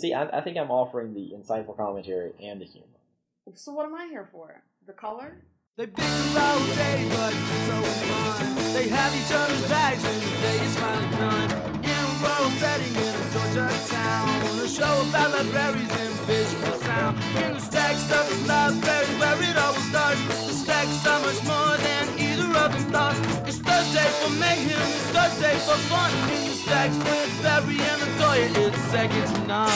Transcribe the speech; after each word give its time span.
see, 0.00 0.14
I, 0.14 0.38
I 0.38 0.40
think 0.40 0.56
I'm 0.56 0.70
offering 0.70 1.14
the 1.14 1.32
insightful 1.36 1.76
commentary 1.76 2.32
and 2.42 2.60
the 2.60 2.64
humor. 2.64 2.86
So 3.54 3.72
what 3.72 3.86
am 3.86 3.94
I 3.94 4.06
here 4.06 4.28
for? 4.32 4.62
The 4.86 4.92
color? 4.92 5.36
They 5.76 5.86
bicker 5.86 6.02
all 6.02 6.60
day, 6.74 7.06
but 7.10 7.32
so 7.32 7.82
fun. 7.82 8.74
They 8.74 8.88
have 8.88 9.14
each 9.14 9.32
other's 9.32 9.68
bags 9.68 10.04
and 10.04 10.22
the 10.22 10.40
day 10.40 10.58
is 10.64 10.76
finally 10.78 11.16
done. 11.16 11.50
In 11.84 11.90
a 11.90 12.10
rural 12.22 12.50
setting 12.58 12.94
in 12.94 13.14
a 13.14 13.26
Georgia 13.32 13.68
town, 13.88 14.58
a 14.58 14.68
show 14.68 15.08
about 15.08 15.30
libraries 15.32 15.90
and 15.90 16.14
visual 16.28 16.78
sound. 16.80 17.16
In 17.42 17.54
the 17.54 17.60
stack 17.60 17.96
stuff 17.96 18.30
is 18.30 18.46
library 18.46 19.06
where 19.18 19.42
it 19.42 19.56
always 19.56 19.88
starts. 19.88 20.20
The 20.46 20.52
stack's 20.52 20.96
so 21.02 21.18
much 21.22 21.40
more 21.44 21.76
than 21.76 22.18
either 22.18 22.58
of 22.58 22.72
them 22.72 22.92
thought. 22.92 23.39
It's 23.50 23.58
Thursday 23.58 24.08
for 24.22 24.30
mayhem, 24.38 24.80
it's 24.80 25.10
Thursday 25.10 25.54
for 25.66 25.76
fun. 25.88 26.12
In 26.30 26.44
the 26.44 26.54
stacks 26.54 26.96
with 26.96 27.42
Barry 27.42 27.80
and 27.80 28.00
Latoya, 28.00 28.68
it's 28.68 28.78
second 28.92 29.26
to 29.26 29.46
none. 29.48 29.68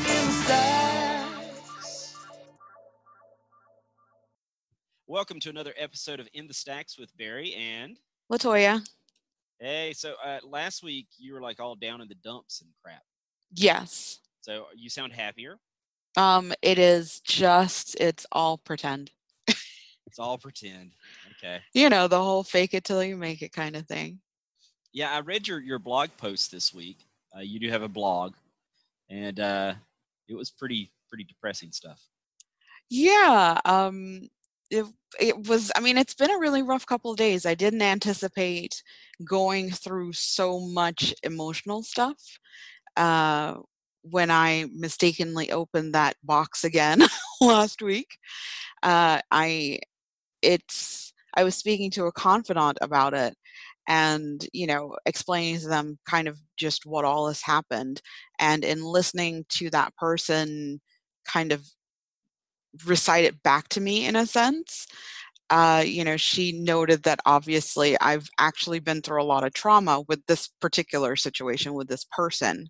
In 0.00 0.26
the 0.26 0.32
stacks. 0.42 2.16
Welcome 5.06 5.38
to 5.38 5.50
another 5.50 5.72
episode 5.78 6.18
of 6.18 6.26
In 6.34 6.48
the 6.48 6.54
Stacks 6.54 6.98
with 6.98 7.16
Barry 7.16 7.54
and 7.54 8.00
Latoya. 8.28 8.84
hey. 9.60 9.92
So 9.92 10.14
uh, 10.26 10.40
last 10.42 10.82
week 10.82 11.06
you 11.18 11.34
were 11.34 11.40
like 11.40 11.60
all 11.60 11.76
down 11.76 12.00
in 12.00 12.08
the 12.08 12.16
dumps 12.16 12.62
and 12.62 12.70
crap. 12.82 13.04
Yes. 13.52 14.18
So 14.40 14.66
you 14.74 14.90
sound 14.90 15.12
happier. 15.12 15.60
Um, 16.16 16.52
it 16.62 16.80
is 16.80 17.20
just 17.20 17.94
it's 18.00 18.26
all 18.32 18.58
pretend. 18.58 19.12
It's 20.12 20.18
all 20.18 20.36
pretend. 20.36 20.90
Okay. 21.38 21.60
You 21.72 21.88
know, 21.88 22.06
the 22.06 22.22
whole 22.22 22.42
fake 22.42 22.74
it 22.74 22.84
till 22.84 23.02
you 23.02 23.16
make 23.16 23.40
it 23.40 23.50
kind 23.50 23.74
of 23.76 23.86
thing. 23.86 24.20
Yeah, 24.92 25.10
I 25.10 25.20
read 25.20 25.48
your 25.48 25.58
your 25.58 25.78
blog 25.78 26.10
post 26.18 26.52
this 26.52 26.74
week. 26.74 26.98
Uh, 27.34 27.40
you 27.40 27.58
do 27.58 27.70
have 27.70 27.80
a 27.80 27.88
blog, 27.88 28.34
and 29.08 29.40
uh, 29.40 29.72
it 30.28 30.34
was 30.34 30.50
pretty 30.50 30.92
pretty 31.08 31.24
depressing 31.24 31.72
stuff. 31.72 31.98
Yeah. 32.90 33.58
Um 33.64 34.28
it 34.70 34.84
it 35.18 35.48
was 35.48 35.72
I 35.74 35.80
mean, 35.80 35.96
it's 35.96 36.12
been 36.14 36.30
a 36.30 36.38
really 36.38 36.60
rough 36.62 36.84
couple 36.84 37.10
of 37.10 37.16
days. 37.16 37.46
I 37.46 37.54
didn't 37.54 37.80
anticipate 37.80 38.82
going 39.24 39.70
through 39.70 40.12
so 40.12 40.60
much 40.60 41.14
emotional 41.22 41.82
stuff. 41.82 42.18
Uh 42.98 43.60
when 44.02 44.30
I 44.30 44.66
mistakenly 44.74 45.50
opened 45.52 45.94
that 45.94 46.16
box 46.22 46.64
again 46.64 47.00
last 47.40 47.80
week. 47.80 48.18
Uh 48.82 49.20
I 49.30 49.80
it's 50.42 51.12
I 51.34 51.44
was 51.44 51.56
speaking 51.56 51.90
to 51.92 52.06
a 52.06 52.12
confidant 52.12 52.78
about 52.80 53.14
it 53.14 53.34
and 53.88 54.46
you 54.52 54.66
know 54.66 54.96
explaining 55.06 55.58
to 55.60 55.68
them 55.68 55.98
kind 56.08 56.28
of 56.28 56.38
just 56.56 56.86
what 56.86 57.04
all 57.04 57.28
has 57.28 57.42
happened. 57.42 58.00
And 58.38 58.64
in 58.64 58.82
listening 58.82 59.44
to 59.50 59.70
that 59.70 59.94
person 59.96 60.80
kind 61.26 61.52
of 61.52 61.64
recite 62.86 63.24
it 63.24 63.42
back 63.42 63.68
to 63.68 63.80
me 63.80 64.06
in 64.06 64.16
a 64.16 64.26
sense 64.26 64.86
uh, 65.50 65.82
you 65.84 66.02
know 66.04 66.16
she 66.16 66.52
noted 66.52 67.02
that 67.02 67.20
obviously 67.26 67.98
i've 68.00 68.26
actually 68.38 68.80
been 68.80 69.02
through 69.02 69.22
a 69.22 69.24
lot 69.24 69.44
of 69.44 69.52
trauma 69.52 70.02
with 70.08 70.24
this 70.26 70.48
particular 70.60 71.14
situation 71.14 71.74
with 71.74 71.88
this 71.88 72.06
person. 72.16 72.66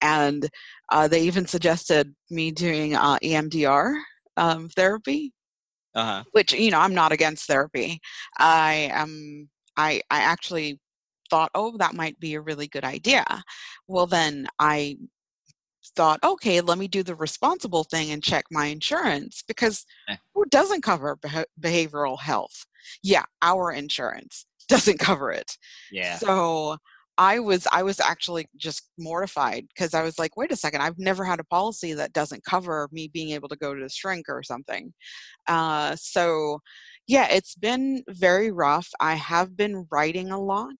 And 0.00 0.48
uh, 0.90 1.08
they 1.08 1.22
even 1.22 1.46
suggested 1.46 2.14
me 2.30 2.50
doing 2.50 2.94
uh, 2.94 3.18
emdr 3.22 3.94
um, 4.36 4.68
therapy 4.70 5.32
Uh 5.94 6.04
huh. 6.04 6.24
which 6.32 6.52
you 6.52 6.70
know 6.70 6.80
i'm 6.80 6.94
not 6.94 7.12
against 7.12 7.46
therapy 7.46 8.00
i 8.38 8.90
am 8.92 9.48
i 9.76 10.00
i 10.10 10.18
actually 10.20 10.80
thought 11.30 11.50
oh 11.54 11.76
that 11.78 11.94
might 11.94 12.18
be 12.20 12.34
a 12.34 12.40
really 12.40 12.66
good 12.66 12.84
idea 12.84 13.24
well 13.88 14.06
then 14.06 14.46
i 14.58 14.96
thought 15.96 16.18
okay 16.24 16.60
let 16.60 16.78
me 16.78 16.88
do 16.88 17.02
the 17.02 17.14
responsible 17.14 17.84
thing 17.84 18.10
and 18.10 18.22
check 18.22 18.44
my 18.50 18.66
insurance 18.66 19.42
because 19.46 19.84
Eh. 20.08 20.16
who 20.34 20.44
doesn't 20.46 20.82
cover 20.82 21.16
beha- 21.16 21.46
behavioral 21.60 22.18
health 22.18 22.64
yeah 23.02 23.24
our 23.42 23.70
insurance 23.72 24.46
doesn't 24.68 24.98
cover 24.98 25.30
it 25.30 25.56
Yeah. 25.92 26.16
so 26.18 26.78
I 27.18 27.38
was 27.38 27.66
I 27.72 27.82
was 27.82 28.00
actually 28.00 28.48
just 28.56 28.90
mortified 28.98 29.66
because 29.68 29.94
I 29.94 30.02
was 30.02 30.18
like, 30.18 30.36
wait 30.36 30.52
a 30.52 30.56
second, 30.56 30.82
I've 30.82 30.98
never 30.98 31.24
had 31.24 31.40
a 31.40 31.44
policy 31.44 31.92
that 31.94 32.12
doesn't 32.12 32.44
cover 32.44 32.88
me 32.92 33.08
being 33.08 33.30
able 33.30 33.48
to 33.48 33.56
go 33.56 33.74
to 33.74 33.82
the 33.82 33.88
shrink 33.88 34.26
or 34.28 34.42
something. 34.42 34.92
Uh, 35.46 35.96
so 35.96 36.60
yeah, 37.06 37.28
it's 37.30 37.54
been 37.56 38.02
very 38.08 38.50
rough. 38.52 38.88
I 39.00 39.14
have 39.14 39.56
been 39.56 39.86
writing 39.90 40.30
a 40.30 40.40
lot, 40.40 40.76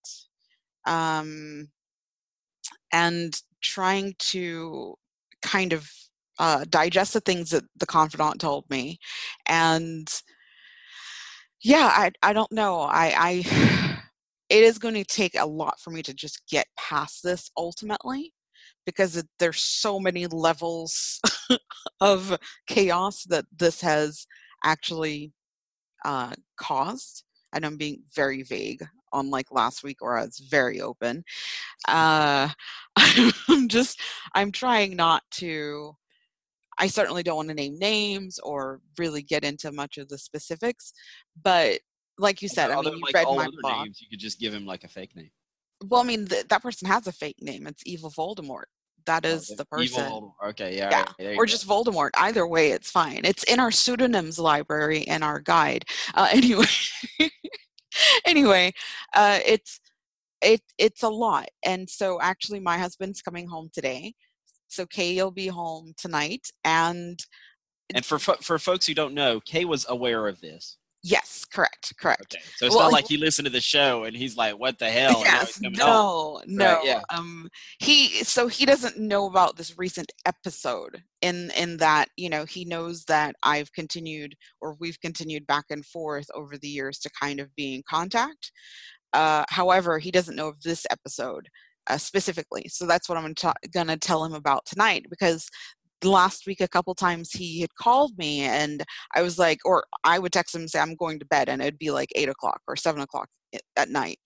um, 0.86 1.68
and 2.92 3.40
trying 3.62 4.14
to 4.18 4.94
kind 5.42 5.72
of 5.72 5.90
uh, 6.38 6.64
digest 6.68 7.12
the 7.14 7.20
things 7.20 7.50
that 7.50 7.64
the 7.76 7.86
confidant 7.86 8.40
told 8.40 8.64
me, 8.70 8.98
and 9.46 10.08
yeah, 11.62 11.90
I 11.92 12.10
I 12.22 12.32
don't 12.32 12.52
know. 12.52 12.80
I 12.80 13.14
I 13.16 13.83
it 14.54 14.62
is 14.62 14.78
going 14.78 14.94
to 14.94 15.04
take 15.04 15.34
a 15.36 15.44
lot 15.44 15.80
for 15.80 15.90
me 15.90 16.00
to 16.00 16.14
just 16.14 16.40
get 16.48 16.68
past 16.78 17.24
this 17.24 17.50
ultimately 17.56 18.32
because 18.86 19.16
it, 19.16 19.26
there's 19.40 19.60
so 19.60 19.98
many 19.98 20.28
levels 20.28 21.20
of 22.00 22.38
chaos 22.68 23.24
that 23.24 23.44
this 23.58 23.80
has 23.80 24.26
actually 24.62 25.32
uh, 26.04 26.32
caused 26.56 27.24
and 27.52 27.66
i'm 27.66 27.76
being 27.76 28.00
very 28.14 28.44
vague 28.44 28.84
on 29.12 29.28
like 29.28 29.46
last 29.50 29.82
week 29.82 29.96
or 30.00 30.16
i 30.16 30.24
was 30.24 30.38
very 30.48 30.80
open. 30.80 31.24
Uh, 31.88 32.48
i'm 33.48 33.66
just 33.66 34.00
i'm 34.36 34.52
trying 34.52 34.94
not 34.94 35.24
to 35.32 35.92
i 36.78 36.86
certainly 36.86 37.24
don't 37.24 37.36
want 37.36 37.48
to 37.48 37.54
name 37.54 37.76
names 37.80 38.38
or 38.44 38.80
really 38.98 39.22
get 39.22 39.42
into 39.42 39.72
much 39.72 39.98
of 39.98 40.08
the 40.08 40.18
specifics 40.18 40.92
but 41.42 41.80
like 42.18 42.40
you 42.42 42.48
said 42.48 42.70
i 42.70 42.80
mean 42.80 42.94
you 42.96 43.00
like 43.02 43.14
read 43.14 43.26
my 43.26 43.48
blog 43.60 43.84
names, 43.86 44.00
you 44.00 44.08
could 44.08 44.20
just 44.20 44.38
give 44.38 44.52
him 44.54 44.64
like 44.66 44.84
a 44.84 44.88
fake 44.88 45.14
name. 45.16 45.30
well, 45.88 46.00
I 46.00 46.04
mean, 46.04 46.26
th- 46.26 46.48
that 46.48 46.62
person 46.62 46.86
has 46.88 47.06
a 47.06 47.12
fake 47.12 47.40
name. 47.40 47.66
It's 47.66 47.82
Evil 47.84 48.10
Voldemort. 48.10 48.64
That 49.06 49.26
is 49.26 49.50
Oh, 49.50 49.56
the 49.56 49.66
Evil 49.82 49.98
person. 49.98 50.04
Voldemort. 50.10 50.50
Okay. 50.50 50.76
Yeah. 50.76 51.04
Yeah, 51.18 51.30
you 51.32 51.36
or 51.36 51.44
go. 51.44 51.50
just 51.50 51.66
Voldemort. 51.66 52.10
Either 52.16 52.46
way, 52.46 52.70
it's 52.70 52.90
fine. 52.90 53.20
It's 53.24 53.42
in 53.44 53.58
our 53.60 53.70
pseudonyms 53.70 54.38
library 54.38 55.00
in 55.00 55.22
our 55.22 55.40
guide. 55.40 55.84
Uh, 56.14 56.28
anyway, 56.32 56.66
anyway, 58.26 58.72
uh, 59.14 59.40
it's 59.44 59.80
it 60.40 60.62
it's 60.78 61.02
a 61.02 61.08
lot. 61.08 61.48
And 61.64 61.88
so, 61.88 62.20
actually, 62.20 62.60
my 62.60 62.78
husband's 62.78 63.20
coming 63.22 63.46
home 63.48 63.70
today. 63.72 64.14
So 64.68 64.86
Kay 64.86 65.14
will 65.22 65.30
be 65.30 65.48
home 65.48 65.92
tonight, 65.96 66.46
and 66.64 67.18
And 67.94 68.04
for 68.04 68.18
fo- 68.18 68.36
for 68.40 68.58
folks 68.58 68.86
who 68.86 68.94
don't 68.94 69.14
know, 69.14 69.40
Kay 69.40 69.64
was 69.64 69.84
aware 69.88 70.26
of 70.28 70.40
this. 70.40 70.78
Yes, 71.04 71.44
correct, 71.44 71.92
correct. 72.00 72.34
Okay. 72.34 72.42
So 72.56 72.66
it's 72.66 72.74
Well, 72.74 72.84
not 72.84 72.92
like 72.92 73.06
he 73.06 73.16
listened 73.16 73.46
to 73.46 73.52
the 73.52 73.60
show 73.60 74.04
and 74.04 74.16
he's 74.16 74.36
like, 74.36 74.58
"What 74.58 74.78
the 74.78 74.90
hell?" 74.90 75.22
and 75.22 75.32
now 75.32 75.40
he's 75.40 75.56
Yes, 75.56 75.58
coming 75.58 75.78
home. 75.78 76.42
no, 76.46 76.64
no. 76.64 76.80
yeah. 76.84 77.02
Um, 77.10 77.48
he 77.78 78.08
so 78.24 78.48
he 78.48 78.66
doesn't 78.66 78.98
know 78.98 79.26
about 79.26 79.56
this 79.56 79.78
recent 79.78 80.10
episode 80.26 81.02
in 81.22 81.50
in 81.56 81.76
that 81.76 82.08
you 82.16 82.28
know 82.28 82.44
he 82.44 82.64
knows 82.64 83.04
that 83.04 83.36
I've 83.42 83.72
continued 83.72 84.34
or 84.60 84.76
we've 84.80 85.00
continued 85.00 85.46
back 85.46 85.66
and 85.70 85.84
forth 85.86 86.26
over 86.34 86.56
the 86.58 86.68
years 86.68 86.98
to 87.00 87.10
kind 87.20 87.38
of 87.38 87.54
be 87.54 87.74
in 87.74 87.82
contact. 87.88 88.50
Uh, 89.12 89.44
however, 89.48 89.98
he 89.98 90.10
doesn't 90.10 90.34
know 90.36 90.48
of 90.48 90.60
this 90.62 90.84
episode 90.90 91.48
uh, 91.86 91.98
specifically, 91.98 92.66
so 92.68 92.86
that's 92.86 93.08
what 93.08 93.16
I'm 93.16 93.24
gonna, 93.24 93.34
ta- 93.34 93.52
gonna 93.72 93.96
tell 93.96 94.24
him 94.24 94.34
about 94.34 94.64
tonight 94.66 95.06
because 95.10 95.48
last 96.04 96.46
week 96.46 96.60
a 96.60 96.68
couple 96.68 96.94
times 96.94 97.30
he 97.32 97.60
had 97.60 97.74
called 97.76 98.16
me 98.18 98.40
and 98.42 98.84
I 99.14 99.22
was 99.22 99.38
like, 99.38 99.58
or 99.64 99.84
I 100.04 100.18
would 100.18 100.32
text 100.32 100.54
him 100.54 100.62
and 100.62 100.70
say 100.70 100.80
I'm 100.80 100.96
going 100.96 101.18
to 101.20 101.26
bed, 101.26 101.48
and 101.48 101.62
it'd 101.62 101.78
be 101.78 101.90
like 101.90 102.10
eight 102.14 102.28
o'clock 102.28 102.60
or 102.68 102.76
seven 102.76 103.02
o'clock 103.02 103.28
at 103.76 103.88
night. 103.88 104.18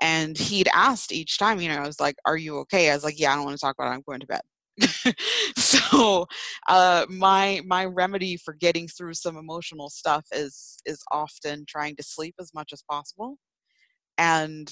And 0.00 0.36
he'd 0.36 0.68
asked 0.74 1.12
each 1.12 1.38
time 1.38 1.60
you 1.60 1.68
know 1.68 1.76
i 1.76 1.86
was 1.86 2.00
like 2.00 2.16
are 2.26 2.36
you 2.36 2.58
okay? 2.58 2.90
I 2.90 2.94
was 2.94 3.04
like 3.04 3.18
yeah 3.18 3.32
i 3.32 3.36
don't 3.36 3.44
want 3.44 3.56
to 3.56 3.60
talk 3.60 3.76
about 3.78 3.92
it. 3.92 3.94
I'm 3.94 4.02
going 4.06 4.20
to 4.20 4.26
bed. 4.26 5.14
So 5.56 6.26
uh 6.68 7.06
my 7.08 7.60
my 7.66 7.84
remedy 7.84 8.36
for 8.36 8.54
getting 8.54 8.88
through 8.88 9.14
some 9.14 9.36
emotional 9.36 9.88
stuff 9.90 10.24
is 10.32 10.78
is 10.86 11.02
often 11.12 11.64
trying 11.68 11.96
to 11.96 12.02
sleep 12.02 12.34
as 12.40 12.52
much 12.54 12.72
as 12.72 12.82
possible. 12.90 13.36
And 14.18 14.70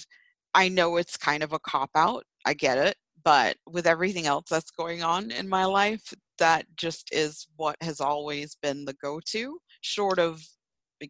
i 0.55 0.69
know 0.69 0.97
it's 0.97 1.17
kind 1.17 1.43
of 1.43 1.53
a 1.53 1.59
cop 1.61 1.91
out 1.97 2.25
i 2.47 2.55
get 2.55 2.79
it 2.79 2.97
but 3.25 3.57
with 3.67 3.87
everything 3.87 4.27
else 4.27 4.45
that's 4.51 4.71
going 4.71 5.03
on 5.03 5.31
in 5.31 5.49
my 5.49 5.65
life 5.65 6.13
that 6.43 6.67
just 6.77 7.09
is 7.13 7.47
what 7.55 7.77
has 7.81 8.01
always 8.01 8.57
been 8.63 8.85
the 8.85 8.95
go-to 8.95 9.59
short 9.81 10.19
of 10.19 10.43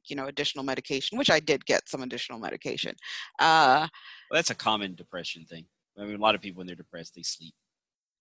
you 0.07 0.15
know 0.17 0.27
additional 0.27 0.65
medication 0.65 1.17
which 1.17 1.31
i 1.31 1.41
did 1.41 1.65
get 1.65 1.89
some 1.89 2.03
additional 2.03 2.39
medication 2.39 2.95
uh 3.41 3.87
Well, 4.31 4.39
that's 4.39 4.51
a 4.51 4.55
common 4.55 4.95
depression 4.95 5.45
thing. 5.45 5.65
I 5.99 6.05
mean, 6.05 6.17
a 6.17 6.19
lot 6.19 6.35
of 6.35 6.41
people 6.41 6.59
when 6.59 6.67
they're 6.67 6.77
depressed, 6.77 7.15
they 7.15 7.23
sleep. 7.23 7.55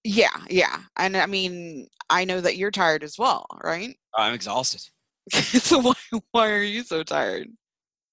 Yeah, 0.04 0.38
yeah. 0.50 0.80
And 0.98 1.16
I 1.16 1.25
mean, 1.25 1.88
I 2.10 2.25
know 2.25 2.42
that 2.42 2.58
you're 2.58 2.72
tired 2.72 3.04
as 3.04 3.16
well, 3.18 3.46
right? 3.64 3.96
I'm 4.16 4.34
exhausted. 4.34 4.81
so 5.31 5.80
why 5.80 6.19
why 6.31 6.50
are 6.50 6.64
you 6.64 6.84
so 6.84 7.04
tired? 7.04 7.48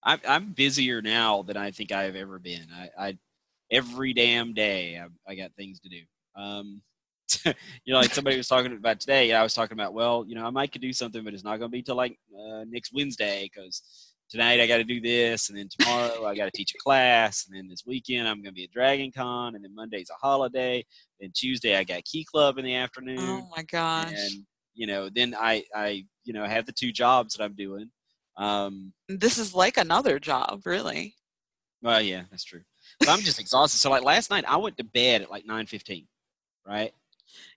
I'm 0.05 0.21
I'm 0.29 0.53
busier 0.53 1.03
now 1.03 1.43
than 1.43 1.57
I 1.57 1.71
think 1.71 1.93
I 1.93 2.05
have 2.05 2.17
ever 2.17 2.39
been. 2.39 2.67
I, 2.73 3.07
I 3.07 3.19
every 3.71 4.13
damn 4.13 4.55
day 4.55 5.01
I, 5.01 5.07
I 5.31 5.35
got 5.35 5.53
things 5.55 5.81
to 5.81 5.89
do. 5.89 6.03
Um, 6.37 6.83
you 7.85 7.93
know, 7.93 7.99
like 8.01 8.15
somebody 8.15 8.37
was 8.37 8.49
talking 8.49 8.73
about 8.73 9.01
today. 9.01 9.33
I 9.33 9.43
was 9.43 9.55
talking 9.55 9.77
about, 9.77 9.93
well, 9.95 10.25
you 10.27 10.35
know, 10.35 10.47
I 10.47 10.51
might 10.51 10.73
could 10.73 10.83
do 10.83 10.93
something, 10.93 11.25
but 11.25 11.35
it's 11.35 11.45
not 11.45 11.59
going 11.59 11.71
to 11.71 11.77
be 11.77 11.83
till 11.83 11.97
like 11.97 12.19
uh, 12.35 12.65
next 12.69 12.93
Wednesday 12.93 13.51
because 13.53 13.83
tonight 14.31 14.61
I 14.61 14.67
got 14.67 14.79
to 14.79 14.85
do 14.85 15.01
this, 15.01 15.49
and 15.49 15.59
then 15.59 15.69
tomorrow 15.69 16.27
I 16.27 16.35
got 16.37 16.47
to 16.47 16.51
teach 16.51 16.75
a 16.75 16.79
class, 16.83 17.47
and 17.47 17.57
then 17.57 17.69
this 17.69 17.85
weekend 17.87 18.29
I'm 18.29 18.37
going 18.43 18.53
to 18.55 18.59
be 18.61 18.65
at 18.65 18.71
Dragon 18.71 19.11
Con, 19.11 19.55
and 19.55 19.65
then 19.65 19.75
Monday's 19.75 20.11
a 20.11 20.15
holiday, 20.27 20.85
then 21.21 21.31
Tuesday 21.35 21.77
I 21.77 21.85
got 21.85 22.05
Key 22.05 22.25
Club 22.25 22.59
in 22.59 22.65
the 22.65 22.75
afternoon, 22.75 23.19
Oh 23.45 23.49
my 23.57 23.63
gosh. 23.63 24.13
and 24.13 24.47
you 24.75 24.87
know, 24.87 25.09
then 25.09 25.35
I, 25.39 25.65
I, 25.75 26.05
you 26.25 26.33
know, 26.33 26.45
have 26.45 26.65
the 26.67 26.73
two 26.73 26.93
jobs 26.93 27.35
that 27.35 27.43
I'm 27.43 27.55
doing. 27.55 27.91
Um, 28.37 28.93
This 29.09 29.37
is 29.39 29.53
like 29.55 29.77
another 29.77 30.21
job, 30.21 30.63
really. 30.65 31.17
well, 31.83 32.01
yeah, 32.01 32.23
that's 32.31 32.45
true. 32.45 32.63
So 33.01 33.11
I'm 33.11 33.21
just 33.21 33.41
exhausted. 33.41 33.79
So 33.79 33.91
like 33.91 34.05
last 34.05 34.31
night 34.31 34.45
I 34.47 34.57
went 34.57 34.77
to 34.77 34.85
bed 34.85 35.23
at 35.23 35.31
like 35.31 35.45
9:15, 35.47 36.07
right? 36.67 36.93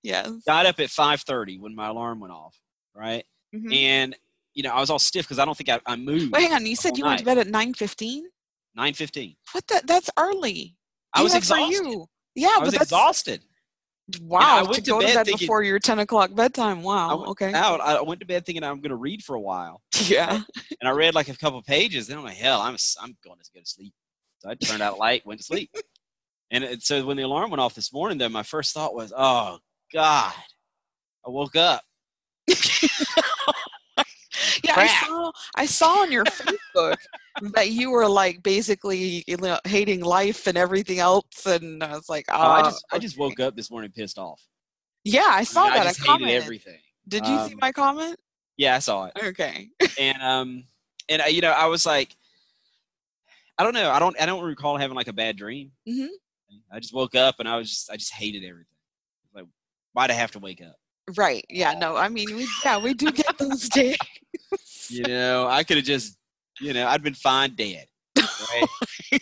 Yes. 0.03 0.29
Got 0.45 0.65
up 0.65 0.79
at 0.79 0.89
5:30 0.89 1.59
when 1.59 1.75
my 1.75 1.87
alarm 1.87 2.19
went 2.19 2.33
off, 2.33 2.55
right? 2.95 3.23
Mhm. 3.55 3.73
And 3.75 4.15
you 4.53 4.63
know, 4.63 4.71
I 4.71 4.79
was 4.79 4.89
all 4.89 4.99
stiff 4.99 5.25
because 5.25 5.39
I 5.39 5.45
don't 5.45 5.55
think 5.57 5.69
I, 5.69 5.79
I 5.85 5.95
moved. 5.95 6.33
Wait, 6.33 6.43
hang 6.43 6.53
on. 6.53 6.65
You 6.65 6.75
said 6.75 6.97
you 6.97 7.05
went 7.05 7.19
to 7.19 7.25
bed 7.25 7.37
at 7.37 7.47
nine 7.47 7.73
fifteen. 7.73 8.25
9:15. 8.77 9.35
What? 9.51 9.67
The, 9.67 9.81
that's 9.85 10.09
early. 10.17 10.75
I 11.13 11.23
was 11.23 11.35
exhausted. 11.35 11.73
you. 11.85 12.07
Yeah, 12.35 12.47
I 12.49 12.55
but 12.59 12.65
was 12.67 12.73
exhausted. 12.75 13.41
wow. 14.21 14.39
I 14.39 14.61
went 14.63 14.75
to 14.75 14.81
to 14.81 14.91
go 14.91 14.99
to 15.01 15.05
bed 15.07 15.13
bed 15.15 15.25
thinking- 15.25 15.45
before 15.45 15.63
your 15.63 15.79
ten 15.79 15.99
o'clock 15.99 16.33
bedtime. 16.33 16.81
Wow. 16.81 17.25
Okay. 17.27 17.53
out. 17.53 17.81
I 17.81 18.01
went 18.01 18.19
to 18.21 18.25
bed 18.25 18.45
thinking 18.45 18.63
I'm 18.63 18.79
going 18.81 18.89
to 18.91 18.95
read 18.95 19.23
for 19.23 19.35
a 19.35 19.39
while, 19.41 19.81
Yeah. 20.05 20.41
and 20.79 20.87
I 20.87 20.91
read 20.91 21.15
like 21.15 21.27
a 21.29 21.35
couple 21.37 21.61
pages. 21.63 22.07
Then 22.07 22.17
I'm 22.17 22.23
like, 22.23 22.37
hell, 22.37 22.61
I'm 22.61 22.77
I'm 23.01 23.15
going 23.23 23.37
to 23.39 23.49
go 23.53 23.59
to 23.59 23.65
sleep. 23.65 23.93
So 24.39 24.49
I 24.49 24.55
turned 24.55 24.81
out 24.81 24.97
light, 24.97 25.25
went 25.25 25.39
to 25.39 25.45
sleep. 25.45 25.69
And 26.51 26.63
it, 26.63 26.83
so 26.83 27.05
when 27.05 27.17
the 27.17 27.23
alarm 27.23 27.49
went 27.49 27.61
off 27.61 27.73
this 27.73 27.93
morning, 27.93 28.17
though, 28.17 28.29
my 28.29 28.43
first 28.43 28.73
thought 28.73 28.93
was, 28.93 29.13
oh 29.15 29.57
God, 29.93 30.33
I 31.25 31.29
woke 31.29 31.55
up. 31.55 31.81
Yeah, 34.63 34.73
I 34.75 34.87
saw. 34.87 35.31
I 35.55 35.65
saw 35.65 36.01
on 36.01 36.11
your 36.11 36.23
Facebook 36.25 36.95
that 37.53 37.69
you 37.71 37.91
were 37.91 38.07
like 38.07 38.41
basically 38.43 39.23
you 39.27 39.37
know, 39.37 39.59
hating 39.65 40.01
life 40.01 40.47
and 40.47 40.57
everything 40.57 40.99
else, 40.99 41.45
and 41.45 41.83
I 41.83 41.91
was 41.95 42.09
like, 42.09 42.25
oh, 42.29 42.35
Oh, 42.37 42.49
I 42.51 42.61
just 42.63 42.85
I 42.91 42.99
just 42.99 43.17
woke 43.17 43.39
up 43.39 43.55
this 43.55 43.69
morning 43.69 43.91
pissed 43.91 44.17
off. 44.17 44.41
Yeah, 45.03 45.25
I 45.27 45.39
I, 45.39 45.43
saw 45.43 45.63
mean, 45.65 45.73
that. 45.73 45.81
I 45.81 45.83
just 45.89 45.99
hated 45.99 46.07
commented. 46.07 46.43
everything. 46.43 46.79
Did 47.07 47.27
you 47.27 47.37
see 47.47 47.53
Um, 47.53 47.59
my 47.61 47.71
comment? 47.71 48.17
Yeah, 48.57 48.75
I 48.75 48.79
saw 48.79 49.05
it. 49.05 49.13
Okay. 49.23 49.69
and 49.99 50.21
um 50.21 50.63
and 51.09 51.21
I, 51.21 51.27
you 51.27 51.41
know 51.41 51.51
i 51.51 51.65
was 51.65 51.85
like 51.85 52.15
i 53.57 53.63
don't 53.63 53.73
know 53.73 53.89
i 53.91 53.99
don't 53.99 54.19
i 54.21 54.25
don't 54.25 54.43
recall 54.43 54.77
having 54.77 54.95
like 54.95 55.07
a 55.07 55.13
bad 55.13 55.35
dream 55.35 55.71
I 56.71 56.79
just 56.79 56.93
woke 56.93 57.15
up 57.15 57.35
and 57.39 57.47
i 57.47 57.57
was 57.57 57.69
just 57.69 57.91
i 57.91 57.95
just 57.97 58.13
hated 58.13 58.43
everything 58.43 58.65
like 59.33 59.45
why'd 59.93 60.11
i 60.11 60.13
have 60.13 60.31
to 60.31 60.39
wake 60.39 60.61
up 60.61 60.75
Right. 61.17 61.43
Yeah. 61.49 61.73
No. 61.73 61.95
I 61.97 62.07
mean, 62.09 62.35
we 62.35 62.47
yeah 62.63 62.77
we 62.77 62.93
do 62.93 63.11
get 63.11 63.37
those 63.37 63.67
days. 63.69 63.97
you 64.89 65.03
know 65.03 65.47
i 65.47 65.63
could 65.63 65.77
have 65.77 65.85
just 65.85 66.17
you 66.59 66.73
know 66.73 66.87
i'd 66.87 67.01
been 67.03 67.13
fine 67.13 67.55
dead 67.55 67.85
right? 68.17 69.19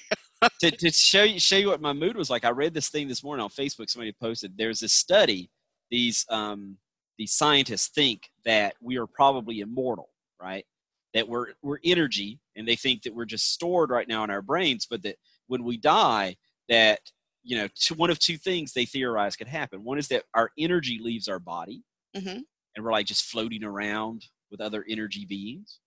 to, 0.61 0.71
to 0.71 0.91
show 0.91 1.23
you 1.23 1.39
show 1.39 1.57
you 1.57 1.67
what 1.67 1.81
my 1.81 1.93
mood 1.93 2.17
was 2.17 2.29
like 2.29 2.43
i 2.43 2.49
read 2.49 2.73
this 2.73 2.89
thing 2.89 3.07
this 3.07 3.23
morning 3.23 3.43
on 3.43 3.49
facebook 3.49 3.89
somebody 3.89 4.13
posted 4.21 4.57
there's 4.57 4.79
this 4.79 4.93
study 4.93 5.49
these 5.91 6.25
um 6.29 6.75
these 7.17 7.33
scientists 7.33 7.89
think 7.89 8.29
that 8.45 8.73
we 8.81 8.97
are 8.97 9.07
probably 9.07 9.59
immortal 9.59 10.09
right 10.41 10.65
that 11.13 11.27
we're 11.27 11.47
we're 11.61 11.79
energy 11.83 12.39
and 12.55 12.67
they 12.67 12.75
think 12.75 13.03
that 13.03 13.13
we're 13.13 13.25
just 13.25 13.53
stored 13.53 13.89
right 13.91 14.07
now 14.07 14.23
in 14.23 14.29
our 14.31 14.41
brains 14.41 14.87
but 14.89 15.03
that 15.03 15.15
when 15.47 15.63
we 15.63 15.77
die 15.77 16.35
that 16.67 16.99
you 17.43 17.57
know 17.57 17.67
two, 17.75 17.93
one 17.95 18.09
of 18.09 18.19
two 18.19 18.37
things 18.37 18.73
they 18.73 18.85
theorize 18.85 19.35
could 19.35 19.47
happen. 19.47 19.83
One 19.83 19.97
is 19.97 20.07
that 20.09 20.23
our 20.33 20.51
energy 20.57 20.99
leaves 21.01 21.27
our 21.27 21.39
body 21.39 21.83
Mhm. 22.15 22.43
and 22.75 22.85
we're 22.85 22.91
like 22.91 23.05
just 23.05 23.25
floating 23.25 23.63
around 23.63 24.25
with 24.51 24.61
other 24.61 24.85
energy 24.89 25.25
beings 25.25 25.79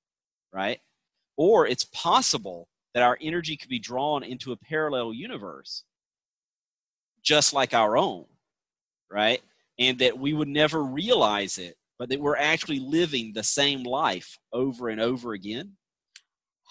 right? 0.52 0.80
Or 1.38 1.66
it's 1.66 1.84
possible 1.84 2.68
that 2.94 3.02
our 3.02 3.16
energy 3.22 3.56
could 3.56 3.70
be 3.70 3.78
drawn 3.78 4.22
into 4.22 4.52
a 4.52 4.56
parallel 4.56 5.12
universe 5.14 5.84
just 7.22 7.52
like 7.52 7.74
our 7.74 7.96
own 7.96 8.26
right? 9.10 9.42
And 9.78 9.98
that 9.98 10.18
we 10.18 10.32
would 10.32 10.48
never 10.48 10.82
realize 10.84 11.58
it 11.58 11.76
but 11.98 12.08
that 12.08 12.20
we're 12.20 12.36
actually 12.36 12.80
living 12.80 13.32
the 13.32 13.42
same 13.44 13.82
life 13.84 14.38
over 14.52 14.88
and 14.88 15.00
over 15.00 15.32
again. 15.34 15.76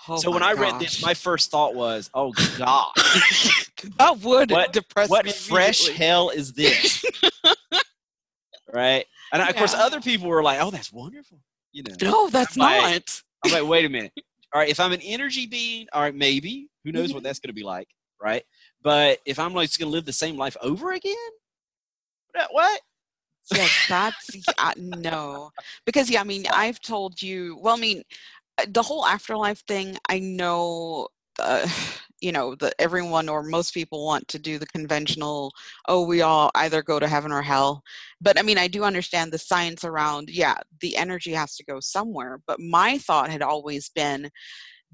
Oh 0.07 0.17
so 0.17 0.31
when 0.31 0.41
i 0.43 0.51
read 0.53 0.79
this 0.79 1.01
my 1.01 1.13
first 1.13 1.51
thought 1.51 1.75
was 1.75 2.09
oh 2.13 2.31
god 2.57 2.91
that 3.97 4.19
would 4.19 4.51
what- 4.51 4.73
depress 4.73 5.09
what 5.09 5.29
fresh 5.31 5.87
hell 5.89 6.29
is 6.29 6.53
this 6.53 7.03
right 8.73 9.05
and 9.33 9.41
of 9.41 9.55
course 9.55 9.73
other 9.73 9.99
people 10.01 10.27
were 10.27 10.43
like 10.43 10.59
oh 10.61 10.71
that's 10.71 10.91
wonderful 10.91 11.39
you 11.73 11.83
know 11.83 11.95
No, 12.01 12.29
that's 12.29 12.57
I'm 12.57 12.61
like- 12.61 12.91
not. 12.93 13.21
I'm 13.43 13.51
like, 13.51 13.67
wait 13.67 13.85
a 13.85 13.89
minute. 13.97 14.11
All 14.53 14.59
right, 14.61 14.69
if 14.69 14.79
I'm 14.79 14.91
an 14.91 15.01
energy 15.01 15.47
being, 15.47 15.87
all 15.93 16.01
right, 16.01 16.13
maybe. 16.13 16.67
Who 16.83 16.91
knows 16.91 17.11
what 17.13 17.23
that's 17.23 17.39
going 17.39 17.47
to 17.49 17.53
be 17.55 17.63
like, 17.63 17.87
right? 18.21 18.43
But 18.83 19.17
if 19.25 19.39
I'm 19.39 19.53
like 19.53 19.69
just 19.69 19.79
going 19.79 19.89
to 19.89 19.95
live 19.95 20.05
the 20.05 20.13
same 20.13 20.37
life 20.37 20.55
over 20.61 20.91
again, 20.91 21.15
what? 22.33 22.47
what? 22.51 22.81
Yeah, 23.55 23.67
that's 23.89 24.29
yeah, 24.59 24.73
no. 24.77 25.49
Because 25.85 26.09
yeah, 26.09 26.21
I 26.21 26.23
mean, 26.23 26.45
I've 26.53 26.79
told 26.81 27.19
you. 27.21 27.57
Well, 27.61 27.75
I 27.75 27.79
mean, 27.79 28.03
uh, 28.59 28.65
the 28.69 28.83
whole 28.83 29.05
afterlife 29.07 29.63
thing. 29.67 29.97
I 30.09 30.19
know. 30.19 31.07
Uh, 31.39 31.67
you 32.21 32.31
know 32.31 32.55
that 32.55 32.75
everyone 32.79 33.27
or 33.29 33.43
most 33.43 33.73
people 33.73 34.05
want 34.05 34.27
to 34.27 34.39
do 34.39 34.57
the 34.57 34.67
conventional 34.67 35.51
oh 35.87 36.05
we 36.05 36.21
all 36.21 36.51
either 36.55 36.81
go 36.81 36.99
to 36.99 37.07
heaven 37.07 37.31
or 37.31 37.41
hell. 37.41 37.81
But 38.21 38.39
i 38.39 38.41
mean 38.41 38.57
i 38.57 38.67
do 38.67 38.83
understand 38.83 39.31
the 39.31 39.37
science 39.37 39.83
around 39.83 40.29
yeah 40.29 40.57
the 40.81 40.95
energy 40.95 41.31
has 41.33 41.55
to 41.57 41.65
go 41.65 41.79
somewhere 41.79 42.39
but 42.47 42.59
my 42.59 42.97
thought 42.97 43.29
had 43.29 43.41
always 43.41 43.89
been 43.89 44.29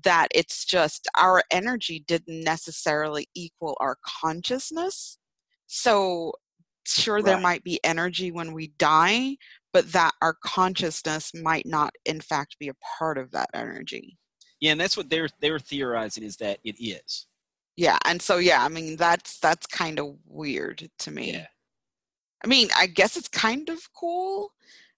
that 0.04 0.28
it's 0.34 0.66
just 0.66 1.08
our 1.18 1.42
energy 1.52 2.04
didn't 2.08 2.44
necessarily 2.44 3.28
equal 3.36 3.76
our 3.80 3.98
consciousness. 4.22 5.18
So 5.68 6.34
sure 6.86 7.22
there 7.22 7.40
might 7.40 7.64
be 7.64 7.84
energy 7.84 8.32
when 8.32 8.54
we 8.54 8.68
die 8.78 9.36
but 9.74 9.92
that 9.92 10.14
our 10.22 10.38
consciousness 10.42 11.34
might 11.34 11.66
not 11.66 11.92
in 12.06 12.22
fact 12.22 12.56
be 12.60 12.70
a 12.70 12.74
part 12.98 13.18
of 13.18 13.30
that 13.32 13.50
energy 13.54 14.18
Yeah, 14.60 14.72
and 14.72 14.82
that's 14.82 14.98
what 14.98 15.10
they're 15.10 15.30
they're 15.40 15.60
theorizing 15.60 16.24
is 16.24 16.38
that 16.38 16.60
it 16.64 16.76
is. 16.80 17.28
yeah 17.76 17.98
and 18.06 18.22
so 18.22 18.38
yeah 18.38 18.64
i 18.64 18.70
mean 18.70 18.96
that's 18.98 19.40
that's 19.40 19.68
kind 19.68 20.00
of 20.00 20.16
weird 20.26 20.90
to 21.00 21.12
me 21.12 21.32
Yeah. 21.34 21.46
i 22.44 22.48
mean 22.48 22.70
i 22.78 22.88
guess 22.88 23.16
it's 23.18 23.28
kind 23.28 23.70
of 23.70 23.80
cool 23.94 24.52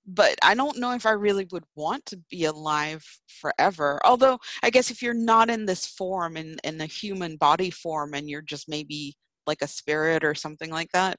but 0.06 0.36
i 0.42 0.56
don't 0.56 0.78
know 0.80 0.92
if 0.94 1.06
i 1.06 1.12
really 1.12 1.46
would 1.52 1.66
want 1.76 2.06
to 2.06 2.18
be 2.30 2.46
alive 2.46 3.04
forever 3.28 4.00
although 4.06 4.40
i 4.64 4.70
guess 4.70 4.90
if 4.92 5.02
you're 5.02 5.14
not 5.14 5.50
in 5.50 5.66
this 5.66 5.86
form 5.88 6.38
in 6.38 6.58
in 6.64 6.78
the 6.78 6.86
human 6.86 7.36
body 7.38 7.70
form 7.70 8.14
and 8.14 8.30
you're 8.30 8.42
just 8.42 8.70
maybe 8.70 9.14
like 9.46 9.62
a 9.62 9.68
spirit 9.68 10.24
or 10.24 10.34
something 10.34 10.70
like 10.72 10.92
that 10.94 11.18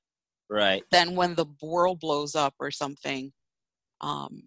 Right. 0.49 0.83
then 0.91 1.15
when 1.15 1.35
the 1.35 1.47
world 1.62 2.00
blows 2.00 2.35
up 2.35 2.55
or 2.59 2.71
something 2.71 3.33
um 4.00 4.43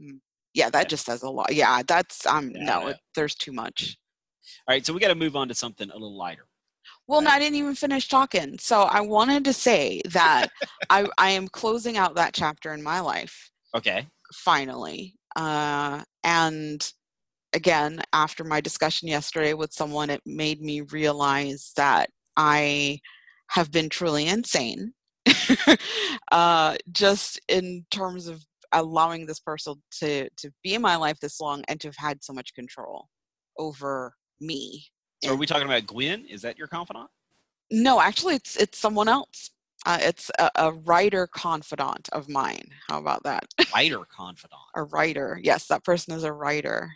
mm, 0.00 0.18
yeah 0.54 0.70
that 0.70 0.82
Yeah. 0.84 0.88
just 0.88 1.06
says 1.06 1.22
a 1.22 1.30
lot 1.30 1.52
yeah 1.52 1.82
that's 1.86 2.26
um 2.26 2.52
Yeah, 2.54 2.64
no 2.64 2.88
it, 2.88 2.96
there's 3.14 3.34
too 3.34 3.52
much 3.52 3.96
All 4.66 4.74
right, 4.74 4.84
so 4.84 4.92
we 4.92 5.00
got 5.00 5.08
to 5.08 5.14
move 5.14 5.36
on 5.36 5.48
to 5.48 5.54
something 5.54 5.88
a 5.90 5.92
little 5.92 6.16
lighter. 6.16 6.46
well 7.06 7.20
no 7.20 7.30
i 7.30 7.38
didn't 7.38 7.56
even 7.56 7.74
finish 7.74 8.08
talking 8.08 8.58
so 8.58 8.82
i 8.82 9.00
wanted 9.00 9.44
to 9.44 9.52
say 9.52 10.00
that 10.10 10.48
i 10.90 11.06
i 11.18 11.30
am 11.30 11.46
closing 11.48 11.96
out 11.96 12.14
that 12.14 12.34
chapter 12.34 12.72
in 12.72 12.82
my 12.82 13.00
life 13.00 13.50
Okay. 13.74 14.06
finally 14.34 15.14
uh 15.36 16.02
and 16.24 16.92
again 17.52 18.00
after 18.12 18.44
my 18.44 18.60
discussion 18.60 19.08
yesterday 19.08 19.54
with 19.54 19.72
someone 19.72 20.10
it 20.10 20.20
made 20.26 20.60
me 20.60 20.80
realize 20.82 21.72
that 21.76 22.08
i 22.36 22.98
have 23.48 23.70
been 23.70 23.88
truly 23.88 24.26
insane 24.26 24.92
uh 26.32 26.76
just 26.92 27.40
in 27.48 27.84
terms 27.90 28.26
of 28.26 28.44
allowing 28.72 29.26
this 29.26 29.40
person 29.40 29.74
to 30.00 30.28
to 30.36 30.50
be 30.62 30.74
in 30.74 30.82
my 30.82 30.96
life 30.96 31.18
this 31.20 31.40
long 31.40 31.62
and 31.68 31.80
to 31.80 31.88
have 31.88 31.96
had 31.96 32.22
so 32.22 32.32
much 32.32 32.54
control 32.54 33.08
over 33.58 34.14
me 34.40 34.84
So 35.22 35.32
are 35.32 35.36
we 35.36 35.46
talking 35.46 35.66
about 35.66 35.86
Gwen? 35.86 36.24
Is 36.26 36.42
that 36.42 36.56
your 36.58 36.66
confidant? 36.68 37.08
no 37.70 38.00
actually 38.00 38.34
it's 38.34 38.56
it's 38.56 38.78
someone 38.78 39.08
else 39.08 39.50
uh, 39.86 39.98
it's 40.00 40.30
a, 40.38 40.50
a 40.56 40.72
writer 40.72 41.26
confidant 41.28 42.08
of 42.12 42.28
mine 42.28 42.68
how 42.88 42.98
about 42.98 43.22
that 43.24 43.44
Writer 43.74 44.00
confidant. 44.14 44.60
a 44.76 44.82
writer. 44.84 45.38
Yes, 45.42 45.66
that 45.68 45.84
person 45.84 46.12
is 46.14 46.24
a 46.24 46.32
writer. 46.32 46.90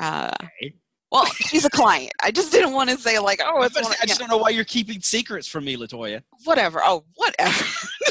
Uh, 0.00 0.30
Okay. 0.42 0.74
well, 1.12 1.26
she's 1.26 1.64
a 1.64 1.70
client. 1.70 2.12
I 2.22 2.30
just 2.32 2.50
didn't 2.50 2.72
want 2.72 2.90
to 2.90 2.96
say 2.98 3.18
like, 3.18 3.40
oh, 3.44 3.60
I, 3.60 3.66
it's 3.66 3.74
about 3.76 3.80
to 3.80 3.84
one, 3.84 3.92
say, 3.92 3.98
I 4.02 4.06
just 4.06 4.18
don't 4.18 4.28
know 4.30 4.38
why 4.38 4.50
you're 4.50 4.64
keeping 4.64 5.00
secrets 5.00 5.46
from 5.46 5.64
me, 5.66 5.76
Latoya. 5.76 6.22
whatever. 6.44 6.80
Oh, 6.82 7.04
whatever. 7.16 7.64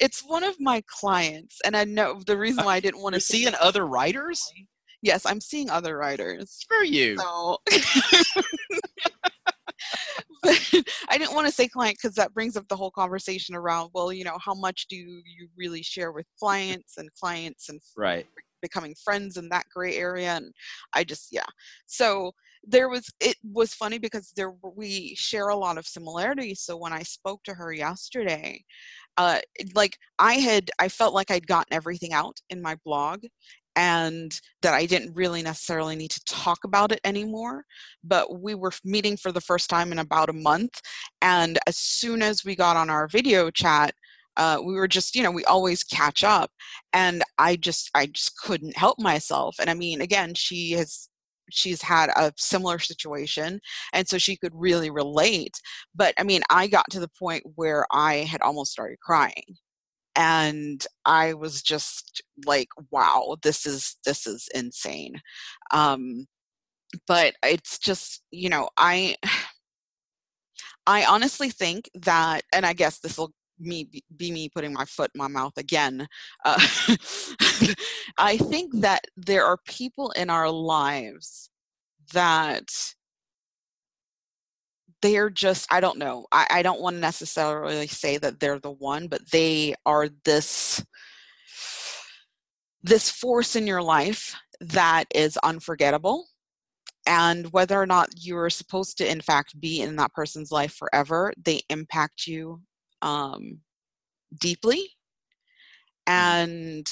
it's 0.00 0.20
one 0.20 0.44
of 0.44 0.56
my 0.60 0.82
clients, 0.86 1.58
and 1.64 1.76
I 1.76 1.84
know 1.84 2.20
the 2.26 2.38
reason 2.38 2.60
uh, 2.60 2.66
why 2.66 2.76
I 2.76 2.80
didn't 2.80 3.02
want 3.02 3.14
to 3.14 3.20
see 3.20 3.42
seeing 3.42 3.54
other 3.60 3.86
writers? 3.86 4.42
Yes, 5.02 5.24
I'm 5.26 5.40
seeing 5.40 5.70
other 5.70 5.96
writers. 5.96 6.64
For 6.68 6.84
you. 6.84 7.16
So, 7.18 7.58
I 11.08 11.18
didn't 11.18 11.34
want 11.34 11.46
to 11.46 11.52
say 11.52 11.68
client 11.68 11.98
because 12.00 12.16
that 12.16 12.34
brings 12.34 12.56
up 12.56 12.66
the 12.68 12.76
whole 12.76 12.90
conversation 12.90 13.54
around, 13.54 13.90
well, 13.94 14.12
you 14.12 14.24
know, 14.24 14.38
how 14.44 14.54
much 14.54 14.86
do 14.88 14.96
you 14.96 15.48
really 15.56 15.82
share 15.82 16.12
with 16.12 16.26
clients 16.38 16.96
and 16.96 17.08
clients 17.14 17.68
and 17.68 17.80
Right. 17.96 18.26
becoming 18.62 18.94
friends 19.04 19.36
in 19.36 19.48
that 19.48 19.64
gray 19.72 19.96
area 19.96 20.36
and 20.36 20.52
i 20.94 21.04
just 21.04 21.28
yeah 21.30 21.46
so 21.86 22.32
there 22.64 22.88
was 22.88 23.08
it 23.20 23.36
was 23.44 23.72
funny 23.74 23.98
because 23.98 24.32
there 24.36 24.52
we 24.74 25.14
share 25.16 25.48
a 25.48 25.56
lot 25.56 25.78
of 25.78 25.86
similarities 25.86 26.60
so 26.60 26.76
when 26.76 26.92
i 26.92 27.02
spoke 27.02 27.42
to 27.44 27.54
her 27.54 27.72
yesterday 27.72 28.60
uh 29.18 29.38
like 29.74 29.98
i 30.18 30.34
had 30.34 30.70
i 30.78 30.88
felt 30.88 31.12
like 31.12 31.30
i'd 31.30 31.46
gotten 31.46 31.74
everything 31.74 32.12
out 32.12 32.38
in 32.48 32.62
my 32.62 32.76
blog 32.84 33.20
and 33.76 34.40
that 34.62 34.72
i 34.72 34.86
didn't 34.86 35.14
really 35.14 35.42
necessarily 35.42 35.94
need 35.96 36.10
to 36.10 36.24
talk 36.24 36.58
about 36.64 36.92
it 36.92 37.00
anymore 37.04 37.64
but 38.02 38.40
we 38.40 38.54
were 38.54 38.72
meeting 38.84 39.16
for 39.16 39.30
the 39.32 39.40
first 39.40 39.68
time 39.68 39.92
in 39.92 39.98
about 39.98 40.30
a 40.30 40.32
month 40.32 40.80
and 41.20 41.58
as 41.66 41.76
soon 41.76 42.22
as 42.22 42.44
we 42.44 42.56
got 42.56 42.76
on 42.76 42.88
our 42.88 43.06
video 43.08 43.50
chat 43.50 43.92
uh, 44.36 44.56
we 44.64 44.74
were 44.74 44.86
just 44.86 45.16
you 45.16 45.22
know 45.22 45.32
we 45.32 45.44
always 45.44 45.82
catch 45.82 46.22
up 46.22 46.50
and 46.92 47.22
i 47.38 47.56
just 47.56 47.90
i 47.94 48.06
just 48.06 48.36
couldn't 48.38 48.76
help 48.76 48.98
myself 48.98 49.56
and 49.60 49.68
i 49.68 49.74
mean 49.74 50.00
again 50.00 50.32
she 50.32 50.72
has 50.72 51.08
she's 51.50 51.82
had 51.82 52.10
a 52.16 52.32
similar 52.36 52.78
situation 52.78 53.60
and 53.92 54.08
so 54.08 54.18
she 54.18 54.36
could 54.36 54.52
really 54.54 54.90
relate 54.90 55.60
but 55.94 56.14
i 56.18 56.22
mean 56.22 56.42
i 56.50 56.66
got 56.66 56.84
to 56.90 57.00
the 57.00 57.10
point 57.18 57.42
where 57.56 57.86
i 57.92 58.16
had 58.16 58.40
almost 58.42 58.72
started 58.72 58.98
crying 59.00 59.56
and 60.16 60.86
i 61.04 61.32
was 61.32 61.62
just 61.62 62.22
like 62.46 62.68
wow 62.90 63.36
this 63.42 63.66
is 63.66 63.96
this 64.04 64.26
is 64.26 64.48
insane. 64.54 65.20
Um 65.72 66.26
but 67.06 67.34
it's 67.44 67.78
just 67.78 68.22
you 68.30 68.48
know 68.48 68.68
i 68.78 69.16
i 70.86 71.04
honestly 71.04 71.50
think 71.50 71.90
that 71.94 72.42
and 72.52 72.64
i 72.66 72.72
guess 72.72 72.98
this 73.00 73.18
will 73.18 73.32
me 73.60 73.84
be, 73.84 74.02
be 74.16 74.30
me 74.30 74.48
putting 74.48 74.72
my 74.72 74.84
foot 74.84 75.10
in 75.14 75.18
my 75.18 75.28
mouth 75.28 75.56
again 75.56 76.06
uh, 76.44 76.58
i 78.18 78.36
think 78.36 78.72
that 78.80 79.04
there 79.16 79.44
are 79.44 79.58
people 79.66 80.10
in 80.12 80.30
our 80.30 80.50
lives 80.50 81.50
that 82.12 82.68
they're 85.02 85.30
just 85.30 85.66
i 85.72 85.80
don't 85.80 85.98
know 85.98 86.26
i, 86.32 86.46
I 86.50 86.62
don't 86.62 86.80
want 86.80 86.96
to 86.96 87.00
necessarily 87.00 87.86
say 87.86 88.18
that 88.18 88.40
they're 88.40 88.58
the 88.58 88.70
one 88.70 89.08
but 89.08 89.30
they 89.30 89.74
are 89.86 90.08
this 90.24 90.82
this 92.82 93.10
force 93.10 93.56
in 93.56 93.66
your 93.66 93.82
life 93.82 94.34
that 94.60 95.04
is 95.14 95.36
unforgettable. 95.38 96.26
And 97.06 97.50
whether 97.52 97.80
or 97.80 97.86
not 97.86 98.08
you're 98.16 98.50
supposed 98.50 98.98
to 98.98 99.10
in 99.10 99.20
fact 99.20 99.58
be 99.60 99.80
in 99.80 99.96
that 99.96 100.12
person's 100.12 100.52
life 100.52 100.74
forever 100.74 101.32
they 101.42 101.62
impact 101.70 102.26
you 102.26 102.60
um, 103.02 103.60
deeply. 104.38 104.82
And 106.06 106.90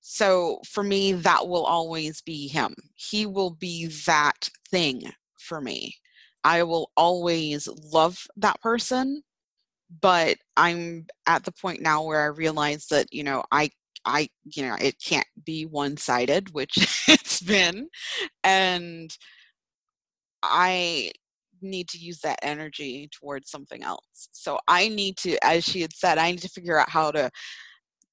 so 0.00 0.60
for 0.66 0.82
me 0.82 1.12
that 1.12 1.48
will 1.48 1.64
always 1.64 2.22
be 2.22 2.48
him. 2.48 2.74
He 2.94 3.26
will 3.26 3.50
be 3.50 3.86
that 4.06 4.48
thing 4.70 5.12
for 5.38 5.60
me. 5.60 5.96
I 6.44 6.62
will 6.62 6.90
always 6.96 7.68
love 7.92 8.26
that 8.36 8.60
person 8.62 9.22
but 10.00 10.36
i'm 10.56 11.06
at 11.26 11.44
the 11.44 11.52
point 11.52 11.80
now 11.80 12.02
where 12.02 12.20
i 12.20 12.26
realize 12.26 12.86
that 12.86 13.06
you 13.12 13.22
know 13.22 13.42
i 13.50 13.70
i 14.04 14.28
you 14.44 14.62
know 14.62 14.76
it 14.80 15.00
can't 15.02 15.26
be 15.44 15.64
one-sided 15.64 16.52
which 16.54 16.76
it's 17.08 17.40
been. 17.40 17.88
And 18.44 19.16
i 20.42 21.12
need 21.62 21.88
to 21.88 21.98
use 21.98 22.20
that 22.20 22.38
energy 22.42 23.08
towards 23.12 23.50
something 23.50 23.82
else 23.82 24.28
so 24.32 24.58
i 24.68 24.88
need 24.88 25.16
to 25.16 25.36
as 25.44 25.64
she 25.64 25.80
had 25.80 25.92
said 25.92 26.18
i 26.18 26.30
need 26.30 26.40
to 26.40 26.48
figure 26.48 26.78
out 26.78 26.88
how 26.88 27.10
to 27.10 27.30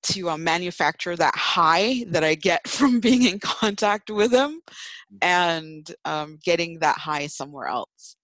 to 0.04 0.30
uh, 0.30 0.38
manufacture 0.38 1.16
that 1.16 1.36
high 1.36 2.04
that 2.10 2.24
i 2.24 2.36
get 2.36 2.68
from 2.68 3.00
being 3.00 3.24
in 3.24 3.40
contact 3.40 4.10
with 4.10 4.32
him 4.32 4.62
and 5.22 5.96
um, 6.06 6.38
getting 6.44 6.80
that 6.80 6.98
high 6.98 7.28
somewhere 7.28 7.68
else 7.68 8.16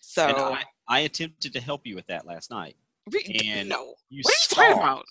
so 0.00 0.26
I, 0.26 0.64
I 0.88 1.00
attempted 1.00 1.52
to 1.52 1.60
help 1.60 1.86
you 1.86 1.94
with 1.94 2.06
that 2.08 2.26
last 2.26 2.50
night. 2.50 2.76
And 3.44 3.68
no 3.68 3.94
You 4.08 4.22
what 4.24 4.34
are 4.34 4.42
you 4.42 4.56
talking 4.56 4.72
about 4.82 5.04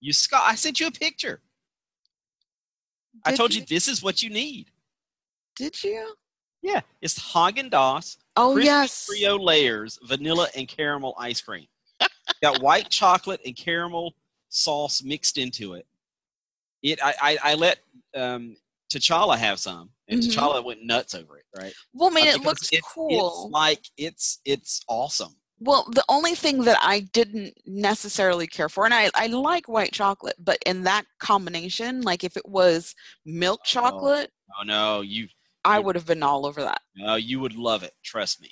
You 0.00 0.12
scoffed. 0.12 0.46
I 0.46 0.54
sent 0.54 0.78
you 0.78 0.86
a 0.88 0.90
picture. 0.90 1.40
I 3.24 3.30
Did 3.30 3.36
told 3.38 3.54
you 3.54 3.62
this 3.66 3.88
is 3.88 4.02
what 4.02 4.22
you 4.22 4.30
need. 4.30 4.70
did 5.56 5.82
you 5.82 6.14
Yeah, 6.62 6.80
it's 7.00 7.18
Haagen 7.18 7.70
Dazs 7.70 8.16
oh 8.36 8.56
yes 8.56 9.06
Trio 9.06 9.36
layers, 9.38 9.98
vanilla 10.04 10.48
and 10.56 10.66
caramel 10.68 11.14
ice 11.18 11.40
cream. 11.40 11.66
Got 12.42 12.62
white 12.62 12.88
chocolate 12.88 13.40
and 13.44 13.56
caramel 13.56 14.14
sauce 14.48 15.02
mixed 15.02 15.38
into 15.38 15.74
it. 15.74 15.86
It 16.82 16.98
I 17.02 17.14
I, 17.20 17.38
I 17.50 17.54
let 17.54 17.78
um, 18.14 18.56
T'Challa 18.92 19.36
have 19.38 19.58
some, 19.58 19.90
and 20.08 20.20
Mhm. 20.20 20.28
T'Challa 20.32 20.64
went 20.64 20.84
nuts 20.84 21.14
over 21.14 21.38
it. 21.38 21.44
Right? 21.56 21.74
well 21.92 22.10
I 22.10 22.14
mean 22.14 22.28
Uh, 22.28 22.32
it 22.32 22.42
looks 22.42 22.68
it's- 22.72 22.82
cool 22.94 23.44
It's 23.46 23.52
like 23.52 23.84
it's 23.96 24.40
it's 24.44 24.80
awesome. 24.88 25.34
Well, 25.64 25.86
the 25.92 26.04
only 26.08 26.34
thing 26.34 26.62
that 26.64 26.78
I 26.82 27.00
didn't 27.12 27.54
necessarily 27.66 28.48
care 28.48 28.68
for, 28.68 28.84
and 28.84 28.92
I, 28.92 29.10
I 29.14 29.28
like 29.28 29.68
white 29.68 29.92
chocolate, 29.92 30.34
but 30.40 30.58
in 30.66 30.82
that 30.84 31.04
combination, 31.20 32.00
like 32.02 32.24
if 32.24 32.36
it 32.36 32.48
was 32.48 32.96
milk 33.24 33.60
Oh, 33.62 33.64
chocolate, 33.66 34.30
Oh 34.58 34.64
no, 34.64 35.02
you 35.02 35.28
I 35.64 35.78
would 35.78 35.94
have 35.94 36.06
been 36.06 36.22
all 36.22 36.46
over 36.46 36.62
that. 36.62 36.80
no, 36.96 37.14
you 37.16 37.40
would 37.40 37.54
love 37.54 37.82
it. 37.82 37.92
Trust 38.04 38.40
me, 38.40 38.50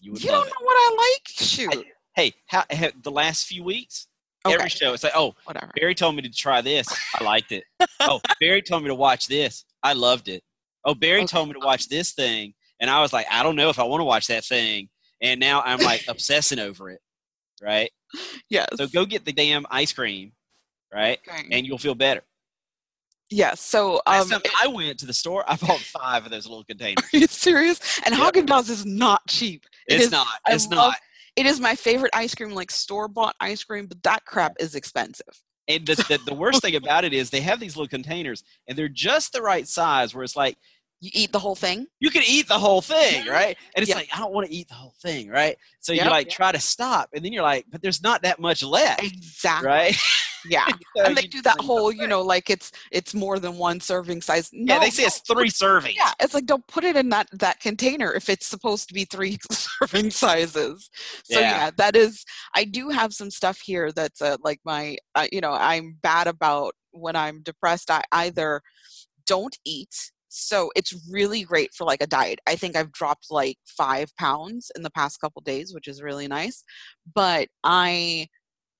you 0.00 0.12
would 0.12 0.22
You 0.22 0.30
don't 0.30 0.46
it. 0.46 0.50
know 0.50 0.64
what 0.64 0.74
I 0.76 0.96
like? 0.96 1.28
Shoot. 1.28 1.86
Hey, 2.14 2.32
how, 2.46 2.64
ha 2.72 2.88
the 3.02 3.10
last 3.10 3.46
few 3.46 3.62
weeks, 3.62 4.06
Okay, 4.46 4.54
every 4.54 4.68
show, 4.70 4.94
it's 4.94 5.02
like, 5.02 5.12
oh, 5.14 5.34
whatever. 5.44 5.70
Barry 5.76 5.94
told 5.94 6.14
me 6.16 6.22
to 6.22 6.30
try 6.30 6.60
this. 6.62 6.88
I 7.14 7.22
liked 7.24 7.52
it. 7.52 7.64
oh, 8.00 8.20
Barry 8.40 8.62
told 8.62 8.84
me 8.84 8.88
to 8.88 8.94
watch 8.94 9.26
this. 9.28 9.64
I 9.82 9.92
loved 9.92 10.28
it. 10.28 10.42
Oh, 10.84 10.94
Barry 10.94 11.18
Okay. 11.20 11.26
told 11.26 11.48
me 11.48 11.54
to 11.54 11.60
watch 11.60 11.88
this 11.88 12.12
thing, 12.12 12.54
and 12.80 12.88
I 12.90 13.00
was 13.02 13.12
like, 13.12 13.26
I 13.30 13.42
don't 13.42 13.56
know 13.56 13.68
if 13.68 13.78
I 13.78 13.82
want 13.84 14.00
to 14.00 14.04
watch 14.04 14.28
that 14.28 14.44
thing. 14.44 14.88
And 15.20 15.40
now 15.40 15.62
I'm 15.62 15.80
like 15.80 16.02
obsessing 16.08 16.58
over 16.58 16.90
it. 16.90 17.00
Right. 17.62 17.90
Yes. 18.48 18.68
So 18.76 18.86
go 18.86 19.04
get 19.06 19.24
the 19.24 19.32
damn 19.32 19.66
ice 19.70 19.92
cream. 19.92 20.32
Right. 20.92 21.18
Okay. 21.26 21.48
And 21.50 21.66
you'll 21.66 21.78
feel 21.78 21.94
better. 21.94 22.22
Yes. 23.30 23.60
So, 23.60 23.96
um, 24.06 24.30
I 24.60 24.66
went 24.68 24.98
to 25.00 25.06
the 25.06 25.14
store, 25.14 25.44
I 25.48 25.56
bought 25.56 25.80
five 25.80 26.24
of 26.24 26.30
those 26.30 26.46
little 26.46 26.64
containers. 26.68 27.04
are 27.12 27.18
you 27.18 27.26
serious? 27.26 28.00
And 28.04 28.16
Yep. 28.16 28.34
Haagen 28.34 28.46
Dazs 28.46 28.70
is 28.70 28.84
not 28.86 29.26
cheap. 29.28 29.66
It 29.88 29.94
It's 29.96 30.04
is- 30.06 30.10
not. 30.12 30.26
I 30.46 30.54
It's 30.54 30.66
love- 30.66 30.76
not. 30.76 30.96
It 31.36 31.44
is 31.44 31.60
my 31.60 31.74
favorite 31.74 32.12
ice 32.14 32.34
cream, 32.34 32.52
like 32.52 32.70
store 32.70 33.08
bought 33.08 33.36
ice 33.40 33.62
cream, 33.62 33.86
but 33.86 34.02
that 34.04 34.24
crap 34.24 34.54
is 34.58 34.74
expensive. 34.74 35.42
And 35.68 35.84
the, 35.86 35.96
the, 35.96 36.18
the 36.26 36.34
worst 36.34 36.62
thing 36.62 36.76
about 36.76 37.04
it 37.04 37.12
is 37.12 37.28
they 37.28 37.40
have 37.42 37.60
these 37.60 37.76
little 37.76 37.88
containers, 37.88 38.42
and 38.68 38.78
they're 38.78 38.88
just 38.88 39.32
the 39.32 39.42
right 39.42 39.66
size 39.68 40.14
where 40.14 40.24
it's 40.24 40.36
like, 40.36 40.56
You 41.06 41.12
eat 41.14 41.30
the 41.30 41.38
whole 41.38 41.54
thing. 41.54 41.86
you 42.00 42.10
can 42.10 42.24
eat 42.26 42.48
the 42.48 42.58
whole 42.58 42.80
thing, 42.82 43.26
right? 43.28 43.56
And 43.76 43.82
it's 43.82 43.88
Yep. 43.90 43.96
like, 43.96 44.08
I 44.12 44.18
don't 44.18 44.32
want 44.32 44.48
to 44.48 44.52
eat 44.52 44.66
the 44.66 44.74
whole 44.74 44.94
thing, 45.00 45.28
right? 45.28 45.56
So 45.78 45.92
you 45.92 46.00
Yep. 46.00 46.10
like 46.10 46.28
try 46.28 46.50
to 46.50 46.58
stop, 46.58 47.10
and 47.14 47.24
then 47.24 47.32
you're 47.32 47.44
like, 47.44 47.64
but 47.70 47.80
there's 47.80 48.02
not 48.02 48.22
that 48.22 48.40
much 48.40 48.64
left, 48.64 49.04
Exactly. 49.04 49.68
right? 49.68 49.96
Yeah. 50.44 50.66
So 50.96 51.04
and 51.04 51.16
they 51.16 51.26
do 51.26 51.42
that 51.42 51.60
whole, 51.60 51.92
you 51.92 52.08
know, 52.08 52.22
like 52.22 52.50
it's 52.50 52.72
it's 52.90 53.14
more 53.14 53.38
than 53.38 53.56
one 53.58 53.78
serving 53.80 54.22
size. 54.22 54.48
No, 54.52 54.74
yeah, 54.74 54.80
they 54.80 54.90
say 54.90 55.04
it's 55.04 55.18
three 55.20 55.48
servings. 55.50 55.94
Yeah, 55.96 56.12
it's 56.20 56.34
like 56.34 56.46
don't 56.46 56.66
put 56.66 56.82
it 56.84 56.96
in 56.96 57.08
that 57.10 57.28
that 57.34 57.60
container 57.60 58.12
if 58.14 58.28
it's 58.28 58.46
supposed 58.46 58.88
to 58.88 58.94
be 58.94 59.04
three 59.04 59.38
serving 59.52 60.10
sizes. 60.10 60.90
So 61.24 61.38
Yeah. 61.40 61.52
yeah, 61.52 61.70
that 61.76 61.94
is. 61.94 62.24
I 62.54 62.64
do 62.64 62.88
have 62.88 63.12
some 63.12 63.30
stuff 63.30 63.60
here 63.60 63.92
that's 63.92 64.20
uh, 64.22 64.38
like 64.42 64.60
my, 64.64 64.96
uh, 65.14 65.26
you 65.30 65.40
know, 65.40 65.52
I'm 65.52 65.98
bad 66.02 66.26
about 66.26 66.74
when 66.92 67.14
I'm 67.14 67.42
depressed. 67.42 67.90
I 67.90 68.02
either 68.12 68.60
don't 69.26 69.56
eat. 69.64 70.12
So 70.38 70.70
it's 70.76 70.94
really 71.10 71.42
great 71.42 71.72
for 71.74 71.84
like 71.84 72.02
a 72.02 72.06
diet. 72.06 72.40
I 72.46 72.56
think 72.56 72.76
I've 72.76 72.92
dropped 72.92 73.26
like 73.30 73.56
five 73.66 74.14
pounds 74.18 74.70
in 74.76 74.82
the 74.82 74.90
past 74.90 75.20
couple 75.20 75.42
days, 75.42 75.72
which 75.74 75.88
is 75.88 76.02
really 76.02 76.28
nice. 76.28 76.62
But 77.14 77.48
I 77.64 78.28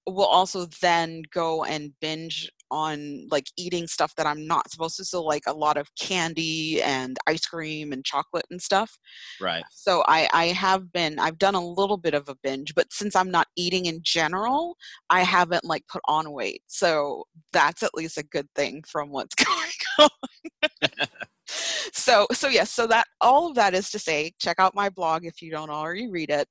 will 0.06 0.26
also 0.26 0.66
then 0.80 1.22
go 1.32 1.64
and 1.64 1.92
binge 2.00 2.50
on 2.70 3.26
like 3.30 3.46
eating 3.56 3.86
stuff 3.86 4.12
that 4.16 4.26
I'm 4.26 4.46
not 4.46 4.70
supposed 4.70 4.96
to. 4.96 5.04
So 5.04 5.22
like 5.22 5.42
a 5.46 5.52
lot 5.52 5.76
of 5.76 5.88
candy 5.98 6.82
and 6.82 7.16
ice 7.26 7.46
cream 7.46 7.92
and 7.92 8.04
chocolate 8.04 8.46
and 8.50 8.60
stuff. 8.60 8.96
Right. 9.40 9.64
So 9.70 10.04
I 10.06 10.28
I 10.32 10.46
have 10.46 10.92
been 10.92 11.18
I've 11.18 11.38
done 11.38 11.54
a 11.54 11.66
little 11.66 11.96
bit 11.96 12.14
of 12.14 12.28
a 12.28 12.36
binge, 12.42 12.74
but 12.74 12.92
since 12.92 13.16
I'm 13.16 13.30
not 13.30 13.48
eating 13.56 13.86
in 13.86 14.00
general, 14.02 14.76
I 15.10 15.22
haven't 15.22 15.64
like 15.64 15.86
put 15.88 16.02
on 16.06 16.32
weight. 16.32 16.62
So 16.66 17.24
that's 17.52 17.82
at 17.82 17.94
least 17.94 18.18
a 18.18 18.24
good 18.24 18.48
thing 18.54 18.82
from 18.88 19.10
what's 19.10 19.34
going 19.44 20.10
on. 20.10 20.68
so 21.46 22.26
so 22.32 22.48
yes, 22.48 22.70
so 22.70 22.86
that 22.88 23.06
all 23.20 23.48
of 23.48 23.54
that 23.56 23.74
is 23.74 23.90
to 23.90 23.98
say, 23.98 24.32
check 24.40 24.56
out 24.58 24.74
my 24.74 24.88
blog 24.90 25.24
if 25.24 25.40
you 25.42 25.50
don't 25.50 25.70
already 25.70 26.08
read 26.08 26.30
it. 26.30 26.48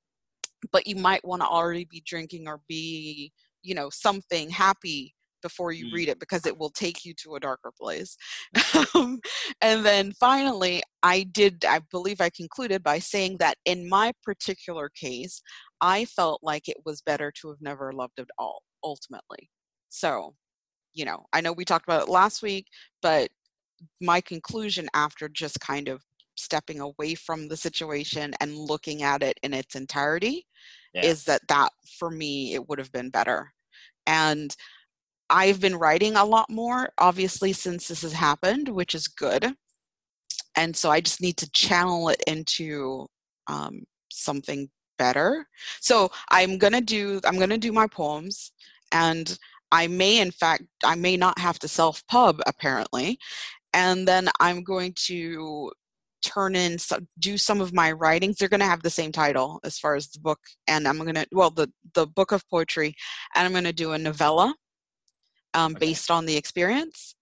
But 0.72 0.88
you 0.88 0.96
might 0.96 1.24
want 1.25 1.42
to 1.42 1.48
already 1.48 1.86
be 1.86 2.02
drinking 2.06 2.48
or 2.48 2.62
be, 2.68 3.32
you 3.62 3.75
know, 3.75 3.90
something 3.92 4.50
happy 4.50 5.14
before 5.42 5.72
you 5.72 5.86
Mm. 5.88 5.94
read 5.94 6.10
it 6.10 6.20
because 6.20 6.48
it 6.48 6.58
will 6.58 6.72
take 6.72 7.06
you 7.06 7.14
to 7.22 7.36
a 7.36 7.40
darker 7.40 7.72
place. 7.80 8.18
um, 8.96 9.20
and 9.62 9.86
then 9.86 10.12
finally, 10.14 10.82
I 11.04 11.24
did, 11.24 11.64
I 11.66 11.82
believe 11.92 12.20
I 12.20 12.32
concluded 12.32 12.82
by 12.82 12.98
saying 12.98 13.38
that 13.38 13.58
in 13.66 13.88
my 13.88 14.12
particular 14.24 14.90
case, 14.90 15.44
I 15.82 16.06
felt 16.06 16.40
like 16.42 16.68
it 16.68 16.78
was 16.84 17.02
better 17.04 17.32
to 17.42 17.50
have 17.50 17.62
never 17.62 17.94
loved 17.94 18.20
at 18.20 18.30
all, 18.40 18.64
ultimately. 18.84 19.52
So, 19.90 20.34
you 20.96 21.06
know, 21.06 21.25
I 21.32 21.42
know 21.42 21.54
we 21.54 21.64
talked 21.66 21.88
about 21.88 22.02
it 22.02 22.10
last 22.10 22.42
week, 22.42 22.66
but 23.04 23.30
my 24.01 24.22
conclusion 24.22 24.88
after 24.94 25.27
just 25.29 25.60
kind 25.60 25.88
of 25.88 26.03
stepping 26.36 26.82
away 26.82 27.15
from 27.15 27.48
the 27.48 27.58
situation 27.58 28.34
and 28.41 28.58
looking 28.58 29.03
at 29.03 29.24
it 29.24 29.38
in 29.44 29.53
its 29.53 29.75
entirety 29.75 30.46
Yeah. 30.94 31.05
is 31.05 31.24
that 31.25 31.41
that 31.48 31.72
for 31.98 32.10
me 32.10 32.53
it 32.53 32.67
would 32.67 32.79
have 32.79 32.91
been 32.91 33.10
better. 33.10 33.51
And 34.05 34.55
i've 35.29 35.60
been 35.60 35.75
writing 35.75 36.15
a 36.15 36.24
lot 36.24 36.48
more 36.51 36.88
obviously 37.00 37.51
since 37.51 37.88
this 37.88 38.03
has 38.03 38.13
happened 38.13 38.70
which 38.70 38.94
is 38.94 39.08
good. 39.08 39.55
And 40.55 40.75
so 40.75 40.91
i 40.91 41.01
just 41.01 41.22
need 41.22 41.38
to 41.38 41.50
channel 41.51 42.10
it 42.10 42.22
into 42.27 43.08
um, 43.48 43.84
something 44.12 44.70
better. 44.98 45.48
So 45.82 46.12
i'm 46.32 46.58
gonna 46.58 46.82
do 46.82 47.20
i'm 47.25 47.39
gonna 47.39 47.58
do 47.58 47.72
my 47.72 47.88
poems 47.88 48.51
and 48.91 49.38
i 49.72 49.88
may 49.88 50.20
in 50.20 50.32
fact 50.32 50.63
i 50.84 50.96
may 50.96 51.17
not 51.17 51.38
have 51.39 51.60
to 51.60 51.67
self 51.67 52.05
pub 52.08 52.41
apparently 52.46 53.17
and 53.75 54.08
then 54.08 54.27
i'm 54.39 54.63
going 54.63 54.91
to 54.96 55.72
turn 56.24 56.55
in 56.55 56.79
some, 56.79 57.08
do 57.20 57.38
some 57.38 57.62
of 57.62 57.72
my 57.72 57.91
writings. 57.91 58.38
They're 58.38 58.50
going 58.50 58.60
to 58.62 58.65
have 58.65 58.82
the 58.82 58.89
same 58.89 59.12
title 59.12 59.60
as 59.63 59.77
far 59.77 59.96
as 59.96 60.10
the 60.10 60.20
book 60.20 60.39
and 60.67 60.88
i'm 60.88 60.98
going 60.98 61.13
to 61.13 61.27
well 61.32 61.51
the 61.51 61.72
the 61.94 62.08
book 62.08 62.32
of 62.32 62.48
poetry 62.50 62.96
and 63.36 63.46
i'm 63.46 63.51
going 63.51 63.63
to 63.63 63.74
do 63.74 63.91
a 63.91 63.98
novella 63.98 64.55
um, 65.53 65.74
Okay. 65.74 65.86
based 65.88 66.10
on 66.10 66.25
the 66.25 66.36
experience. 66.36 67.15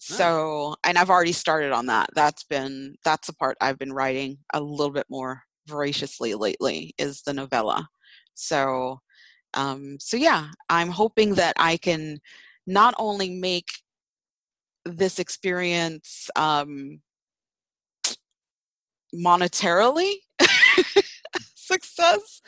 So 0.00 0.76
and 0.84 0.96
i've 0.98 1.10
already 1.10 1.32
started 1.32 1.72
on 1.72 1.86
that. 1.86 2.10
That's 2.14 2.44
been 2.44 2.94
that's 3.04 3.26
the 3.28 3.34
part 3.34 3.56
i've 3.60 3.78
been 3.78 3.92
writing 3.92 4.38
a 4.54 4.60
little 4.60 4.92
bit 4.92 5.06
more 5.10 5.42
voraciously 5.66 6.34
lately 6.34 6.94
is 6.98 7.22
the 7.22 7.32
novella. 7.34 7.88
So 8.34 9.00
um 9.54 9.96
so 9.98 10.16
yeah 10.16 10.48
i'm 10.68 10.90
hoping 10.90 11.34
that 11.34 11.54
i 11.58 11.76
can 11.76 12.18
not 12.66 12.94
only 12.98 13.30
make 13.30 13.68
this 14.96 15.18
experience 15.18 16.28
um 16.36 17.00
monetarily 19.14 20.14
success 21.54 22.40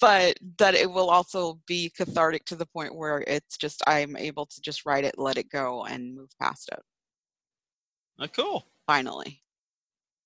but 0.00 0.36
that 0.58 0.74
it 0.74 0.90
will 0.90 1.10
also 1.10 1.58
be 1.66 1.90
cathartic 1.96 2.44
to 2.44 2.56
the 2.56 2.66
point 2.66 2.94
where 2.94 3.22
it's 3.26 3.56
just 3.56 3.82
i'm 3.86 4.16
able 4.16 4.46
to 4.46 4.60
just 4.60 4.84
write 4.86 5.04
it 5.04 5.14
let 5.18 5.38
it 5.38 5.48
go 5.50 5.84
and 5.84 6.14
move 6.14 6.30
past 6.40 6.68
it 6.72 6.80
Oh, 8.18 8.28
cool. 8.28 8.66
finally 8.86 9.42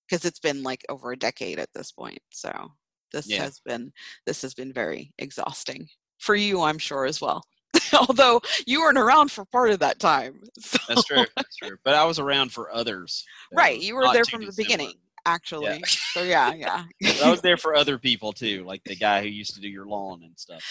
because 0.08 0.24
it's 0.24 0.40
been 0.40 0.62
like 0.62 0.84
over 0.88 1.12
a 1.12 1.16
decade 1.16 1.58
at 1.58 1.68
this 1.74 1.92
point 1.92 2.18
so 2.30 2.72
this 3.12 3.28
Yeah. 3.28 3.44
has 3.44 3.60
been 3.64 3.92
this 4.26 4.42
has 4.42 4.54
been 4.54 4.72
very 4.72 5.12
exhausting 5.18 5.86
for 6.18 6.34
you 6.34 6.62
i'm 6.62 6.78
sure 6.78 7.06
as 7.06 7.20
well 7.20 7.42
although 8.08 8.40
you 8.66 8.80
weren't 8.80 8.98
around 8.98 9.30
for 9.30 9.44
part 9.44 9.70
of 9.70 9.78
that 9.78 9.98
time 9.98 10.40
so, 10.58 10.78
That's 10.88 11.04
true. 11.04 11.24
That's 11.36 11.56
true. 11.56 11.76
But 11.84 11.94
I 11.94 12.04
was 12.04 12.18
around 12.18 12.52
for 12.52 12.72
others. 12.72 13.24
right 13.52 13.80
you 13.80 13.94
were 13.94 14.12
there 14.12 14.24
from 14.24 14.40
the 14.40 14.46
dissimilar. 14.46 14.78
beginning 14.78 14.92
actually 15.24 15.82
so 16.12 16.22
yeah 16.22 16.54
yeah 16.54 16.84
I 17.22 17.30
was 17.30 17.40
there 17.42 17.56
for 17.56 17.74
other 17.74 17.98
people 17.98 18.32
too, 18.32 18.64
like 18.64 18.82
the 18.84 18.96
guy 18.96 19.22
who 19.22 19.28
used 19.28 19.54
to 19.54 19.60
do 19.60 19.68
your 19.68 19.86
lawn 19.86 20.22
and 20.22 20.38
stuff. 20.38 20.62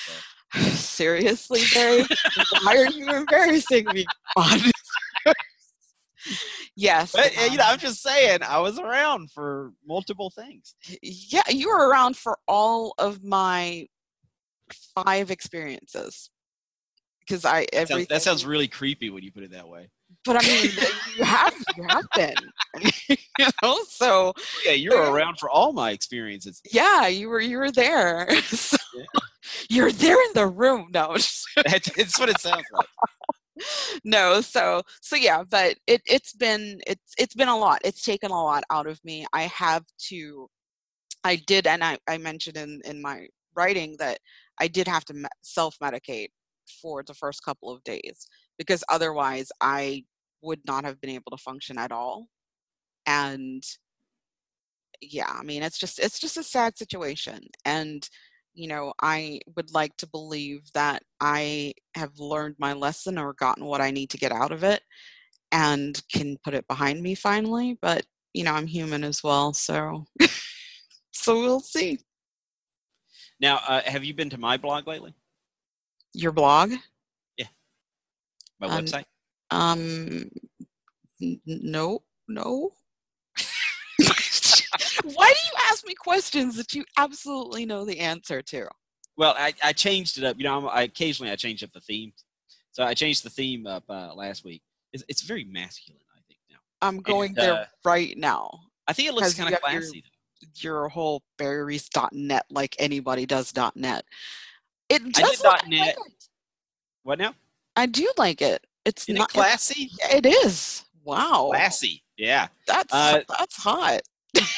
So. 0.54 0.60
seriously 0.72 1.62
barry 1.74 2.06
why 2.64 2.78
are 2.78 2.90
you 2.90 3.10
embarrassing 3.10 3.86
me 3.94 4.06
yes 6.76 7.12
But 7.12 7.38
uh, 7.38 7.42
you 7.46 7.58
know, 7.58 7.64
um, 7.64 7.72
I'm 7.72 7.80
just 7.80 8.02
saying, 8.02 8.40
I 8.42 8.60
was 8.60 8.80
around 8.80 9.32
for 9.32 9.74
multiple 9.86 10.30
things. 10.30 10.76
yeah 11.02 11.44
you 11.50 11.68
were 11.70 11.90
around 11.90 12.16
for 12.16 12.40
all 12.48 12.94
of 12.98 13.24
my 13.24 13.88
five 14.96 15.32
experiences 15.32 16.30
because 17.28 17.46
i 17.46 17.66
That 17.74 17.88
sounds, 17.88 18.08
that 18.08 18.22
sounds 18.22 18.46
really 18.46 18.68
creepy 18.68 19.10
when 19.10 19.24
you 19.24 19.32
put 19.32 19.44
it 19.44 19.52
that 19.52 19.68
way. 19.68 19.90
but 20.26 20.36
i 20.38 20.48
mean 20.48 20.78
you 21.16 21.24
have 21.24 21.54
you 21.76 21.84
have 21.84 22.06
been 22.16 22.52
you 23.10 23.48
know 23.62 23.80
so 23.88 24.34
Yeah, 24.66 24.74
you 24.74 24.92
were 24.92 25.12
around 25.12 25.40
for 25.40 25.50
all 25.50 25.74
my 25.74 25.92
experiences. 25.92 26.62
yeah 26.72 27.08
you 27.08 27.30
were 27.30 27.40
you 27.42 27.58
were 27.58 27.72
there 27.72 28.28
So, 28.44 28.78
Yeah. 28.94 29.04
you're 29.70 29.92
there 29.92 30.18
in 30.28 30.34
the 30.34 30.48
room 30.48 30.90
no 30.94 31.16
that's 31.66 32.20
what 32.20 32.30
it 32.30 32.40
sounds 32.40 32.68
like. 32.72 32.88
no 34.04 34.42
so 34.42 34.82
so 35.02 35.16
yeah 35.16 35.44
but 35.50 35.76
it 35.88 36.02
it's 36.06 36.34
been 36.34 36.80
it's 36.86 37.14
it's 37.18 37.36
been 37.36 37.48
a 37.48 37.58
lot 37.58 37.80
it's 37.86 38.04
taken 38.04 38.32
a 38.32 38.44
lot 38.44 38.64
out 38.70 38.88
of 38.88 39.00
me 39.06 39.26
i 39.34 39.44
have 39.44 39.84
to 39.98 40.50
i 41.24 41.36
did 41.48 41.66
and 41.66 41.84
i 41.84 41.98
i 42.08 42.18
mentioned 42.18 42.58
in 42.58 42.82
in 42.84 43.02
my 43.02 43.26
writing 43.56 43.96
that 43.98 44.20
i 44.60 44.68
did 44.68 44.88
have 44.88 45.06
to 45.06 45.14
me- 45.14 45.30
self-medicate 45.42 46.30
for 46.82 47.04
the 47.04 47.14
first 47.14 47.44
couple 47.44 47.72
of 47.72 47.84
days 47.84 48.28
because 48.58 48.84
otherwise 48.90 49.52
i 49.62 50.04
would 50.42 50.60
not 50.68 50.84
have 50.86 51.00
been 51.02 51.10
able 51.10 51.32
to 51.32 51.38
function 51.38 51.78
at 51.78 51.92
all. 51.92 52.28
And 53.08 53.64
yeah 55.02 55.28
i 55.28 55.44
mean 55.44 55.62
it's 55.62 55.78
just 55.78 56.00
it's 56.00 56.20
just 56.20 56.38
a 56.38 56.44
sad 56.44 56.78
situation. 56.78 57.48
And 57.66 58.08
you 58.54 58.68
know 58.68 58.94
i 59.02 59.40
would 59.56 59.74
like 59.74 59.96
to 59.98 60.08
believe 60.08 60.62
that 60.74 61.04
i 61.20 61.74
have 61.96 62.18
learned 62.20 62.56
my 62.58 62.72
lesson 62.72 63.18
or 63.18 63.34
gotten 63.34 63.66
what 63.66 63.82
i 63.82 63.92
need 63.92 64.10
to 64.10 64.18
get 64.18 64.32
out 64.32 64.54
of 64.54 64.64
it 64.64 64.82
and 65.52 66.02
can 66.10 66.38
put 66.42 66.54
it 66.54 66.66
behind 66.70 67.02
me 67.02 67.16
finally 67.16 67.78
but 67.82 68.06
you 68.34 68.46
know 68.46 68.54
i'm 68.54 68.66
human 68.66 69.04
as 69.04 69.22
well 69.22 69.52
so 69.52 70.06
so 71.16 71.42
we'll 71.42 71.60
see. 71.60 72.00
Now, 73.40 73.60
uh, 73.68 73.82
have 73.86 74.04
you 74.04 74.14
been 74.14 74.30
to 74.30 74.38
my 74.38 74.58
blog 74.58 74.88
lately? 74.88 75.14
Your 76.16 76.32
blog 76.32 76.72
Yeah. 77.38 77.48
My 78.60 78.68
Um, 78.68 78.86
website? 78.86 79.06
um 79.52 80.30
n- 81.22 81.42
no 81.46 82.02
no 82.28 82.72
why 85.04 85.28
do 85.28 85.40
you 85.40 85.54
ask 85.70 85.86
me 85.88 85.94
questions 85.94 86.56
that 86.58 86.74
you 86.74 86.84
absolutely 86.98 87.66
know 87.66 87.86
the 87.86 88.00
answer 88.00 88.42
to 88.42 88.68
Well, 89.18 89.34
I, 89.38 89.54
I 89.64 89.72
changed 89.74 90.18
it 90.18 90.24
up. 90.26 90.38
You 90.38 90.44
know, 90.46 90.58
I'm, 90.58 90.68
I 90.68 90.82
occasionally 90.84 91.32
I 91.32 91.36
change 91.38 91.64
up 91.64 91.72
the 91.72 91.80
theme. 91.80 92.12
So 92.74 92.84
I 92.84 92.94
changed 92.94 93.24
the 93.24 93.30
theme 93.30 93.66
up 93.68 93.84
uh, 93.90 94.14
last 94.14 94.44
week. 94.44 94.62
It's, 94.92 95.04
it's 95.08 95.22
very 95.22 95.46
masculine, 95.46 96.02
I 96.14 96.20
think 96.28 96.40
now. 96.50 96.58
i'm 96.82 97.00
going 97.02 97.30
And, 97.30 97.38
there 97.38 97.54
uh, 97.54 97.66
right 97.86 98.18
now 98.18 98.60
I 98.88 98.94
think 98.94 99.08
it 99.10 99.14
looks 99.16 99.34
kind 99.34 99.54
of 99.54 99.62
got 99.62 99.72
your- 99.72 99.82
classy. 99.82 100.04
your 100.58 100.90
whole 100.90 101.24
berries.net 101.38 102.46
like 102.50 102.76
anybody 102.80 103.26
does 103.26 103.54
.net. 103.76 104.04
It 104.90 105.02
I 105.04 105.10
does 105.22 105.38
did 105.38 105.46
I 105.46 105.60
.net. 105.68 105.80
like 105.80 105.90
it. 105.90 106.28
What 107.04 107.20
now? 107.20 107.34
I 107.76 107.86
do 107.86 108.10
like 108.18 108.42
it. 108.42 108.66
It's 108.86 109.04
Isn't 109.04 109.18
not 109.18 109.30
it 109.30 109.34
classy? 109.34 109.90
It, 110.12 110.26
it 110.26 110.46
is. 110.46 110.86
Wow. 111.04 111.48
Classy. 111.52 112.04
Yeah. 112.18 112.48
That's 112.68 112.94
Uh, 112.94 113.22
that's 113.38 113.56
hot. 113.56 114.02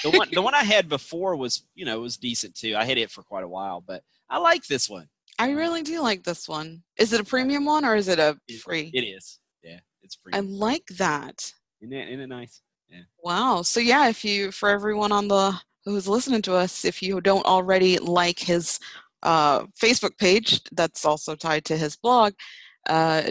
The 0.03 0.09
one 0.11 0.29
the 0.31 0.41
one 0.41 0.53
I 0.55 0.63
had 0.63 0.89
before 0.89 1.35
was 1.35 1.63
you 1.75 1.85
know 1.85 1.99
was 1.99 2.17
decent 2.17 2.55
too. 2.55 2.75
I 2.75 2.83
had 2.83 2.97
it 2.97 3.11
for 3.11 3.21
quite 3.23 3.43
a 3.43 3.47
while, 3.47 3.81
but 3.85 4.03
I 4.29 4.37
like 4.39 4.65
this 4.67 4.89
one. 4.89 5.07
I 5.39 5.51
really 5.51 5.83
do 5.83 6.01
like 6.01 6.23
this 6.23 6.47
one. 6.49 6.81
Is 6.97 7.13
it 7.13 7.21
a 7.21 7.23
premium 7.23 7.63
one 7.65 7.85
or 7.85 7.95
is 7.95 8.07
it 8.07 8.17
a 8.17 8.37
free? 8.63 8.89
It 8.93 9.01
is. 9.01 9.39
Yeah, 9.63 9.79
it's 10.01 10.15
free. 10.15 10.33
I 10.33 10.39
like 10.39 10.85
that. 10.97 11.51
Isn't 11.81 11.93
it, 11.93 12.09
isn't 12.09 12.21
it 12.21 12.27
nice? 12.27 12.61
Yeah. 12.89 13.01
Wow. 13.23 13.61
So 13.61 13.79
yeah, 13.79 14.07
if 14.09 14.25
you 14.25 14.51
for 14.51 14.69
everyone 14.69 15.11
on 15.11 15.27
the 15.27 15.53
who's 15.85 16.07
listening 16.07 16.41
to 16.43 16.53
us, 16.55 16.83
if 16.83 17.03
you 17.03 17.21
don't 17.21 17.45
already 17.45 17.97
like 17.99 18.39
his 18.39 18.79
uh, 19.27 19.65
Facebook 19.83 20.17
page, 20.17 20.61
that's 20.71 21.03
also 21.05 21.35
tied 21.35 21.65
to 21.65 21.75
his 21.77 21.95
blog, 21.97 22.33
uh, 22.87 23.23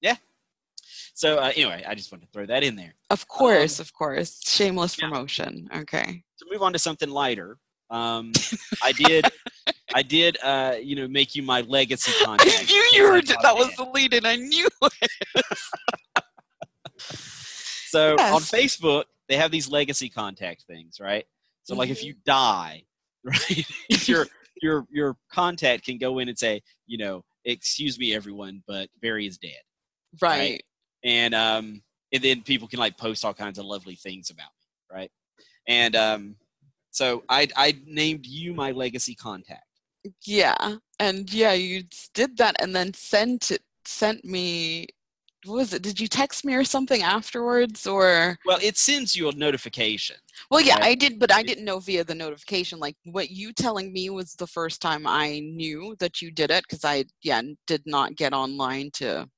Yeah. 0.00 0.16
So 1.14 1.28
uh, 1.38 1.52
anyway, 1.54 1.84
I 1.86 1.94
just 1.94 2.10
wanted 2.10 2.26
to 2.26 2.32
throw 2.32 2.46
that 2.46 2.62
in 2.64 2.76
there. 2.76 2.94
Of 3.10 3.28
course, 3.28 3.78
Um, 3.78 3.84
of 3.84 3.92
course. 3.92 4.40
Shameless 4.46 4.96
yeah. 4.98 5.08
promotion. 5.08 5.68
Okay. 5.82 6.22
To 6.38 6.46
move 6.50 6.62
on 6.62 6.72
to 6.72 6.78
something 6.78 7.10
lighter, 7.10 7.58
um, 7.90 8.32
I 8.82 8.92
did, 8.92 9.24
I 9.94 10.02
did, 10.02 10.38
uh, 10.42 10.74
you 10.80 10.96
know, 10.96 11.08
make 11.08 11.34
you 11.36 11.42
my 11.42 11.60
legacy 11.62 12.12
I 12.20 12.24
contact. 12.24 12.68
knew 12.70 12.84
you 12.92 13.02
were. 13.10 13.20
That 13.22 13.56
was 13.56 13.70
the 13.76 13.84
lead, 13.84 14.14
and 14.14 14.26
I 14.26 14.36
knew. 14.36 14.66
it. 15.02 15.10
So 17.88 18.14
on 18.14 18.42
Facebook, 18.42 19.04
they 19.28 19.36
have 19.36 19.50
these 19.50 19.68
legacy 19.68 20.08
contact 20.08 20.64
things, 20.66 21.00
right? 21.00 21.24
So 21.62 21.74
like 21.74 21.90
if 21.90 22.02
you 22.04 22.14
die, 22.24 22.84
right, 23.26 23.66
your 24.08 24.26
your 24.62 24.86
your 24.90 25.16
contact 25.32 25.84
can 25.84 25.98
go 25.98 26.18
in 26.18 26.28
and 26.28 26.38
say, 26.38 26.62
you 26.86 26.98
know, 26.98 27.22
excuse 27.44 27.98
me, 27.98 28.14
everyone, 28.14 28.62
but 28.66 28.88
Barry 29.02 29.26
is 29.26 29.38
dead, 29.38 29.60
Right. 30.20 30.62
and 31.04 31.34
um, 31.34 31.82
and 32.12 32.22
then 32.22 32.42
people 32.42 32.68
can 32.68 32.78
like 32.78 32.96
post 32.96 33.24
all 33.24 33.34
kinds 33.34 33.58
of 33.58 33.64
lovely 33.66 33.96
things 33.96 34.30
about 34.30 34.48
me, 34.48 34.96
right? 34.98 35.10
And 35.68 35.96
um, 35.96 36.36
so 36.90 37.24
I 37.28 37.48
I 37.56 37.76
named 37.86 38.26
you 38.26 38.54
my 38.54 38.70
legacy 38.70 39.14
contact. 39.14 39.62
Yeah. 40.24 40.76
And 40.98 41.32
yeah, 41.32 41.52
you 41.52 41.84
did 42.14 42.36
that, 42.38 42.56
and 42.60 42.74
then 42.74 42.94
sent 42.94 43.50
it 43.50 43.62
sent 43.84 44.24
me 44.24 44.86
what 45.46 45.56
was 45.56 45.72
it? 45.72 45.82
Did 45.82 46.00
you 46.00 46.08
text 46.08 46.44
me 46.44 46.54
or 46.54 46.64
something 46.64 47.02
afterwards 47.02 47.86
or 47.86 48.38
Well, 48.44 48.58
it 48.62 48.76
sends 48.76 49.14
you 49.14 49.28
a 49.28 49.32
notification. 49.32 50.16
Well, 50.50 50.60
yeah, 50.60 50.76
Right. 50.76 50.84
I 50.84 50.94
did, 50.94 51.18
but 51.18 51.32
I 51.32 51.42
didn't 51.42 51.64
know 51.64 51.78
via 51.78 52.04
the 52.04 52.14
notification. 52.14 52.78
Like 52.78 52.96
what 53.04 53.30
you 53.30 53.52
telling 53.52 53.92
me 53.92 54.10
was 54.10 54.34
the 54.34 54.46
first 54.46 54.80
time 54.80 55.06
I 55.06 55.40
knew 55.40 55.96
that 55.98 56.20
you 56.20 56.30
did 56.30 56.50
it 56.50 56.64
because 56.64 56.84
I, 56.84 57.04
yeah, 57.22 57.42
did 57.66 57.82
not 57.86 58.16
get 58.16 58.32
online 58.32 58.90
to. 58.94 59.28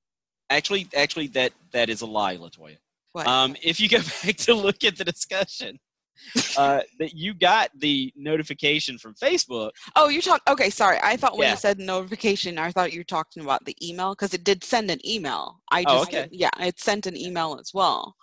Actually, 0.51 0.89
actually, 0.97 1.27
that 1.29 1.53
that 1.73 1.91
is 1.91 2.01
a 2.01 2.07
lie, 2.07 2.37
Latoya. 2.37 2.79
What? 3.13 3.27
Um, 3.27 3.57
if 3.63 3.81
you 3.81 3.89
go 3.89 3.99
back 4.25 4.37
to 4.37 4.55
look 4.55 4.85
at 4.85 4.97
the 4.97 5.05
discussion, 5.05 5.79
uh, 6.57 6.81
that 6.99 7.15
you 7.15 7.35
got 7.35 7.71
the 7.79 8.13
notification 8.17 8.99
from 8.99 9.15
Facebook. 9.15 9.71
oh, 9.97 10.09
you 10.09 10.21
talk. 10.23 10.43
Okay, 10.49 10.71
sorry. 10.71 10.99
I 11.03 11.17
thought 11.17 11.37
when 11.37 11.47
Yeah. 11.47 11.53
you 11.53 11.57
said 11.57 11.79
notification, 11.79 12.59
I 12.59 12.71
thought 12.73 12.93
you 12.93 13.01
were 13.01 13.05
talking 13.05 13.43
about 13.43 13.65
the 13.65 13.77
email 13.87 14.13
because 14.15 14.35
it 14.35 14.45
did 14.45 14.65
send 14.65 14.91
an 14.91 14.99
email. 15.07 15.61
I 15.71 15.85
just, 15.85 15.95
Oh, 15.95 16.03
okay. 16.03 16.29
yeah, 16.31 16.51
it 16.59 16.81
sent 16.81 17.07
an 17.07 17.17
email 17.17 17.59
as 17.61 17.73
well. 17.75 18.15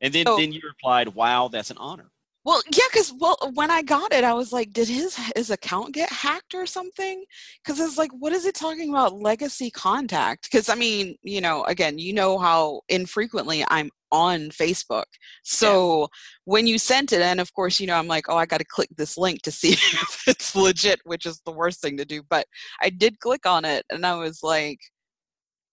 And 0.00 0.12
then, 0.12 0.26
Oh. 0.26 0.36
then 0.36 0.52
you 0.52 0.60
replied, 0.64 1.08
"Wow, 1.08 1.48
that's 1.48 1.70
an 1.70 1.78
honor." 1.78 2.10
Well, 2.44 2.62
yeah, 2.72 2.84
because 2.90 3.12
well, 3.18 3.36
when 3.54 3.70
I 3.70 3.82
got 3.82 4.12
it, 4.12 4.24
I 4.24 4.32
was 4.32 4.52
like, 4.52 4.72
did 4.72 4.88
his 4.88 5.16
his 5.36 5.50
account 5.50 5.92
get 5.92 6.10
hacked 6.10 6.54
or 6.54 6.66
something? 6.66 7.24
Because 7.62 7.78
it's 7.80 7.98
like, 7.98 8.10
what 8.12 8.32
is 8.32 8.46
it 8.46 8.54
talking 8.54 8.88
about 8.90 9.12
legacy 9.12 9.70
contact? 9.70 10.44
Because 10.50 10.68
I 10.68 10.74
mean, 10.74 11.16
you 11.22 11.40
know, 11.42 11.64
again, 11.64 11.98
you 11.98 12.12
know 12.14 12.38
how 12.38 12.82
infrequently 12.88 13.64
I'm 13.68 13.90
on 14.10 14.48
Facebook. 14.50 15.04
So 15.44 16.08
when 16.44 16.66
you 16.66 16.78
sent 16.78 17.12
it, 17.12 17.20
and 17.20 17.40
of 17.40 17.52
course, 17.54 17.80
you 17.80 17.86
know, 17.86 17.94
I'm 17.96 18.06
like, 18.06 18.28
oh, 18.28 18.36
I 18.36 18.46
got 18.46 18.58
to 18.58 18.64
click 18.64 18.88
this 18.96 19.16
link 19.18 19.42
to 19.42 19.50
see 19.50 19.72
if 19.72 20.22
it's 20.26 20.54
legit, 20.56 21.00
which 21.04 21.26
is 21.26 21.40
the 21.44 21.52
worst 21.52 21.80
thing 21.80 21.96
to 21.98 22.04
do. 22.04 22.22
But 22.28 22.46
I 22.82 22.90
did 22.90 23.20
click 23.20 23.46
on 23.46 23.64
it, 23.64 23.84
and 23.90 24.04
I 24.06 24.14
was 24.16 24.42
like, 24.42 24.78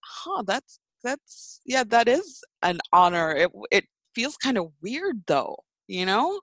huh, 0.04 0.44
that's 0.46 0.80
that's 1.04 1.62
yeah, 1.66 1.84
that 1.86 2.08
is 2.08 2.42
an 2.64 2.80
honor. 2.92 3.32
It 3.36 3.52
it 3.72 3.86
feels 4.16 4.38
kind 4.38 4.58
of 4.58 4.72
weird 4.82 5.24
though, 5.28 5.58
you 5.88 6.06
know. 6.06 6.40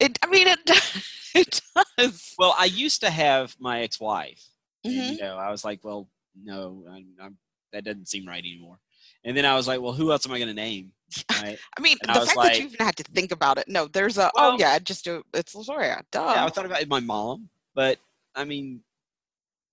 It. 0.00 0.18
I 0.22 0.26
mean, 0.26 0.48
it. 0.48 0.58
It 1.36 1.60
does. 1.98 2.32
Well, 2.38 2.54
I 2.56 2.66
used 2.66 3.00
to 3.00 3.10
have 3.10 3.56
my 3.58 3.80
ex-wife, 3.80 4.40
and 4.84 4.94
Mhm. 4.94 5.10
you 5.10 5.18
know, 5.18 5.36
I 5.36 5.50
was 5.50 5.64
like, 5.64 5.82
"Well, 5.82 6.08
no, 6.40 6.84
I'm, 6.88 7.06
I'm, 7.20 7.38
that 7.72 7.82
doesn't 7.84 8.06
seem 8.06 8.24
right 8.24 8.38
anymore." 8.38 8.78
And 9.24 9.36
then 9.36 9.44
I 9.46 9.54
was 9.54 9.66
like, 9.66 9.80
"Well, 9.80 9.92
who 9.92 10.12
else 10.12 10.26
am 10.26 10.32
I 10.32 10.38
going 10.38 10.48
to 10.48 10.54
name?" 10.54 10.92
Right? 11.42 11.58
I 11.78 11.80
mean, 11.80 11.96
and 12.02 12.10
I 12.10 12.14
the 12.14 12.20
was 12.20 12.32
fact 12.32 12.42
that 12.42 12.58
you 12.58 12.64
even 12.66 12.84
had 12.86 12.96
to 12.96 13.04
think 13.04 13.32
about 13.32 13.58
it. 13.58 13.66
No, 13.68 13.86
there's 13.86 14.18
a. 14.18 14.30
oh 14.36 14.56
yeah, 14.58 14.78
just 14.78 15.04
do. 15.04 15.22
It's 15.32 15.54
Latoya. 15.54 16.02
Duh. 16.10 16.32
yeah, 16.34 16.44
I 16.44 16.48
thought 16.50 16.66
about 16.66 16.86
my 16.88 17.00
mom, 17.00 17.48
but 17.74 17.98
I 18.34 18.44
mean, 18.44 18.80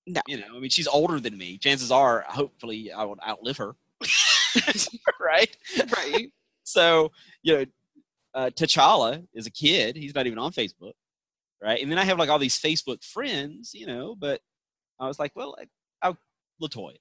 No. 0.07 0.21
you 0.27 0.37
know, 0.37 0.55
I 0.55 0.59
mean, 0.59 0.69
she's 0.69 0.87
older 0.87 1.19
than 1.19 1.37
me. 1.37 1.57
Chances 1.57 1.91
are, 1.91 2.25
hopefully, 2.27 2.91
I 2.91 3.03
would 3.03 3.19
outlive 3.27 3.57
her. 3.57 3.75
right? 5.19 5.55
right. 5.97 6.31
So, 6.63 7.11
you 7.43 7.53
know, 7.57 7.65
uh, 8.33 8.49
T'Challa 8.51 9.25
is 9.33 9.47
a 9.47 9.51
kid. 9.51 9.95
He's 9.95 10.15
not 10.15 10.27
even 10.27 10.39
on 10.39 10.51
Facebook, 10.51 10.93
right? 11.61 11.81
And 11.81 11.91
then 11.91 11.97
I 11.97 12.05
have 12.05 12.17
like 12.19 12.29
all 12.29 12.39
these 12.39 12.59
Facebook 12.59 13.03
friends, 13.03 13.71
you 13.73 13.87
know. 13.87 14.15
But 14.15 14.41
I 14.99 15.07
was 15.07 15.19
like, 15.19 15.31
well, 15.35 15.55
I, 15.59 15.65
I'll 16.07 16.17
Latoya. 16.61 16.97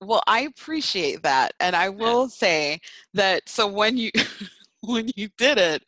Well, 0.00 0.22
I 0.26 0.40
appreciate 0.42 1.22
that, 1.22 1.52
and 1.60 1.74
I 1.74 1.88
will 1.88 2.28
say 2.28 2.80
that. 3.14 3.48
So 3.48 3.66
when 3.66 3.96
you 3.96 4.10
when 4.82 5.08
you 5.16 5.28
did 5.38 5.56
it, 5.58 5.82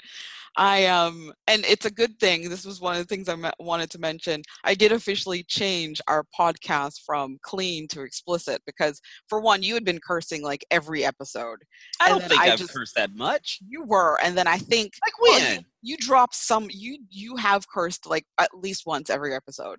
I 0.56 0.86
um, 0.86 1.32
and 1.46 1.64
it's 1.66 1.84
a 1.84 1.90
good 1.90 2.18
thing. 2.18 2.48
This 2.48 2.64
was 2.64 2.80
one 2.80 2.94
of 2.96 2.98
the 3.00 3.04
things 3.04 3.28
I 3.28 3.52
wanted 3.60 3.90
to 3.90 3.98
mention. 3.98 4.42
I 4.64 4.74
did 4.74 4.92
officially 4.92 5.42
change 5.44 6.00
our 6.08 6.24
podcast 6.38 7.02
from 7.04 7.38
clean 7.42 7.86
to 7.88 8.02
explicit 8.02 8.62
because, 8.66 9.00
for 9.28 9.40
one, 9.40 9.62
you 9.62 9.74
had 9.74 9.84
been 9.84 10.00
cursing 10.00 10.42
like 10.42 10.64
every 10.70 11.04
episode. 11.04 11.58
I 12.00 12.08
don't 12.08 12.24
think 12.24 12.40
I 12.40 12.50
I've 12.52 12.58
just- 12.58 12.72
cursed 12.72 12.94
that 12.96 13.14
much. 13.14 13.58
You 13.68 13.84
were, 13.84 14.18
and 14.22 14.36
then 14.36 14.46
I 14.48 14.56
think 14.58 14.94
Like 15.04 15.20
well, 15.20 15.38
when? 15.38 15.54
you, 15.58 15.64
you 15.82 15.96
dropped 15.98 16.34
some. 16.34 16.68
You 16.70 16.98
you 17.10 17.36
have 17.36 17.68
cursed 17.68 18.06
like 18.06 18.24
at 18.38 18.50
least 18.54 18.84
once 18.86 19.10
every 19.10 19.34
episode. 19.34 19.78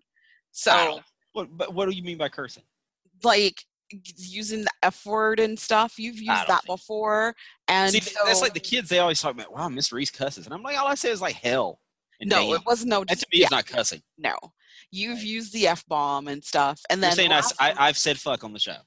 So 0.52 1.02
What, 1.34 1.48
but 1.58 1.74
what 1.74 1.90
do 1.90 1.96
you 1.96 2.04
mean 2.04 2.18
by 2.20 2.30
cursing? 2.30 2.64
like 3.24 3.66
using 3.92 4.64
the 4.64 4.72
F 4.84 5.06
word 5.06 5.40
and 5.40 5.58
stuff. 5.58 5.98
You've 5.98 6.18
used 6.18 6.48
that 6.48 6.66
before, 6.66 7.36
and 7.68 7.92
See, 7.92 8.00
th- 8.00 8.16
that's 8.26 8.42
like 8.42 8.54
the 8.54 8.60
kids. 8.60 8.90
They 8.90 9.00
always 9.00 9.22
talk 9.22 9.34
about, 9.34 9.54
"Wow, 9.54 9.70
Miss 9.70 9.92
Reese 9.92 10.12
cusses," 10.12 10.46
and 10.46 10.54
I'm 10.54 10.64
like, 10.64 10.78
all 10.78 10.88
I 10.88 10.96
say 10.96 11.10
is 11.10 11.22
like 11.22 11.36
hell. 11.36 11.80
No, 12.22 12.48
damn. 12.48 12.56
it 12.56 12.62
was 12.66 12.86
no. 12.86 13.04
that 13.08 13.20
to 13.20 13.26
me 13.32 13.40
yeah, 13.40 13.46
is 13.46 13.52
not 13.52 13.66
cussing. 13.66 14.02
no. 14.18 14.36
You've 14.92 15.22
used 15.24 15.54
the 15.54 15.68
F 15.68 15.86
bomb 15.88 16.28
and 16.28 16.44
stuff, 16.44 16.82
and 16.90 17.00
You're 17.02 17.10
then 17.12 17.16
saying 17.16 17.32
I, 17.32 17.42
I, 17.60 17.88
I've 17.88 17.98
said 17.98 18.18
fuck 18.20 18.44
on 18.44 18.54
the 18.54 18.60
show. 18.60 18.78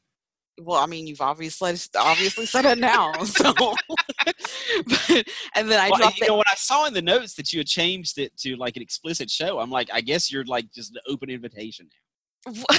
well, 0.61 0.79
I 0.79 0.87
mean, 0.87 1.07
you've 1.07 1.21
obviously 1.21 1.75
obviously 1.97 2.47
said 2.47 2.65
it 2.65 2.79
now. 2.79 3.13
So, 3.25 3.53
but, 4.87 5.25
and 5.55 5.71
then 5.71 5.81
I 5.81 5.91
Well, 5.91 5.99
dropped 5.99 6.19
you 6.19 6.25
it. 6.25 6.29
know, 6.29 6.37
when 6.37 6.45
I 6.49 6.55
saw 6.57 6.87
in 6.87 6.95
the 6.95 7.03
notes 7.03 7.35
that 7.35 7.53
you 7.53 7.61
had 7.61 7.67
changed 7.69 8.19
it 8.19 8.37
to 8.39 8.57
like 8.57 8.77
an 8.77 8.83
explicit 8.83 9.31
show, 9.31 9.59
I'm 9.61 9.71
like, 9.71 9.89
I 9.93 10.01
guess 10.01 10.31
you're 10.33 10.45
like 10.45 10.73
just 10.73 10.91
an 10.93 11.01
open 11.09 11.31
invitation 11.31 11.89
now. 12.47 12.53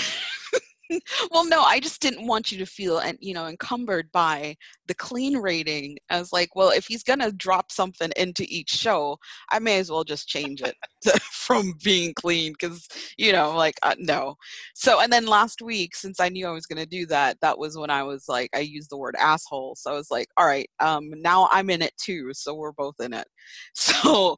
well 1.31 1.45
no 1.45 1.61
i 1.61 1.79
just 1.79 2.01
didn't 2.01 2.27
want 2.27 2.51
you 2.51 2.57
to 2.57 2.65
feel 2.65 2.99
and 2.99 3.17
you 3.21 3.33
know 3.33 3.47
encumbered 3.47 4.11
by 4.11 4.55
the 4.87 4.93
clean 4.93 5.37
rating 5.37 5.97
i 6.09 6.19
was 6.19 6.33
like 6.33 6.55
well 6.55 6.69
if 6.69 6.85
he's 6.85 7.03
gonna 7.03 7.31
drop 7.31 7.71
something 7.71 8.11
into 8.17 8.45
each 8.49 8.69
show 8.69 9.17
i 9.51 9.59
may 9.59 9.79
as 9.79 9.89
well 9.89 10.03
just 10.03 10.27
change 10.27 10.61
it 10.61 10.75
to, 11.01 11.17
from 11.31 11.73
being 11.83 12.13
clean 12.13 12.53
because 12.53 12.87
you 13.17 13.31
know 13.31 13.55
like 13.55 13.75
uh, 13.83 13.95
no 13.97 14.35
so 14.73 14.99
and 14.99 15.11
then 15.11 15.25
last 15.25 15.61
week 15.61 15.95
since 15.95 16.19
i 16.19 16.29
knew 16.29 16.47
i 16.47 16.51
was 16.51 16.65
gonna 16.65 16.85
do 16.85 17.05
that 17.05 17.37
that 17.41 17.57
was 17.57 17.77
when 17.77 17.89
i 17.89 18.03
was 18.03 18.25
like 18.27 18.49
i 18.55 18.59
used 18.59 18.89
the 18.89 18.97
word 18.97 19.15
asshole 19.19 19.75
so 19.75 19.91
i 19.91 19.95
was 19.95 20.11
like 20.11 20.27
all 20.37 20.45
right 20.45 20.69
um 20.79 21.09
now 21.21 21.47
i'm 21.51 21.69
in 21.69 21.81
it 21.81 21.93
too 21.97 22.29
so 22.33 22.53
we're 22.53 22.71
both 22.73 22.99
in 22.99 23.13
it 23.13 23.27
so 23.73 24.37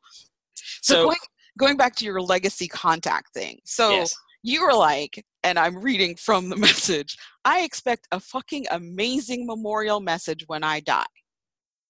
so, 0.81 0.95
So, 0.95 1.03
going, 1.03 1.17
going 1.57 1.77
back 1.77 1.95
to 1.97 2.05
your 2.05 2.21
legacy 2.21 2.67
contact 2.67 3.33
thing 3.33 3.59
so 3.65 3.91
yes. 3.91 4.15
You 4.45 4.63
were 4.63 4.75
like, 4.75 5.25
and 5.43 5.57
I'm 5.57 5.81
reading 5.81 6.15
from 6.15 6.49
the 6.49 6.55
message, 6.67 7.17
I 7.43 7.61
expect 7.61 8.07
a 8.11 8.19
fucking 8.19 8.67
amazing 8.69 9.47
memorial 9.47 9.99
message 9.99 10.43
when 10.47 10.63
I 10.63 10.81
die. 10.81 11.05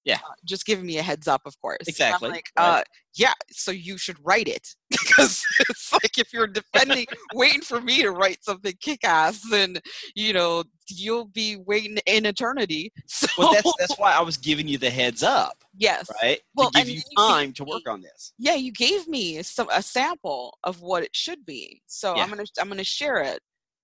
Yeah. 0.05 0.15
Uh, 0.17 0.33
just 0.45 0.65
giving 0.65 0.85
me 0.85 0.99
a 0.99 1.01
heads 1.03 1.27
up, 1.27 1.41
of 1.45 1.59
course. 1.59 1.87
Exactly, 1.87 2.29
like, 2.29 2.45
right. 2.57 2.79
uh, 2.79 2.83
yeah, 3.15 3.33
so 3.51 3.71
you 3.71 3.97
should 3.97 4.17
write 4.23 4.47
it. 4.47 4.67
because 4.91 5.43
it's 5.67 5.91
like 5.91 6.17
if 6.19 6.31
you're 6.31 6.45
defending, 6.47 7.07
waiting 7.33 7.61
for 7.61 7.81
me 7.81 8.03
to 8.03 8.11
write 8.11 8.43
something 8.43 8.73
kick 8.81 9.03
ass, 9.03 9.41
then, 9.49 9.77
you 10.15 10.31
know, 10.31 10.63
you'll 10.89 11.25
be 11.25 11.57
waiting 11.57 11.97
in 12.05 12.25
eternity. 12.25 12.93
So, 13.07 13.27
Well, 13.37 13.53
that's 13.53 13.73
that's 13.79 13.97
why 13.97 14.11
I 14.13 14.21
was 14.21 14.37
giving 14.37 14.67
you 14.67 14.77
the 14.77 14.89
heads 14.89 15.23
up, 15.23 15.63
yes. 15.77 16.07
right? 16.21 16.39
Well, 16.55 16.69
to 16.71 16.79
give 16.79 16.89
you 16.89 16.95
you 16.97 17.01
time 17.17 17.47
gave 17.47 17.55
to 17.55 17.63
work 17.63 17.87
on 17.89 18.01
this. 18.01 18.33
yeah 18.37 18.55
you 18.55 18.71
gave 18.71 19.07
me 19.07 19.41
some 19.41 19.67
a 19.73 19.81
sample 19.81 20.57
of 20.63 20.81
what 20.81 21.01
it 21.03 21.15
should 21.15 21.45
be 21.45 21.81
so 21.87 22.15
Yeah. 22.15 22.23
i'm 22.23 22.29
gonna 22.29 22.45
i'm 22.61 22.67
gonna 22.69 22.83
share 22.83 23.17
it 23.21 23.39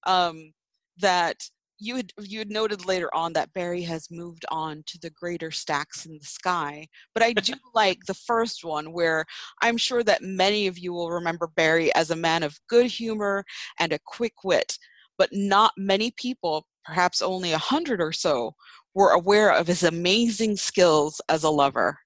um 0.05 0.53
that 0.97 1.37
you 1.81 1.95
had 1.95 2.13
you 2.21 2.39
had 2.39 2.51
noted 2.51 2.85
later 2.85 3.09
on 3.13 3.33
that 3.33 3.51
barry 3.53 3.81
has 3.81 4.11
moved 4.11 4.45
on 4.49 4.83
to 4.85 4.99
the 4.99 5.09
greater 5.09 5.49
stacks 5.49 6.05
in 6.05 6.17
the 6.17 6.25
sky 6.25 6.87
but 7.13 7.23
i 7.23 7.33
do 7.33 7.53
like 7.73 7.97
the 8.05 8.13
first 8.13 8.63
one 8.63 8.93
where 8.93 9.25
i'm 9.61 9.77
sure 9.77 10.03
that 10.03 10.21
many 10.21 10.67
of 10.67 10.77
you 10.77 10.93
will 10.93 11.09
remember 11.09 11.47
barry 11.55 11.93
as 11.95 12.11
a 12.11 12.15
man 12.15 12.43
of 12.43 12.59
good 12.69 12.85
humor 12.85 13.43
and 13.79 13.91
a 13.91 13.99
quick 14.05 14.43
wit 14.43 14.77
but 15.17 15.29
not 15.33 15.73
many 15.75 16.11
people 16.17 16.65
perhaps 16.85 17.21
only 17.21 17.51
a 17.51 17.57
hundred 17.57 17.99
or 17.99 18.11
so 18.11 18.53
were 18.93 19.11
aware 19.11 19.51
of 19.51 19.67
his 19.67 19.83
amazing 19.83 20.55
skills 20.55 21.19
as 21.29 21.43
a 21.43 21.49
lover 21.49 21.97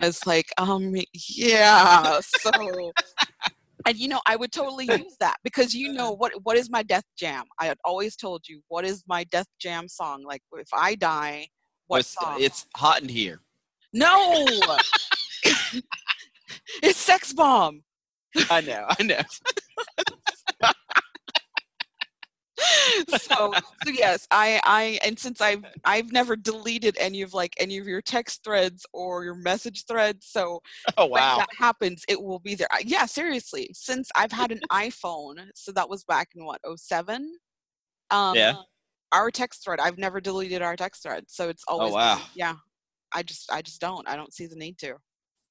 I 0.00 0.06
was 0.06 0.26
like, 0.26 0.52
um, 0.58 0.94
yeah. 1.12 2.20
So, 2.20 2.50
and 3.86 3.96
you 3.96 4.08
know, 4.08 4.20
I 4.26 4.36
would 4.36 4.52
totally 4.52 4.84
use 4.86 5.16
that 5.20 5.36
because 5.44 5.72
you 5.74 5.92
know 5.92 6.10
what 6.12 6.32
what 6.42 6.56
is 6.56 6.68
my 6.68 6.82
death 6.82 7.04
jam? 7.16 7.44
I 7.60 7.66
had 7.66 7.78
always 7.84 8.16
told 8.16 8.42
you 8.48 8.60
what 8.68 8.84
is 8.84 9.04
my 9.06 9.24
death 9.24 9.46
jam 9.60 9.88
song. 9.88 10.24
Like 10.26 10.42
if 10.52 10.68
I 10.74 10.96
die, 10.96 11.46
what 11.86 12.00
it's, 12.00 12.14
song? 12.20 12.36
it's 12.38 12.66
hot 12.76 13.02
in 13.02 13.08
here. 13.08 13.40
no. 13.92 14.44
it's 16.82 16.98
sex 16.98 17.32
bomb. 17.32 17.82
I 18.50 18.60
know, 18.60 18.86
I 18.88 19.02
know. 19.02 19.20
so 23.08 23.52
so 23.84 23.90
yes 23.92 24.26
i 24.30 24.60
i 24.64 24.98
and 25.04 25.18
since 25.18 25.40
i've 25.40 25.64
i've 25.84 26.10
never 26.12 26.36
deleted 26.36 26.96
any 26.98 27.22
of 27.22 27.32
like 27.34 27.54
any 27.58 27.78
of 27.78 27.86
your 27.86 28.00
text 28.00 28.42
threads 28.44 28.84
or 28.92 29.24
your 29.24 29.34
message 29.34 29.84
threads 29.86 30.26
so 30.30 30.60
Oh 30.96 31.06
wow. 31.06 31.36
that 31.38 31.48
happens 31.58 32.04
it 32.08 32.20
will 32.20 32.38
be 32.38 32.54
there 32.54 32.68
I- 32.72 32.82
yeah 32.86 33.06
seriously 33.06 33.70
since 33.72 34.08
i've 34.16 34.32
had 34.32 34.52
an 34.52 34.60
iphone 34.72 35.36
so 35.54 35.72
that 35.72 35.88
was 35.88 36.04
back 36.04 36.28
in 36.34 36.44
what 36.44 36.60
07 36.76 37.30
um 38.10 38.34
Yeah. 38.36 38.54
our 39.12 39.30
text 39.30 39.64
thread 39.64 39.80
i've 39.80 39.98
never 39.98 40.20
deleted 40.20 40.62
our 40.62 40.76
text 40.76 41.02
thread 41.02 41.24
so 41.28 41.48
it's 41.48 41.64
always 41.68 41.92
Oh, 41.92 41.94
wow. 41.94 42.20
yeah 42.34 42.54
i 43.12 43.22
just 43.22 43.50
i 43.52 43.62
just 43.62 43.80
don't 43.80 44.08
i 44.08 44.16
don't 44.16 44.32
see 44.34 44.46
the 44.46 44.56
need 44.56 44.78
to 44.78 44.94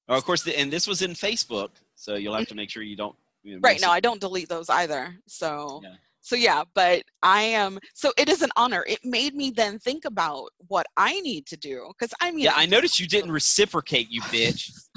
Oh, 0.08 0.16
of 0.16 0.24
course, 0.24 0.44
the, 0.44 0.56
and 0.56 0.72
this 0.72 0.86
was 0.86 1.02
in 1.02 1.14
Facebook, 1.14 1.70
so 1.96 2.14
you'll 2.14 2.36
have 2.36 2.46
to 2.46 2.54
make 2.54 2.70
sure 2.70 2.84
you 2.84 2.94
don't. 2.94 3.16
You 3.42 3.54
know, 3.54 3.60
right 3.62 3.80
no 3.80 3.88
it. 3.88 3.94
i 3.94 4.00
don't 4.00 4.20
delete 4.20 4.48
those 4.48 4.68
either 4.68 5.16
so 5.26 5.80
Yeah. 5.82 5.94
So 6.26 6.34
yeah, 6.34 6.64
but 6.74 7.04
I 7.22 7.42
am 7.42 7.78
so 7.94 8.12
it 8.18 8.28
is 8.28 8.42
an 8.42 8.50
honor. 8.56 8.84
It 8.88 8.98
made 9.04 9.36
me 9.36 9.52
then 9.52 9.78
think 9.78 10.04
about 10.04 10.48
what 10.66 10.84
I 10.96 11.20
need 11.20 11.46
to 11.46 11.56
do 11.56 11.92
because 11.96 12.12
I 12.20 12.32
mean 12.32 12.46
Yeah, 12.46 12.54
I 12.56 12.66
noticed 12.66 12.98
you 12.98 13.06
didn't 13.06 13.30
reciprocate, 13.30 14.10
you 14.10 14.20
bitch. 14.22 14.72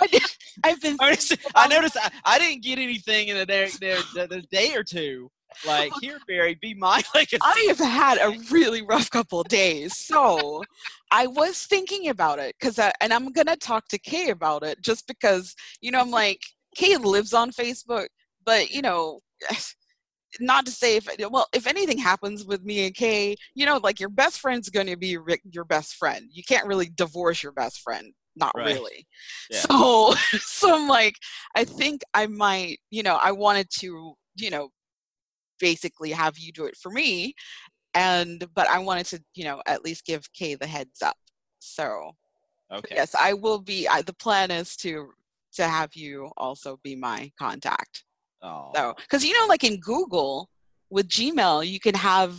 I 0.00 0.06
did, 0.06 0.22
I've 0.62 0.80
been 0.80 0.96
I 1.00 1.08
noticed, 1.10 1.36
I, 1.56 1.64
um, 1.64 1.70
noticed 1.70 1.96
I, 1.96 2.08
I 2.24 2.38
didn't 2.38 2.62
get 2.62 2.78
anything 2.78 3.28
in 3.28 3.38
a 3.38 3.44
day, 3.44 3.66
the, 3.80 4.04
the, 4.14 4.26
the 4.28 4.42
day 4.42 4.76
or 4.76 4.84
two. 4.84 5.28
Like, 5.66 5.90
here, 6.00 6.20
Barry, 6.28 6.56
be 6.62 6.74
my 6.74 7.02
like 7.16 7.30
I 7.42 7.64
have 7.66 7.80
had 7.80 8.18
a 8.18 8.38
really 8.52 8.82
rough 8.82 9.10
couple 9.10 9.40
of 9.40 9.48
days. 9.48 9.96
So 9.96 10.62
I 11.10 11.26
was 11.26 11.64
thinking 11.64 12.10
about 12.10 12.38
it 12.38 12.54
because, 12.60 12.78
uh, 12.78 12.92
and 13.00 13.12
I'm 13.12 13.32
to 13.32 13.56
talk 13.56 13.88
to 13.88 13.98
Kay 13.98 14.30
about 14.30 14.62
it 14.62 14.80
just 14.82 15.08
because, 15.08 15.56
you 15.80 15.90
know, 15.90 15.98
I'm 15.98 16.12
like, 16.12 16.42
Kay 16.76 16.96
lives 16.96 17.34
on 17.34 17.50
Facebook, 17.50 18.06
but, 18.46 18.70
you 18.70 18.82
know, 18.82 19.20
not 20.40 20.66
to 20.66 20.72
say 20.72 20.96
if, 20.96 21.08
well, 21.30 21.46
if 21.52 21.66
anything 21.66 21.98
happens 21.98 22.44
with 22.44 22.62
me 22.62 22.86
and 22.86 22.94
Kay, 22.94 23.36
you 23.54 23.66
know, 23.66 23.78
like 23.82 24.00
your 24.00 24.10
best 24.10 24.40
friend's 24.40 24.68
going 24.68 24.86
to 24.86 24.96
be 24.96 25.08
your, 25.08 25.24
your 25.52 25.64
best 25.64 25.94
friend. 25.96 26.28
You 26.30 26.42
can't 26.42 26.66
really 26.66 26.90
divorce 26.94 27.42
your 27.42 27.52
best 27.52 27.80
friend. 27.80 28.12
Not 28.36 28.54
Right. 28.54 28.66
really. 28.66 29.06
Yeah. 29.50 29.62
So, 29.62 30.14
so 30.38 30.74
I'm 30.74 30.88
like, 30.88 31.14
I 31.56 31.64
think 31.64 32.02
I 32.14 32.26
might, 32.26 32.78
you 32.90 33.02
know, 33.02 33.16
I 33.16 33.32
wanted 33.32 33.68
to, 33.80 34.14
you 34.36 34.50
know, 34.50 34.70
basically 35.58 36.10
have 36.12 36.38
you 36.38 36.52
do 36.52 36.66
it 36.66 36.76
for 36.76 36.90
me 36.90 37.34
and 37.94 38.46
but 38.54 38.68
i 38.68 38.78
wanted 38.78 39.06
to 39.06 39.20
you 39.34 39.44
know 39.44 39.60
at 39.66 39.84
least 39.84 40.04
give 40.04 40.32
kay 40.32 40.54
the 40.54 40.66
heads 40.66 41.02
up 41.02 41.16
so 41.58 42.12
Okay. 42.72 42.94
yes 42.94 43.14
i 43.14 43.32
will 43.32 43.58
be 43.60 43.88
I, 43.88 44.02
the 44.02 44.12
plan 44.12 44.50
is 44.50 44.76
to 44.78 45.10
to 45.54 45.66
have 45.66 45.94
you 45.94 46.30
also 46.36 46.78
be 46.84 46.94
my 46.94 47.32
contact 47.38 48.04
Oh, 48.42 48.74
so 48.74 48.94
because 48.98 49.24
you 49.24 49.38
know 49.38 49.46
like 49.48 49.64
in 49.64 49.78
google 49.80 50.48
with 50.90 51.08
gmail 51.08 51.66
you 51.66 51.80
can 51.80 51.94
have 51.94 52.38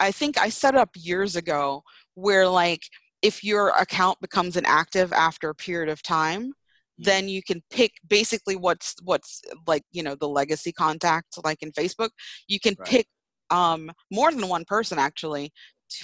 i 0.00 0.10
think 0.10 0.38
i 0.38 0.48
set 0.48 0.74
up 0.74 0.90
years 0.94 1.36
ago 1.36 1.82
where 2.14 2.48
like 2.48 2.82
if 3.22 3.42
your 3.44 3.68
account 3.70 4.18
becomes 4.20 4.56
inactive 4.56 5.12
after 5.12 5.50
a 5.50 5.54
period 5.54 5.88
of 5.88 6.02
time 6.02 6.52
then 6.98 7.28
you 7.28 7.42
can 7.42 7.62
pick 7.70 7.92
basically 8.08 8.56
what's 8.56 8.94
what's 9.04 9.42
like 9.66 9.82
you 9.92 10.02
know 10.02 10.14
the 10.14 10.28
legacy 10.28 10.72
contact 10.72 11.38
like 11.44 11.62
in 11.62 11.70
facebook. 11.72 12.10
You 12.48 12.58
can 12.60 12.76
Right. 12.78 12.86
pick 12.86 13.06
um 13.50 13.90
more 14.10 14.30
than 14.32 14.48
one 14.48 14.64
person 14.64 14.98
actually 14.98 15.52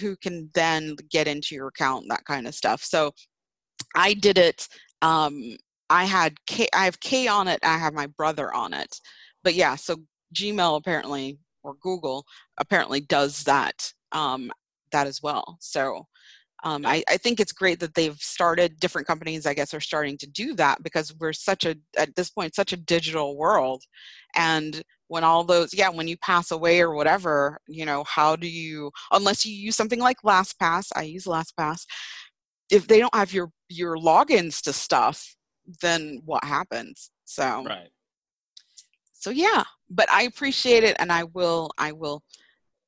who 0.00 0.16
can 0.16 0.50
then 0.55 0.96
get 1.11 1.26
into 1.26 1.55
your 1.55 1.68
account 1.68 2.07
that 2.09 2.24
kind 2.24 2.46
of 2.46 2.55
stuff. 2.55 2.83
So 2.83 3.12
i 3.94 4.14
did 4.14 4.38
it 4.38 4.68
um 5.02 5.57
i 5.90 6.05
had 6.05 6.35
k 6.46 6.68
i 6.74 6.85
have 6.85 7.00
k 7.00 7.26
on 7.28 7.48
it 7.48 7.59
i 7.62 7.76
have 7.78 7.94
my 7.94 8.07
brother 8.07 8.52
on 8.55 8.72
it 8.72 9.00
but 9.44 9.55
yeah 9.55 9.74
so 9.76 9.96
gmail 10.35 10.76
apparently 10.76 11.38
or 11.62 11.74
google 11.74 12.24
apparently 12.59 13.00
does 13.00 13.44
that 13.44 13.92
um 14.12 14.50
that 14.92 15.07
as 15.07 15.22
well. 15.22 15.57
So 15.61 16.07
um, 16.64 16.87
I, 16.87 17.02
I 17.09 17.16
think 17.16 17.40
it's 17.40 17.50
great 17.50 17.81
that 17.81 17.94
they've 17.94 18.18
started 18.18 18.78
different 18.78 19.09
companies 19.09 19.46
i 19.46 19.55
guess 19.55 19.74
are 19.74 19.81
starting 19.81 20.16
to 20.18 20.28
do 20.28 20.55
that 20.55 20.81
because 20.85 21.12
we're 21.18 21.33
such 21.33 21.64
a 21.64 21.74
at 21.98 22.14
this 22.14 22.31
point 22.31 22.55
such 22.55 22.72
a 22.72 22.76
digital 22.76 23.37
world. 23.37 23.83
And 24.37 24.83
when 25.09 25.24
all 25.24 25.44
those 25.44 25.74
yeah 25.74 25.88
when 25.88 26.09
you 26.09 26.16
pass 26.18 26.52
away 26.52 26.81
or 26.81 26.94
whatever 26.94 27.59
you 27.68 27.85
know 27.85 28.05
how 28.05 28.37
do 28.37 28.48
you 28.48 28.90
unless 29.11 29.44
you 29.44 29.55
use 29.55 29.76
something 29.76 30.00
like 30.00 30.16
lastpass 30.24 30.88
i 30.96 31.02
use 31.02 31.24
lastpass 31.24 31.85
if 32.70 32.87
they 32.87 32.98
don't 32.98 33.14
have 33.14 33.33
your 33.33 33.50
your 33.68 33.96
logins 33.96 34.62
to 34.62 34.72
stuff 34.72 35.37
then 35.81 36.22
what 36.24 36.44
happens? 36.44 37.11
So 37.24 37.64
right. 37.64 37.90
So 39.22 39.30
yeah 39.30 39.62
but 39.88 40.08
i 40.11 40.22
appreciate 40.24 40.82
it 40.85 40.96
and 40.98 41.12
i 41.12 41.22
will 41.24 41.70
i 41.78 41.92
will 41.92 42.22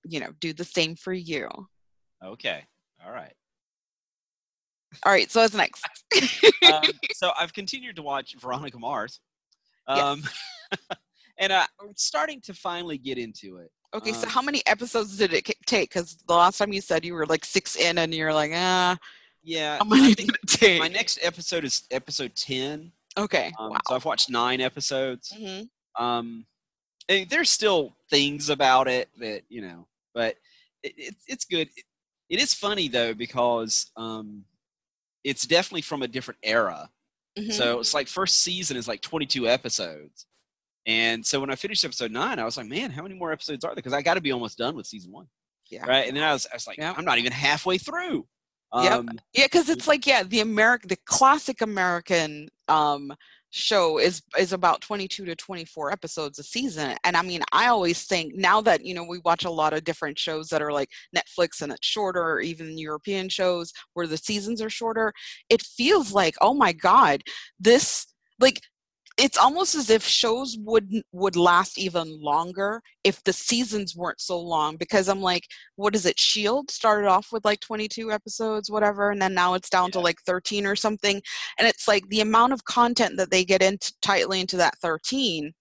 you 0.04 0.18
know 0.20 0.30
do 0.40 0.52
the 0.52 0.64
same 0.64 0.94
for 0.96 1.12
you 1.12 1.48
Okay. 2.24 2.64
All 3.04 3.12
right. 3.12 3.32
all 5.04 5.12
right 5.12 5.30
so 5.30 5.40
what's 5.42 5.54
next 5.54 5.84
um, 6.72 6.88
so 7.12 7.30
I've 7.38 7.52
continued 7.52 7.96
to 7.96 8.02
watch 8.02 8.34
Veronica 8.40 8.78
Mars, 8.78 9.20
Yes. 9.88 9.98
um, 9.98 10.22
and 11.38 11.52
uh, 11.52 11.66
I'm 11.80 11.92
starting 11.96 12.40
to 12.42 12.54
finally 12.54 12.96
get 12.98 13.18
into 13.18 13.58
it. 13.58 13.70
Okay, 13.94 14.12
so 14.12 14.26
Um, 14.26 14.32
how 14.32 14.42
many 14.42 14.62
episodes 14.66 15.16
did 15.18 15.34
it 15.34 15.44
take? 15.66 15.90
Because 15.90 16.16
the 16.26 16.32
last 16.34 16.56
time 16.58 16.72
you 16.72 16.80
said 16.80 17.04
you 17.04 17.14
were 17.14 17.26
like 17.26 17.44
six 17.44 17.76
in, 17.76 17.98
and 17.98 18.14
you're 18.14 18.32
like, 18.32 18.52
ah, 18.54 18.96
Yeah, 19.42 19.78
how 19.78 19.84
I 19.84 19.88
many 20.00 20.14
think 20.14 20.32
did 20.32 20.38
it 20.42 20.48
take? 20.48 20.80
my 20.80 20.88
next 20.88 21.18
episode 21.22 21.64
is 21.64 21.82
episode 21.90 22.34
ten. 22.34 22.90
okay, 23.18 23.52
Um, 23.58 23.70
wow. 23.72 23.80
So 23.88 23.94
I've 23.94 24.04
watched 24.06 24.30
nine 24.30 24.60
episodes. 24.62 25.32
hmm 25.36 25.62
Um, 25.98 26.46
and 27.09 27.28
there's 27.28 27.50
still 27.50 27.94
things 28.11 28.48
about 28.50 28.88
it 28.88 29.09
that 29.18 29.42
you 29.48 29.61
know, 29.61 29.87
but 30.14 30.37
it, 30.83 30.94
it, 30.96 31.14
it's 31.26 31.44
good. 31.44 31.68
It, 31.76 31.85
it 32.30 32.40
is 32.40 32.54
funny 32.54 32.88
though 32.88 33.14
because 33.14 33.90
um, 33.96 34.44
it's 35.22 35.46
definitely 35.46 35.83
from 35.83 36.02
a 36.02 36.09
different 36.09 36.38
era. 36.42 36.88
hmm 37.38 37.50
So 37.50 37.80
it's 37.80 37.94
like 37.94 38.09
first 38.09 38.40
season 38.42 38.76
is 38.76 38.88
like 38.88 39.00
22 39.02 39.48
episodes. 39.48 40.26
And 40.87 41.24
so 41.24 41.40
when 41.40 41.50
I 41.50 41.54
finished 41.57 41.85
episode 41.85 42.11
nine, 42.11 42.38
I 42.38 42.44
was 42.44 42.57
like, 42.59 42.66
man, 42.66 42.90
how 42.90 43.02
many 43.02 43.14
more 43.14 43.33
episodes 43.33 43.64
are 43.64 43.68
there? 43.68 43.76
Because 43.76 43.94
I 43.94 44.02
got 44.02 44.14
to 44.14 44.20
be 44.20 44.33
almost 44.33 44.59
done 44.59 44.76
with 44.76 44.87
season 44.87 45.12
one. 45.12 45.26
Yeah. 45.70 45.87
Right. 45.87 46.07
And 46.07 46.16
then 46.16 46.22
I 46.24 46.33
was, 46.33 46.46
I 46.52 46.57
was 46.57 46.66
like, 46.66 46.76
Yep. 46.78 46.96
I'm 46.98 47.04
not 47.07 47.18
even 47.18 47.33
halfway 47.33 47.78
through. 47.78 48.26
Yep. 48.74 48.92
Um, 48.92 49.09
yeah, 49.33 49.44
because 49.44 49.68
it's 49.68 49.87
like 49.87 50.07
yeah, 50.07 50.24
the 50.24 50.40
American, 50.40 50.88
the 50.88 50.98
classic 51.07 51.62
American 51.62 52.48
um 52.68 53.12
show 53.54 53.98
is 53.98 54.20
is 54.36 54.52
about 54.52 54.80
22 54.80 55.24
to 55.24 55.36
24 55.36 55.92
episodes 55.92 56.40
a 56.40 56.42
season 56.42 56.96
and 57.04 57.16
i 57.16 57.22
mean 57.22 57.40
i 57.52 57.68
always 57.68 58.02
think 58.02 58.34
now 58.34 58.60
that 58.60 58.84
you 58.84 58.92
know 58.94 59.04
we 59.04 59.20
watch 59.24 59.44
a 59.44 59.50
lot 59.50 59.72
of 59.72 59.84
different 59.84 60.18
shows 60.18 60.48
that 60.48 60.60
are 60.60 60.72
like 60.72 60.90
netflix 61.16 61.62
and 61.62 61.70
it's 61.70 61.86
shorter 61.86 62.20
or 62.20 62.40
even 62.40 62.76
european 62.76 63.28
shows 63.28 63.72
where 63.92 64.08
the 64.08 64.16
seasons 64.16 64.60
are 64.60 64.68
shorter 64.68 65.12
it 65.50 65.62
feels 65.62 66.12
like 66.12 66.34
oh 66.40 66.52
my 66.52 66.72
god 66.72 67.22
this 67.60 68.08
like 68.40 68.60
it's 69.16 69.38
almost 69.38 69.74
as 69.74 69.90
if 69.90 70.05
shows 70.05 70.57
would 70.61 70.90
would 71.12 71.37
last 71.37 71.79
even 71.79 72.20
longer 72.20 72.83
if 73.05 73.22
the 73.24 73.33
seasons 73.33 73.94
weren't 73.94 74.20
so 74.20 74.38
long 74.38 74.77
because 74.77 75.09
i'm 75.09 75.20
like 75.20 75.44
what 75.77 75.94
is 75.94 76.05
it 76.05 76.18
shield 76.18 76.70
started 76.70 77.09
off 77.09 77.29
with 77.33 77.44
like 77.44 77.61
22 77.61 78.11
episodes 78.11 78.70
whatever 78.70 79.11
and 79.11 79.22
then 79.22 79.33
now 79.33 79.55
it's 79.55 79.70
down 79.70 79.90
to 79.90 80.00
like 80.00 80.16
13 80.27 80.66
or 80.66 80.74
something 80.77 81.20
and 81.59 81.68
it's 81.68 81.87
like 81.87 82.07
the 82.09 82.20
amount 82.20 82.53
of 82.53 82.64
content 82.64 83.16
that 83.16 83.31
they 83.31 83.44
get 83.44 83.62
into 83.62 83.92
tightly 84.03 84.40
into 84.40 84.57
that 84.57 84.77
13 84.79 85.53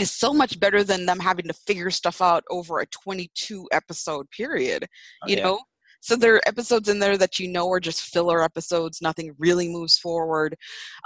is 0.00 0.10
so 0.10 0.32
much 0.32 0.60
better 0.60 0.84
than 0.84 1.06
them 1.06 1.18
having 1.18 1.46
to 1.46 1.54
figure 1.54 1.90
stuff 1.90 2.20
out 2.20 2.44
over 2.50 2.80
a 2.80 2.86
22 2.86 3.66
episode 3.72 4.30
period 4.30 4.86
oh, 5.24 5.28
you 5.28 5.36
yeah. 5.36 5.42
know 5.42 5.60
so 6.06 6.14
there 6.14 6.36
are 6.36 6.48
episodes 6.48 6.88
in 6.88 7.00
there 7.00 7.18
that 7.18 7.40
you 7.40 7.48
know 7.48 7.68
are 7.68 7.80
just 7.80 8.02
filler 8.02 8.42
episodes 8.42 9.02
nothing 9.02 9.34
really 9.38 9.68
moves 9.68 9.98
forward 9.98 10.56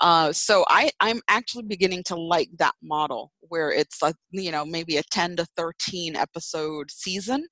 uh, 0.03 0.31
so 0.31 0.65
i 0.69 0.91
i'm 1.01 1.21
actually 1.29 1.63
beginning 1.63 2.03
to 2.05 2.15
like 2.15 2.51
that 2.59 2.75
model 2.83 3.33
where 3.41 3.71
it's 3.71 4.03
like 4.03 4.15
you 4.31 4.51
know 4.53 4.65
maybe 4.65 4.99
a 4.99 5.03
10 5.05 5.37
to 5.37 5.47
13 5.57 6.17
episode 6.17 6.91
season 6.91 7.47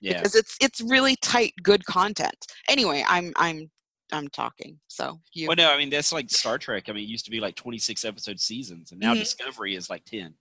yeah. 0.00 0.16
because 0.16 0.36
it's 0.36 0.56
it's 0.60 0.80
really 0.82 1.16
tight 1.16 1.52
good 1.64 1.84
content 1.84 2.36
anyway 2.68 3.04
i'm 3.08 3.32
i'm 3.36 3.68
i'm 4.12 4.28
talking 4.28 4.78
so 4.86 5.18
you 5.32 5.48
Well, 5.48 5.56
no, 5.56 5.72
I 5.72 5.78
mean, 5.78 5.90
that's 5.90 6.12
like 6.12 6.30
Star 6.30 6.58
Trek. 6.58 6.84
I 6.88 6.92
mean, 6.92 7.04
it 7.04 7.08
used 7.08 7.24
to 7.24 7.30
be 7.30 7.40
like 7.40 7.56
26 7.56 8.04
episode 8.04 8.38
seasons, 8.38 8.92
and 8.92 9.00
now 9.00 9.14
Mhm. 9.14 9.18
Discovery 9.20 9.74
is 9.74 9.88
like 9.88 10.04
10. 10.04 10.34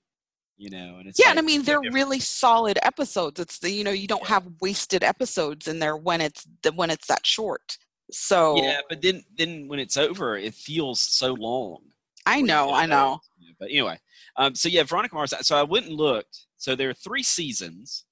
You 0.57 0.69
know, 0.69 0.97
and 0.99 1.07
it's 1.07 1.19
yeah 1.19 1.25
like, 1.29 1.31
and 1.31 1.39
i 1.39 1.41
mean 1.41 1.63
they're 1.63 1.81
really 1.91 2.19
solid 2.19 2.77
episodes 2.83 3.39
it's 3.39 3.57
the 3.59 3.71
you 3.71 3.83
know 3.83 3.91
you 3.91 4.07
don't 4.07 4.25
have 4.25 4.45
wasted 4.61 5.03
episodes 5.03 5.67
in 5.67 5.79
there 5.79 5.97
when 5.97 6.21
it's 6.21 6.47
the, 6.61 6.71
when 6.73 6.89
it's 6.91 7.07
that 7.07 7.25
short 7.25 7.77
so 8.11 8.55
Yeah, 8.61 8.79
but 8.87 9.01
then 9.01 9.23
then 9.37 9.67
when 9.67 9.79
it's 9.79 9.97
over, 9.97 10.37
it 10.37 10.53
feels 10.53 10.99
so 10.99 11.33
long. 11.33 11.79
i 12.27 12.39
know 12.41 12.71
i 12.73 12.85
know. 12.85 13.19
Yeah, 13.39 13.53
But 13.59 13.69
anyway, 13.71 13.97
um, 14.37 14.53
so 14.55 14.69
yeah, 14.69 14.83
Veronica 14.83 15.15
Mars. 15.15 15.33
So 15.41 15.57
I 15.57 15.63
went 15.63 15.87
and 15.87 15.95
looked. 15.95 16.45
So 16.57 16.75
there 16.75 16.89
are 16.89 16.93
three 16.93 17.23
seasons. 17.23 18.05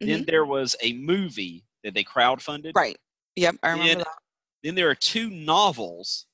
Then 0.00 0.24
there 0.26 0.46
was 0.46 0.74
a 0.82 0.92
movie 0.94 1.64
that 1.84 1.92
they 1.94 2.04
crowdfunded. 2.04 2.68
Mm-hmm. 2.72 2.78
right 2.78 2.96
yep 3.36 3.56
i 3.62 3.70
remember 3.70 3.88
Then- 3.88 3.98
that 3.98 4.06
Then 4.64 4.74
there 4.74 4.88
are 4.88 4.94
two 4.94 5.28
novels 5.30 6.26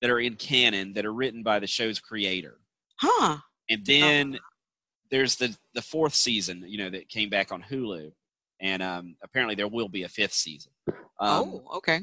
that 0.00 0.10
are 0.10 0.20
in 0.20 0.34
canon 0.36 0.92
that 0.94 1.04
are 1.06 1.14
written 1.14 1.42
by 1.44 1.60
the 1.60 1.66
show's 1.68 2.00
creator. 2.00 2.58
huh 2.96 3.38
And 3.70 3.86
then 3.86 4.38
there's 5.12 5.36
the 5.36 5.56
the 5.74 5.82
fourth 5.82 6.14
season, 6.14 6.64
you 6.66 6.78
know, 6.78 6.90
that 6.90 7.08
came 7.08 7.28
back 7.30 7.52
on 7.52 7.62
Hulu. 7.62 8.10
And 8.60 8.82
um, 8.82 9.16
apparently 9.22 9.54
there 9.56 9.68
will 9.68 9.88
be 9.88 10.02
a 10.04 10.08
fifth 10.08 10.32
season. 10.34 10.72
Um, 10.88 10.96
oh 11.20 11.62
okay 11.76 12.00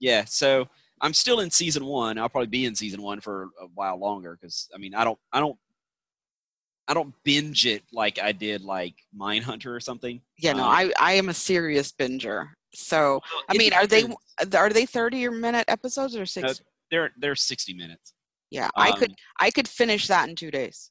Yeah, 0.00 0.24
so 0.26 0.68
I'm 1.00 1.14
still 1.14 1.40
in 1.40 1.50
season 1.50 1.84
one. 1.86 2.18
I'll 2.18 2.28
probably 2.28 2.48
be 2.48 2.66
in 2.66 2.74
season 2.74 3.00
one 3.02 3.20
for 3.20 3.44
a 3.60 3.66
while 3.74 3.98
longer 3.98 4.36
because 4.40 4.68
I 4.74 4.78
mean 4.78 4.94
I 4.94 5.02
don't 5.04 5.18
I 5.32 5.40
don't 5.40 5.56
I 6.88 6.94
don't 6.94 7.14
binge 7.24 7.66
it 7.66 7.82
like 7.92 8.18
I 8.20 8.32
did 8.32 8.62
like 8.62 8.94
Mindhunter 9.16 9.74
or 9.74 9.80
something. 9.80 10.20
yeah 10.38 10.52
no 10.52 10.64
um, 10.64 10.70
i 10.70 10.92
i 10.98 11.12
am 11.12 11.28
a 11.28 11.34
serious 11.34 11.92
binger 11.92 12.48
so 12.74 13.20
Well, 13.32 13.42
i 13.48 13.56
mean 13.56 13.72
are 13.72 13.86
they 13.86 14.04
are 14.56 14.70
they 14.70 14.86
30 14.86 15.28
minute 15.28 15.64
episodes 15.68 16.16
or 16.16 16.26
six 16.26 16.60
They're 16.90 17.10
they're 17.18 17.36
60 17.36 17.74
minutes. 17.74 18.14
yeah 18.50 18.68
i 18.76 18.90
could 18.92 19.10
Um, 19.10 19.16
i 19.40 19.50
could 19.50 19.68
finish 19.68 20.08
that 20.08 20.28
in 20.28 20.34
two 20.34 20.50
days 20.50 20.90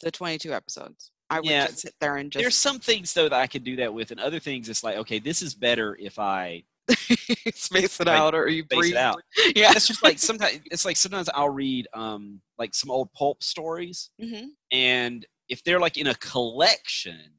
the 0.00 0.10
22 0.10 0.52
episodes 0.52 1.12
I 1.30 1.40
would 1.40 1.46
Yeah, 1.46 1.66
just 1.66 1.80
sit 1.80 1.94
there 2.00 2.16
and 2.16 2.32
There's 2.32 2.54
some 2.56 2.78
things 2.78 3.12
though 3.12 3.28
that 3.28 3.38
I 3.40 3.46
could 3.46 3.64
do 3.64 3.76
that 3.76 3.92
with, 3.92 4.10
and 4.10 4.20
other 4.20 4.40
things 4.40 4.68
it's 4.68 4.82
like, 4.84 4.96
okay, 4.96 5.18
this 5.18 5.42
is 5.42 5.54
better 5.54 5.96
if 6.00 6.18
I 6.18 6.64
space 7.54 8.00
it 8.00 8.08
Right, 8.08 8.16
out 8.16 8.34
or 8.34 8.48
you 8.48 8.64
breathe. 8.64 8.92
it 8.92 8.96
out. 8.96 9.22
Yeah. 9.56 9.72
It's 9.74 9.86
just 9.86 10.02
like 10.02 10.18
sometimes 10.18 10.60
it's 10.70 10.84
like 10.84 10.96
sometimes 10.96 11.28
I'll 11.34 11.50
read 11.50 11.86
um 11.94 12.40
like 12.58 12.74
some 12.74 12.90
old 12.90 13.12
pulp 13.12 13.42
stories, 13.42 14.10
hmm 14.20 14.48
and 14.72 15.26
if 15.48 15.64
they're 15.64 15.80
like 15.80 15.96
in 15.98 16.08
a 16.08 16.14
collection, 16.16 17.32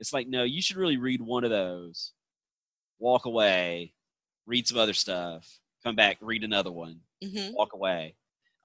it's 0.00 0.12
like 0.12 0.28
no, 0.28 0.44
you 0.44 0.62
should 0.62 0.76
really 0.76 0.96
read 0.98 1.20
one 1.22 1.44
of 1.44 1.50
those, 1.50 2.12
walk 2.98 3.26
away, 3.26 3.94
read 4.46 4.66
some 4.68 4.78
other 4.78 4.94
stuff, 4.94 5.60
come 5.84 5.96
back, 5.96 6.18
read 6.20 6.44
another 6.44 6.72
one, 6.72 7.00
hmm 7.22 7.54
walk 7.54 7.72
away. 7.74 8.16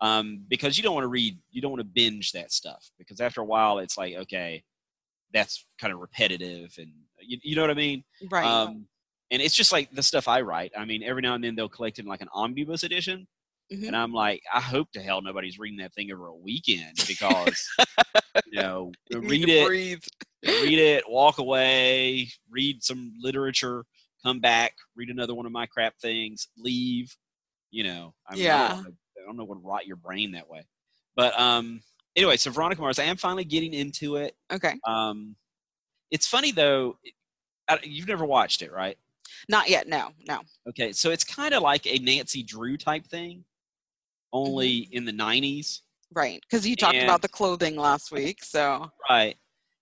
Um, 0.05 0.45
because 0.47 0.77
you 0.77 0.83
don't 0.83 0.93
want 0.93 1.03
to 1.05 1.09
read, 1.09 1.37
you 1.51 1.61
don't 1.61 1.71
want 1.71 1.79
to 1.81 1.85
binge 2.01 2.31
that 2.33 2.51
stuff 2.51 2.91
because 2.99 3.19
after 3.19 3.41
a 3.41 3.45
while 3.45 3.79
it's 3.79 3.97
like, 3.97 4.13
okay, 4.15 4.63
that's 5.33 5.65
kind 5.79 5.91
of 5.93 5.99
repetitive 5.99 6.73
and 6.77 6.91
you, 7.21 7.37
you 7.41 7.55
know 7.55 7.61
what 7.61 7.71
I 7.71 7.75
mean? 7.75 8.03
Right. 8.29 8.45
Um, 8.45 8.85
and 9.31 9.41
it's 9.41 9.55
just 9.55 9.71
like 9.71 9.89
the 9.91 10.03
stuff 10.03 10.27
I 10.27 10.41
write. 10.41 10.71
I 10.77 10.85
mean, 10.85 11.01
every 11.01 11.21
now 11.21 11.33
and 11.33 11.43
then 11.43 11.55
they'll 11.55 11.69
collect 11.69 11.97
it 11.97 12.03
in 12.03 12.07
like 12.07 12.21
an 12.21 12.29
omnibus 12.33 12.83
edition. 12.83 13.27
Mhm. 13.73 13.87
And 13.87 13.95
I'm 13.95 14.13
like, 14.13 14.43
I 14.53 14.61
hope 14.61 14.91
to 14.91 15.01
hell 15.01 15.21
nobody's 15.23 15.57
reading 15.57 15.79
that 15.79 15.93
thing 15.95 16.11
over 16.11 16.27
a 16.27 16.35
weekend 16.35 16.97
because, 17.07 17.67
you 18.45 18.61
know, 18.61 18.91
You 19.09 19.21
read 19.21 19.49
it, 19.49 19.65
breathe. 19.65 20.03
read 20.61 20.77
it, 20.77 21.03
walk 21.09 21.39
away, 21.39 22.29
read 22.51 22.83
some 22.83 23.13
literature, 23.19 23.85
come 24.23 24.39
back, 24.39 24.73
read 24.95 25.09
another 25.09 25.33
one 25.33 25.47
of 25.47 25.51
my 25.51 25.65
crap 25.65 25.95
things, 25.99 26.47
leave. 26.57 27.15
You 27.71 27.85
know, 27.85 28.13
I, 28.29 28.35
mean, 28.35 28.43
I 28.43 28.47
Yeah. 28.47 28.67
don't 28.83 28.95
I 29.25 29.27
don't 29.27 29.37
know 29.37 29.43
what 29.43 29.63
rot 29.63 29.87
your 29.87 29.95
brain 29.95 30.31
that 30.33 30.47
way. 30.49 30.65
But 31.15 31.37
um, 31.39 31.81
anyway, 32.15 32.37
so 32.37 32.51
Veronica 32.51 32.81
Mars, 32.81 32.99
I 32.99 33.03
am 33.03 33.17
finally 33.17 33.43
getting 33.45 33.73
into 33.73 34.17
it. 34.17 34.35
Okay. 34.53 34.75
Um, 34.87 35.35
it's 36.11 36.27
funny 36.27 36.51
though. 36.51 36.97
I, 37.67 37.79
you've 37.83 38.07
never 38.07 38.25
watched 38.25 38.61
it, 38.61 38.71
right? 38.71 38.97
Not 39.49 39.69
yet. 39.69 39.87
No. 39.87 40.09
No. 40.27 40.41
Okay, 40.69 40.91
so 40.91 41.09
it's 41.09 41.23
kind 41.23 41.53
of 41.53 41.63
like 41.63 41.87
a 41.87 41.97
Nancy 41.97 42.43
Drew 42.43 42.77
type 42.77 43.07
thing, 43.07 43.43
only 44.31 44.87
in 44.91 45.03
the 45.05 45.11
'90s, 45.11 45.79
Right. 46.13 46.39
Because 46.47 46.67
you 46.67 46.75
talked 46.75 46.95
And- 46.95 47.03
about 47.05 47.21
the 47.21 47.27
clothing 47.27 47.75
last 47.75 48.11
week. 48.11 48.43
So. 48.43 48.89
right? 49.09 49.35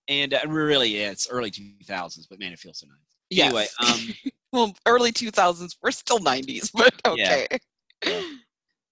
And 0.08 0.34
uh, 0.34 0.39
really, 0.47 0.89
yeah, 0.99 1.12
it's 1.12 1.27
early 1.29 1.51
2000s, 1.51 2.27
but 2.29 2.39
man, 2.39 2.51
it 2.53 2.60
feels 2.60 2.79
so 2.79 2.88
nice. 2.88 2.97
Yes. 3.29 3.45
Anyway, 3.47 3.67
um, 3.79 4.32
well, 4.51 4.75
early 4.86 5.12
2000s. 5.12 5.77
We're 5.82 5.91
still 5.91 6.19
90s, 6.19 6.71
but 6.73 6.93
Yeah. 7.17 7.45
okay. 8.03 8.27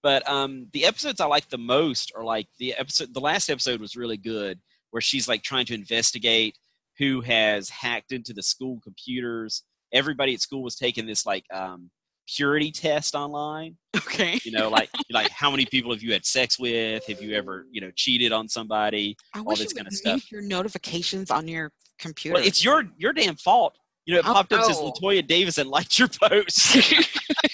But 0.03 0.27
um, 0.29 0.67
the 0.73 0.85
episodes 0.85 1.19
I 1.21 1.25
like 1.25 1.49
the 1.49 1.57
most 1.57 2.11
are 2.15 2.23
like 2.23 2.47
the 2.59 2.73
episode. 2.73 3.13
The 3.13 3.19
last 3.21 3.49
episode 3.49 3.79
was 3.79 3.95
really 3.95 4.17
good, 4.17 4.59
where 4.91 5.01
she's 5.01 5.27
like 5.27 5.43
trying 5.43 5.65
to 5.67 5.73
investigate 5.75 6.57
who 6.97 7.21
has 7.21 7.69
hacked 7.69 8.11
into 8.11 8.33
the 8.33 8.43
school 8.43 8.79
computers. 8.83 9.63
Everybody 9.93 10.33
at 10.33 10.41
school 10.41 10.63
was 10.63 10.75
taking 10.75 11.05
this 11.05 11.25
like 11.25 11.43
um, 11.53 11.89
purity 12.27 12.71
test 12.71 13.15
online. 13.15 13.77
Okay. 14.11 14.39
You 14.43 14.51
know, 14.51 14.67
like 14.69 14.89
like 15.11 15.29
how 15.29 15.49
many 15.49 15.65
people 15.65 15.93
have 15.93 16.03
you 16.03 16.11
had 16.11 16.25
sex 16.25 16.59
with? 16.59 17.05
Have 17.07 17.21
you 17.21 17.33
ever 17.33 17.65
you 17.71 17.79
know 17.79 17.91
cheated 17.95 18.33
on 18.33 18.49
somebody? 18.49 19.15
I 19.33 19.39
wish 19.39 19.59
this 19.59 19.69
you 19.71 19.75
kinda 19.75 19.89
would 19.89 19.97
stuff. 19.97 20.31
your 20.31 20.41
notifications 20.41 21.31
on 21.31 21.47
your 21.47 21.71
computer. 21.97 22.33
Well, 22.35 22.45
it's 22.45 22.63
your 22.63 22.83
your 22.97 23.13
damn 23.13 23.37
fault. 23.37 23.77
You 24.05 24.15
know, 24.15 24.19
it 24.19 24.25
Oh, 24.27 24.33
popped 24.33 24.51
up 24.51 24.65
says 24.65 24.81
no. 24.81 25.21
Davis 25.21 25.57
and 25.59 25.69
liked 25.69 25.97
your 25.97 26.09
post. 26.09 26.75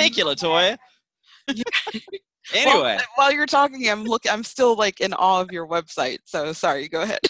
Thank 0.00 0.16
you, 0.16 0.24
Latoya. 0.24 0.78
anyway, 2.54 2.96
Well, 2.96 2.98
while 3.16 3.32
you're 3.32 3.46
talking, 3.46 3.88
I'm 3.88 4.04
look. 4.04 4.22
I'm 4.30 4.44
still 4.44 4.76
like 4.76 5.00
in 5.00 5.12
awe 5.14 5.40
of 5.40 5.52
your 5.52 5.66
website. 5.66 6.18
So 6.24 6.52
sorry. 6.52 6.88
Go 6.88 7.02
ahead. 7.02 7.20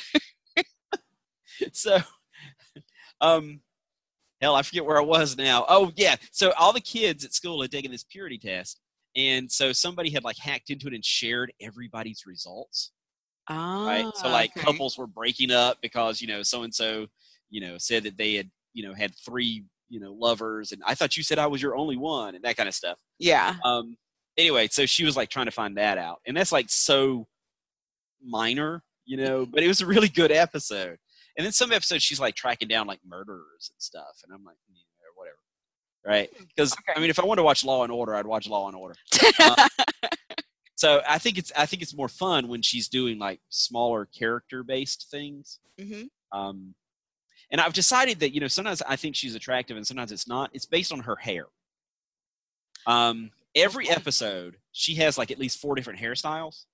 so 1.72 1.98
um 3.20 3.61
hell 4.40 4.54
i 4.54 4.62
forget 4.62 4.85
where 4.85 4.98
i 4.98 5.04
was 5.04 5.37
now 5.37 5.64
oh 5.68 5.92
yeah 5.96 6.16
so 6.33 6.52
all 6.59 6.72
the 6.72 6.80
kids 6.80 7.24
at 7.24 7.35
school 7.35 7.61
had 7.61 7.70
taken 7.70 7.90
this 7.90 8.04
purity 8.04 8.38
test 8.38 8.80
and 9.16 9.50
so 9.50 9.72
somebody 9.72 10.11
had 10.11 10.24
like 10.24 10.38
hacked 10.38 10.70
into 10.70 10.87
it 10.87 10.94
and 10.94 11.04
shared 11.04 11.52
everybody's 11.61 12.24
results 12.26 12.92
Ah, 13.48 13.87
right 13.87 14.06
so 14.14 14.28
like 14.28 14.50
okay. 14.56 14.64
couples 14.64 14.96
were 14.96 15.06
breaking 15.06 15.50
up 15.50 15.78
because 15.83 16.20
you 16.20 16.28
know 16.28 16.42
so 16.42 16.62
and 16.62 16.74
so 16.74 17.06
you 17.48 17.61
know 17.61 17.76
said 17.78 18.04
that 18.04 18.16
they 18.16 18.35
had 18.35 18.48
you 18.74 18.87
know 18.87 18.94
had 18.94 19.12
three 19.24 19.64
you 19.90 20.00
know 20.00 20.12
lovers 20.18 20.72
and 20.72 20.81
i 20.87 20.94
thought 20.94 21.16
you 21.16 21.22
said 21.22 21.38
i 21.38 21.46
was 21.46 21.61
your 21.61 21.76
only 21.76 21.96
one 21.96 22.35
and 22.35 22.44
that 22.44 22.57
kind 22.57 22.68
of 22.68 22.74
stuff. 22.74 22.98
Yeah. 23.18 23.57
um 23.64 23.96
anyway 24.38 24.68
so 24.68 24.87
she 24.87 25.05
was 25.05 25.16
like 25.16 25.29
trying 25.29 25.46
to 25.46 25.53
find 25.53 25.76
that 25.76 25.98
out 25.98 26.20
and 26.26 26.37
that's 26.37 26.53
like 26.53 26.66
so 26.68 27.26
minor 28.24 28.83
you 29.05 29.16
know 29.16 29.44
but 29.44 29.62
it 29.62 29.68
was 29.68 29.81
a 29.81 29.87
really 29.87 30.09
good 30.09 30.33
episode. 30.33 30.96
And 31.37 31.44
then 31.44 31.53
some 31.53 31.72
episodes 31.72 32.03
she's 32.03 32.20
like 32.20 32.35
tracking 32.35 32.68
down 32.68 32.87
like 32.87 33.00
murderers 33.07 33.70
and 33.70 33.81
stuff 33.83 34.16
and 34.24 34.35
i'm 34.35 34.44
like 34.44 34.57
yeah, 34.72 34.81
whatever. 35.16 35.37
Right? 36.07 36.31
Because 36.48 36.74
i 36.96 37.00
mean 37.00 37.11
if 37.11 37.18
i 37.18 37.24
wanted 37.24 37.40
to 37.40 37.44
watch 37.44 37.64
law 37.64 37.83
and 37.83 37.92
order 37.92 38.14
i'd 38.14 38.26
watch 38.26 38.48
law 38.48 38.68
and 38.68 38.76
order. 38.76 38.94
So 40.76 41.03
i 41.07 41.18
think 41.18 41.37
it's 41.37 41.53
i 41.59 41.66
think 41.66 41.83
it's 41.83 41.94
more 41.94 42.09
fun 42.09 42.48
when 42.48 42.62
she's 42.62 42.88
doing 42.88 43.18
like 43.18 43.40
smaller 43.50 44.07
character 44.07 44.62
based 44.62 45.09
things. 45.11 45.59
Hmm 45.79 46.05
um 46.33 46.74
and 47.51 47.61
i've 47.61 47.73
decided 47.73 48.21
that 48.21 48.35
you 48.35 48.41
know 48.41 48.49
sometimes 48.49 48.83
i 48.89 48.97
think 48.97 49.17
she's 49.17 49.35
attractive 49.35 49.77
and 49.77 49.87
sometimes 49.87 50.13
it's 50.13 50.29
not. 50.29 50.51
It's 50.53 50.67
based 50.67 50.93
on 50.93 51.01
her 51.01 51.17
hair. 51.17 51.47
Um 52.87 53.31
every 53.57 53.89
episode 53.91 54.57
she 54.73 54.95
has 54.95 55.19
like 55.19 55.31
at 55.31 55.39
least 55.39 55.59
four 55.61 55.75
different 55.75 55.99
hairstyles. 55.99 56.65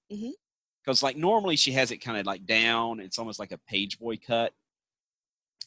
Because 0.84 1.02
like 1.02 1.16
normally 1.16 1.56
she 1.56 1.72
has 1.72 1.90
it 1.90 1.98
kind 1.98 2.18
of 2.18 2.26
like 2.26 2.46
down. 2.46 3.00
It's 3.00 3.18
almost 3.18 3.38
like 3.38 3.52
a 3.52 3.58
page 3.58 3.98
boy 3.98 4.16
cut. 4.16 4.52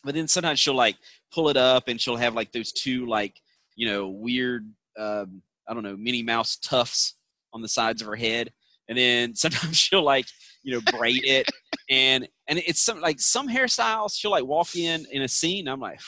But 0.04 0.16
then 0.16 0.28
sometimes 0.28 0.60
she'll 0.60 0.76
like 0.76 0.96
pull 1.32 1.50
it 1.50 1.58
up 1.58 1.88
and 1.88 2.00
she'll 2.00 2.16
have 2.16 2.36
like 2.36 2.52
those 2.52 2.72
two 2.72 3.06
like 3.06 3.42
you 3.76 3.88
know 3.88 4.08
weird 4.10 4.72
um 4.98 5.42
i 5.68 5.74
don't 5.74 5.84
know 5.84 5.98
minnie 5.98 6.24
mouse 6.24 6.58
tufts 6.58 7.16
on 7.54 7.62
the 7.62 7.68
sides 7.68 8.02
of 8.02 8.08
her 8.08 8.16
head. 8.16 8.52
And 8.88 8.98
then 8.98 9.36
sometimes 9.44 9.78
she'll 9.78 10.04
like 10.04 10.26
you 10.64 10.74
know 10.74 10.82
braid 10.98 11.24
it. 11.26 11.50
And 11.90 12.28
and 12.50 12.60
it's 12.66 12.82
some 12.82 13.00
like 13.00 13.20
some 13.20 13.48
hairstyles 13.48 14.16
she'll 14.16 14.32
like 14.32 14.44
walk 14.44 14.76
in 14.76 15.06
in 15.12 15.22
a 15.22 15.28
scene 15.28 15.68
i'm 15.68 15.80
like 15.80 16.02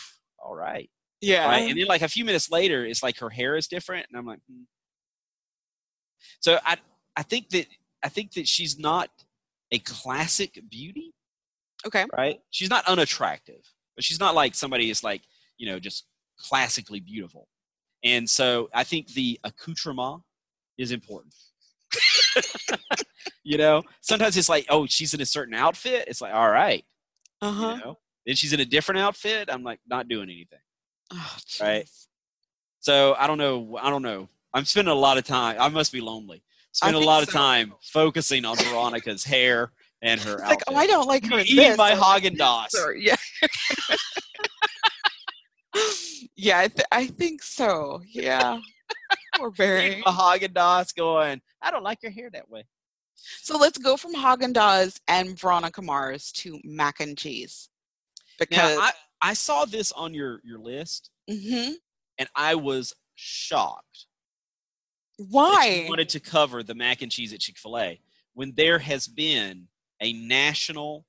all 0.43 0.55
right 0.55 0.89
Yeah. 1.21 1.45
right 1.45 1.69
and 1.69 1.79
then 1.79 1.87
like 1.87 2.01
a 2.01 2.09
few 2.09 2.25
minutes 2.25 2.51
later 2.51 2.85
it's 2.85 3.03
like 3.03 3.17
her 3.19 3.29
hair 3.29 3.55
is 3.55 3.67
different 3.67 4.07
and 4.09 4.17
i'm 4.17 4.25
like 4.25 4.39
hmm. 4.49 4.63
so 6.41 6.59
i 6.65 6.75
i 7.15 7.23
think 7.23 7.49
that 7.49 7.67
i 8.03 8.09
think 8.09 8.33
that 8.33 8.47
she's 8.47 8.77
not 8.77 9.09
a 9.71 9.79
classic 9.79 10.59
beauty 10.69 11.13
okay. 11.85 12.05
right 12.17 12.39
she's 12.49 12.69
not 12.69 12.85
unattractive 12.87 13.61
but 13.95 14.03
she's 14.03 14.19
not 14.19 14.35
like 14.35 14.55
somebody 14.55 14.89
is 14.89 15.03
like 15.03 15.21
you 15.57 15.67
know 15.67 15.79
just 15.79 16.05
classically 16.37 16.99
beautiful 16.99 17.47
and 18.03 18.27
so 18.27 18.67
i 18.73 18.83
think 18.83 19.07
the 19.13 19.39
accoutrement 19.43 20.21
is 20.77 20.91
important 20.91 21.33
you 23.43 23.57
know 23.57 23.83
sometimes 24.01 24.37
it's 24.37 24.49
like 24.49 24.65
oh 24.69 24.85
she's 24.85 25.13
in 25.13 25.21
a 25.21 25.25
certain 25.25 25.53
outfit 25.53 26.05
it's 26.07 26.21
like 26.21 26.33
all 26.33 26.49
right 26.49 26.83
Uh 27.41 27.47
you 27.47 27.51
huh. 27.53 27.75
know 27.77 27.97
then 28.25 28.35
she's 28.35 28.53
in 28.53 28.59
a 28.59 28.65
different 28.65 28.99
outfit 28.99 29.49
i'm 29.51 29.63
like 29.63 29.79
not 29.87 30.07
doing 30.07 30.29
anything 30.29 30.59
Oh, 31.13 31.35
Right. 31.59 31.89
so 32.79 33.15
i 33.17 33.27
don't 33.27 33.37
know 33.37 33.77
i 33.81 33.89
don't 33.89 34.01
know 34.03 34.27
i'm 34.53 34.63
spending 34.65 34.91
a 34.91 34.95
lot 34.97 35.17
of 35.17 35.23
time 35.25 35.57
i 35.59 35.67
must 35.69 35.91
be 35.91 36.01
lonely 36.01 36.43
spend 36.71 36.95
a 36.95 36.99
lot 36.99 37.21
of 37.23 37.29
time 37.31 37.73
focusing 37.81 38.45
on 38.45 38.55
veronica's 38.57 39.23
hair 39.23 39.71
and 40.03 40.19
her 40.21 40.33
It's 40.33 40.41
outfit. 40.41 40.49
like, 40.49 40.63
oh, 40.67 40.75
I 40.75 40.87
don't 40.87 41.07
like 41.07 41.25
her. 41.29 41.39
in 41.39 41.45
eating 41.45 41.57
this, 41.57 41.77
my 41.77 41.91
Haagen 41.91 42.35
Dazs. 42.35 42.71
Yeah. 42.97 43.15
yeah, 46.35 46.59
I, 46.59 46.67
th- 46.69 46.87
I 46.91 47.05
think 47.05 47.43
so. 47.43 48.01
Yeah. 48.11 48.59
We're 49.39 49.51
very. 49.51 50.01
Dazs, 50.03 50.95
going, 50.95 51.39
I 51.61 51.69
don't 51.69 51.83
like 51.83 52.01
your 52.01 52.11
hair 52.11 52.29
that 52.33 52.49
way. 52.49 52.63
So 53.41 53.57
let's 53.57 53.77
go 53.77 53.97
from 53.97 54.13
Haagen 54.13 54.53
Dazs 54.53 54.99
and 55.07 55.39
Veronica 55.39 55.81
Mars 55.81 56.31
to 56.33 56.59
mac 56.63 56.99
and 56.99 57.17
cheese. 57.17 57.69
Because 58.39 58.75
Now, 58.77 58.81
I, 58.83 58.91
I 59.21 59.33
saw 59.33 59.65
this 59.65 59.91
on 59.91 60.13
your 60.13 60.41
your 60.43 60.59
list, 60.59 61.09
Mhm. 61.29 61.75
and 62.17 62.29
I 62.35 62.55
was 62.55 62.93
shocked 63.15 64.07
why? 65.29 65.85
wanted 65.87 66.09
to 66.09 66.19
cover 66.19 66.63
the 66.63 66.73
mac 66.73 67.01
and 67.01 67.11
cheese 67.11 67.33
at 67.33 67.39
Chick 67.39 67.57
Fil 67.57 67.77
A 67.77 67.99
when 68.33 68.53
there 68.55 68.79
has 68.79 69.07
been 69.07 69.67
a 69.99 70.13
national 70.13 71.05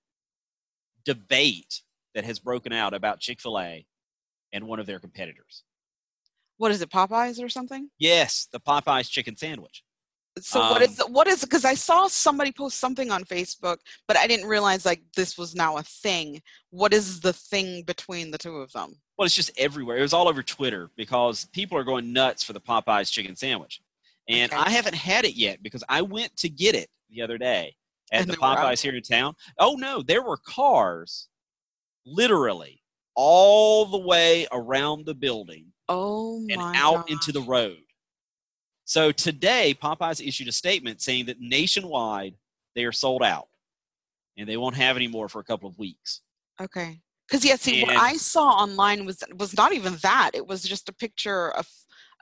debate 1.05 1.83
that 2.15 2.25
has 2.25 2.39
broken 2.39 2.73
out 2.73 2.95
about 2.95 3.21
Chick 3.21 3.41
Fil 3.41 3.59
A 3.59 3.87
and 4.53 4.67
one 4.67 4.79
of 4.79 4.87
their 4.87 4.99
competitors. 4.99 5.65
What 6.59 6.71
is 6.71 6.83
it, 6.83 6.91
Popeyes 6.91 7.43
or 7.43 7.49
something? 7.49 7.89
Yes, 7.99 8.47
the 8.53 8.61
Popeyes 8.61 9.09
chicken 9.11 9.37
sandwich. 9.37 9.83
So 10.41 10.61
what 10.61 10.81
is 10.83 10.99
Um, 10.99 11.07
it? 11.09 11.13
What 11.13 11.27
is? 11.27 11.43
Because 11.43 11.65
I 11.65 11.75
saw 11.75 12.07
somebody 12.09 12.53
post 12.53 12.79
something 12.79 13.11
on 13.11 13.25
Facebook, 13.25 13.79
but 14.09 14.17
I 14.17 14.27
didn't 14.27 14.47
realize 14.47 14.87
like 14.87 15.03
this 15.15 15.37
was 15.37 15.55
now 15.55 15.77
a 15.77 15.83
thing. 15.83 16.41
What 16.71 16.95
is 16.95 17.21
the 17.21 17.35
thing 17.35 17.83
between 17.83 18.31
the 18.31 18.39
two 18.39 18.57
of 18.57 18.73
them? 18.73 18.95
Well, 19.19 19.27
it's 19.27 19.35
just 19.35 19.51
everywhere. 19.59 19.99
It 19.99 20.03
was 20.03 20.15
all 20.15 20.29
over 20.29 20.43
Twitter 20.43 20.91
because 20.97 21.45
people 21.53 21.77
are 21.77 21.85
going 21.85 22.13
nuts 22.13 22.43
for 22.43 22.55
the 22.55 22.61
Popeyes 22.61 23.13
chicken 23.13 23.37
sandwich. 23.37 23.83
And 24.29 24.51
Okay. 24.53 24.63
I 24.63 24.71
haven't 24.71 24.95
had 24.95 25.25
it 25.27 25.35
yet 25.35 25.63
because 25.63 25.85
I 25.89 26.01
went 26.01 26.35
to 26.39 26.49
get 26.49 26.75
it 26.75 26.89
the 27.11 27.21
other 27.21 27.37
day 27.37 27.77
at 28.11 28.23
And 28.23 28.31
the 28.31 28.33
they 28.33 28.39
were 28.39 28.47
out 28.47 28.59
Popeyes 28.59 28.81
here 28.81 28.95
in 28.95 29.03
town. 29.03 29.35
Oh 29.59 29.75
no, 29.75 30.01
there 30.03 30.23
were 30.23 30.39
cars, 30.39 31.29
literally 32.07 32.83
all 33.15 33.85
the 33.85 33.99
way 33.99 34.47
around 34.51 35.05
the 35.05 35.15
building 35.15 35.67
Oh 35.89 36.47
and 36.51 36.59
out 36.77 37.11
into 37.11 37.33
the 37.33 37.43
road. 37.43 37.77
So 38.93 39.11
today, 39.11 39.75
Popeyes 39.83 40.21
issued 40.21 40.49
a 40.49 40.53
statement 40.53 41.01
saying 41.01 41.25
that 41.25 41.41
nationwide 41.41 42.35
they 42.75 42.85
are 42.85 42.93
sold 42.93 43.23
out, 43.23 43.49
and 44.37 44.47
they 44.47 44.59
won't 44.59 44.77
have 44.77 44.97
any 44.97 45.09
more 45.09 45.31
for 45.31 45.41
a 45.41 45.45
couple 45.45 45.67
of 45.67 45.79
weeks. 45.79 46.21
Okay. 46.61 47.01
Because 47.27 47.43
yeah, 47.43 47.57
see, 47.57 47.85
what 47.85 47.97
I 47.97 48.19
saw 48.19 48.51
online 48.51 49.07
was 49.07 49.25
was 49.39 49.57
not 49.57 49.73
even 49.73 49.97
that. 50.03 50.33
It 50.35 50.47
was 50.47 50.63
just 50.63 50.91
a 50.91 50.93
picture 50.93 51.53
of 51.53 51.67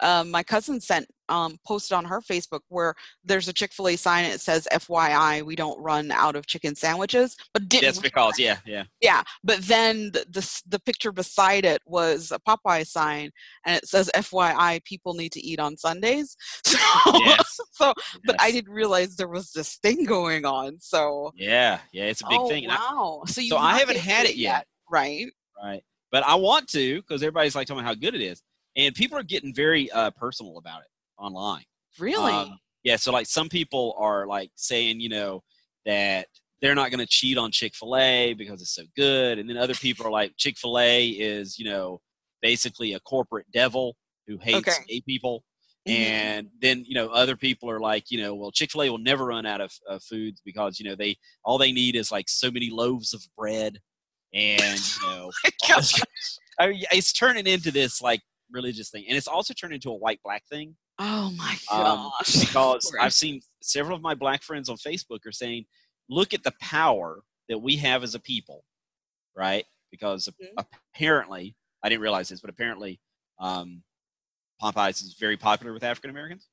uh, 0.00 0.22
my 0.22 0.44
cousin 0.44 0.80
sent 0.80 1.08
um, 1.30 1.56
posted 1.66 1.96
on 1.96 2.04
her 2.04 2.20
Facebook 2.20 2.60
where 2.68 2.94
there's 3.24 3.48
a 3.48 3.52
Chick 3.52 3.72
Fil 3.72 3.88
A 3.88 3.96
sign 3.96 4.24
and 4.24 4.34
it 4.34 4.40
says 4.40 4.66
"FYI, 4.72 5.42
we 5.42 5.56
don't 5.56 5.80
run 5.80 6.10
out 6.10 6.36
of 6.36 6.46
chicken 6.46 6.74
sandwiches." 6.74 7.36
But 7.54 7.68
didn't 7.68 7.86
That's 7.86 7.98
because, 8.00 8.38
yeah, 8.38 8.58
yeah, 8.66 8.84
yeah. 9.00 9.22
But 9.44 9.60
then 9.62 10.10
the, 10.12 10.26
the 10.28 10.62
the 10.68 10.80
picture 10.80 11.12
beside 11.12 11.64
it 11.64 11.80
was 11.86 12.32
a 12.32 12.38
Popeye 12.40 12.86
sign 12.86 13.30
and 13.64 13.76
it 13.76 13.88
says 13.88 14.10
"FYI, 14.14 14.84
people 14.84 15.14
need 15.14 15.32
to 15.32 15.40
eat 15.40 15.58
on 15.60 15.76
Sundays." 15.76 16.36
So, 17.04 17.12
Yes. 17.24 17.58
so 17.72 17.94
but 18.24 18.36
I 18.40 18.50
didn't 18.50 18.72
realize 18.72 19.16
there 19.16 19.28
was 19.28 19.52
this 19.52 19.76
thing 19.76 20.04
going 20.04 20.44
on. 20.44 20.78
So 20.80 21.32
yeah, 21.34 21.78
yeah, 21.92 22.04
it's 22.04 22.20
a 22.22 22.26
big 22.28 22.40
oh, 22.40 22.48
thing. 22.48 22.64
And 22.64 22.72
I- 22.72 22.76
Wow. 22.76 23.22
So 23.26 23.40
you 23.40 23.50
so 23.50 23.58
I 23.58 23.78
haven't 23.78 23.98
had 23.98 24.26
it 24.26 24.36
yet. 24.36 24.66
right? 24.90 25.26
right? 25.62 25.82
But 26.10 26.24
I 26.24 26.34
want 26.34 26.68
to 26.70 27.00
because 27.00 27.22
everybody's 27.22 27.54
like 27.54 27.66
telling 27.66 27.84
me 27.84 27.88
how 27.88 27.94
good 27.94 28.14
it 28.14 28.20
is, 28.20 28.42
and 28.76 28.94
people 28.94 29.16
are 29.18 29.22
getting 29.22 29.54
very 29.54 29.90
uh, 29.92 30.10
personal 30.10 30.58
about 30.58 30.82
it 30.82 30.88
online. 31.20 31.64
Really? 31.98 32.32
Um, 32.32 32.58
yeah, 32.82 32.96
so 32.96 33.12
like 33.12 33.26
some 33.26 33.48
people 33.48 33.94
are 33.98 34.26
like 34.26 34.50
saying, 34.54 35.00
you 35.00 35.10
know, 35.10 35.42
that 35.86 36.26
they're 36.62 36.74
not 36.74 36.90
going 36.90 37.00
to 37.00 37.06
cheat 37.06 37.38
on 37.38 37.50
Chick 37.50 37.74
Fil 37.74 37.96
A 37.96 38.34
because 38.34 38.60
it's 38.60 38.74
so 38.74 38.82
good, 38.96 39.38
and 39.38 39.48
then 39.48 39.56
other 39.56 39.74
people 39.74 40.06
are 40.06 40.10
like, 40.10 40.32
Chick 40.36 40.56
Fil 40.58 40.78
A 40.78 41.08
is, 41.08 41.58
you 41.58 41.64
know, 41.64 42.00
basically 42.42 42.94
a 42.94 43.00
corporate 43.00 43.46
devil 43.52 43.96
who 44.26 44.38
hates 44.38 44.68
Okay. 44.68 44.84
gay 44.88 45.00
people. 45.02 45.44
Mhm. 45.88 45.92
And 45.92 46.48
then 46.60 46.84
you 46.86 46.94
know 46.94 47.08
other 47.08 47.36
people 47.36 47.70
are 47.70 47.80
like 47.80 48.10
you 48.10 48.20
know 48.20 48.34
well 48.34 48.50
Chick 48.50 48.70
Fil 48.70 48.82
A 48.82 48.90
will 48.90 48.98
never 48.98 49.26
run 49.26 49.46
out 49.46 49.62
of, 49.62 49.72
of 49.88 50.02
foods 50.02 50.42
because 50.44 50.78
you 50.78 50.88
know 50.88 50.94
they 50.94 51.16
all 51.44 51.56
they 51.56 51.72
need 51.72 51.96
is 51.96 52.12
like 52.12 52.28
so 52.28 52.50
many 52.50 52.68
loaves 52.68 53.14
of 53.14 53.22
bread 53.36 53.78
and 54.34 54.78
you 54.78 55.08
know 55.08 55.30
I 56.58 56.68
mean, 56.68 56.84
it's 56.92 57.12
turning 57.14 57.46
into 57.46 57.70
this 57.70 58.02
like 58.02 58.20
religious 58.50 58.90
thing, 58.90 59.06
and 59.08 59.16
it's 59.16 59.26
also 59.26 59.54
turned 59.54 59.72
into 59.72 59.90
a 59.90 59.94
white 59.96 60.20
black 60.22 60.44
thing 60.50 60.76
Oh 61.02 61.32
my 61.36 61.56
um, 61.72 62.10
gosh. 62.18 62.40
because 62.46 62.92
I've 63.00 63.14
seen 63.14 63.40
several 63.62 63.96
of 63.96 64.02
my 64.02 64.14
black 64.14 64.42
friends 64.42 64.68
on 64.68 64.76
Facebook 64.76 65.24
are 65.26 65.32
saying, 65.32 65.64
"Look 66.08 66.34
at 66.34 66.42
the 66.44 66.52
power 66.60 67.22
that 67.48 67.58
we 67.58 67.76
have 67.76 68.02
as 68.02 68.14
a 68.14 68.20
people," 68.20 68.64
right? 69.36 69.64
Because 69.90 70.28
Mhm. 70.28 70.64
apparently, 70.94 71.56
I 71.82 71.88
didn't 71.88 72.02
realize 72.02 72.28
this, 72.28 72.40
but 72.40 72.50
apparently, 72.50 73.00
um, 73.40 73.82
Popeyes 74.62 75.02
is 75.02 75.16
very 75.18 75.36
popular 75.38 75.72
with 75.72 75.82
African 75.84 76.10
Americans. 76.10 76.48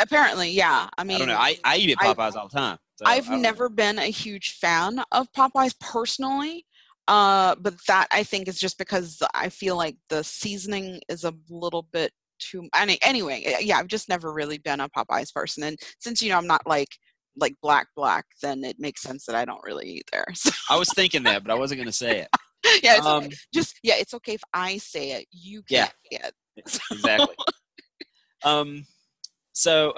Apparently, 0.00 0.50
yeah. 0.50 0.88
I 0.98 1.04
mean, 1.04 1.16
I 1.16 1.18
don't 1.18 1.28
know. 1.28 1.36
I, 1.36 1.56
I 1.64 1.76
eat 1.78 1.90
at 1.90 1.96
I- 2.00 2.12
Popeyes 2.14 2.34
all 2.36 2.48
the 2.48 2.56
time. 2.58 2.78
so 2.96 3.06
I 3.06 3.14
I've 3.14 3.26
don't 3.26 3.36
know. 3.36 3.48
never 3.48 3.68
been 3.70 3.98
a 3.98 4.06
huge 4.06 4.58
fan 4.58 5.02
of 5.12 5.32
Popeyes 5.32 5.74
personally. 5.80 6.66
Uh, 7.08 7.56
but 7.56 7.74
that 7.88 8.06
I 8.12 8.22
think 8.22 8.46
is 8.46 8.58
just 8.60 8.78
because 8.78 9.20
I 9.34 9.48
feel 9.48 9.76
like 9.76 9.96
the 10.10 10.22
seasoning 10.22 11.00
is 11.08 11.24
a 11.24 11.34
little 11.48 11.82
bit 11.92 12.12
too. 12.40 12.68
Any, 12.74 12.98
anyway, 13.02 13.42
eh, 13.44 13.58
yeah, 13.60 13.78
I've 13.78 13.88
just 13.88 14.08
never 14.08 14.32
really 14.32 14.58
been 14.58 14.80
a 14.80 14.88
Popeyes 14.88 15.32
person, 15.32 15.62
and 15.62 15.78
since 15.98 16.22
you 16.22 16.30
know 16.30 16.38
I'm 16.38 16.46
not 16.46 16.66
like 16.66 16.88
like 17.36 17.54
black 17.62 17.88
black, 17.96 18.26
then 18.42 18.64
it 18.64 18.76
makes 18.78 19.02
sense 19.02 19.24
that 19.26 19.36
I 19.36 19.44
don't 19.44 19.62
really 19.64 19.88
eat 19.88 20.04
there. 20.12 20.26
So 20.34 20.50
I 20.68 20.76
was 20.76 20.92
thinking 20.92 21.22
that, 21.24 21.42
but 21.44 21.52
I 21.52 21.54
wasn't 21.54 21.78
going 21.78 21.86
to 21.86 21.92
say 21.92 22.20
it. 22.20 22.28
yeah, 22.82 22.96
it's 22.96 23.06
okay. 23.06 23.26
Um, 23.26 23.30
just 23.52 23.78
yeah, 23.82 23.94
it's 23.98 24.14
okay 24.14 24.34
if 24.34 24.42
I 24.52 24.78
say 24.78 25.12
it. 25.12 25.26
You 25.32 25.62
Yeah. 25.68 25.88
can't. 26.10 26.32
Yeah. 26.56 26.62
exactly. 26.90 27.36
um, 28.44 28.84
so 29.52 29.94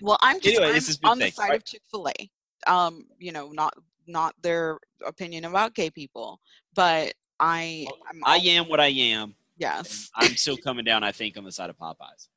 Well, 0.00 0.18
I'm 0.22 0.40
just 0.40 0.56
Anyway, 0.56 0.68
I'm 0.68 0.74
this 0.74 0.86
has 0.88 0.96
been 0.98 1.10
on 1.10 1.18
the 1.18 1.30
side 1.30 1.50
right? 1.50 1.56
of 1.56 1.64
Chick 1.64 1.82
Fil 1.90 2.08
A. 2.08 2.30
Um, 2.70 3.06
you 3.18 3.32
know, 3.32 3.50
not 3.52 3.74
not 4.06 4.34
their 4.42 4.78
opinion 5.06 5.44
about 5.44 5.74
gay 5.74 5.90
people, 5.90 6.40
but 6.74 7.12
I 7.40 7.86
I'm 8.10 8.20
I 8.24 8.36
am 8.36 8.68
what 8.68 8.80
I 8.80 8.88
am. 8.88 9.34
And 9.60 9.86
yes. 9.86 10.10
I'm 10.16 10.36
still 10.36 10.56
coming 10.56 10.84
down. 10.84 11.04
I 11.04 11.12
think 11.12 11.36
on 11.36 11.44
the 11.44 11.52
side 11.52 11.70
of 11.70 11.76
Popeyes, 11.76 12.28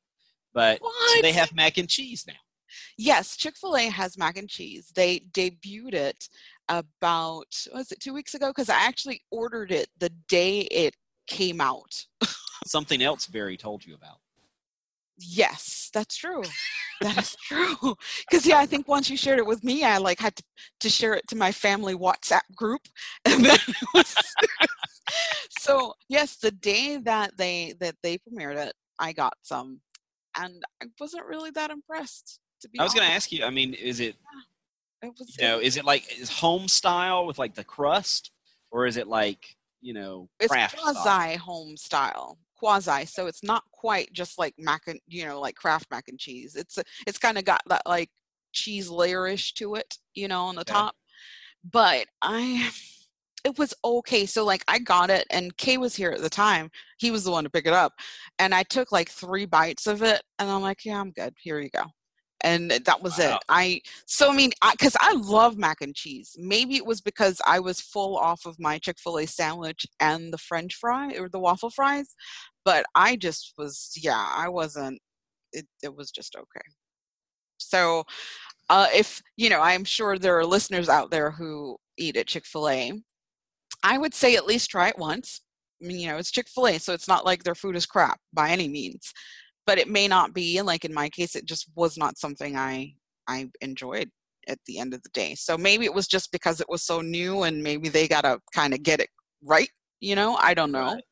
but 0.52 0.80
so 0.80 1.22
they 1.22 1.32
have 1.32 1.54
mac 1.54 1.78
and 1.78 1.88
cheese 1.88 2.24
now. 2.26 2.34
Yes, 2.96 3.36
Chick 3.36 3.56
Fil 3.56 3.76
A 3.76 3.88
has 3.88 4.18
mac 4.18 4.36
and 4.36 4.48
cheese. 4.48 4.92
They 4.94 5.20
debuted 5.32 5.94
it 5.94 6.28
about 6.68 7.46
was 7.72 7.92
it 7.92 8.00
two 8.00 8.12
weeks 8.12 8.34
ago? 8.34 8.48
Because 8.48 8.68
I 8.68 8.78
actually 8.78 9.22
ordered 9.30 9.72
it 9.72 9.88
the 9.98 10.10
day 10.28 10.60
it 10.60 10.94
came 11.26 11.60
out. 11.60 12.06
Something 12.66 13.02
else 13.02 13.26
Barry 13.26 13.56
told 13.56 13.84
you 13.84 13.94
about. 13.94 14.18
Yes, 15.18 15.90
that's 15.92 16.16
true. 16.16 16.42
that 17.00 17.18
is 17.18 17.36
true. 17.42 17.76
Because 18.30 18.46
yeah, 18.46 18.58
I 18.58 18.66
think 18.66 18.86
once 18.86 19.08
you 19.08 19.16
shared 19.16 19.38
it 19.38 19.46
with 19.46 19.64
me, 19.64 19.84
I 19.84 19.98
like 19.98 20.20
had 20.20 20.36
to, 20.36 20.42
to 20.80 20.88
share 20.88 21.14
it 21.14 21.26
to 21.28 21.36
my 21.36 21.50
family 21.50 21.94
WhatsApp 21.94 22.42
group, 22.54 22.82
and 23.24 23.44
then 23.44 23.58
it 23.66 23.76
was. 23.94 24.14
so 25.50 25.94
yes, 26.08 26.36
the 26.36 26.50
day 26.50 26.98
that 26.98 27.36
they 27.36 27.74
that 27.80 27.96
they 28.02 28.18
premiered 28.18 28.56
it, 28.56 28.74
I 28.98 29.12
got 29.12 29.34
some, 29.42 29.80
and 30.36 30.62
I 30.82 30.86
wasn't 31.00 31.26
really 31.26 31.50
that 31.52 31.70
impressed. 31.70 32.40
To 32.62 32.68
be 32.68 32.80
I 32.80 32.84
was 32.84 32.92
going 32.94 33.06
to 33.06 33.12
ask 33.14 33.30
you. 33.30 33.44
I 33.44 33.50
mean, 33.50 33.74
is 33.74 34.00
it 34.00 34.16
It 35.02 35.12
was, 35.18 35.36
you 35.38 35.46
know 35.46 35.60
is 35.60 35.76
it 35.76 35.84
like 35.84 36.18
is 36.18 36.28
home 36.30 36.66
style 36.68 37.26
with 37.26 37.38
like 37.38 37.54
the 37.54 37.64
crust, 37.64 38.32
or 38.70 38.86
is 38.86 38.96
it 38.96 39.06
like 39.08 39.56
you 39.80 39.94
know 39.94 40.28
it's 40.40 40.52
Kraft 40.52 40.76
quasi 40.76 40.98
style? 40.98 41.38
home 41.38 41.76
style 41.76 42.38
quasi 42.56 43.04
so 43.06 43.26
it's 43.26 43.44
not 43.44 43.62
quite 43.70 44.12
just 44.12 44.38
like 44.38 44.54
mac 44.58 44.82
and 44.88 44.98
you 45.06 45.24
know 45.24 45.38
like 45.40 45.54
kraft 45.54 45.86
mac 45.92 46.08
and 46.08 46.18
cheese 46.18 46.56
it's 46.56 46.76
it's 47.06 47.18
kind 47.18 47.38
of 47.38 47.44
got 47.44 47.62
that 47.68 47.82
like 47.86 48.10
cheese 48.52 48.88
layerish 48.88 49.52
to 49.54 49.76
it 49.76 49.96
you 50.14 50.26
know 50.26 50.42
on 50.46 50.56
the 50.56 50.62
Okay. 50.62 50.72
top 50.72 50.96
but 51.70 52.06
i 52.22 52.68
it 53.48 53.58
was 53.58 53.72
okay 53.84 54.26
so 54.26 54.44
like 54.44 54.62
i 54.68 54.78
got 54.78 55.08
it 55.08 55.26
and 55.30 55.56
kay 55.56 55.78
was 55.78 55.94
here 55.94 56.10
at 56.10 56.20
the 56.20 56.28
time 56.28 56.70
he 56.98 57.10
was 57.10 57.24
the 57.24 57.30
one 57.30 57.44
to 57.44 57.50
pick 57.50 57.66
it 57.66 57.72
up 57.72 57.92
and 58.38 58.54
i 58.54 58.62
took 58.62 58.92
like 58.92 59.08
three 59.08 59.46
bites 59.46 59.86
of 59.86 60.02
it 60.02 60.22
and 60.38 60.50
i'm 60.50 60.60
like 60.60 60.84
yeah 60.84 61.00
i'm 61.00 61.10
good 61.12 61.32
here 61.38 61.58
you 61.60 61.70
go 61.70 61.84
and 62.42 62.70
that 62.70 63.02
was 63.02 63.18
it. 63.18 63.36
I 63.48 63.80
so 64.06 64.30
i 64.30 64.36
mean 64.36 64.52
because 64.70 64.96
I, 65.00 65.12
love 65.14 65.56
mac 65.56 65.80
and 65.80 65.94
cheese 65.94 66.36
maybe 66.38 66.76
it 66.76 66.86
was 66.86 67.00
because 67.00 67.40
i 67.46 67.58
was 67.58 67.80
full 67.80 68.16
off 68.16 68.46
of 68.46 68.60
my 68.60 68.78
chick-fil-a 68.78 69.26
sandwich 69.26 69.86
and 69.98 70.32
the 70.32 70.38
french 70.38 70.74
fry 70.74 71.14
or 71.18 71.28
the 71.28 71.40
waffle 71.40 71.70
fries 71.70 72.14
but 72.64 72.84
i 72.94 73.16
just 73.16 73.54
was 73.58 73.90
yeah 73.96 74.28
i 74.36 74.48
wasn't 74.48 75.00
it, 75.52 75.66
it 75.82 75.96
was 75.96 76.10
just 76.10 76.36
okay. 76.36 76.66
So 77.56 78.04
uh, 78.70 78.86
if 78.94 79.22
you 79.36 79.48
know 79.48 79.60
i'm 79.60 79.84
sure 79.84 80.18
there 80.18 80.38
are 80.38 80.44
listeners 80.44 80.88
out 80.88 81.10
there 81.10 81.30
who 81.30 81.76
eat 81.96 82.16
at 82.16 82.26
chick-fil-a 82.26 82.92
i 83.82 83.98
would 83.98 84.14
say 84.14 84.36
at 84.36 84.46
least 84.46 84.70
try 84.70 84.88
it 84.88 84.98
once 84.98 85.40
I 85.82 85.86
mean, 85.86 86.00
you 86.00 86.08
know 86.08 86.16
it's 86.16 86.30
chick-fil-a 86.32 86.78
so 86.78 86.92
it's 86.92 87.08
not 87.08 87.24
like 87.24 87.44
their 87.44 87.54
food 87.54 87.76
is 87.76 87.86
crap 87.86 88.18
by 88.32 88.50
any 88.50 88.68
means 88.68 89.12
but 89.66 89.78
it 89.78 89.88
may 89.88 90.08
not 90.08 90.34
be 90.34 90.58
and 90.58 90.66
like 90.66 90.84
in 90.84 90.92
my 90.94 91.08
case 91.08 91.36
it 91.36 91.44
just 91.46 91.70
was 91.76 91.96
not 91.96 92.18
something 92.18 92.56
i 92.56 92.92
i 93.28 93.48
enjoyed 93.60 94.10
at 94.48 94.58
the 94.66 94.78
end 94.78 94.94
of 94.94 95.02
the 95.02 95.10
day 95.10 95.34
so 95.34 95.56
maybe 95.56 95.84
it 95.84 95.94
was 95.94 96.06
just 96.08 96.32
because 96.32 96.60
it 96.60 96.68
was 96.68 96.82
so 96.82 97.00
new 97.00 97.42
and 97.42 97.62
maybe 97.62 97.88
they 97.88 98.08
gotta 98.08 98.40
kind 98.54 98.72
of 98.74 98.82
get 98.82 98.98
it 99.00 99.08
right 99.44 99.68
you 100.00 100.14
know 100.16 100.36
i 100.36 100.54
don't 100.54 100.72
know 100.72 100.94
Right. 100.94 101.04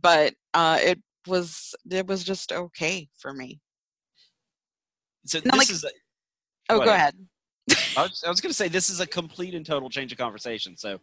but 0.00 0.34
uh 0.52 0.78
it 0.80 1.00
was 1.26 1.74
it 1.90 2.06
was 2.06 2.22
just 2.22 2.52
okay 2.52 3.08
for 3.18 3.32
me 3.32 3.60
So 5.26 5.40
this 5.40 5.52
like- 5.56 5.70
is. 5.70 5.84
A, 5.84 5.88
oh 6.68 6.84
Go 6.84 6.92
ahead 6.92 7.14
I 7.96 8.02
was, 8.02 8.22
I 8.26 8.28
was 8.28 8.40
going 8.42 8.50
to 8.50 8.54
say 8.54 8.68
this 8.68 8.90
is 8.90 9.00
a 9.00 9.06
complete 9.06 9.54
and 9.54 9.64
total 9.64 9.88
change 9.88 10.12
of 10.12 10.18
conversation. 10.18 10.76
So 10.76 10.98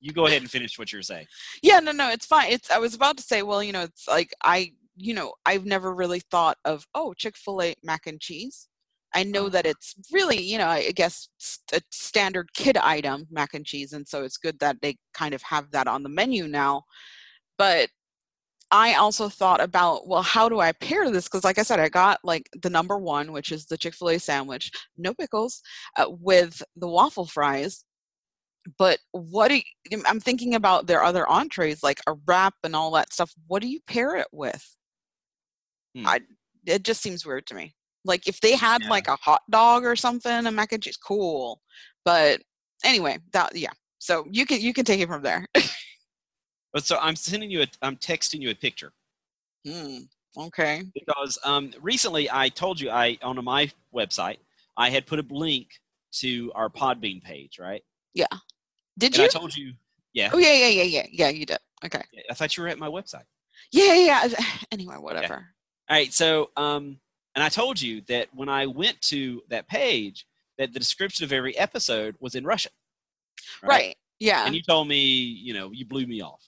you 0.00 0.12
go 0.12 0.26
ahead 0.26 0.42
and 0.42 0.50
finish 0.50 0.78
what 0.78 0.92
you're 0.92 1.02
saying. 1.02 1.26
yeah 1.62 1.80
no 1.80 1.92
no 1.92 2.10
it's 2.10 2.26
fine. 2.26 2.50
It's 2.50 2.70
i 2.70 2.78
was 2.78 2.94
about 2.94 3.16
to 3.16 3.22
say 3.22 3.42
well 3.42 3.62
you 3.62 3.72
know 3.72 3.82
it's 3.82 4.06
like 4.08 4.32
i 4.44 4.72
you 4.96 5.14
know 5.14 5.32
i've 5.44 5.66
never 5.66 5.94
really 5.94 6.20
thought 6.20 6.56
of 6.64 6.86
oh 6.94 7.14
chick-fil-a 7.14 7.74
mac 7.82 8.06
and 8.06 8.20
cheese. 8.20 8.68
I 9.14 9.22
know 9.22 9.48
that 9.48 9.66
it's 9.66 9.94
really 10.12 10.40
you 10.40 10.58
know 10.58 10.68
i 10.68 10.90
guess 10.92 11.28
a 11.72 11.80
standard 11.90 12.52
kid 12.54 12.76
item 12.76 13.26
mac 13.30 13.54
and 13.54 13.64
cheese 13.64 13.92
and 13.92 14.06
so 14.06 14.24
it's 14.24 14.36
good 14.36 14.58
that 14.60 14.76
they 14.82 14.96
kind 15.14 15.34
of 15.34 15.42
have 15.42 15.70
that 15.72 15.88
on 15.88 16.02
the 16.02 16.08
menu 16.08 16.46
now. 16.48 16.82
But 17.58 17.88
i 18.70 18.94
also 18.94 19.28
thought 19.28 19.60
about 19.60 20.08
well 20.08 20.22
how 20.22 20.48
do 20.48 20.58
i 20.60 20.72
pair 20.72 21.10
this? 21.10 21.24
Because 21.24 21.44
like 21.44 21.58
i 21.58 21.62
said 21.62 21.80
i 21.80 21.88
got 21.88 22.18
like 22.24 22.48
the 22.62 22.70
number 22.70 22.98
one 22.98 23.32
which 23.32 23.52
is 23.52 23.66
the 23.66 23.78
chick-fil-a 23.78 24.18
sandwich 24.18 24.70
no 24.98 25.14
pickles 25.14 25.62
uh, 25.96 26.06
with 26.10 26.62
the 26.76 26.88
waffle 26.88 27.26
fries 27.26 27.84
but 28.78 28.98
what 29.12 29.48
do 29.48 29.56
you, 29.90 30.02
I'm 30.06 30.20
thinking 30.20 30.54
about 30.54 30.86
their 30.86 31.02
other 31.02 31.28
entrees 31.28 31.82
like 31.82 32.00
a 32.06 32.14
wrap 32.26 32.54
and 32.64 32.74
all 32.74 32.90
that 32.92 33.12
stuff. 33.12 33.32
What 33.46 33.62
do 33.62 33.68
you 33.68 33.80
pair 33.86 34.16
it 34.16 34.26
with? 34.32 34.64
Hmm. 35.94 36.06
I 36.06 36.20
it 36.66 36.82
just 36.82 37.00
seems 37.02 37.24
weird 37.24 37.46
to 37.46 37.54
me. 37.54 37.74
Like 38.04 38.26
if 38.28 38.40
they 38.40 38.56
had 38.56 38.82
Yeah. 38.82 38.90
like 38.90 39.08
a 39.08 39.16
hot 39.16 39.42
dog 39.50 39.84
or 39.84 39.96
something, 39.96 40.46
a 40.46 40.50
mac 40.50 40.72
and 40.72 40.82
cheese, 40.82 40.96
cool. 40.96 41.60
But 42.04 42.40
anyway, 42.84 43.18
that 43.32 43.56
yeah. 43.56 43.72
So 43.98 44.26
you 44.30 44.46
can 44.46 44.60
you 44.60 44.72
can 44.72 44.84
take 44.84 45.00
it 45.00 45.08
from 45.08 45.22
there. 45.22 45.46
But 46.72 46.84
so 46.84 46.98
I'm 47.00 47.16
sending 47.16 47.50
you 47.50 47.62
a, 47.62 47.66
I'm 47.80 47.96
texting 47.96 48.40
you 48.40 48.50
a 48.50 48.54
picture 48.54 48.92
Hmm. 49.66 50.00
Okay. 50.36 50.82
because 50.94 51.38
um, 51.42 51.72
recently 51.80 52.28
I 52.30 52.50
told 52.50 52.78
you 52.80 52.90
I 52.90 53.16
on 53.22 53.42
my 53.42 53.70
website 53.94 54.36
I 54.76 54.90
had 54.90 55.06
put 55.06 55.18
a 55.18 55.24
link 55.30 55.68
to 56.20 56.52
our 56.54 56.68
Podbean 56.68 57.22
page, 57.22 57.58
right? 57.58 57.82
Did 58.98 59.14
And 59.14 59.18
you? 59.18 59.24
I 59.24 59.28
told 59.28 59.56
you, 59.56 59.72
yeah, 60.12 60.30
oh 60.32 60.38
yeah, 60.38 60.52
yeah, 60.52 60.68
yeah, 60.68 60.82
yeah, 60.82 61.06
yeah. 61.10 61.28
You 61.28 61.46
did. 61.46 61.58
Okay. 61.84 62.02
I 62.30 62.34
thought 62.34 62.56
you 62.56 62.62
were 62.62 62.68
at 62.68 62.78
my 62.78 62.88
website. 62.88 63.24
Yeah, 63.72 63.94
yeah. 63.94 64.24
yeah. 64.26 64.44
Anyway, 64.72 64.96
whatever. 64.96 65.34
All 65.88 65.96
right, 65.96 66.12
so 66.12 66.50
um, 66.56 66.98
and 67.34 67.42
I 67.44 67.48
told 67.48 67.80
you 67.80 68.02
that 68.08 68.28
when 68.34 68.48
I 68.48 68.66
went 68.66 69.00
to 69.02 69.42
that 69.50 69.68
page, 69.68 70.26
that 70.58 70.72
the 70.72 70.78
description 70.78 71.24
of 71.24 71.32
every 71.32 71.56
episode 71.58 72.16
was 72.18 72.34
in 72.34 72.44
Russian. 72.44 72.72
Right. 73.62 73.94
Yeah. 74.18 74.46
And 74.46 74.54
you 74.54 74.62
told 74.62 74.88
me, 74.88 74.98
you 74.98 75.52
know, 75.52 75.70
you 75.70 75.84
blew 75.84 76.06
me 76.06 76.22
off. 76.22 76.42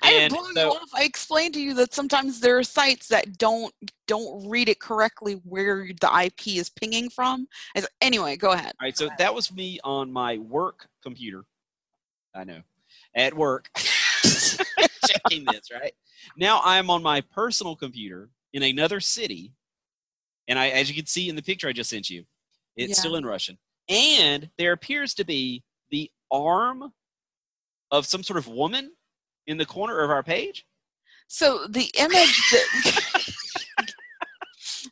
I 0.00 0.12
and 0.12 0.32
blow 0.32 0.48
you 0.54 0.70
off. 0.70 0.90
I 0.94 1.02
explained 1.02 1.54
to 1.54 1.60
you 1.60 1.74
that 1.74 1.92
sometimes 1.92 2.38
there 2.38 2.56
are 2.56 2.62
sites 2.62 3.08
that 3.08 3.36
don't 3.36 3.74
don't 4.06 4.48
read 4.48 4.68
it 4.68 4.78
correctly 4.78 5.40
where 5.44 5.88
the 6.00 6.24
IP 6.24 6.58
is 6.58 6.70
pinging 6.70 7.10
from. 7.10 7.48
Said, 7.76 7.88
anyway, 8.00 8.36
go 8.36 8.52
ahead. 8.52 8.74
All 8.80 8.86
right, 8.86 8.96
so 8.96 9.08
that 9.18 9.34
was 9.34 9.52
me 9.52 9.80
on 9.82 10.12
my 10.12 10.38
work 10.38 10.86
computer. 11.02 11.42
I 12.34 12.44
know, 12.44 12.60
at 13.14 13.34
work, 13.34 13.70
checking 13.74 15.44
this. 15.44 15.70
Right 15.72 15.92
now, 16.36 16.60
I'm 16.64 16.90
on 16.90 17.02
my 17.02 17.20
personal 17.20 17.76
computer 17.76 18.30
in 18.52 18.62
another 18.62 19.00
city, 19.00 19.52
and 20.48 20.58
I, 20.58 20.68
as 20.68 20.88
you 20.88 20.94
can 20.94 21.06
see 21.06 21.28
in 21.28 21.36
the 21.36 21.42
picture 21.42 21.68
I 21.68 21.72
just 21.72 21.90
sent 21.90 22.08
you, 22.10 22.24
it's 22.76 22.90
Yeah. 22.90 23.00
still 23.00 23.16
in 23.16 23.26
Russian, 23.26 23.58
and 23.88 24.50
there 24.58 24.72
appears 24.72 25.14
to 25.14 25.24
be 25.24 25.62
the 25.90 26.10
arm 26.30 26.92
of 27.90 28.06
some 28.06 28.22
sort 28.22 28.38
of 28.38 28.48
woman 28.48 28.92
in 29.46 29.58
the 29.58 29.66
corner 29.66 30.00
of 30.00 30.10
our 30.10 30.22
page. 30.22 30.66
So 31.26 31.66
the 31.66 31.90
image 31.98 32.50
that 32.50 33.12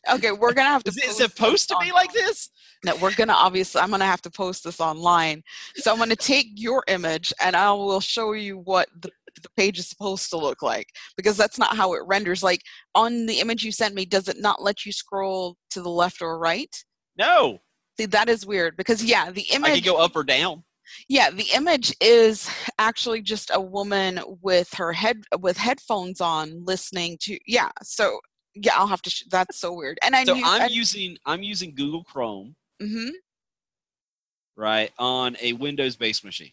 Okay, 0.09 0.31
we're 0.31 0.53
gonna 0.53 0.69
have 0.69 0.83
to 0.83 0.89
Is 0.89 0.97
it 0.97 1.11
supposed 1.11 1.69
to 1.69 1.77
be 1.79 1.91
like 1.91 2.11
this? 2.13 2.49
No, 2.83 2.95
we're 2.95 3.13
gonna 3.15 3.33
obviously 3.33 3.81
I'm 3.81 3.91
gonna 3.91 4.05
have 4.05 4.21
to 4.23 4.31
post 4.31 4.63
this 4.63 4.79
online. 4.79 5.43
So 5.75 5.91
I'm 5.91 5.99
gonna 5.99 6.15
take 6.15 6.47
your 6.55 6.83
image 6.87 7.31
and 7.41 7.55
I 7.55 7.71
will 7.71 7.99
show 7.99 8.31
you 8.33 8.57
what 8.59 8.89
the, 9.01 9.09
the 9.41 9.49
page 9.55 9.77
is 9.79 9.87
supposed 9.87 10.29
to 10.31 10.37
look 10.37 10.61
like 10.61 10.87
because 11.15 11.37
that's 11.37 11.59
not 11.59 11.75
how 11.77 11.93
it 11.93 12.01
renders. 12.05 12.41
Like 12.43 12.61
on 12.95 13.25
the 13.27 13.39
image 13.39 13.63
you 13.63 13.71
sent 13.71 13.93
me, 13.95 14.05
does 14.05 14.27
it 14.27 14.37
not 14.39 14.61
let 14.61 14.85
you 14.85 14.91
scroll 14.91 15.57
to 15.71 15.81
the 15.81 15.89
left 15.89 16.21
or 16.21 16.39
right? 16.39 16.75
No, 17.17 17.59
See, 17.99 18.05
that 18.07 18.29
is 18.29 18.45
weird 18.45 18.77
because 18.77 19.03
yeah, 19.03 19.31
the 19.31 19.45
image 19.53 19.71
I 19.71 19.75
can 19.75 19.83
go 19.83 19.97
up 19.97 20.15
or 20.15 20.23
down. 20.23 20.63
yeah, 21.09 21.29
the 21.29 21.45
image 21.53 21.93
is 22.01 22.49
actually 22.79 23.21
just 23.21 23.51
a 23.53 23.61
woman 23.61 24.19
with 24.41 24.73
her 24.73 24.93
head 24.93 25.21
with 25.39 25.57
headphones 25.57 26.21
on 26.21 26.63
listening 26.65 27.17
to 27.21 27.37
yeah. 27.45 27.69
So 27.83 28.19
yeah, 28.55 28.71
I'll 28.75 28.87
have 28.87 29.01
to. 29.03 29.09
Sh- 29.09 29.25
that's 29.29 29.59
so 29.59 29.73
weird. 29.73 29.99
And 30.03 30.15
I 30.15 30.23
So 30.23 30.33
knew. 30.33 30.43
I'm 30.45 30.63
I, 30.63 30.67
using 30.67 31.17
I'm 31.25 31.43
using 31.43 31.75
Google 31.75 32.03
Chrome. 32.03 32.55
Mhm. 32.81 33.09
right 34.55 34.91
on 34.97 35.35
a 35.41 35.53
windows 35.53 35.95
based 35.95 36.23
machine 36.23 36.51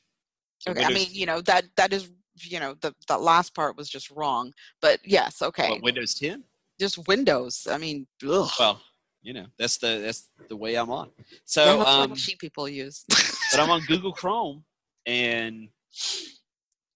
So 0.59 0.73
Okay, 0.73 0.85
I 0.85 0.91
mean, 0.91 1.09
you 1.11 1.27
know 1.27 1.41
that 1.43 1.65
that 1.77 1.93
is 1.93 2.11
you 2.41 2.61
know 2.61 2.75
the 2.81 2.95
that 3.09 3.21
last 3.21 3.55
part 3.55 3.77
was 3.77 3.89
just 3.89 4.11
wrong, 4.11 4.53
but 4.81 5.01
yes, 5.05 5.43
okay, 5.43 5.71
what, 5.71 5.83
windows 5.83 6.15
10 6.15 6.45
just 6.79 7.09
Windows. 7.09 7.67
I 7.69 7.79
mean, 7.79 8.07
ugh. 8.29 8.51
well 8.59 8.81
you 9.21 9.33
know 9.33 9.47
that's 9.59 9.79
the 9.79 9.99
that's 10.05 10.31
the 10.49 10.57
way 10.57 10.77
i'm 10.77 10.91
on 10.91 11.11
Yeah, 11.19 11.25
so 11.45 11.79
what 11.79 11.89
um 11.89 12.15
cheap 12.15 12.39
people 12.39 12.69
use. 12.69 13.05
but 13.51 13.59
i'm 13.59 13.69
on 13.69 13.83
google 13.89 14.13
chrome 14.13 14.65
and 15.07 15.69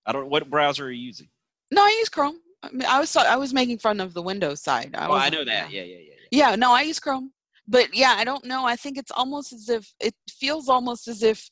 i 0.06 0.12
don't 0.12 0.30
what 0.30 0.48
browser 0.48 0.86
are 0.86 0.90
you 0.92 1.04
using 1.04 1.28
no, 1.72 1.82
I 1.82 1.96
use 1.98 2.10
Chrome. 2.10 2.38
I 2.62 2.70
mean, 2.70 2.86
I 2.86 3.00
was 3.00 3.16
I 3.16 3.36
was 3.36 3.54
making 3.54 3.78
fun 3.78 3.98
of 4.00 4.12
the 4.12 4.22
Windows 4.22 4.60
side. 4.60 4.94
I 4.94 5.08
oh 5.08 5.14
i 5.14 5.30
know 5.30 5.44
that 5.44 5.72
yeah. 5.72 5.80
yeah 5.80 5.86
yeah 5.86 5.98
yeah, 5.98 6.14
yeah. 6.30 6.50
Yeah, 6.50 6.56
no, 6.56 6.72
I 6.72 6.82
use 6.82 7.00
Chrome. 7.00 7.32
But 7.68 7.94
yeah, 7.94 8.14
I 8.16 8.24
don't 8.24 8.44
know. 8.44 8.64
I 8.64 8.76
think 8.76 8.98
it's 8.98 9.12
almost 9.12 9.52
as 9.52 9.68
if 9.68 9.92
it 10.00 10.14
feels 10.30 10.68
almost 10.68 11.08
as 11.08 11.22
if 11.22 11.48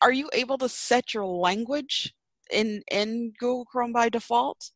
are 0.00 0.12
you 0.12 0.28
able 0.32 0.58
to 0.58 0.68
set 0.68 1.14
your 1.14 1.24
language 1.26 2.12
in 2.50 2.82
in 2.90 3.32
Google 3.38 3.64
Chrome 3.66 3.92
by 3.92 4.08
default? 4.08 4.70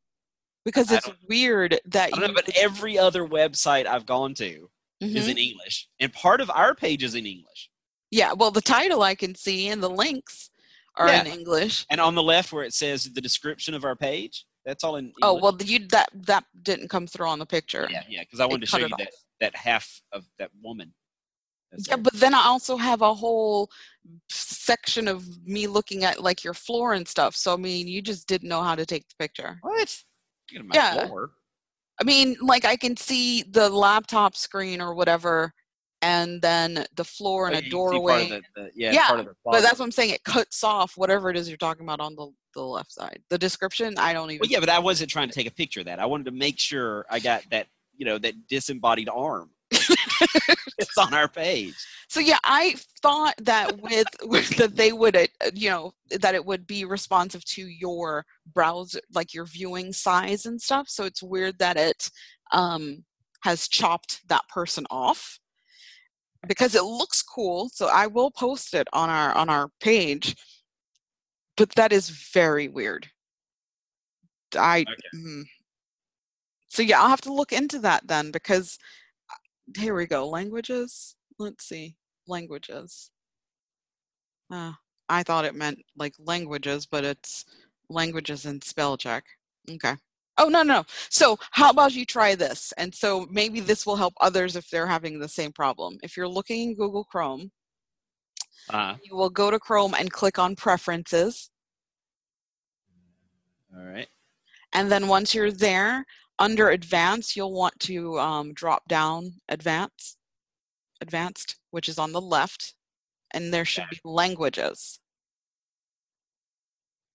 Because 0.64 0.90
it's 0.90 1.08
weird 1.28 1.78
that 1.86 2.14
you 2.14 2.20
know, 2.20 2.32
but 2.34 2.48
every 2.56 2.98
other 2.98 3.24
website 3.26 3.86
I've 3.86 4.06
gone 4.06 4.34
to 4.34 4.68
is 5.00 5.26
Mhm. 5.26 5.30
in 5.30 5.38
English, 5.38 5.88
and 6.00 6.12
part 6.12 6.40
of 6.40 6.50
our 6.50 6.74
page 6.74 7.02
is 7.04 7.14
in 7.14 7.26
English. 7.26 7.70
Yeah, 8.10 8.32
well, 8.32 8.50
the 8.50 8.62
title 8.62 9.02
I 9.02 9.14
can 9.14 9.34
see 9.34 9.68
and 9.68 9.82
the 9.82 9.90
links 9.90 10.50
are 10.94 11.12
in 11.12 11.26
English. 11.26 11.86
And 11.90 12.00
on 12.00 12.14
the 12.14 12.22
left, 12.22 12.52
where 12.52 12.64
it 12.64 12.72
says 12.72 13.12
the 13.12 13.20
description 13.20 13.74
of 13.74 13.84
our 13.84 13.94
page, 13.94 14.46
that's 14.64 14.82
all 14.82 14.96
in. 14.96 15.06
English. 15.06 15.18
Oh 15.22 15.34
well, 15.34 15.56
you 15.60 15.86
that 15.88 16.08
that 16.14 16.44
didn't 16.62 16.88
come 16.88 17.06
through 17.06 17.28
on 17.28 17.38
the 17.38 17.46
picture. 17.46 17.86
yeah, 17.90 18.02
yeah, 18.08 18.22
because 18.22 18.40
I 18.40 18.46
wanted 18.46 18.62
to 18.62 18.66
show 18.66 18.78
it 18.78 18.88
you 18.90 18.96
that 18.98 19.12
that 19.40 19.54
half 19.56 20.00
of 20.12 20.24
that 20.38 20.50
woman. 20.62 20.92
that's 21.70 21.88
Yeah, 21.88 21.96
but 21.96 22.14
then 22.14 22.34
I 22.34 22.42
also 22.44 22.76
have 22.76 23.02
a 23.02 23.14
whole 23.14 23.70
section 24.30 25.08
of 25.08 25.24
me 25.46 25.66
looking 25.66 26.04
at 26.04 26.22
like 26.22 26.44
your 26.44 26.54
floor 26.54 26.94
and 26.94 27.06
stuff. 27.06 27.34
So 27.36 27.54
I 27.54 27.56
mean, 27.56 27.88
you 27.88 28.02
just 28.02 28.26
didn't 28.28 28.48
know 28.48 28.62
how 28.62 28.74
to 28.74 28.86
take 28.86 29.06
the 29.08 29.14
picture. 29.18 29.58
what? 29.62 30.02
Yeah. 30.72 31.06
floor. 31.06 31.32
I 32.00 32.04
mean, 32.04 32.36
like 32.40 32.64
I 32.64 32.76
can 32.76 32.96
see 32.96 33.42
the 33.50 33.68
laptop 33.70 34.36
screen 34.36 34.80
or 34.80 34.94
whatever, 34.94 35.52
and 36.02 36.42
then 36.42 36.84
the 36.94 37.04
floor 37.04 37.46
and 37.48 37.56
Oh, 37.56 37.58
a 37.58 37.62
you 37.62 37.70
part 37.70 37.84
of 37.86 37.92
doorway. 37.92 38.28
the- 38.28 38.42
the- 38.54 38.70
yeah, 38.74 38.92
Yeah, 38.92 39.06
part 39.06 39.20
of 39.20 39.26
the 39.26 39.34
But 39.44 39.62
that's 39.62 39.78
what 39.78 39.86
I'm 39.86 39.92
saying. 39.92 40.10
It 40.10 40.24
cuts 40.24 40.62
off 40.62 40.96
whatever 40.96 41.30
it 41.30 41.36
is 41.36 41.48
you're 41.48 41.56
talking 41.56 41.84
about 41.84 42.00
on 42.00 42.14
the 42.14 42.30
the 42.54 42.62
left 42.62 42.90
side. 42.92 43.22
The 43.28 43.36
description, 43.38 43.98
I 43.98 44.14
don't 44.14 44.30
even. 44.30 44.40
Well, 44.40 44.50
yeah, 44.50 44.60
but 44.60 44.70
I 44.70 44.78
wasn't 44.78 45.10
trying 45.10 45.28
to 45.28 45.34
take 45.34 45.46
a 45.46 45.50
picture 45.50 45.80
of 45.80 45.86
that. 45.86 45.98
I 46.00 46.06
wanted 46.06 46.24
to 46.24 46.30
make 46.32 46.58
sure 46.58 47.04
I 47.10 47.18
got 47.18 47.44
that, 47.50 47.68
you 47.96 48.06
know, 48.06 48.18
that 48.18 48.34
disembodied 48.48 49.08
arm. 49.08 49.50
it's 49.70 50.96
on 50.96 51.12
our 51.12 51.28
page. 51.28 51.74
So 52.08 52.20
yeah, 52.20 52.38
I 52.44 52.76
thought 53.02 53.34
that 53.42 53.80
with, 53.80 54.06
with 54.22 54.48
that 54.56 54.76
they 54.76 54.92
would, 54.92 55.16
uh, 55.16 55.26
you 55.54 55.70
know, 55.70 55.92
that 56.10 56.34
it 56.34 56.44
would 56.44 56.66
be 56.66 56.84
responsive 56.84 57.44
to 57.46 57.62
your 57.66 58.24
browser, 58.54 59.00
like 59.12 59.34
your 59.34 59.44
viewing 59.44 59.92
size 59.92 60.46
and 60.46 60.60
stuff. 60.60 60.88
So 60.88 61.04
it's 61.04 61.22
weird 61.22 61.58
that 61.58 61.76
it 61.76 62.10
um, 62.52 63.04
has 63.42 63.68
chopped 63.68 64.20
that 64.28 64.46
person 64.48 64.86
off 64.90 65.38
because 66.46 66.74
it 66.74 66.84
looks 66.84 67.22
cool. 67.22 67.70
So 67.72 67.88
I 67.88 68.06
will 68.06 68.30
post 68.30 68.74
it 68.74 68.88
on 68.92 69.10
our 69.10 69.34
on 69.34 69.48
our 69.48 69.70
page, 69.80 70.34
but 71.56 71.70
that 71.76 71.92
is 71.92 72.10
very 72.10 72.68
weird. 72.68 73.08
I 74.56 74.80
Okay. 74.80 74.94
mm. 75.14 75.42
So 76.76 76.82
yeah, 76.82 77.00
I'll 77.00 77.08
have 77.08 77.22
to 77.22 77.32
look 77.32 77.52
into 77.54 77.78
that 77.80 78.06
then 78.06 78.30
because 78.30 78.78
uh, 79.30 79.80
here 79.80 79.94
we 79.94 80.06
go. 80.06 80.28
Languages. 80.28 81.16
Let's 81.38 81.64
see. 81.66 81.96
Languages. 82.28 83.10
Uh, 84.52 84.72
I 85.08 85.22
thought 85.22 85.46
it 85.46 85.54
meant 85.54 85.78
like 85.96 86.14
languages, 86.18 86.84
but 86.86 87.02
it's 87.02 87.46
languages 87.88 88.44
and 88.44 88.62
spell 88.62 88.98
check. 88.98 89.24
Okay. 89.70 89.94
Oh 90.36 90.48
no 90.50 90.62
no. 90.62 90.74
No. 90.74 90.84
So 91.08 91.38
how 91.52 91.70
about 91.70 91.94
you 91.94 92.04
try 92.04 92.34
this? 92.34 92.74
And 92.76 92.94
so 92.94 93.26
maybe 93.30 93.60
this 93.60 93.86
will 93.86 93.96
help 93.96 94.12
others 94.20 94.54
if 94.54 94.68
they're 94.68 94.86
having 94.86 95.18
the 95.18 95.28
same 95.28 95.52
problem. 95.52 95.96
If 96.02 96.14
you're 96.14 96.28
looking 96.28 96.60
in 96.70 96.74
Google 96.76 97.04
Chrome, 97.04 97.50
Uh, 98.68 98.96
you 99.02 99.16
will 99.16 99.30
go 99.30 99.50
to 99.50 99.58
Chrome 99.58 99.94
and 99.94 100.12
click 100.12 100.38
on 100.38 100.56
Preferences. 100.56 101.50
all 103.74 103.84
right. 103.84 104.08
And 104.72 104.90
then 104.92 105.08
once 105.08 105.34
you're 105.34 105.52
there, 105.52 106.04
under 106.38 106.70
Advanced, 106.70 107.36
you'll 107.36 107.52
want 107.52 107.78
to 107.80 108.18
um, 108.18 108.52
drop 108.54 108.86
down 108.88 109.32
Advanced, 109.48 110.16
Advanced, 111.00 111.56
which 111.70 111.88
is 111.88 111.98
on 111.98 112.12
the 112.12 112.20
left, 112.20 112.74
and 113.32 113.52
there 113.52 113.64
should 113.64 113.84
be 113.90 113.98
Languages. 114.04 114.98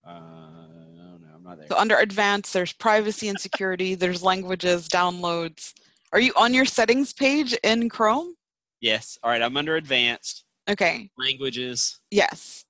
Uh, 0.04 0.12
no, 0.12 1.18
no, 1.20 1.26
I'm 1.34 1.42
not 1.44 1.58
there. 1.58 1.66
So 1.68 1.76
under 1.76 1.96
Advanced, 1.98 2.52
there's 2.52 2.72
Privacy 2.72 3.28
and 3.28 3.38
Security. 3.38 3.94
there's 3.94 4.22
Languages, 4.22 4.88
Downloads. 4.88 5.72
Are 6.12 6.20
you 6.20 6.32
on 6.36 6.52
your 6.52 6.64
settings 6.64 7.12
page 7.12 7.52
in 7.62 7.88
Chrome? 7.88 8.34
yes. 8.80 9.16
All 9.22 9.30
right. 9.30 9.40
I'm 9.42 9.56
under 9.56 9.76
advanced 9.76 10.44
Okay. 10.68 11.08
languages, 11.16 12.00
Yes. 12.10 12.64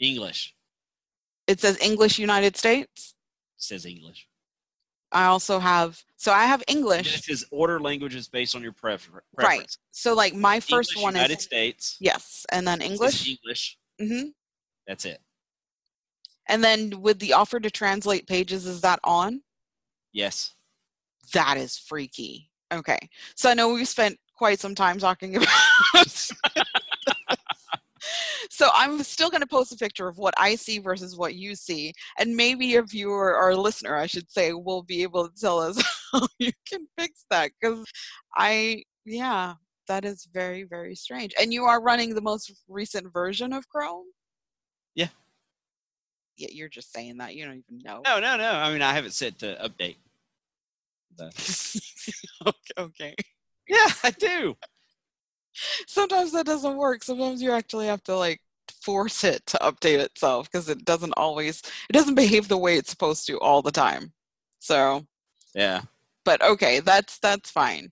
English. 0.00 0.54
It 1.46 1.60
says 1.60 1.78
English 1.80 2.18
United 2.18 2.56
States. 2.56 3.14
says 3.58 3.84
English. 3.84 4.27
I 5.12 5.24
also 5.26 5.58
have 5.58 6.02
so 6.16 6.32
I 6.32 6.44
have 6.44 6.62
English. 6.68 7.14
it 7.16 7.24
says 7.24 7.44
order 7.50 7.80
languages 7.80 8.28
based 8.28 8.54
on 8.54 8.62
your 8.62 8.72
prefer- 8.72 9.22
Right. 9.36 9.74
So 9.90 10.14
like 10.14 10.34
my 10.34 10.60
first 10.60 10.92
English, 10.92 11.02
one 11.04 11.14
United 11.14 11.24
is 11.24 11.30
United 11.30 11.40
States. 11.42 11.96
yes, 12.00 12.46
and 12.52 12.66
then 12.66 12.80
English. 12.82 13.28
English. 13.28 13.78
hmm 14.00 14.28
That's 14.86 15.04
it. 15.04 15.20
And 16.48 16.64
then 16.64 17.00
with 17.02 17.18
the 17.18 17.34
offer 17.34 17.60
to 17.60 17.70
translate 17.70 18.26
pages, 18.26 18.66
is 18.66 18.80
that 18.80 19.00
on? 19.04 19.42
Yes. 20.12 20.54
That 21.34 21.58
is 21.58 21.76
freaky. 21.76 22.50
Okay. 22.72 22.98
So 23.34 23.50
I 23.50 23.54
know 23.54 23.68
we've 23.72 23.86
spent 23.88 24.18
quite 24.34 24.58
some 24.60 24.74
time 24.74 24.98
talking 24.98 25.36
about 25.94 26.32
so 28.58 28.70
I'm 28.74 29.00
still 29.04 29.30
going 29.30 29.40
to 29.40 29.46
post 29.46 29.72
a 29.72 29.76
picture 29.76 30.08
of 30.08 30.18
what 30.18 30.34
I 30.36 30.56
see 30.56 30.80
versus 30.80 31.16
what 31.16 31.36
you 31.36 31.54
see, 31.54 31.92
and 32.18 32.34
maybe 32.34 32.74
a 32.74 32.82
viewer 32.82 33.36
or 33.36 33.50
a 33.50 33.56
listener, 33.56 33.94
I 33.94 34.06
should 34.06 34.28
say, 34.28 34.52
will 34.52 34.82
be 34.82 35.04
able 35.04 35.28
to 35.28 35.40
tell 35.40 35.60
us 35.60 35.80
how 36.12 36.26
you 36.40 36.50
can 36.68 36.88
fix 36.98 37.24
that. 37.30 37.52
Because 37.60 37.84
I, 38.34 38.82
yeah, 39.04 39.54
that 39.86 40.04
is 40.04 40.26
very 40.34 40.64
very 40.64 40.96
strange. 40.96 41.34
And 41.40 41.52
you 41.52 41.66
are 41.66 41.80
running 41.80 42.16
the 42.16 42.20
most 42.20 42.52
recent 42.66 43.12
version 43.12 43.52
of 43.52 43.68
Chrome. 43.68 44.06
Yeah. 44.96 45.10
Yeah, 46.36 46.48
you're 46.50 46.68
just 46.68 46.92
saying 46.92 47.18
that. 47.18 47.36
You 47.36 47.44
don't 47.44 47.62
even 47.70 47.78
know. 47.84 48.02
No, 48.04 48.18
no, 48.18 48.36
no. 48.36 48.50
I 48.50 48.72
mean, 48.72 48.82
I 48.82 48.92
have 48.92 49.06
it 49.06 49.12
set 49.12 49.38
to 49.38 49.56
update. 49.62 49.96
Okay. 52.78 53.14
yeah, 53.68 53.88
I 54.04 54.10
do. 54.10 54.56
Sometimes 55.88 56.32
that 56.32 56.46
doesn't 56.46 56.76
work. 56.76 57.02
Sometimes 57.02 57.42
you 57.42 57.50
actually 57.50 57.86
have 57.86 58.02
to 58.04 58.16
like 58.16 58.40
force 58.88 59.22
it 59.22 59.44
to 59.44 59.58
update 59.58 59.98
itself 59.98 60.50
because 60.50 60.70
it 60.70 60.82
doesn't 60.86 61.12
always 61.18 61.60
it 61.90 61.92
doesn't 61.92 62.14
behave 62.14 62.48
the 62.48 62.56
way 62.56 62.78
it's 62.78 62.88
supposed 62.88 63.26
to 63.26 63.38
all 63.40 63.60
the 63.60 63.70
time. 63.70 64.14
So, 64.60 65.04
Yeah. 65.54 65.82
but 66.24 66.40
okay, 66.42 66.80
that's 66.80 67.18
that's 67.18 67.50
fine. 67.50 67.90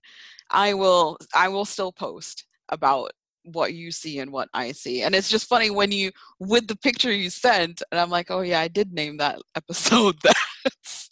I 0.49 0.73
will 0.73 1.19
I 1.35 1.49
will 1.49 1.65
still 1.65 1.91
post 1.91 2.45
about 2.69 3.11
what 3.43 3.75
you 3.75 3.91
see 3.91 4.17
and 4.17 4.31
what 4.31 4.49
I 4.55 4.71
see. 4.71 5.03
And 5.03 5.13
it's 5.13 5.29
just 5.29 5.47
funny 5.47 5.69
when 5.69 5.91
you 5.91 6.11
with 6.39 6.67
the 6.67 6.75
picture 6.75 7.11
you 7.11 7.29
sent 7.29 7.83
and 7.91 8.01
I'm 8.01 8.09
like, 8.09 8.31
"Oh 8.31 8.41
yeah, 8.41 8.61
I 8.61 8.67
did 8.67 8.91
name 8.91 9.17
that 9.17 9.37
episode 9.55 10.15
that." 10.23 10.35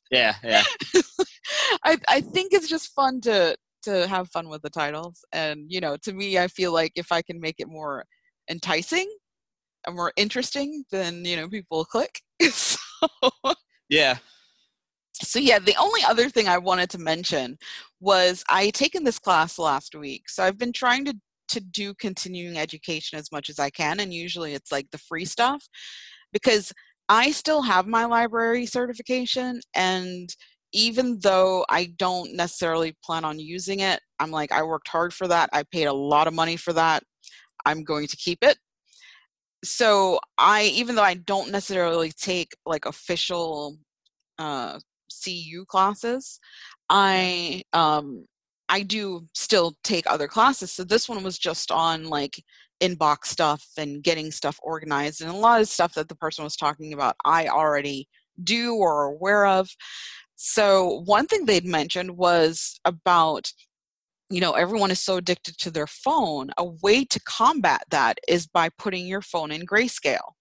Yeah, 0.10 0.34
yeah. 0.44 0.64
I 1.84 1.98
I 2.08 2.22
think 2.22 2.54
it's 2.54 2.70
just 2.76 2.96
fun 2.96 3.22
to 3.22 3.56
to 3.84 4.08
have 4.08 4.32
fun 4.32 4.50
with 4.50 4.64
the 4.64 4.70
titles 4.82 5.24
and 5.32 5.66
you 5.70 5.80
know 5.80 5.96
to 5.96 6.12
me 6.12 6.40
i 6.40 6.48
feel 6.48 6.74
like 6.74 6.92
if 6.96 7.12
i 7.12 7.22
can 7.22 7.40
make 7.40 7.58
it 7.60 7.68
more 7.70 8.04
enticing 8.50 9.08
more 9.94 10.12
interesting 10.16 10.84
then 10.92 11.24
you 11.26 11.36
know 11.36 11.48
people 11.48 11.86
click 11.86 12.22
so, 12.42 12.78
Yeah. 13.90 14.18
so 15.14 15.40
yeah 15.40 15.60
the 15.60 15.76
only 15.80 16.02
other 16.04 16.30
thing 16.30 16.48
i 16.48 16.58
wanted 16.58 16.90
to 16.90 16.98
mention 16.98 17.58
was 18.00 18.44
i 18.50 18.70
taken 18.72 19.04
this 19.04 19.20
class 19.20 19.58
last 19.60 19.96
week 19.96 20.30
so 20.30 20.44
i've 20.44 20.58
been 20.58 20.74
trying 20.74 21.06
to 21.06 21.14
to 21.48 21.60
do 21.60 21.94
continuing 21.96 22.58
education 22.58 23.20
as 23.20 23.32
much 23.32 23.50
as 23.50 23.60
i 23.60 23.70
can 23.70 24.00
and 24.00 24.14
usually 24.14 24.54
it's 24.54 24.72
like 24.72 24.88
the 24.92 24.98
free 24.98 25.26
stuff 25.26 25.64
because 26.34 26.74
i 27.08 27.30
still 27.32 27.62
have 27.62 27.86
my 27.86 28.06
library 28.06 28.66
certification 28.66 29.60
and 29.76 30.36
even 30.76 31.18
though 31.22 31.66
I 31.70 31.94
don't 31.98 32.36
necessarily 32.36 32.96
plan 33.02 33.24
on 33.24 33.40
using 33.40 33.80
it, 33.80 34.02
I'm 34.20 34.30
like, 34.30 34.52
I 34.52 34.62
worked 34.62 34.90
hard 34.90 35.14
for 35.14 35.26
that. 35.30 35.50
I 35.54 35.64
paid 35.64 35.86
a 35.86 35.94
lot 35.94 36.28
of 36.28 36.34
money 36.34 36.58
for 36.58 36.74
that. 36.74 37.02
I'm 37.66 37.84
going 37.84 38.08
to 38.08 38.18
keep 38.18 38.40
it. 38.44 38.58
So 39.64 40.20
I, 40.38 40.64
even 40.64 40.96
though 40.96 41.04
I 41.04 41.16
don't 41.16 41.52
necessarily 41.52 42.12
take 42.12 42.56
like 42.66 42.86
official 42.86 43.78
uh, 44.38 44.80
CU 45.24 45.66
classes, 45.68 46.40
I 46.90 47.64
um, 47.74 48.26
I 48.70 48.84
do 48.84 49.26
still 49.34 49.74
take 49.84 50.06
other 50.08 50.28
classes. 50.28 50.72
So 50.72 50.84
this 50.84 51.08
one 51.08 51.24
was 51.24 51.38
just 51.38 51.72
on 51.72 52.06
like 52.06 52.42
inbox 52.82 53.26
stuff 53.26 53.66
and 53.78 54.04
getting 54.04 54.32
stuff 54.32 54.60
organized, 54.62 55.22
and 55.22 55.32
a 55.32 55.36
lot 55.36 55.62
of 55.62 55.68
stuff 55.68 55.94
that 55.96 56.10
the 56.10 56.16
person 56.16 56.44
was 56.44 56.56
talking 56.56 56.94
about, 56.94 57.16
I 57.26 57.48
already 57.48 58.08
do 58.44 58.76
or 58.76 59.06
aware 59.06 59.46
of. 59.46 59.70
So 60.36 61.02
one 61.06 61.28
thing 61.28 61.46
they'd 61.46 61.66
mentioned 61.66 62.18
was 62.18 62.80
about 62.86 63.52
you 64.36 64.42
know 64.42 64.54
everyone 64.54 64.92
is 64.92 65.00
so 65.00 65.18
addicted 65.18 65.58
to 65.58 65.72
their 65.72 65.88
phone 65.88 66.50
a 66.58 66.66
way 66.84 67.06
to 67.06 67.20
combat 67.22 67.84
that 67.90 68.18
is 68.28 68.48
by 68.48 68.70
putting 68.78 69.08
your 69.08 69.22
phone 69.22 69.52
in 69.52 69.66
grayscale. 69.66 70.34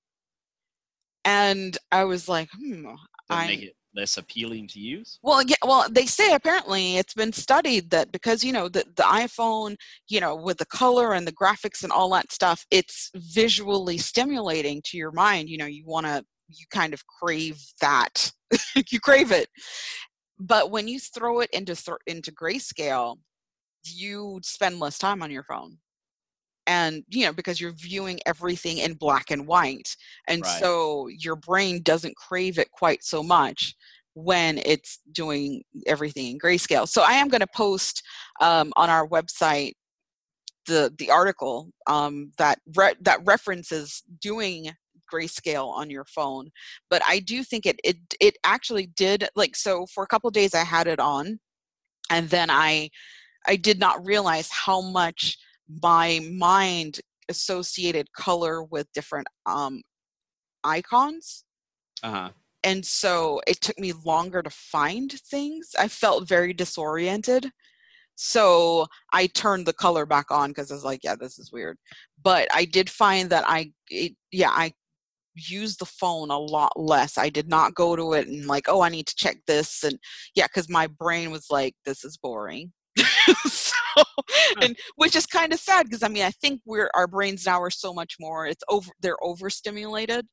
And 1.25 1.77
i 1.93 2.05
was 2.05 2.29
like 2.29 2.49
hmm 2.53 2.91
I- 3.31 3.47
make 3.47 3.63
it 3.63 3.77
less 3.97 4.17
appealing 4.19 4.67
to 4.69 4.81
use? 4.81 5.21
well 5.23 5.43
yeah 5.43 5.63
well 5.65 5.87
they 5.89 6.07
say 6.07 6.35
apparently 6.35 6.97
it's 6.97 7.15
been 7.15 7.33
studied 7.33 7.91
that 7.91 8.11
because 8.11 8.43
you 8.43 8.53
know 8.53 8.69
the, 8.69 8.85
the 8.97 9.05
iphone 9.25 9.77
you 10.09 10.21
know 10.21 10.35
with 10.35 10.59
the 10.59 10.67
color 10.67 11.15
and 11.15 11.27
the 11.27 11.33
graphics 11.33 11.85
and 11.85 11.93
all 11.93 12.11
that 12.11 12.33
stuff 12.33 12.67
it's 12.73 13.11
visually 13.15 13.97
stimulating 13.97 14.83
to 14.85 14.97
your 14.97 15.13
mind 15.13 15.49
you 15.49 15.57
know 15.57 15.67
you 15.67 15.85
want 15.87 16.05
to 16.07 16.25
you 16.49 16.67
kind 16.71 16.93
of 16.95 17.03
crave 17.07 17.59
that. 17.81 18.31
You 18.91 19.01
crave 19.01 19.33
it. 19.33 19.49
But 20.39 20.71
when 20.71 20.87
you 20.89 20.99
throw 21.01 21.41
it 21.41 21.51
into 21.53 21.75
thr 21.75 21.95
into 22.07 22.33
grayscale 22.33 23.17
you 23.87 24.41
spend 24.43 24.81
less 24.81 24.99
time 24.99 25.23
on 25.23 25.31
your 25.31 25.45
phone. 25.45 25.79
And 26.67 27.05
you 27.09 27.27
know 27.27 27.33
because 27.33 27.61
you're 27.61 27.73
viewing 27.75 28.21
everything 28.25 28.79
in 28.79 28.95
black 28.95 29.31
and 29.31 29.47
white. 29.47 29.95
And 30.29 30.43
Right. 30.43 30.59
so 30.61 31.09
your 31.09 31.37
brain 31.37 31.83
doesn't 31.83 32.17
crave 32.17 32.59
it 32.59 32.71
quite 32.71 33.05
so 33.05 33.23
much 33.23 33.75
when 34.15 34.59
it's 34.65 35.01
doing 35.13 35.63
everything 35.87 36.29
in 36.29 36.39
grayscale. 36.39 36.89
So 36.89 37.03
i 37.03 37.13
am 37.13 37.29
going 37.29 37.41
to 37.43 37.47
post 37.55 38.03
um, 38.41 38.73
on 38.77 38.89
our 38.89 39.07
website 39.07 39.73
the 40.67 40.93
the 40.99 41.11
article 41.11 41.71
um, 41.87 42.33
that 42.39 42.59
re- 42.77 42.95
that 43.03 43.21
references 43.25 44.03
doing 44.21 44.73
grayscale 45.13 45.69
on 45.69 45.91
your 45.91 46.05
phone. 46.07 46.51
But 46.91 47.03
i 47.07 47.19
do 47.21 47.45
think 47.45 47.67
it 47.67 47.79
it 47.85 47.97
it 48.21 48.37
actually 48.45 48.87
did 48.87 49.29
like 49.37 49.57
so 49.57 49.87
for 49.87 50.03
a 50.05 50.07
couple 50.07 50.31
days 50.31 50.55
i 50.55 50.65
had 50.65 50.87
it 50.87 51.01
on 51.01 51.39
and 52.11 52.29
then 52.31 52.51
i 52.51 52.91
i 53.47 53.57
did 53.57 53.79
not 53.79 54.05
realize 54.05 54.49
how 54.51 54.81
much 54.81 55.37
my 55.83 56.21
mind 56.31 57.01
associated 57.29 58.13
color 58.13 58.63
with 58.65 58.87
different 58.93 59.27
um 59.47 59.83
icons. 60.63 61.45
Uh 62.03 62.11
huh. 62.11 62.31
and 62.65 62.85
so 62.85 63.41
it 63.47 63.61
took 63.61 63.79
me 63.79 63.93
longer 64.05 64.43
to 64.43 64.51
find 64.51 65.13
things. 65.31 65.71
I 65.79 65.89
felt 65.89 66.29
very 66.29 66.53
disoriented. 66.53 67.51
So 68.17 68.87
i 69.13 69.27
turned 69.29 69.67
the 69.67 69.73
color 69.73 70.07
back 70.07 70.31
on 70.31 70.51
because 70.51 70.71
i 70.71 70.75
was 70.75 70.85
like 70.85 71.01
yeah 71.05 71.17
this 71.17 71.39
is 71.39 71.53
weird. 71.53 71.79
But 72.23 72.49
i 72.53 72.65
did 72.65 72.91
find 72.91 73.31
that 73.31 73.45
i 73.47 73.73
it, 73.89 74.13
yeah 74.33 74.51
i 74.51 74.73
used 75.35 75.81
the 75.81 75.87
phone 75.87 76.31
a 76.31 76.39
lot 76.39 76.73
less. 76.79 77.19
I 77.19 77.29
did 77.29 77.49
not 77.49 77.75
go 77.75 77.97
to 77.97 78.13
it 78.15 78.29
and 78.29 78.47
like 78.47 78.67
oh 78.69 78.83
i 78.83 78.89
need 78.89 79.07
to 79.09 79.17
check 79.17 79.37
this 79.47 79.83
and 79.85 79.99
yeah 80.37 80.47
because 80.47 80.69
my 80.69 80.87
brain 80.87 81.31
was 81.31 81.47
like 81.51 81.75
this 81.85 82.05
is 82.05 82.17
boring 82.17 82.73
so 83.47 84.05
and 84.63 84.77
which 84.97 85.17
is 85.17 85.27
kind 85.27 85.53
of 85.53 85.59
sad 85.59 85.85
because 85.85 86.03
i 86.03 86.09
mean 86.09 86.25
i 86.25 86.31
think 86.31 86.61
we're 86.65 86.91
our 86.95 87.07
brains 87.07 87.47
now 87.47 87.61
are 87.61 87.71
so 87.71 87.93
much 87.93 88.17
more 88.21 88.47
it's 88.47 88.63
over 88.69 88.91
they're 89.01 89.23
overstimulated 89.23 90.27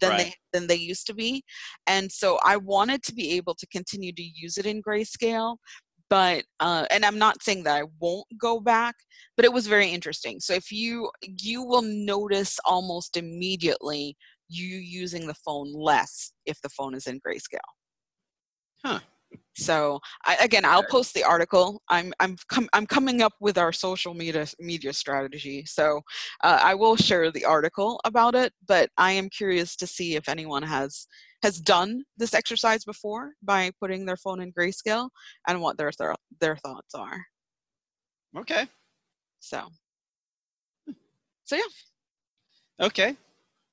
than 0.00 0.16
they 0.16 0.34
than 0.52 0.66
they 0.66 0.76
used 0.76 1.06
to 1.06 1.14
be 1.14 1.42
and 1.86 2.10
so 2.10 2.38
i 2.44 2.56
wanted 2.56 3.02
to 3.02 3.14
be 3.14 3.32
able 3.32 3.54
to 3.54 3.66
continue 3.68 4.12
to 4.12 4.22
use 4.22 4.58
it 4.58 4.66
in 4.66 4.82
grayscale 4.82 5.56
but 6.10 6.44
uh, 6.60 6.84
and 6.90 7.04
i'm 7.04 7.18
not 7.18 7.42
saying 7.42 7.62
that 7.62 7.76
i 7.76 7.84
won't 8.00 8.26
go 8.38 8.60
back 8.60 8.94
but 9.36 9.44
it 9.44 9.52
was 9.52 9.66
very 9.66 9.88
interesting. 9.88 10.40
So 10.40 10.54
if 10.54 10.70
you 10.70 11.10
you 11.22 11.62
will 11.62 11.82
notice 11.82 12.58
almost 12.64 13.16
immediately 13.16 14.16
you 14.48 14.76
using 14.76 15.26
the 15.26 15.34
phone 15.34 15.72
less 15.72 16.32
if 16.46 16.60
the 16.62 16.68
phone 16.68 16.94
is 16.94 17.06
in 17.06 17.20
grayscale. 17.20 17.58
Huh. 18.84 19.00
So 19.56 20.00
I, 20.24 20.36
again 20.36 20.64
i'll 20.64 20.82
post 20.84 21.14
the 21.14 21.22
article. 21.22 21.80
I'm 21.88 22.12
i'm 22.20 22.36
com- 22.48 22.68
i'm 22.72 22.86
coming 22.86 23.22
up 23.22 23.32
with 23.40 23.56
our 23.58 23.72
social 23.72 24.14
media 24.14 24.46
media 24.58 24.92
strategy. 24.92 25.64
So 25.66 26.00
uh, 26.42 26.58
i 26.62 26.74
will 26.74 26.96
share 26.96 27.30
the 27.30 27.44
article 27.44 28.00
about 28.04 28.34
it 28.34 28.52
but 28.66 28.88
i 28.98 29.12
am 29.12 29.28
curious 29.30 29.76
to 29.76 29.86
see 29.86 30.16
if 30.16 30.28
anyone 30.28 30.62
has 30.62 31.06
has 31.42 31.60
done 31.60 32.02
this 32.16 32.32
exercise 32.34 32.84
before 32.84 33.32
by 33.42 33.70
putting 33.80 34.06
their 34.06 34.16
phone 34.16 34.40
in 34.40 34.52
grayscale 34.52 35.10
and 35.46 35.60
what 35.60 35.76
their 35.76 35.92
thir- 35.92 36.14
their 36.40 36.56
thoughts 36.56 36.94
are. 36.94 37.20
Okay. 38.36 38.66
so. 39.40 39.68
So 41.44 41.56
yeah. 41.56 42.86
Okay. 42.86 43.14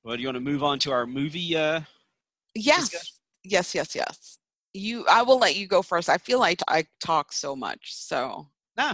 Well, 0.04 0.16
do 0.16 0.22
you 0.22 0.28
want 0.28 0.36
to 0.36 0.40
move 0.40 0.62
on 0.62 0.78
to 0.80 0.92
our 0.92 1.06
movie? 1.06 1.56
Uh, 1.56 1.80
yes. 2.54 2.90
Discuss- 2.90 3.18
yes 3.44 3.74
yes 3.74 3.94
yes 3.96 4.38
you 4.74 5.04
i 5.08 5.22
will 5.22 5.38
let 5.38 5.56
you 5.56 5.66
go 5.66 5.82
first 5.82 6.08
i 6.08 6.16
feel 6.18 6.38
like 6.38 6.60
i 6.68 6.84
talk 7.04 7.32
so 7.32 7.54
much 7.54 7.94
so. 7.94 8.48
No 8.76 8.92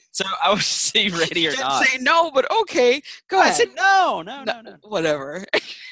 so 0.12 0.24
I 0.42 0.50
was 0.52 0.66
see 0.66 1.08
Ready 1.08 1.46
or 1.48 1.52
Didn't 1.52 1.70
say 1.72 1.98
no 1.98 2.30
but 2.30 2.50
okay 2.60 3.00
go 3.28 3.38
I 3.38 3.44
ahead. 3.44 3.54
said 3.54 3.68
no, 3.76 4.22
no, 4.24 4.44
No, 4.44 4.60
no, 4.60 4.70
no. 4.72 4.76
whatever. 4.82 5.44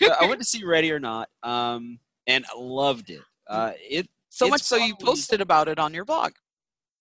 I 0.03 0.27
went 0.27 0.39
to 0.41 0.45
see 0.45 0.64
Ready 0.64 0.93
or 0.93 0.99
Not, 1.01 1.29
um, 1.43 1.99
and 2.27 2.45
I 2.47 2.59
loved 2.59 3.11
it. 3.11 3.21
Uh, 3.49 3.73
it 3.79 4.09
so 4.29 4.49
much 4.49 4.62
so 4.62 4.77
you 4.77 4.95
posted 4.97 5.41
about 5.41 5.69
it 5.69 5.79
on 5.79 5.95
your 5.95 6.05
blog. 6.05 6.33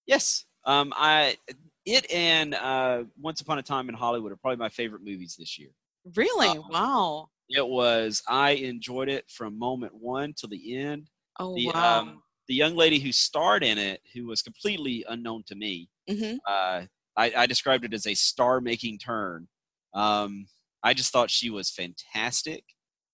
Yes, 0.06 0.46
um, 0.66 0.94
I 0.96 1.38
it 1.86 2.10
and 2.12 2.56
uh, 2.56 3.04
Once 3.22 3.42
Upon 3.42 3.60
a 3.60 3.64
Time 3.64 3.90
in 3.90 3.96
Hollywood 3.96 4.32
are 4.32 4.38
probably 4.38 4.58
my 4.58 4.70
favorite 4.70 5.04
movies 5.04 5.36
this 5.38 5.58
year. 5.60 5.70
really? 6.16 6.50
Uh, 6.50 6.62
wow 6.70 7.30
It 7.50 7.68
was 7.68 8.22
I 8.28 8.52
enjoyed 8.52 9.10
it 9.10 9.30
from 9.30 9.58
moment 9.58 9.94
one 9.96 10.34
till 10.34 10.50
the 10.50 10.78
end. 10.78 11.10
oh 11.40 11.56
The 11.56 11.68
wow 11.68 12.02
um, 12.02 12.24
the 12.48 12.56
young 12.56 12.76
lady 12.76 13.00
who 13.00 13.12
starred 13.12 13.64
in 13.64 13.78
it, 13.78 14.02
who 14.14 14.26
was 14.28 14.42
completely 14.42 15.06
unknown 15.10 15.44
to 15.48 15.56
me, 15.56 15.90
hmm 16.08 16.38
uh, 16.48 16.84
I, 17.18 17.34
I 17.36 17.46
described 17.48 17.86
it 17.86 17.94
as 17.94 18.08
a 18.08 18.14
star-making 18.14 19.00
turn. 19.00 19.48
Um, 19.94 20.48
I 20.84 20.94
just 20.94 21.12
thought 21.12 21.30
she 21.30 21.50
was 21.50 21.70
fantastic. 21.72 22.64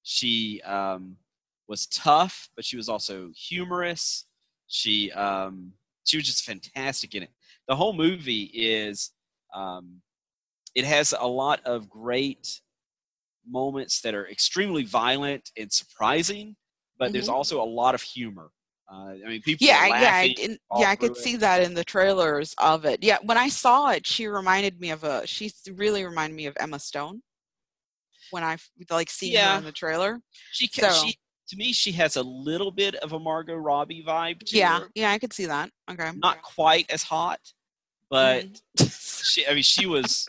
She 0.04 0.62
um, 0.64 1.18
was 1.68 1.88
tough, 1.88 2.50
but 2.56 2.66
she 2.66 2.78
was 2.78 2.90
also 2.90 3.32
humorous. 3.36 4.28
She 4.68 5.12
um, 5.14 5.74
she 6.06 6.18
was 6.18 6.26
just 6.26 6.44
fantastic 6.44 7.16
in 7.16 7.24
it. 7.24 7.32
The 7.68 7.76
whole 7.76 7.94
movie 7.94 8.52
is 8.54 9.12
um, 9.54 10.02
it 10.76 10.86
has 10.86 11.14
a 11.18 11.28
lot 11.28 11.62
of 11.66 11.90
great 11.90 12.62
moments 13.48 14.02
that 14.02 14.14
are 14.16 14.28
extremely 14.30 14.84
violent 14.84 15.50
and 15.58 15.72
surprising, 15.72 16.56
but 16.98 17.12
there's 17.14 17.30
also 17.30 17.62
a 17.62 17.66
lot 17.66 17.96
of 17.96 18.02
humor. 18.02 18.52
Uh, 18.92 19.14
I 19.26 19.30
mean, 19.30 19.42
people 19.42 19.66
yeah 19.66 19.80
I- 19.82 19.88
yeah 19.88 19.94
I 19.94 20.36
laughing 20.36 20.58
yeah 20.78 20.90
i 20.90 20.96
could 20.96 21.12
it. 21.12 21.18
see 21.18 21.36
that 21.38 21.64
in 21.64 21.74
the 21.74 21.86
trailers 21.86 22.54
of 22.60 22.84
it 22.86 23.02
yeah 23.02 23.18
when 23.24 23.38
i 23.38 23.48
saw 23.48 23.90
it 23.90 24.06
she 24.06 24.28
reminded 24.28 24.80
me 24.80 24.92
of 24.92 25.04
a 25.06 25.26
she 25.26 25.50
really 25.74 26.04
reminded 26.06 26.36
me 26.36 26.46
of 26.48 26.56
emma 26.60 26.78
stone 26.78 27.22
when 28.32 28.44
I 28.44 28.58
like 28.92 29.10
seeing 29.10 29.38
her 29.38 29.58
in 29.58 29.64
the 29.64 29.72
trailer 29.72 30.20
She, 30.52 30.68
So- 30.68 30.92
she 30.92 31.16
to 31.50 31.58
me, 31.58 31.74
she 31.74 31.92
has 31.94 32.16
a 32.16 32.24
little 32.24 32.72
bit 32.72 32.96
of 32.96 33.14
a 33.14 33.20
Margot 33.20 33.56
Robbie 33.56 34.04
vibe 34.06 34.40
to 34.48 34.58
yeah 34.58 34.80
her. 34.82 34.90
yeah 34.96 35.12
i 35.12 35.18
could 35.20 35.34
see 35.34 35.46
that 35.46 35.70
okay 35.90 36.12
Not 36.16 36.42
quite 36.42 36.90
as 36.92 37.04
hot, 37.04 37.40
but 38.10 38.46
Mhm. 38.80 39.24
she. 39.34 39.48
I 39.48 39.54
mean, 39.54 39.64
she 39.64 39.86
was 39.96 40.28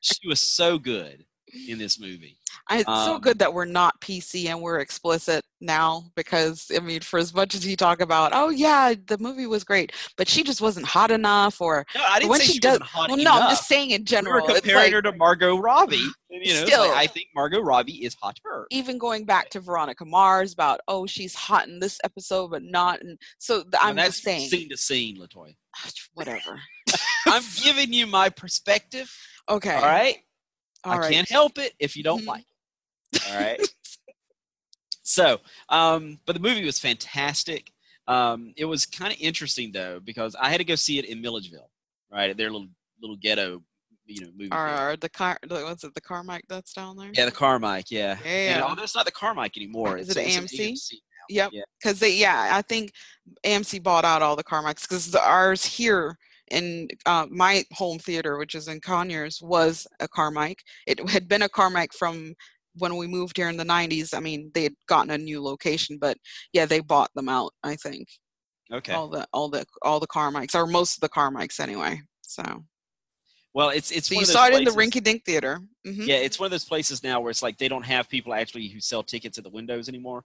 she 0.00 0.26
was 0.28 0.40
so 0.40 0.78
good 0.78 1.24
in 1.68 1.78
this 1.78 1.98
movie. 2.00 2.36
I, 2.68 2.78
it's 2.78 2.86
so 2.86 3.14
Um, 3.14 3.20
good 3.20 3.38
that 3.38 3.52
we're 3.54 3.64
not 3.64 4.00
PC 4.00 4.46
and 4.48 4.60
we're 4.60 4.80
explicit 4.80 5.42
now 5.60 6.04
because 6.16 6.70
I 6.74 6.80
mean, 6.80 7.00
for 7.00 7.18
as 7.18 7.34
much 7.34 7.54
as 7.54 7.66
you 7.66 7.76
talk 7.76 8.00
about, 8.00 8.32
oh 8.34 8.50
yeah, 8.50 8.94
the 9.06 9.18
movie 9.18 9.46
was 9.46 9.64
great, 9.64 9.92
but 10.16 10.28
she 10.28 10.42
just 10.42 10.60
wasn't 10.60 10.86
hot 10.86 11.10
enough, 11.10 11.60
or 11.60 11.84
No, 11.94 12.02
I 12.06 12.18
didn't 12.18 12.30
when 12.30 12.40
say 12.40 12.46
she 12.46 12.52
she, 12.54 12.58
does- 12.60 12.78
hot 12.80 13.08
well, 13.08 13.16
no, 13.18 13.32
I'm 13.32 13.50
just 13.50 13.66
saying 13.68 13.90
in 13.90 14.04
general. 14.04 14.44
it's 14.48 14.60
comparing 14.60 14.84
like, 14.86 14.92
her 14.92 15.02
to 15.02 15.16
Margot 15.16 15.56
Robbie. 15.58 15.96
And, 16.30 16.44
you 16.44 16.52
know, 16.54 16.60
it's 16.62 16.70
like, 16.70 16.80
Still. 16.80 16.92
I 16.94 17.06
think 17.06 17.28
Margot 17.34 17.60
Robbie 17.60 18.04
is 18.04 18.14
hotter. 18.20 18.66
even 18.70 18.98
going 18.98 19.24
back 19.24 19.48
to 19.50 19.60
Veronica 19.60 20.04
Mars 20.04 20.52
about, 20.52 20.80
oh, 20.88 21.06
she's 21.06 21.34
hot 21.34 21.68
in 21.68 21.78
this 21.80 21.98
episode, 22.04 22.48
but 22.50 22.62
not, 22.62 23.00
and 23.00 23.18
so 23.38 23.62
th- 23.62 23.74
I'm 23.80 23.96
just 23.96 24.22
saying, 24.22 24.48
scene 24.48 24.68
to 24.68 24.76
scene, 24.76 25.16
Latoya. 25.18 25.54
whatever. 26.14 26.60
I'm 27.26 27.42
giving 27.62 27.92
you 27.92 28.06
my 28.06 28.28
perspective. 28.30 29.10
Okay, 29.48 29.74
All 29.74 29.82
right. 29.82 30.18
All 30.84 30.92
I 30.92 30.98
right. 30.98 31.12
can't 31.12 31.28
help 31.28 31.58
it 31.58 31.74
if 31.78 31.96
you 31.96 32.02
don't 32.02 32.22
Mhm. 32.22 32.26
like. 32.26 32.44
it. 33.12 33.28
All 33.30 33.36
right. 33.38 33.60
so, 35.02 35.38
um, 35.68 36.18
but 36.26 36.34
the 36.34 36.40
movie 36.40 36.64
was 36.64 36.78
fantastic. 36.78 37.72
Um, 38.06 38.52
it 38.56 38.64
was 38.64 38.86
kind 38.86 39.12
of 39.12 39.18
interesting 39.20 39.70
though 39.72 40.00
because 40.00 40.34
I 40.34 40.50
had 40.50 40.58
to 40.58 40.64
go 40.64 40.74
see 40.74 40.98
it 40.98 41.04
in 41.04 41.20
Milledgeville, 41.20 41.70
right? 42.10 42.30
At 42.30 42.36
their 42.36 42.50
little 42.50 42.68
little 43.00 43.16
ghetto, 43.16 43.62
you 44.06 44.22
know, 44.22 44.28
movie. 44.36 44.50
Or, 44.52 44.90
or 44.92 44.96
the 44.96 45.08
car, 45.08 45.38
the- 45.46 45.62
what's 45.64 45.84
it, 45.84 45.94
the 45.94 46.00
Carmike 46.00 46.42
that's 46.48 46.72
down 46.72 46.96
there? 46.96 47.10
Yeah, 47.14 47.26
the 47.26 47.32
Carmike. 47.32 47.90
Yeah. 47.90 48.18
And, 48.24 48.60
Yeah. 48.60 48.66
oh, 48.66 48.74
that's 48.74 48.94
not 48.94 49.04
the 49.06 49.12
Carmike 49.12 49.56
anymore. 49.56 49.98
Is 49.98 50.08
It's, 50.08 50.16
it 50.16 50.26
it's 50.26 50.36
an 50.36 50.44
AMC? 50.44 50.70
AMC. 50.72 50.92
Yep. 51.30 51.50
Yeah. 51.52 51.62
Because 51.80 51.98
they, 52.00 52.14
yeah, 52.14 52.48
I 52.56 52.62
think 52.62 52.92
AMC 53.44 53.82
bought 53.82 54.04
out 54.06 54.22
all 54.22 54.34
the 54.34 54.42
Carmikes 54.44 54.82
because 54.82 55.10
the 55.10 55.22
ours 55.22 55.64
here 55.64 56.18
in 56.50 56.88
uh, 57.06 57.26
my 57.30 57.64
home 57.72 57.98
theater, 57.98 58.38
which 58.38 58.54
is 58.54 58.68
in 58.68 58.80
Conyers, 58.80 59.40
was 59.42 59.86
a 60.00 60.08
Carmike. 60.08 60.60
It 60.86 61.06
had 61.08 61.28
been 61.28 61.42
a 61.42 61.48
Carmike 61.48 61.92
from 61.92 62.34
when 62.76 62.96
we 62.96 63.06
moved 63.06 63.36
here 63.36 63.48
in 63.48 63.56
the 63.56 63.64
90s. 63.64 64.14
I 64.14 64.20
mean, 64.20 64.50
they 64.54 64.64
had 64.64 64.74
gotten 64.86 65.10
a 65.10 65.18
new 65.18 65.42
location, 65.42 65.98
but 66.00 66.16
yeah, 66.52 66.66
they 66.66 66.80
bought 66.80 67.10
them 67.14 67.28
out. 67.28 67.52
I 67.62 67.76
think 67.76 68.08
Okay. 68.72 68.94
all 68.94 69.08
the 69.08 69.26
all 69.32 69.48
the 69.48 69.64
all 69.82 70.00
the 70.00 70.06
Carmikes 70.06 70.54
or 70.54 70.66
most 70.66 70.96
of 70.96 71.00
the 71.00 71.08
Carmikes 71.08 71.60
anyway. 71.60 72.00
So, 72.22 72.42
Well, 73.54 73.70
it's 73.70 73.90
it's 73.90 74.08
so 74.08 74.14
you 74.14 74.24
saw 74.24 74.46
it 74.46 74.54
in 74.54 74.64
the 74.64 74.70
Rinky 74.70 75.02
Dink 75.02 75.24
Theater. 75.24 75.60
hmm 75.84 76.06
Yeah, 76.06 76.16
it's 76.16 76.38
one 76.38 76.46
of 76.46 76.50
those 76.50 76.64
places 76.64 77.02
now 77.02 77.20
where 77.20 77.30
it's 77.30 77.42
like 77.42 77.58
they 77.58 77.68
don't 77.68 77.84
have 77.84 78.08
people 78.08 78.34
actually 78.34 78.68
who 78.68 78.80
sell 78.80 79.02
tickets 79.02 79.38
at 79.38 79.44
the 79.44 79.50
windows 79.50 79.88
anymore. 79.88 80.24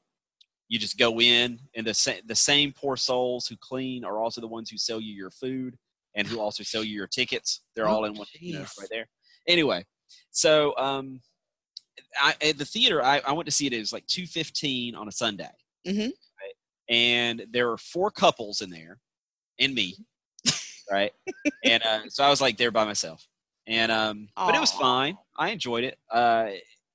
You 0.69 0.79
just 0.79 0.97
go 0.97 1.19
in, 1.19 1.59
and 1.75 1.85
the 1.85 1.93
sa- 1.93 2.21
the 2.25 2.35
same 2.35 2.73
poor 2.73 2.95
souls 2.97 3.47
who 3.47 3.55
clean 3.57 4.03
are 4.05 4.17
also 4.17 4.41
the 4.41 4.47
ones 4.47 4.69
who 4.69 4.77
sell 4.77 4.99
you 5.01 5.13
your 5.13 5.31
food 5.31 5.77
and 6.15 6.27
who 6.27 6.39
also 6.39 6.63
sell 6.63 6.83
you 6.83 6.93
your 6.93 7.07
tickets. 7.07 7.61
They're 7.75 7.87
Oh, 7.87 7.93
all 7.93 8.05
in 8.05 8.13
one, 8.15 8.27
you 8.39 8.53
know, 8.59 8.65
right 8.79 8.87
there. 8.91 9.07
Anyway, 9.47 9.85
so 10.31 10.75
um, 10.77 11.21
I, 12.19 12.35
at 12.41 12.57
the 12.57 12.65
theater, 12.65 13.03
I, 13.03 13.19
I 13.19 13.31
went 13.33 13.45
to 13.47 13.51
see 13.51 13.67
it. 13.67 13.73
It 13.73 13.79
was 13.79 13.93
like 13.93 14.05
two 14.07 14.25
fifteen 14.25 14.95
on 14.95 15.07
a 15.07 15.11
Sunday, 15.11 15.49
Mhm. 15.87 16.07
right? 16.09 16.53
and 16.89 17.45
there 17.51 17.67
were 17.69 17.77
four 17.77 18.11
couples 18.11 18.61
in 18.61 18.69
there, 18.69 18.99
and 19.59 19.73
me, 19.73 19.97
right? 20.91 21.11
and 21.63 21.81
uh, 21.83 22.01
so 22.09 22.23
I 22.23 22.29
was 22.29 22.41
like 22.41 22.57
there 22.57 22.71
by 22.71 22.85
myself, 22.85 23.27
and 23.67 23.91
um, 23.91 24.27
but 24.35 24.55
it 24.55 24.59
was 24.59 24.71
fine. 24.71 25.17
I 25.37 25.49
enjoyed 25.49 25.83
it. 25.83 25.97
Uh, 26.11 26.51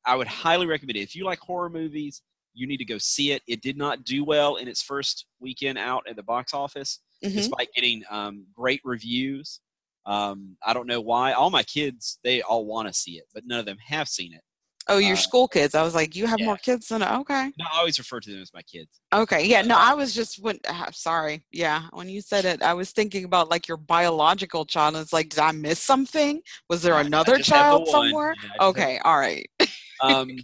I 0.07 0.15
would 0.17 0.27
highly 0.29 0.67
recommend 0.67 0.97
it 0.97 1.01
if 1.03 1.15
you 1.17 1.25
like 1.25 1.39
horror 1.41 1.69
movies. 1.71 2.23
You 2.55 2.67
need 2.67 2.79
to 2.79 2.85
go 2.85 2.99
see 2.99 3.33
it. 3.33 3.43
It 3.47 3.61
did 3.63 3.77
not 3.77 4.05
do 4.05 4.25
well 4.25 4.57
in 4.57 4.69
its 4.69 4.83
first 4.83 5.27
weekend 5.39 5.79
out 5.79 6.05
at 6.09 6.17
the 6.17 6.23
box 6.23 6.55
office, 6.55 7.01
Mhm. 7.25 7.35
despite 7.35 7.73
getting 7.75 8.03
um, 8.11 8.47
great 8.55 8.81
reviews. 8.85 9.61
Um, 10.07 10.57
I 10.65 10.73
don't 10.73 10.87
know 10.87 11.01
why. 11.01 11.33
All 11.33 11.51
my 11.51 11.63
kids, 11.63 12.19
they 12.25 12.41
all 12.43 12.65
want 12.65 12.89
to 12.89 12.95
see 12.95 13.13
it, 13.19 13.25
but 13.35 13.45
none 13.47 13.61
of 13.61 13.67
them 13.67 13.77
have 13.87 14.09
seen 14.09 14.33
it. 14.33 14.41
Oh, 14.89 14.97
your 14.99 15.17
Uh, 15.17 15.21
school 15.21 15.49
kids. 15.49 15.75
I 15.75 15.83
was 15.83 15.95
like, 15.95 16.17
you 16.17 16.27
have 16.27 16.41
yeah. 16.41 16.47
more 16.47 16.57
kids 16.57 16.89
than 16.89 17.03
okay. 17.03 17.53
No, 17.59 17.67
I 17.73 17.79
always 17.79 17.99
refer 17.99 18.21
to 18.21 18.31
them 18.31 18.41
as 18.41 18.53
my 18.55 18.63
kids. 18.63 19.01
Okay, 19.13 19.47
yeah, 19.47 19.63
no, 19.63 19.77
I 19.77 19.95
was 19.95 20.15
just 20.15 20.43
when 20.43 20.59
uh, 20.69 20.91
sorry, 20.93 21.43
yeah, 21.51 21.89
when 21.93 22.09
you 22.09 22.21
said 22.21 22.45
it, 22.45 22.63
I 22.63 22.75
was 22.75 22.91
thinking 22.93 23.25
about 23.25 23.49
like 23.51 23.67
your 23.67 23.77
biological 23.79 24.65
child. 24.67 24.95
And 24.97 25.03
it's 25.03 25.13
like, 25.13 25.31
did 25.31 25.41
I 25.41 25.53
miss 25.53 25.81
something? 25.81 26.41
Was 26.69 26.83
there 26.83 26.99
another 26.99 27.33
have 27.33 27.39
the 27.39 27.45
child 27.45 27.89
somewhere? 27.89 28.37
Yeah, 28.43 28.49
just 28.61 28.65
have 28.65 28.71
Okay, 28.71 28.99
all 29.05 29.19
right. 29.19 29.51
um, 30.03 30.37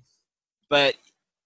but 0.71 0.95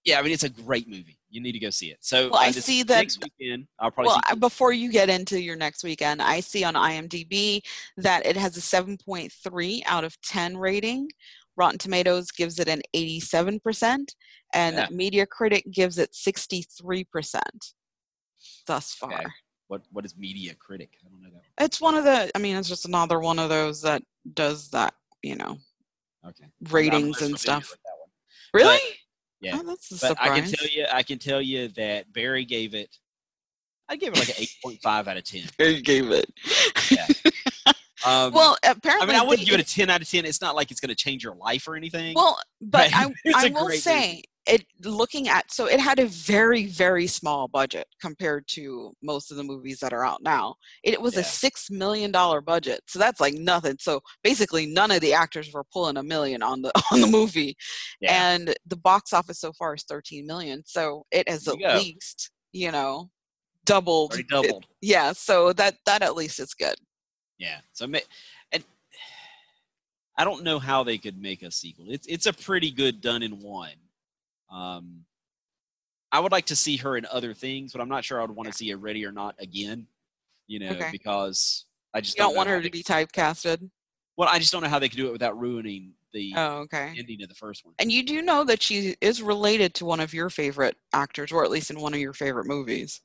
yeah, 0.05 0.19
I 0.19 0.21
mean, 0.23 0.31
it's 0.31 0.43
a 0.43 0.49
great 0.49 0.87
movie. 0.89 1.18
You 1.29 1.41
need 1.41 1.51
to 1.51 1.59
go 1.59 1.69
see 1.69 1.91
it. 1.91 1.97
So 2.01 2.29
Well, 2.29 2.39
I 2.41 2.47
uh, 2.49 2.51
see 2.53 2.83
that- 2.83 2.97
next 2.97 3.23
weekend. 3.23 3.67
I'll 3.79 3.91
probably 3.91 4.13
Well, 4.27 4.35
before 4.37 4.73
you 4.73 4.91
get 4.91 5.09
into 5.09 5.39
your 5.39 5.55
next 5.55 5.83
weekend, 5.83 6.21
I 6.21 6.39
see 6.39 6.63
on 6.63 6.73
IMDb 6.73 7.61
that 7.97 8.25
it 8.25 8.35
has 8.35 8.57
a 8.57 8.61
7.3 8.61 9.83
out 9.85 10.03
of 10.03 10.19
10 10.21 10.57
rating. 10.57 11.09
Rotten 11.55 11.77
Tomatoes 11.77 12.31
gives 12.31 12.57
it 12.59 12.67
an 12.67 12.81
87%, 12.95 14.15
and 14.53 14.75
Yeah. 14.75 14.87
Metacritic 14.87 15.69
gives 15.71 15.97
it 15.97 16.13
63% 16.13 17.73
thus 18.65 18.93
far. 18.93 19.13
Okay. 19.13 19.25
what 19.67 19.81
what 19.91 20.05
is 20.05 20.13
Metacritic? 20.15 20.89
I 21.05 21.09
don't 21.09 21.21
know 21.21 21.29
that. 21.31 21.63
It's 21.63 21.79
one 21.81 21.93
of 21.95 22.03
the, 22.05 22.31
I 22.33 22.39
mean, 22.39 22.55
it's 22.55 22.69
just 22.69 22.85
another 22.87 23.19
one 23.19 23.37
of 23.39 23.49
those 23.49 23.81
that 23.83 24.01
does 24.33 24.69
that, 24.71 24.95
you 25.21 25.35
know, 25.35 25.57
Okay. 26.25 26.45
Ratings 26.69 27.21
and 27.21 27.37
stuff. 27.39 27.69
with 27.71 27.79
that 27.83 27.93
one. 27.99 28.09
Really? 28.53 28.79
Yeah. 29.41 29.57
Oh, 29.59 29.63
that's 29.63 30.03
a 30.03 30.07
But 30.09 30.17
I 30.21 30.39
can 30.39 30.49
tell 30.51 30.67
you, 30.67 30.85
I 30.91 31.03
can 31.03 31.17
tell 31.19 31.41
you 31.41 31.67
that 31.69 32.11
Barry 32.13 32.45
gave 32.45 32.73
it. 32.73 32.95
I 33.87 33.95
gave 33.95 34.13
it 34.13 34.19
like 34.19 34.29
an 34.29 34.35
eight 34.37 34.51
point 34.63 34.79
five 34.83 35.07
out 35.07 35.17
of 35.17 35.23
ten. 35.23 35.43
You 35.59 35.81
gave 35.81 36.11
it. 36.11 36.31
Yeah. 36.91 37.07
Um, 38.05 38.31
well, 38.31 38.57
I 38.63 38.73
mean, 39.05 39.13
I 39.17 39.23
wouldn't 39.23 39.39
they- 39.39 39.43
give 39.51 39.55
it 39.55 39.59
a 39.59 39.75
ten 39.75 39.89
out 39.89 40.01
of 40.01 40.09
ten. 40.09 40.23
It's 40.23 40.39
not 40.41 40.55
like 40.55 40.71
it's 40.71 40.79
going 40.79 40.87
to 40.89 40.95
change 40.95 41.21
your 41.21 41.35
life 41.35 41.67
or 41.67 41.75
anything. 41.75 42.13
Well, 42.15 42.39
but 42.61 42.89
But 42.91 42.95
I, 42.95 43.13
it's 43.25 43.35
I 43.37 43.47
a 43.47 43.51
will 43.51 43.65
great 43.65 43.81
say 43.81 44.07
movie. 44.09 44.28
It 44.49 44.65
looking 44.83 45.27
at 45.29 45.51
so 45.51 45.65
it 45.67 45.79
had 45.79 45.99
a 45.99 46.05
very 46.07 46.65
very 46.65 47.07
small 47.07 47.47
budget 47.47 47.85
compared 48.01 48.45
to 48.47 48.91
most 49.03 49.31
of 49.31 49.37
the 49.37 49.43
movies 49.43 49.79
that 49.79 49.93
are 49.93 50.03
out 50.05 50.21
now. 50.23 50.55
It 50.83 50.99
was 51.01 51.13
Yeah. 51.13 51.21
a 51.21 51.23
six 51.23 51.69
million 51.69 52.11
dollar 52.11 52.41
budget, 52.41 52.81
so 52.87 52.99
that's 52.99 53.19
like 53.21 53.35
nothing. 53.35 53.77
So 53.79 54.01
basically, 54.23 54.65
none 54.65 54.91
of 54.91 55.01
the 55.01 55.13
actors 55.13 55.51
were 55.53 55.63
pulling 55.71 55.97
a 55.97 56.03
million 56.03 56.41
on 56.43 56.61
the 56.61 56.71
on 56.91 57.01
the 57.01 57.07
movie, 57.07 57.55
yeah. 58.01 58.31
and 58.33 58.53
the 58.65 58.77
box 58.77 59.13
office 59.13 59.39
so 59.39 59.53
far 59.53 59.75
is 59.75 59.83
thirteen 59.83 60.25
million. 60.25 60.63
So 60.65 61.05
it 61.11 61.29
has 61.29 61.47
at 61.47 61.59
go. 61.59 61.75
least 61.75 62.31
you 62.51 62.71
know 62.71 63.09
doubled. 63.65 64.11
already 64.13 64.23
it- 64.23 64.29
doubled. 64.29 64.65
yeah, 64.81 65.13
so 65.13 65.53
that 65.53 65.75
that 65.85 66.01
at 66.01 66.15
least 66.15 66.39
is 66.39 66.53
good. 66.53 66.75
Yeah. 67.37 67.59
So 67.73 67.85
and 67.85 68.63
I 70.17 70.23
don't 70.23 70.43
know 70.43 70.59
how 70.59 70.83
they 70.83 70.97
could 70.97 71.21
make 71.21 71.43
a 71.43 71.51
sequel. 71.51 71.85
It's 71.89 72.07
it's 72.07 72.25
a 72.25 72.33
pretty 72.33 72.71
good 72.71 72.99
done 73.01 73.23
in 73.23 73.39
one. 73.39 73.71
Um, 74.51 75.05
I 76.11 76.19
would 76.19 76.31
like 76.31 76.47
to 76.47 76.55
see 76.55 76.77
her 76.77 76.97
in 76.97 77.05
other 77.11 77.33
things, 77.33 77.71
but 77.71 77.81
I'm 77.81 77.89
not 77.89 78.03
sure 78.03 78.19
I 78.19 78.25
would 78.25 78.35
want 78.35 78.51
to 78.51 78.57
see 78.57 78.71
a 78.71 78.77
Ready 78.77 79.05
or 79.05 79.11
Not 79.11 79.35
again. 79.39 79.85
You 80.47 80.59
know, 80.59 80.71
Okay. 80.71 80.89
because 80.91 81.65
I 81.93 82.01
just 82.01 82.17
don't 82.17 82.33
know 82.33 82.37
want 82.37 82.49
her 82.49 82.57
they- 82.59 82.65
to 82.65 82.71
be 82.71 82.83
typecasted. 82.83 83.69
Well, 84.17 84.27
I 84.29 84.39
just 84.39 84.51
don't 84.51 84.63
know 84.63 84.69
how 84.69 84.79
they 84.79 84.89
could 84.89 84.97
do 84.97 85.07
it 85.07 85.11
without 85.11 85.39
ruining 85.39 85.93
the 86.11 86.33
Oh, 86.35 86.57
okay. 86.61 86.93
ending 86.97 87.21
of 87.21 87.29
the 87.29 87.35
first 87.35 87.63
one. 87.63 87.73
And 87.79 87.91
you 87.91 88.03
do 88.03 88.21
know 88.21 88.43
that 88.43 88.61
she 88.61 88.95
is 88.99 89.21
related 89.21 89.73
to 89.75 89.85
one 89.85 89.99
of 89.99 90.13
your 90.13 90.29
favorite 90.29 90.75
actors, 90.91 91.31
or 91.31 91.45
at 91.45 91.51
least 91.51 91.69
in 91.69 91.79
one 91.79 91.93
of 91.93 91.99
your 91.99 92.13
favorite 92.13 92.45
movies. 92.47 93.01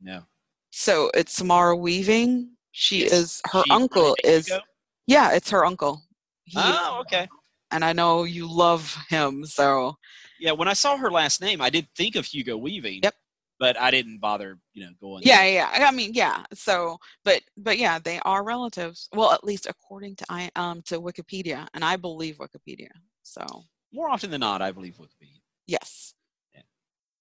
No. 0.00 0.22
So 0.70 1.10
it's 1.14 1.32
Samara 1.32 1.74
Weaving. 1.76 2.56
She 2.72 3.02
Yes. 3.02 3.12
is 3.12 3.42
her 3.46 3.62
She 3.64 3.70
uncle 3.72 4.16
is 4.22 4.46
Hugo? 4.46 4.62
yeah, 5.06 5.32
it's 5.32 5.50
her 5.50 5.64
uncle. 5.64 6.06
He 6.44 6.60
Oh, 6.62 6.98
okay. 7.00 7.28
and 7.72 7.84
I 7.84 7.92
know 7.92 8.22
you 8.24 8.46
love 8.46 8.96
him, 9.08 9.44
so 9.44 9.96
Yeah, 10.40 10.52
when 10.52 10.68
I 10.68 10.72
saw 10.74 10.96
her 10.96 11.10
last 11.10 11.40
name, 11.40 11.60
I 11.60 11.70
did 11.70 11.86
think 11.96 12.16
of 12.16 12.24
Hugo 12.26 12.56
Weaving. 12.56 13.00
Yep. 13.02 13.14
but 13.58 13.78
I 13.78 13.90
didn't 13.90 14.18
bother, 14.20 14.58
you 14.72 14.84
know, 14.84 14.92
going. 15.00 15.22
Yeah, 15.24 15.44
yeah. 15.44 15.86
I 15.88 15.90
mean, 15.92 16.12
yeah. 16.14 16.44
So, 16.54 16.98
but 17.24 17.42
but 17.56 17.78
yeah, 17.78 17.98
they 17.98 18.18
are 18.24 18.42
relatives. 18.42 19.08
Well, 19.14 19.32
at 19.32 19.44
least 19.44 19.66
according 19.66 20.16
to 20.16 20.24
I 20.30 20.50
um 20.56 20.82
to 20.86 21.00
Wikipedia, 21.00 21.66
and 21.74 21.84
I 21.84 21.96
believe 21.96 22.38
Wikipedia. 22.38 22.88
So 23.22 23.44
More 23.92 24.08
often 24.10 24.30
than 24.30 24.40
not, 24.40 24.62
I 24.62 24.72
believe 24.72 24.94
Wikipedia. 24.96 25.40
yes. 25.66 26.14
Yeah. 26.54 26.62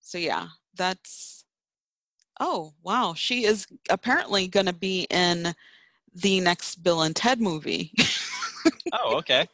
So 0.01 0.17
yeah, 0.17 0.47
that's. 0.75 1.43
Oh 2.39 2.73
wow, 2.83 3.13
she 3.15 3.43
is 3.43 3.67
apparently 3.89 4.47
going 4.47 4.65
to 4.67 4.73
be 4.73 5.07
in 5.09 5.53
the 6.15 6.39
next 6.39 6.81
Bill 6.83 7.01
and 7.01 7.15
Ted 7.15 7.41
movie. 7.41 7.91
Oh, 8.91 9.17
okay. 9.17 9.47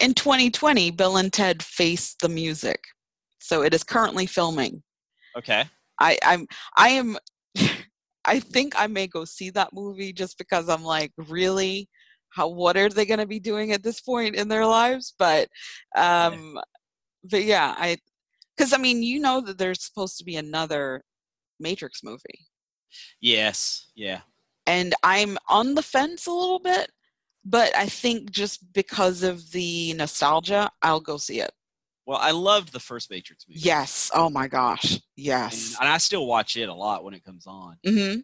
in 0.00 0.14
2020, 0.14 0.90
Bill 0.90 1.16
and 1.16 1.32
Ted 1.32 1.62
Face 1.62 2.14
the 2.20 2.28
Music. 2.28 2.84
So 3.50 3.62
it 3.62 3.74
is 3.74 3.82
currently 3.82 4.26
filming. 4.26 4.80
Okay. 5.36 5.64
I 6.00 6.16
I'm 6.22 6.46
I 6.76 6.90
am 6.90 7.18
I 8.24 8.38
think 8.38 8.74
I 8.78 8.86
may 8.86 9.08
go 9.08 9.24
see 9.24 9.50
that 9.50 9.72
movie 9.72 10.12
just 10.12 10.38
because 10.38 10.68
I'm 10.68 10.84
like, 10.84 11.10
really? 11.16 11.88
How 12.28 12.46
what 12.46 12.76
are 12.76 12.88
they 12.88 13.04
gonna 13.04 13.26
be 13.26 13.40
doing 13.40 13.72
at 13.72 13.82
this 13.82 14.00
point 14.00 14.36
in 14.36 14.46
their 14.46 14.64
lives? 14.64 15.14
But 15.18 15.48
um 15.96 16.60
but 17.24 17.42
yeah, 17.42 17.74
I 17.76 17.96
because 18.56 18.72
I 18.72 18.76
mean 18.76 19.02
you 19.02 19.18
know 19.18 19.40
that 19.40 19.58
there's 19.58 19.84
supposed 19.84 20.16
to 20.18 20.24
be 20.24 20.36
another 20.36 21.02
Matrix 21.58 22.04
movie. 22.04 22.46
Yes. 23.20 23.88
Yeah. 23.96 24.20
And 24.68 24.94
I'm 25.02 25.38
on 25.48 25.74
the 25.74 25.82
fence 25.82 26.28
a 26.28 26.32
little 26.32 26.60
bit, 26.60 26.88
but 27.44 27.76
I 27.76 27.86
think 27.86 28.30
just 28.30 28.72
because 28.72 29.24
of 29.24 29.50
the 29.50 29.92
nostalgia, 29.94 30.70
I'll 30.82 31.00
go 31.00 31.16
see 31.16 31.40
it. 31.40 31.50
Well, 32.10 32.18
I 32.20 32.32
loved 32.32 32.72
the 32.72 32.80
first 32.80 33.08
Matrix 33.08 33.46
movie. 33.48 33.60
Yes. 33.60 34.10
Oh 34.12 34.28
my 34.28 34.48
gosh. 34.48 34.98
Yes. 35.14 35.76
and 35.78 35.88
I 35.88 35.98
still 35.98 36.26
watch 36.26 36.56
it 36.56 36.68
a 36.68 36.74
lot 36.74 37.04
when 37.04 37.14
it 37.14 37.22
comes 37.22 37.46
on. 37.46 37.76
hmm 37.86 38.14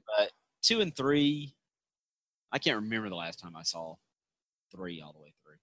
Two 0.61 0.81
and 0.81 0.93
three, 0.97 1.55
I 2.51 2.59
can't 2.59 2.83
remember 2.83 3.09
the 3.09 3.15
last 3.15 3.39
time 3.39 3.55
I 3.55 3.63
saw 3.63 3.95
three 4.75 5.01
all 5.01 5.13
the 5.13 5.21
way 5.21 5.33
through. 5.41 5.55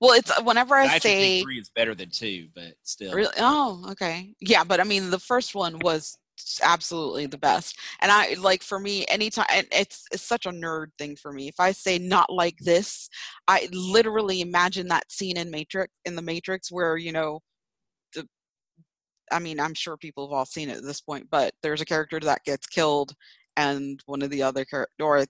Well, 0.00 0.12
it's 0.16 0.30
uh, 0.30 0.40
whenever 0.44 0.76
I 0.76 0.84
I 0.84 0.98
say 1.00 1.16
think 1.18 1.44
three 1.44 1.58
is 1.58 1.68
better 1.74 1.96
than 1.96 2.10
two, 2.10 2.46
but 2.54 2.74
still. 2.84 3.12
Really? 3.12 3.34
Oh, 3.38 3.86
okay. 3.90 4.32
Yeah, 4.38 4.62
but 4.62 4.78
I 4.78 4.84
mean, 4.84 5.10
the 5.10 5.18
first 5.18 5.56
one 5.56 5.80
was 5.80 6.16
absolutely 6.62 7.26
the 7.26 7.38
best. 7.38 7.78
And 8.00 8.10
I 8.10 8.34
like 8.34 8.62
for 8.62 8.78
me, 8.78 9.04
anytime, 9.06 9.46
and 9.50 9.66
it's 9.72 10.04
it's 10.12 10.22
such 10.22 10.46
a 10.46 10.50
nerd 10.50 10.88
thing 10.98 11.16
for 11.16 11.32
me. 11.32 11.48
If 11.48 11.58
I 11.58 11.72
say 11.72 11.98
not 11.98 12.32
like 12.32 12.56
this, 12.58 13.08
I 13.48 13.68
literally 13.72 14.40
imagine 14.40 14.88
that 14.88 15.10
scene 15.10 15.36
in 15.36 15.50
Matrix 15.50 15.92
in 16.04 16.16
the 16.16 16.22
Matrix 16.22 16.70
where 16.70 16.96
you 16.96 17.12
know, 17.12 17.40
the. 18.14 18.26
I 19.30 19.38
mean, 19.38 19.60
I'm 19.60 19.74
sure 19.74 19.96
people 19.96 20.26
have 20.26 20.32
all 20.32 20.46
seen 20.46 20.68
it 20.68 20.78
at 20.78 20.84
this 20.84 21.00
point, 21.00 21.28
but 21.30 21.54
there's 21.62 21.80
a 21.80 21.86
character 21.86 22.20
that 22.20 22.44
gets 22.44 22.66
killed, 22.66 23.12
and 23.56 24.00
one 24.06 24.22
of 24.22 24.30
the 24.30 24.42
other 24.42 24.64
char- 24.64 24.88
or 25.00 25.24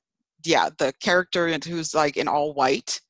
yeah, 0.45 0.71
the 0.79 0.93
character 1.01 1.49
who's 1.65 1.95
like 1.95 2.17
in 2.17 2.29
all 2.29 2.55
white. 2.55 3.01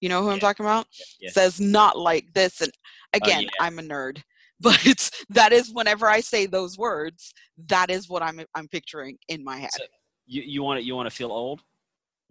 You 0.00 0.08
know 0.08 0.22
who 0.22 0.30
I'm 0.30 0.40
talking 0.40 0.66
about? 0.66 0.86
Yeah. 1.20 1.30
Says 1.30 1.60
not 1.60 1.96
like 1.96 2.26
this, 2.34 2.60
and 2.60 2.72
oh, 3.14 3.18
again, 3.18 3.42
yeah. 3.42 3.50
I'm 3.60 3.78
a 3.78 3.82
nerd, 3.82 4.20
but 4.62 5.10
that 5.30 5.52
is 5.52 5.70
whenever 5.72 6.06
I 6.08 6.20
say 6.20 6.46
those 6.46 6.78
words, 6.78 7.32
that 7.66 7.90
is 7.90 8.08
what 8.08 8.22
I'm 8.22 8.40
I'm 8.54 8.68
picturing 8.68 9.18
in 9.28 9.44
my 9.44 9.58
head. 9.58 9.70
So- 9.72 9.84
You 10.26 10.42
you 10.42 10.62
want 10.62 10.80
to 10.80 10.84
you 10.86 10.94
want 10.94 11.08
to 11.10 11.14
feel 11.14 11.32
old? 11.32 11.60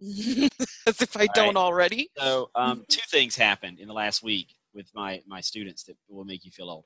As 0.00 1.00
if 1.00 1.16
I 1.16 1.26
don't 1.34 1.56
already. 1.56 2.10
So 2.18 2.50
um, 2.54 2.84
two 2.88 3.00
things 3.08 3.36
happened 3.36 3.78
in 3.78 3.86
the 3.86 3.94
last 3.94 4.22
week 4.22 4.48
with 4.74 4.88
my 4.94 5.20
my 5.26 5.40
students 5.40 5.84
that 5.84 5.96
will 6.08 6.24
make 6.24 6.44
you 6.44 6.50
feel 6.50 6.70
old. 6.70 6.84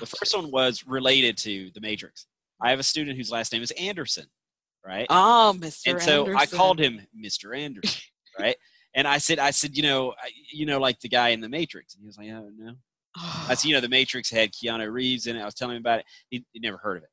The 0.00 0.06
first 0.18 0.34
one 0.36 0.50
was 0.50 0.84
related 0.86 1.36
to 1.38 1.70
the 1.74 1.80
Matrix. 1.80 2.26
I 2.60 2.70
have 2.70 2.80
a 2.80 2.82
student 2.82 3.16
whose 3.16 3.30
last 3.30 3.52
name 3.52 3.62
is 3.62 3.70
Anderson, 3.72 4.26
right? 4.84 5.06
Oh, 5.10 5.54
Mr. 5.56 5.92
and 5.92 6.02
so 6.02 6.24
I 6.36 6.46
called 6.46 6.80
him 6.80 7.00
Mr. 7.16 7.56
Anderson, 7.56 8.02
right? 8.40 8.56
And 8.94 9.06
I 9.06 9.18
said, 9.18 9.38
I 9.38 9.52
said, 9.52 9.76
you 9.76 9.84
know, 9.84 10.14
you 10.52 10.66
know, 10.66 10.80
like 10.80 10.98
the 10.98 11.08
guy 11.08 11.28
in 11.28 11.40
the 11.40 11.48
Matrix, 11.48 11.94
and 11.94 12.02
he 12.02 12.06
was 12.06 12.18
like, 12.18 12.28
oh 12.30 12.50
no. 12.56 12.72
I 13.48 13.54
said, 13.54 13.68
you 13.68 13.74
know, 13.74 13.80
the 13.80 13.88
Matrix 13.88 14.30
had 14.30 14.52
Keanu 14.52 14.92
Reeves 14.92 15.26
in 15.26 15.36
it. 15.36 15.40
I 15.40 15.44
was 15.44 15.54
telling 15.54 15.76
him 15.76 15.82
about 15.82 16.00
it. 16.00 16.06
He, 16.30 16.44
he 16.52 16.60
never 16.60 16.76
heard 16.76 16.98
of 16.98 17.02
it, 17.04 17.10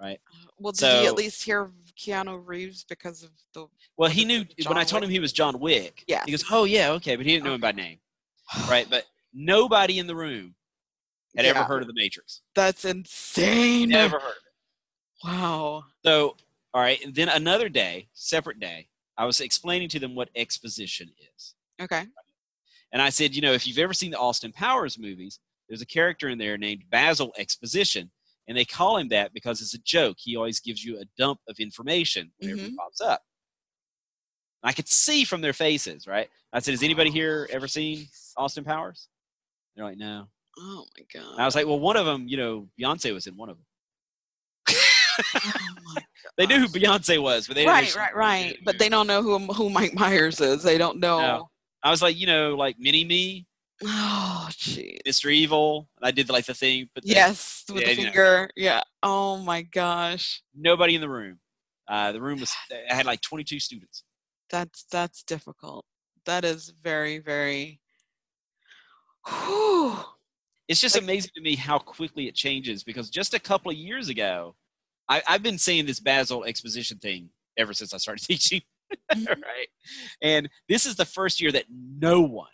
right? 0.00 0.18
Uh, 0.32 0.50
well, 0.58 0.72
did 0.72 1.00
he 1.00 1.06
at 1.06 1.14
least 1.14 1.42
hear 1.42 1.62
of 1.62 1.72
Keanu 1.98 2.42
Reeves 2.44 2.84
because 2.88 3.22
of 3.22 3.30
the? 3.54 3.66
Well, 3.96 4.10
he 4.10 4.24
knew 4.24 4.44
John 4.44 4.70
when 4.74 4.78
I 4.78 4.84
told 4.84 5.02
Wick? 5.02 5.08
him 5.08 5.12
he 5.12 5.20
was 5.20 5.32
John 5.32 5.58
Wick. 5.58 6.04
Yeah. 6.06 6.22
He 6.24 6.32
goes, 6.32 6.44
oh 6.50 6.64
yeah, 6.64 6.92
okay, 6.92 7.16
but 7.16 7.24
he 7.24 7.32
didn't 7.32 7.44
know 7.44 7.54
him 7.54 7.60
by 7.60 7.72
name, 7.72 7.98
right? 8.68 8.86
But 8.88 9.04
nobody 9.32 9.98
in 9.98 10.06
the 10.06 10.16
room 10.16 10.54
had 11.36 11.46
ever 11.46 11.62
heard 11.62 11.82
of 11.82 11.88
the 11.88 11.94
Matrix. 11.94 12.42
That's 12.54 12.84
insane. 12.84 13.90
Never 13.90 14.18
heard 14.18 14.30
of 14.30 14.32
it. 14.32 15.28
Wow. 15.28 15.84
So, 16.04 16.36
all 16.74 16.80
right. 16.80 17.02
And 17.04 17.14
then 17.14 17.28
another 17.28 17.68
day, 17.68 18.08
separate 18.14 18.60
day, 18.60 18.88
I 19.16 19.24
was 19.24 19.40
explaining 19.40 19.88
to 19.90 19.98
them 19.98 20.14
what 20.14 20.30
exposition 20.36 21.10
is. 21.36 21.54
Okay. 21.80 22.04
And 22.92 23.02
I 23.02 23.10
said, 23.10 23.34
you 23.34 23.42
know, 23.42 23.52
if 23.52 23.66
you've 23.66 23.78
ever 23.78 23.92
seen 23.92 24.10
the 24.10 24.18
Austin 24.18 24.52
Powers 24.52 24.98
movies, 24.98 25.40
there's 25.68 25.82
a 25.82 25.86
character 25.86 26.28
in 26.28 26.38
there 26.38 26.56
named 26.56 26.84
Basil 26.90 27.32
Exposition. 27.38 28.10
And 28.48 28.56
they 28.56 28.64
call 28.64 28.96
him 28.96 29.08
that 29.10 29.34
because 29.34 29.60
it's 29.60 29.74
a 29.74 29.78
joke. 29.80 30.16
He 30.18 30.36
always 30.36 30.58
gives 30.58 30.82
you 30.82 30.98
a 30.98 31.04
dump 31.18 31.38
of 31.48 31.58
information 31.58 32.30
whenever 32.38 32.60
he 32.60 32.66
mm-hmm. 32.68 32.76
pops 32.76 33.00
up. 33.02 33.20
I 34.62 34.72
could 34.72 34.88
see 34.88 35.24
from 35.24 35.42
their 35.42 35.52
faces, 35.52 36.06
right? 36.06 36.28
I 36.52 36.60
said, 36.60 36.72
has 36.72 36.82
anybody 36.82 37.10
here 37.10 37.46
oh, 37.50 37.54
ever 37.54 37.68
seen 37.68 38.06
Austin 38.36 38.64
Powers? 38.64 39.08
They're 39.76 39.84
like, 39.84 39.98
no. 39.98 40.26
Oh 40.58 40.86
my 40.96 41.04
god. 41.12 41.32
And 41.32 41.40
I 41.40 41.44
was 41.44 41.54
like, 41.54 41.66
well, 41.66 41.78
one 41.78 41.96
of 41.96 42.06
them, 42.06 42.26
you 42.26 42.36
know, 42.36 42.68
Beyonce 42.80 43.12
was 43.12 43.26
in 43.26 43.36
one 43.36 43.50
of 43.50 43.56
them. 43.56 44.76
oh 45.36 45.58
my 45.94 46.02
They 46.36 46.46
knew 46.46 46.60
who 46.60 46.68
Beyonce 46.68 47.20
was, 47.20 47.46
but 47.46 47.56
they 47.56 47.64
didn't 47.64 47.94
know 47.94 48.00
right, 48.00 48.14
right, 48.14 48.16
right. 48.16 48.58
But 48.64 48.78
they 48.78 48.88
don't 48.88 49.06
know 49.06 49.22
who 49.22 49.38
who 49.52 49.70
Mike 49.70 49.94
Myers 49.94 50.40
is. 50.40 50.62
They 50.62 50.78
don't 50.78 51.00
know. 51.00 51.18
No. 51.18 51.50
I 51.82 51.90
was 51.90 52.02
like, 52.02 52.16
you 52.18 52.26
know, 52.26 52.54
like 52.56 52.76
Mini 52.78 53.04
Me, 53.04 53.46
Oh, 53.84 54.48
jeez. 54.50 54.98
Mr. 55.06 55.30
Evil. 55.32 55.88
I 56.02 56.10
did 56.10 56.28
like 56.28 56.46
the 56.46 56.54
thing, 56.54 56.88
but 56.94 57.04
Yes, 57.06 57.62
with 57.72 57.82
Yeah, 57.82 57.86
the 57.88 57.94
you 57.94 57.96
know. 58.06 58.12
finger. 58.12 58.50
Yeah. 58.56 58.82
Oh 59.04 59.36
my 59.38 59.62
gosh. 59.62 60.42
nobody 60.54 60.96
in 60.96 61.00
the 61.00 61.08
room. 61.08 61.38
Uh, 61.86 62.10
the 62.12 62.20
room 62.20 62.40
was, 62.40 62.52
I 62.90 62.94
had 62.94 63.06
like 63.06 63.20
22 63.20 63.60
students. 63.60 64.02
That's 64.50 64.84
that's 64.90 65.22
difficult. 65.22 65.84
That 66.26 66.44
is 66.44 66.70
very 66.82 67.18
very. 67.18 67.80
Whew. 69.28 69.96
It's 70.68 70.80
just 70.80 70.96
Like- 70.96 71.04
amazing 71.04 71.30
to 71.36 71.40
me 71.40 71.54
how 71.56 71.78
quickly 71.78 72.26
it 72.28 72.34
changes 72.34 72.82
because 72.84 73.10
just 73.10 73.32
a 73.34 73.38
couple 73.38 73.70
of 73.70 73.76
years 73.76 74.08
ago, 74.08 74.54
I, 75.08 75.22
I've 75.26 75.42
been 75.42 75.58
saying 75.58 75.86
this 75.86 76.00
Basil 76.00 76.44
exposition 76.44 76.98
thing 76.98 77.30
ever 77.56 77.72
since 77.72 77.94
I 77.94 77.98
started 77.98 78.22
teaching. 78.26 78.62
right? 79.16 79.68
And 80.22 80.48
this 80.68 80.86
is 80.86 80.96
the 80.96 81.04
first 81.04 81.40
year 81.40 81.52
that 81.52 81.64
no 81.70 82.20
one 82.20 82.48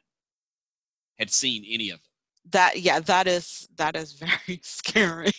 had 1.18 1.30
seen 1.30 1.64
any 1.68 1.90
of 1.90 1.98
them. 1.98 2.10
That 2.50 2.80
yeah, 2.80 3.00
that 3.00 3.26
is 3.26 3.66
that 3.76 3.96
is 3.96 4.12
very 4.46 4.60
scary. 4.62 5.32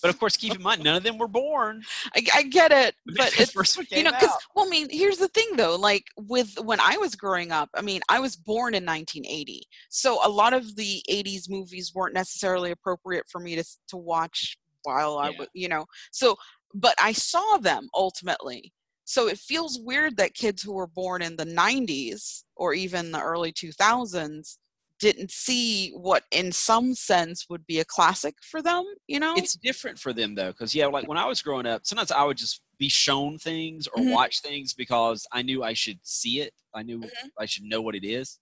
But 0.00 0.08
of 0.08 0.18
course, 0.18 0.36
keep 0.36 0.54
in 0.54 0.62
mind, 0.62 0.82
none 0.82 0.96
of 0.96 1.02
them 1.02 1.18
were 1.18 1.28
born. 1.28 1.82
I, 2.16 2.24
I 2.34 2.42
get 2.44 2.72
it, 2.72 2.94
but 3.16 3.38
it's 3.38 3.52
first 3.52 3.76
one 3.76 3.86
you 3.90 4.02
know 4.02 4.12
because 4.12 4.34
well, 4.54 4.66
I 4.66 4.68
mean, 4.68 4.88
here's 4.90 5.18
the 5.18 5.28
thing 5.28 5.50
though. 5.56 5.76
Like 5.76 6.04
with 6.16 6.58
when 6.62 6.80
I 6.80 6.96
was 6.96 7.14
growing 7.14 7.52
up, 7.52 7.68
I 7.74 7.82
mean, 7.82 8.00
I 8.08 8.18
was 8.18 8.34
born 8.34 8.74
in 8.74 8.84
1980, 8.84 9.62
so 9.90 10.26
a 10.26 10.28
lot 10.28 10.54
of 10.54 10.74
the 10.76 11.02
80s 11.10 11.50
movies 11.50 11.92
weren't 11.94 12.14
necessarily 12.14 12.70
appropriate 12.70 13.26
for 13.28 13.40
me 13.40 13.54
to 13.56 13.64
to 13.88 13.96
watch 13.96 14.56
while 14.84 15.18
I 15.18 15.30
was, 15.30 15.48
you 15.52 15.68
know. 15.68 15.84
So, 16.12 16.36
but 16.74 16.94
I 17.00 17.12
saw 17.12 17.58
them 17.58 17.88
ultimately. 17.94 18.72
So 19.04 19.28
it 19.28 19.38
feels 19.38 19.80
weird 19.80 20.16
that 20.16 20.34
kids 20.34 20.62
who 20.62 20.72
were 20.72 20.86
born 20.86 21.22
in 21.22 21.36
the 21.36 21.44
90s 21.44 22.44
or 22.56 22.74
even 22.74 23.10
the 23.10 23.20
early 23.20 23.52
2000s 23.52 24.58
didn't 24.98 25.32
see 25.32 25.90
what 25.90 26.22
in 26.30 26.52
some 26.52 26.94
sense 26.94 27.46
would 27.50 27.66
be 27.66 27.80
a 27.80 27.84
classic 27.84 28.36
for 28.42 28.62
them 28.62 28.84
you 29.08 29.18
know? 29.18 29.34
It's 29.36 29.56
different 29.56 29.98
for 29.98 30.12
them 30.12 30.36
though 30.36 30.52
because 30.52 30.74
yeah 30.76 30.86
like 30.86 31.08
when 31.08 31.18
i 31.18 31.26
was 31.26 31.42
growing 31.42 31.66
up 31.66 31.84
sometimes 31.84 32.12
i 32.12 32.22
would 32.22 32.36
just 32.36 32.62
be 32.78 32.88
shown 32.88 33.36
things 33.38 33.88
or 33.88 34.00
Mhm. 34.00 34.12
watch 34.12 34.40
things 34.42 34.72
because 34.72 35.26
i 35.32 35.42
knew 35.42 35.64
i 35.64 35.72
should 35.72 35.98
see 36.02 36.40
it. 36.40 36.54
I 36.72 36.82
knew 36.84 37.00
Mhm. 37.00 37.30
i 37.38 37.46
should 37.46 37.64
know 37.64 37.82
what 37.82 37.96
it 37.96 38.04
is. 38.04 38.38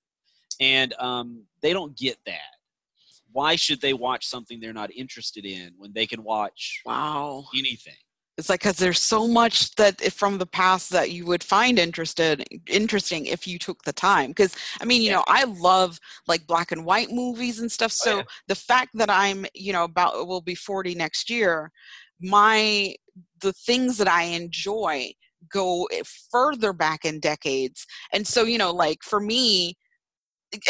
And 0.61 0.93
um, 0.99 1.45
they 1.63 1.73
don't 1.73 1.97
get 1.97 2.19
that. 2.27 2.55
Why 3.33 3.57
should 3.57 3.81
they 3.81 3.95
watch 3.95 4.27
something 4.27 4.61
they're 4.61 4.75
not 4.75 4.91
interested 4.95 5.47
in 5.47 5.73
when 5.79 5.93
they 5.95 6.07
can 6.07 6.23
watch 6.23 6.83
wow. 6.85 7.47
anything 7.57 7.95
It's 8.41 8.49
like 8.49 8.61
because 8.61 8.79
there's 8.79 9.01
so 9.01 9.29
much 9.29 9.75
that 9.77 10.01
from 10.13 10.39
the 10.39 10.47
past 10.47 10.91
that 10.91 11.13
you 11.13 11.27
would 11.27 11.45
find 11.45 11.79
interested 11.79 12.45
interesting 12.67 13.27
if 13.27 13.47
you 13.47 13.59
took 13.59 13.83
the 13.83 13.93
time. 13.93 14.31
Because 14.31 14.57
I 14.81 14.87
mean, 14.87 15.03
you 15.03 15.11
know, 15.11 15.25
I 15.29 15.45
love 15.45 16.01
like 16.27 16.47
black 16.47 16.73
and 16.73 16.85
white 16.87 17.13
movies 17.13 17.61
and 17.61 17.71
stuff. 17.71 17.93
Oh, 17.93 18.05
So 18.05 18.17
yeah. 18.17 18.23
the 18.49 18.55
fact 18.55 18.91
that 18.95 19.11
I'm, 19.11 19.45
you 19.55 19.75
know, 19.75 19.85
about 19.85 20.27
will 20.27 20.41
be 20.41 20.55
40 20.55 20.95
next 20.95 21.29
year, 21.29 21.71
my 22.21 22.95
the 23.41 23.53
things 23.53 23.99
that 23.99 24.09
I 24.09 24.23
enjoy 24.23 25.13
go 25.53 25.85
eh, 25.93 26.03
further 26.31 26.73
back 26.73 27.05
in 27.05 27.21
decades. 27.21 27.87
And 28.13 28.27
so, 28.27 28.45
you 28.45 28.57
know, 28.59 28.73
like 28.73 29.03
for 29.03 29.21
me, 29.21 29.77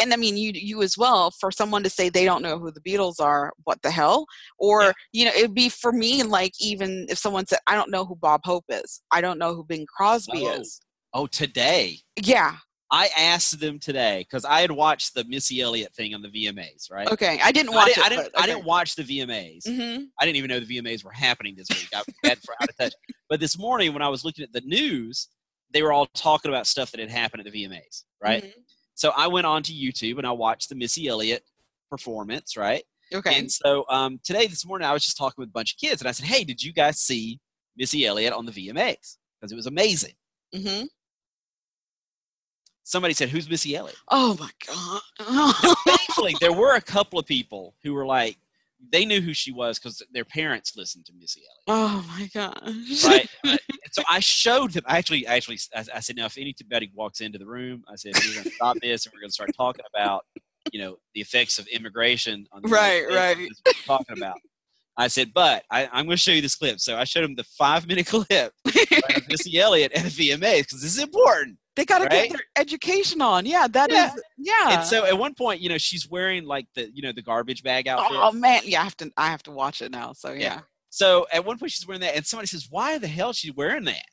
and 0.01 0.13
I 0.13 0.15
mean 0.17 0.37
you 0.37 0.51
you 0.53 0.81
as 0.81 0.97
well 0.97 1.31
for 1.31 1.51
someone 1.51 1.83
to 1.83 1.89
say 1.89 2.09
they 2.09 2.25
don't 2.25 2.41
know 2.41 2.57
who 2.59 2.71
the 2.71 2.81
Beatles 2.81 3.19
are, 3.19 3.51
what 3.63 3.81
the 3.81 3.91
hell? 3.91 4.25
Or 4.57 4.83
Yeah. 4.83 4.91
you 5.13 5.25
know, 5.25 5.31
it'd 5.31 5.53
be 5.55 5.69
for 5.69 5.91
me 5.91 6.23
like 6.23 6.53
even 6.59 7.05
if 7.09 7.17
someone 7.17 7.45
said 7.47 7.59
I 7.67 7.75
don't 7.75 7.91
know 7.91 8.05
who 8.05 8.15
Bob 8.15 8.41
Hope 8.43 8.65
is, 8.69 9.01
I 9.11 9.21
don't 9.21 9.39
know 9.39 9.53
who 9.55 9.63
Bing 9.63 9.85
Crosby 9.85 10.43
Oh. 10.45 10.59
is. 10.61 10.81
Oh, 11.13 11.27
today 11.27 11.97
Yeah, 12.21 12.55
I 12.89 13.09
asked 13.17 13.59
them 13.59 13.79
today 13.79 14.25
because 14.29 14.45
I 14.45 14.61
had 14.61 14.71
watched 14.71 15.13
the 15.13 15.23
Missy 15.25 15.61
Elliott 15.61 15.93
thing 15.93 16.13
on 16.13 16.21
the 16.21 16.29
VMAs, 16.29 16.91
right? 16.91 17.09
okay, 17.11 17.39
I 17.43 17.51
didn't 17.51 17.73
I 17.73 17.75
watch 17.75 17.87
didn't, 17.87 17.99
it. 17.99 18.05
I 18.05 18.09
didn't, 18.09 18.29
but, 18.33 18.41
I 18.43 18.45
didn't 18.47 18.65
watch 18.65 18.95
the 18.95 19.03
VMAs. 19.03 19.67
hmm 19.67 20.03
I 20.19 20.25
didn't 20.25 20.37
even 20.37 20.49
know 20.49 20.59
the 20.59 20.77
VMAs 20.77 21.03
were 21.03 21.11
happening 21.11 21.55
this 21.57 21.67
week. 21.69 21.87
I 21.93 21.99
was 21.99 22.07
bad 22.21 22.37
for 22.43 22.53
out 22.61 22.69
of 22.69 22.77
touch. 22.77 22.93
But 23.29 23.39
this 23.39 23.57
morning, 23.57 23.93
when 23.93 24.01
I 24.01 24.09
was 24.09 24.23
looking 24.25 24.43
at 24.43 24.53
the 24.53 24.61
news, 24.61 25.27
they 25.73 25.81
were 25.83 25.93
all 25.93 26.05
talking 26.13 26.49
about 26.49 26.67
stuff 26.67 26.91
that 26.91 26.99
had 26.99 27.09
happened 27.09 27.45
at 27.45 27.51
the 27.51 27.63
VMAs, 27.65 28.03
right? 28.21 28.43
Mm-hmm. 28.43 28.59
So 29.01 29.11
I 29.17 29.25
went 29.25 29.47
on 29.47 29.63
to 29.63 29.73
YouTube 29.73 30.19
and 30.19 30.27
I 30.27 30.31
watched 30.31 30.69
the 30.69 30.75
Missy 30.75 31.07
Elliott 31.07 31.43
performance, 31.89 32.55
right? 32.55 32.83
Okay. 33.11 33.35
And 33.35 33.51
so 33.51 33.83
um, 33.89 34.19
today, 34.23 34.45
this 34.45 34.63
morning, 34.63 34.87
I 34.87 34.93
was 34.93 35.03
just 35.03 35.17
talking 35.17 35.41
with 35.41 35.49
a 35.49 35.51
bunch 35.51 35.73
of 35.73 35.79
kids, 35.79 36.03
and 36.03 36.07
I 36.07 36.11
said, 36.11 36.27
"Hey, 36.27 36.43
did 36.43 36.61
you 36.61 36.71
guys 36.71 36.99
see 36.99 37.39
Missy 37.75 38.05
Elliott 38.05 38.31
on 38.31 38.45
the 38.45 38.51
VMAs? 38.51 39.17
Because 39.39 39.51
it 39.51 39.55
was 39.55 39.65
amazing." 39.65 40.13
hmm 40.55 40.83
Somebody 42.83 43.15
said, 43.15 43.29
"Who's 43.29 43.49
Missy 43.49 43.75
Elliott?" 43.75 43.97
Oh 44.09 44.37
my 44.39 44.51
god. 44.67 45.75
Thankfully, 45.87 46.35
there 46.39 46.53
were 46.53 46.75
a 46.75 46.81
couple 46.81 47.17
of 47.17 47.25
people 47.25 47.73
who 47.81 47.95
were 47.95 48.05
like, 48.05 48.37
they 48.91 49.05
knew 49.05 49.21
who 49.21 49.33
she 49.33 49.51
was 49.51 49.79
because 49.79 50.01
their 50.13 50.25
parents 50.25 50.73
listened 50.75 51.05
to 51.05 51.13
Missy 51.19 51.41
Elliott. 51.67 51.83
oh 51.83 52.05
my 52.07 52.29
gosh. 52.33 53.05
right? 53.05 53.29
So 53.93 54.03
I 54.09 54.21
showed 54.21 54.71
them. 54.71 54.83
Actually, 54.87 55.27
actually, 55.27 55.59
I, 55.75 55.83
I 55.95 55.99
said, 55.99 56.15
now 56.15 56.25
if 56.25 56.37
anybody 56.37 56.89
walks 56.95 57.19
into 57.19 57.37
the 57.37 57.45
room, 57.45 57.83
I 57.89 57.95
said 57.95 58.13
we're 58.15 58.35
going 58.35 58.45
to 58.45 58.51
stop 58.51 58.77
this 58.81 59.05
and 59.05 59.11
we're 59.13 59.19
going 59.19 59.29
to 59.29 59.33
start 59.33 59.49
talking 59.55 59.83
about, 59.93 60.23
you 60.71 60.79
know, 60.79 60.95
the 61.13 61.19
effects 61.19 61.59
of 61.59 61.67
immigration 61.67 62.47
on 62.53 62.61
the 62.61 62.69
Right, 62.69 63.05
right. 63.09 63.37
That's 63.37 63.61
what 63.65 63.75
we're 63.75 63.97
talking 63.97 64.17
about. 64.17 64.37
I 64.97 65.07
said, 65.07 65.33
but 65.33 65.63
I, 65.71 65.89
I'm 65.91 66.05
going 66.05 66.15
to 66.15 66.17
show 66.17 66.31
you 66.31 66.41
this 66.41 66.55
clip. 66.55 66.79
So 66.79 66.97
I 66.97 67.03
showed 67.03 67.23
them 67.23 67.35
the 67.35 67.43
five 67.43 67.85
minute 67.87 68.05
clip 68.07 68.53
of 68.65 69.27
Missy 69.29 69.59
Elliott 69.59 69.91
at 69.91 70.03
the 70.03 70.09
VMAs 70.09 70.59
because 70.59 70.81
this 70.81 70.93
is 70.95 71.03
important. 71.03 71.57
They 71.75 71.85
got 71.85 71.99
to 71.99 72.03
right? 72.05 72.29
get 72.29 72.31
their 72.31 72.41
education 72.57 73.21
on. 73.21 73.45
Yeah, 73.45 73.67
that 73.67 73.91
is. 73.91 73.95
Yeah. 73.95 74.11
yeah. 74.37 74.79
And 74.79 74.85
so 74.85 75.05
at 75.05 75.17
one 75.17 75.33
point, 75.33 75.61
you 75.61 75.69
know, 75.69 75.77
she's 75.77 76.09
wearing 76.09 76.45
like 76.45 76.67
the, 76.75 76.89
you 76.93 77.01
know, 77.01 77.11
the 77.13 77.21
garbage 77.21 77.63
bag 77.63 77.87
outfit. 77.87 78.17
oh 78.19 78.31
man, 78.31 78.61
yeah, 78.65 78.81
I 78.81 78.83
have 78.83 78.97
to. 78.97 79.11
I 79.17 79.27
have 79.27 79.43
to 79.43 79.51
watch 79.51 79.81
it 79.81 79.91
now. 79.91 80.13
So 80.13 80.31
yeah. 80.31 80.39
Yeah. 80.39 80.59
So 80.89 81.25
at 81.31 81.45
one 81.45 81.57
point 81.57 81.71
she's 81.71 81.87
wearing 81.87 82.01
that, 82.01 82.15
and 82.15 82.25
somebody 82.25 82.47
says, 82.47 82.67
"Why 82.69 82.97
the 82.97 83.07
hell 83.07 83.29
is 83.29 83.37
she 83.37 83.51
wearing 83.51 83.85
that?" 83.85 84.05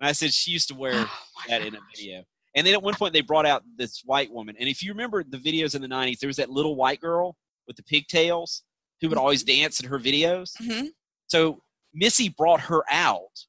And 0.00 0.08
I 0.08 0.12
said, 0.12 0.32
"She 0.32 0.50
used 0.50 0.68
to 0.68 0.74
wear 0.74 0.92
Oh 0.94 1.08
that 1.48 1.62
in 1.62 1.76
a 1.76 1.78
video." 1.96 2.24
And 2.56 2.66
then 2.66 2.74
at 2.74 2.82
one 2.82 2.94
point 2.94 3.14
they 3.14 3.20
brought 3.22 3.46
out 3.46 3.62
this 3.76 4.02
white 4.04 4.30
woman, 4.30 4.56
and 4.58 4.68
if 4.68 4.82
you 4.82 4.90
remember 4.90 5.22
the 5.22 5.38
videos 5.38 5.76
in 5.76 5.82
the 5.82 5.88
'90s, 5.88 6.18
there 6.18 6.26
was 6.26 6.36
that 6.36 6.50
little 6.50 6.74
white 6.74 7.00
girl 7.00 7.36
with 7.68 7.76
the 7.76 7.82
pigtails 7.84 8.64
who 9.00 9.08
would 9.08 9.18
always 9.18 9.44
dance 9.44 9.80
in 9.80 9.88
her 9.88 9.98
videos. 9.98 10.50
Mhm. 10.60 10.88
So 11.28 11.62
Missy 11.94 12.28
brought 12.28 12.60
her 12.62 12.82
out, 12.90 13.46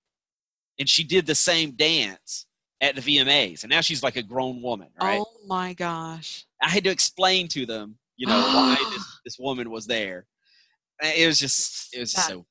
and 0.78 0.88
she 0.88 1.04
did 1.04 1.26
the 1.26 1.36
same 1.36 1.72
dance 1.72 2.46
at 2.84 2.96
the 2.96 3.02
VMAs, 3.02 3.64
and 3.64 3.70
now 3.70 3.80
she's 3.80 4.04
like 4.04 4.18
a 4.18 4.22
grown 4.22 4.62
woman, 4.62 4.90
right? 5.02 5.22
Oh 5.22 5.48
my 5.48 5.74
gosh. 5.74 6.46
I 6.62 6.70
had 6.70 6.84
to 6.84 6.90
explain 6.90 7.48
to 7.50 7.66
them, 7.66 7.98
you 8.18 8.28
know, 8.28 8.38
why 8.38 8.76
this, 8.92 9.20
this 9.24 9.40
woman 9.40 9.72
was 9.72 9.88
there. 9.88 10.28
It 11.02 11.26
was 11.26 11.40
just, 11.40 11.96
it 11.96 12.00
was 12.02 12.12
just 12.14 12.28
That- 12.28 12.34
so. 12.34 12.46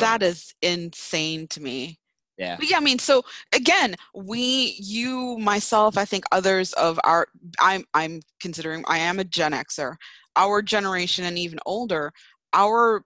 That 0.00 0.22
know. 0.22 0.28
is 0.28 0.54
insane 0.62 1.46
to 1.48 1.62
me. 1.62 1.98
Yeah. 2.38 2.56
But 2.56 2.70
yeah, 2.70 2.78
I 2.78 2.80
mean, 2.80 2.98
so 2.98 3.22
again, 3.54 3.94
we, 4.14 4.74
you, 4.78 5.36
myself, 5.38 5.98
I 5.98 6.06
think 6.06 6.24
others 6.32 6.72
of 6.74 6.98
our, 7.04 7.28
I'm, 7.60 7.84
I'm 7.92 8.20
considering, 8.40 8.84
I 8.88 8.98
am 8.98 9.18
a 9.18 9.24
Gen 9.24 9.52
Xer. 9.52 9.96
Our 10.34 10.62
generation 10.62 11.26
and 11.26 11.38
even 11.38 11.58
older, 11.66 12.12
our 12.54 13.02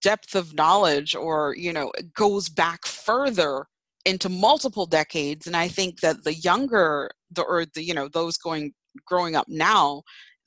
depth 0.00 0.34
of 0.36 0.54
knowledge, 0.54 1.14
or 1.14 1.54
you 1.56 1.72
know, 1.72 1.92
goes 2.14 2.48
back 2.48 2.86
further 2.86 3.66
into 4.04 4.28
multiple 4.28 4.86
decades. 4.86 5.46
And 5.46 5.56
I 5.56 5.68
think 5.68 6.00
that 6.00 6.24
the 6.24 6.34
younger, 6.34 7.10
the 7.30 7.42
or 7.42 7.64
the 7.74 7.82
you 7.82 7.94
know 7.94 8.08
those 8.08 8.36
going 8.38 8.72
growing 9.06 9.36
up 9.36 9.46
now, 9.48 10.02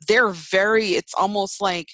they're 0.08 0.30
very. 0.30 0.96
It's 0.96 1.14
almost 1.14 1.62
like, 1.62 1.88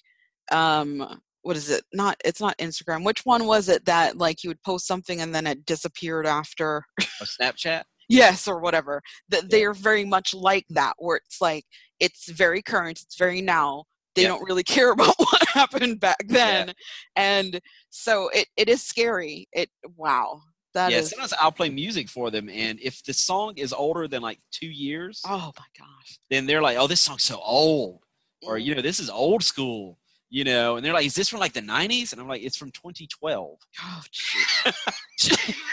um, 0.51 1.19
what 1.41 1.57
is 1.57 1.69
it? 1.69 1.83
Not 1.93 2.17
it's 2.25 2.41
not 2.41 2.57
Instagram. 2.57 3.03
Which 3.05 3.25
one 3.25 3.45
was 3.45 3.69
it 3.69 3.85
that 3.85 4.17
like 4.17 4.43
you 4.43 4.49
would 4.49 4.63
post 4.63 4.87
something 4.87 5.21
and 5.21 5.33
then 5.33 5.47
it 5.47 5.65
disappeared 5.65 6.25
after? 6.25 6.83
A 7.21 7.25
Snapchat? 7.25 7.83
yes, 8.09 8.47
or 8.47 8.59
whatever. 8.59 9.01
That 9.29 9.49
they 9.49 9.63
are 9.65 9.73
very 9.73 10.05
much 10.05 10.33
like 10.33 10.65
that, 10.71 10.93
where 10.97 11.17
it's 11.17 11.39
like 11.41 11.65
it's 11.99 12.29
very 12.31 12.61
current, 12.61 13.01
it's 13.01 13.17
very 13.17 13.41
now. 13.41 13.85
They 14.15 14.23
Yeah. 14.23 14.29
don't 14.29 14.43
really 14.43 14.63
care 14.75 14.91
about 14.91 15.13
what 15.17 15.47
happened 15.49 15.99
back 15.99 16.23
Yeah. 16.27 16.65
then, 16.65 16.73
and 17.15 17.59
so 17.91 18.29
it 18.29 18.47
it 18.57 18.67
is 18.69 18.83
scary. 18.83 19.47
It 19.53 19.69
wow, 19.95 20.41
that 20.73 20.91
yeah, 20.91 20.99
is 20.99 21.09
sometimes 21.09 21.33
I'll 21.39 21.51
play 21.51 21.69
music 21.69 22.09
for 22.09 22.31
them, 22.31 22.49
and 22.49 22.79
if 22.81 23.03
the 23.03 23.13
song 23.13 23.53
is 23.57 23.73
older 23.73 24.07
than 24.07 24.21
like 24.21 24.39
two 24.51 24.67
years, 24.67 25.21
oh 25.25 25.51
my 25.57 25.65
gosh. 25.77 26.19
then 26.29 26.45
they're 26.45 26.61
like, 26.61 26.77
"Oh, 26.77 26.87
this 26.87 27.01
song's 27.01 27.23
so 27.23 27.39
old," 27.39 28.03
or 28.45 28.57
you 28.57 28.75
know, 28.75 28.81
"This 28.81 28.99
is 28.99 29.09
old 29.09 29.43
school," 29.43 29.97
you 30.29 30.43
know, 30.43 30.75
and 30.75 30.85
they're 30.85 30.93
like, 30.93 31.05
"Is 31.05 31.15
this 31.15 31.29
from 31.29 31.39
like 31.39 31.53
the 31.53 31.61
'90s?" 31.61 32.11
And 32.11 32.21
I'm 32.21 32.27
like, 32.27 32.43
"It's 32.43 32.57
from 32.57 32.71
2012." 32.71 33.57
Oh, 33.81 34.03
gee. 34.11 35.55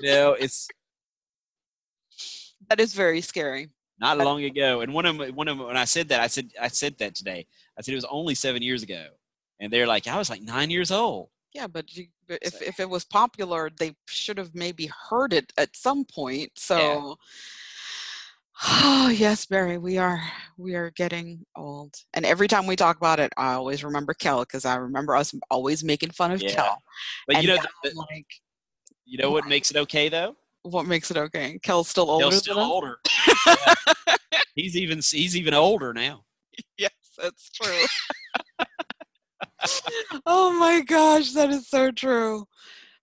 You 0.00 0.08
know, 0.08 0.32
it's 0.32 0.68
that 2.68 2.80
is 2.80 2.94
very 2.94 3.20
scary. 3.20 3.68
not 3.98 4.18
long 4.18 4.44
ago. 4.44 4.80
And 4.80 4.94
one 4.94 5.04
of 5.04 5.18
them, 5.18 5.34
one 5.34 5.48
of 5.48 5.58
them, 5.58 5.66
when 5.66 5.76
I 5.76 5.84
said 5.84 6.08
that, 6.08 6.20
I 6.20 6.26
said, 6.26 6.50
I 6.60 6.68
said 6.68 6.96
that 6.98 7.14
today. 7.14 7.46
I 7.78 7.82
said 7.82 7.92
it 7.92 7.96
was 7.96 8.06
only 8.06 8.34
seven 8.34 8.62
years 8.62 8.82
ago, 8.82 9.06
and 9.60 9.72
they're 9.72 9.86
like, 9.86 10.06
I 10.06 10.16
was 10.16 10.30
like 10.30 10.42
nine 10.42 10.70
years 10.70 10.90
old. 10.90 11.28
Yeah, 11.52 11.66
but, 11.66 11.94
you, 11.96 12.06
but 12.28 12.38
if 12.42 12.54
So- 12.54 12.64
if 12.64 12.78
it 12.80 12.88
was 12.88 13.04
popular, 13.04 13.70
they 13.78 13.96
should 14.06 14.38
have 14.38 14.54
maybe 14.54 14.86
heard 15.08 15.32
it 15.32 15.52
at 15.56 15.76
some 15.76 16.04
point. 16.04 16.52
So, 16.56 17.16
oh 18.62 19.08
yes, 19.16 19.46
Barry, 19.46 19.78
we 19.78 19.98
are 19.98 20.22
we 20.56 20.74
are 20.74 20.90
getting 20.90 21.44
old, 21.56 21.94
and 22.14 22.24
every 22.24 22.46
time 22.46 22.66
we 22.66 22.76
talk 22.76 22.96
about 22.96 23.18
it, 23.20 23.32
I 23.36 23.54
always 23.54 23.82
remember 23.82 24.14
Kel 24.14 24.40
because 24.40 24.64
I 24.64 24.76
remember 24.76 25.16
us 25.16 25.34
always 25.50 25.82
making 25.82 26.10
fun 26.10 26.30
of 26.32 26.40
Yeah. 26.40 26.54
Kel. 26.54 26.82
But 27.26 27.36
and 27.36 27.44
you 27.44 27.50
know, 27.50 27.62
the, 27.82 27.94
like, 27.94 28.26
you 29.04 29.18
know 29.18 29.30
what 29.30 29.46
makes 29.48 29.70
it 29.70 29.76
okay 29.76 30.08
though? 30.08 30.36
what 30.62 30.86
makes 30.86 31.10
it 31.10 31.16
okay? 31.16 31.58
Kel's 31.62 31.88
still 31.88 32.10
older 32.10 32.28
than 32.28 32.38
still 32.38 32.58
older. 32.58 32.98
Yeah. 33.46 33.74
He's 34.54 34.76
even 34.76 34.98
he's 34.98 35.36
even 35.36 35.54
older 35.54 35.94
now. 35.94 36.24
Yes, 36.76 36.90
that's 37.16 37.50
true. 37.50 37.84
oh 40.26 40.52
my 40.58 40.80
gosh, 40.82 41.32
that 41.32 41.50
is 41.50 41.68
so 41.68 41.90
true. 41.90 42.44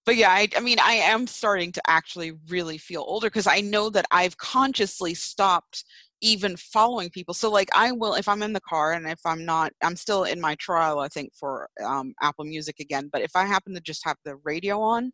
But 0.05 0.15
yeah, 0.15 0.29
I, 0.29 0.47
I 0.55 0.61
mean, 0.61 0.77
I 0.81 0.93
am 0.93 1.27
starting 1.27 1.71
to 1.73 1.81
actually 1.85 2.31
really 2.47 2.77
feel 2.77 3.03
older 3.05 3.27
because 3.27 3.45
I 3.45 3.59
know 3.59 3.89
that 3.89 4.05
I've 4.09 4.37
consciously 4.37 5.13
stopped 5.13 5.83
even 6.21 6.55
following 6.55 7.09
people. 7.09 7.33
So, 7.33 7.51
like, 7.51 7.67
I 7.75 7.91
will, 7.91 8.15
if 8.15 8.27
I'm 8.29 8.41
in 8.41 8.53
the 8.53 8.61
car 8.61 8.93
and 8.93 9.05
if 9.05 9.19
I'm 9.25 9.43
not, 9.43 9.73
I'm 9.83 9.97
still 9.97 10.23
in 10.23 10.39
my 10.39 10.55
trial, 10.55 10.99
I 10.99 11.09
think, 11.09 11.31
for 11.37 11.67
um, 11.85 12.13
Apple 12.21 12.45
Music 12.45 12.77
again. 12.79 13.09
But 13.11 13.21
if 13.21 13.31
I 13.35 13.45
happen 13.45 13.73
to 13.75 13.81
just 13.81 14.05
have 14.05 14.15
the 14.23 14.37
radio 14.45 14.79
on, 14.81 15.11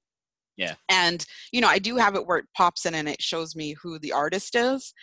Yeah. 0.58 0.76
and 0.90 1.26
you 1.52 1.60
know, 1.60 1.68
I 1.70 1.80
do 1.80 1.96
have 1.98 2.16
it 2.16 2.28
where 2.28 2.38
it 2.38 2.46
pops 2.56 2.86
in 2.86 2.94
and 2.94 3.10
it 3.10 3.22
shows 3.22 3.56
me 3.56 3.76
who 3.82 3.98
the 3.98 4.12
artist 4.12 4.56
is 4.56 4.94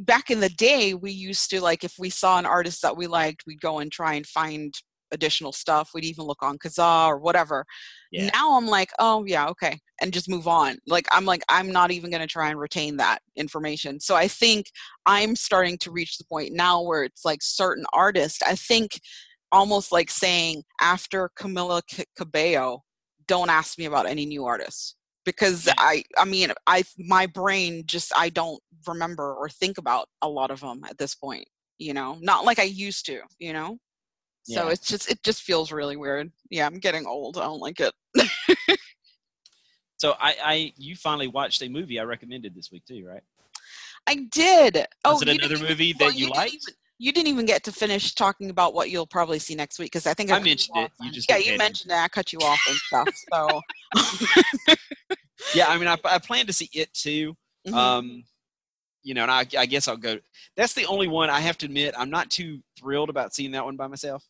back 0.00 0.30
in 0.30 0.40
the 0.40 0.50
day 0.50 0.94
we 0.94 1.10
used 1.10 1.48
to 1.50 1.60
like 1.60 1.82
if 1.82 1.94
we 1.98 2.10
saw 2.10 2.38
an 2.38 2.44
artist 2.44 2.82
that 2.82 2.96
we 2.96 3.06
liked 3.06 3.44
we'd 3.46 3.60
go 3.60 3.78
and 3.78 3.90
try 3.90 4.14
and 4.14 4.26
find 4.26 4.74
additional 5.12 5.52
stuff 5.52 5.90
we'd 5.94 6.04
even 6.04 6.24
look 6.24 6.42
on 6.42 6.58
kazaa 6.58 7.06
or 7.08 7.18
whatever. 7.18 7.64
Yeah. 8.12 8.30
now 8.32 8.56
i'm 8.56 8.66
like 8.66 8.90
oh 8.98 9.24
yeah 9.26 9.46
okay 9.48 9.78
and 10.00 10.12
just 10.12 10.28
move 10.28 10.46
on. 10.46 10.76
Like 10.86 11.06
i'm 11.12 11.24
like 11.24 11.42
i'm 11.48 11.70
not 11.70 11.90
even 11.90 12.10
going 12.10 12.20
to 12.20 12.26
try 12.26 12.50
and 12.50 12.58
retain 12.58 12.96
that 12.98 13.20
information. 13.36 14.00
So 14.00 14.14
i 14.14 14.28
think 14.28 14.66
i'm 15.06 15.36
starting 15.36 15.78
to 15.78 15.90
reach 15.90 16.18
the 16.18 16.24
point 16.24 16.52
now 16.52 16.82
where 16.82 17.04
it's 17.04 17.24
like 17.24 17.40
certain 17.42 17.84
artists 17.92 18.42
i 18.42 18.54
think 18.54 19.00
almost 19.52 19.92
like 19.92 20.10
saying 20.10 20.62
after 20.80 21.30
camila 21.38 21.80
cabello 22.16 22.82
don't 23.28 23.50
ask 23.50 23.78
me 23.78 23.86
about 23.86 24.06
any 24.06 24.26
new 24.26 24.44
artists. 24.44 24.94
Because 25.24 25.68
i 25.78 26.04
i 26.16 26.24
mean 26.24 26.52
i 26.66 26.84
my 26.98 27.26
brain 27.26 27.82
just 27.86 28.12
i 28.16 28.28
don't 28.28 28.60
remember 28.86 29.34
or 29.34 29.48
think 29.48 29.78
about 29.78 30.08
a 30.22 30.28
lot 30.28 30.50
of 30.50 30.60
them 30.60 30.82
at 30.88 30.98
this 30.98 31.14
point 31.14 31.46
you 31.78 31.92
know? 31.92 32.16
Not 32.20 32.44
like 32.44 32.58
i 32.58 32.64
used 32.64 33.06
to 33.06 33.20
you 33.38 33.52
know 33.52 33.78
so 34.48 34.66
Yeah. 34.66 34.70
it's 34.72 34.86
just 34.86 35.10
it 35.10 35.22
just 35.22 35.42
feels 35.42 35.72
really 35.72 35.96
weird 35.96 36.30
yeah 36.50 36.66
i'm 36.66 36.78
getting 36.78 37.04
old 37.06 37.36
i 37.36 37.42
don't 37.44 37.60
like 37.60 37.80
it 37.80 37.92
So 39.98 40.12
I, 40.20 40.34
I 40.44 40.72
you 40.76 40.94
finally 40.94 41.26
watched 41.28 41.62
a 41.62 41.68
movie 41.70 41.98
I 41.98 42.02
recommended 42.04 42.54
this 42.54 42.70
week 42.70 42.84
too, 42.86 43.04
right? 43.06 43.22
i 44.06 44.14
did 44.30 44.86
oh 45.04 45.14
Was 45.14 45.22
it 45.22 45.28
you 45.28 45.34
another 45.34 45.54
even- 45.56 45.68
movie 45.68 45.94
well, 45.98 46.10
that 46.10 46.16
you, 46.18 46.26
didn't 46.26 46.36
liked? 46.36 46.72
you 46.98 47.12
didn't 47.12 47.28
even 47.28 47.46
get 47.46 47.64
to 47.64 47.72
finish 47.72 48.14
talking 48.14 48.50
about 48.50 48.72
what 48.74 48.90
you'll 48.90 49.06
probably 49.06 49.38
see 49.38 49.54
next 49.54 49.78
week 49.78 49.86
because 49.92 50.06
i 50.06 50.12
think 50.14 50.30
I 50.30 50.36
you 50.38 50.44
mentioned 50.44 50.76
it. 50.78 50.90
You 51.00 51.10
just 51.10 51.28
yeah 51.30 51.38
you 51.38 51.56
mentioned 51.58 51.90
it 51.92 51.96
i 51.96 52.08
cut 52.08 52.32
you 52.32 52.38
off 52.40 52.60
and 52.68 52.76
stuff 52.76 53.08
so 53.32 53.60
yeah, 55.54 55.66
I 55.68 55.78
mean, 55.78 55.88
I, 55.88 55.96
I 56.04 56.18
plan 56.18 56.46
to 56.46 56.52
see 56.52 56.68
it 56.72 56.92
too. 56.94 57.34
Mhm. 57.68 57.74
Um, 57.74 58.24
you 59.02 59.14
know, 59.14 59.22
and 59.22 59.30
I, 59.30 59.46
I 59.58 59.66
guess 59.66 59.86
I'll 59.86 59.96
go. 59.96 60.18
That's 60.56 60.72
the 60.72 60.86
only 60.86 61.08
one 61.08 61.30
I 61.30 61.40
have 61.40 61.56
to 61.58 61.66
admit. 61.66 61.94
I'm 61.96 62.10
not 62.10 62.30
too 62.30 62.60
thrilled 62.78 63.10
about 63.10 63.34
seeing 63.34 63.52
that 63.52 63.64
one 63.64 63.76
by 63.76 63.86
myself. 63.86 64.24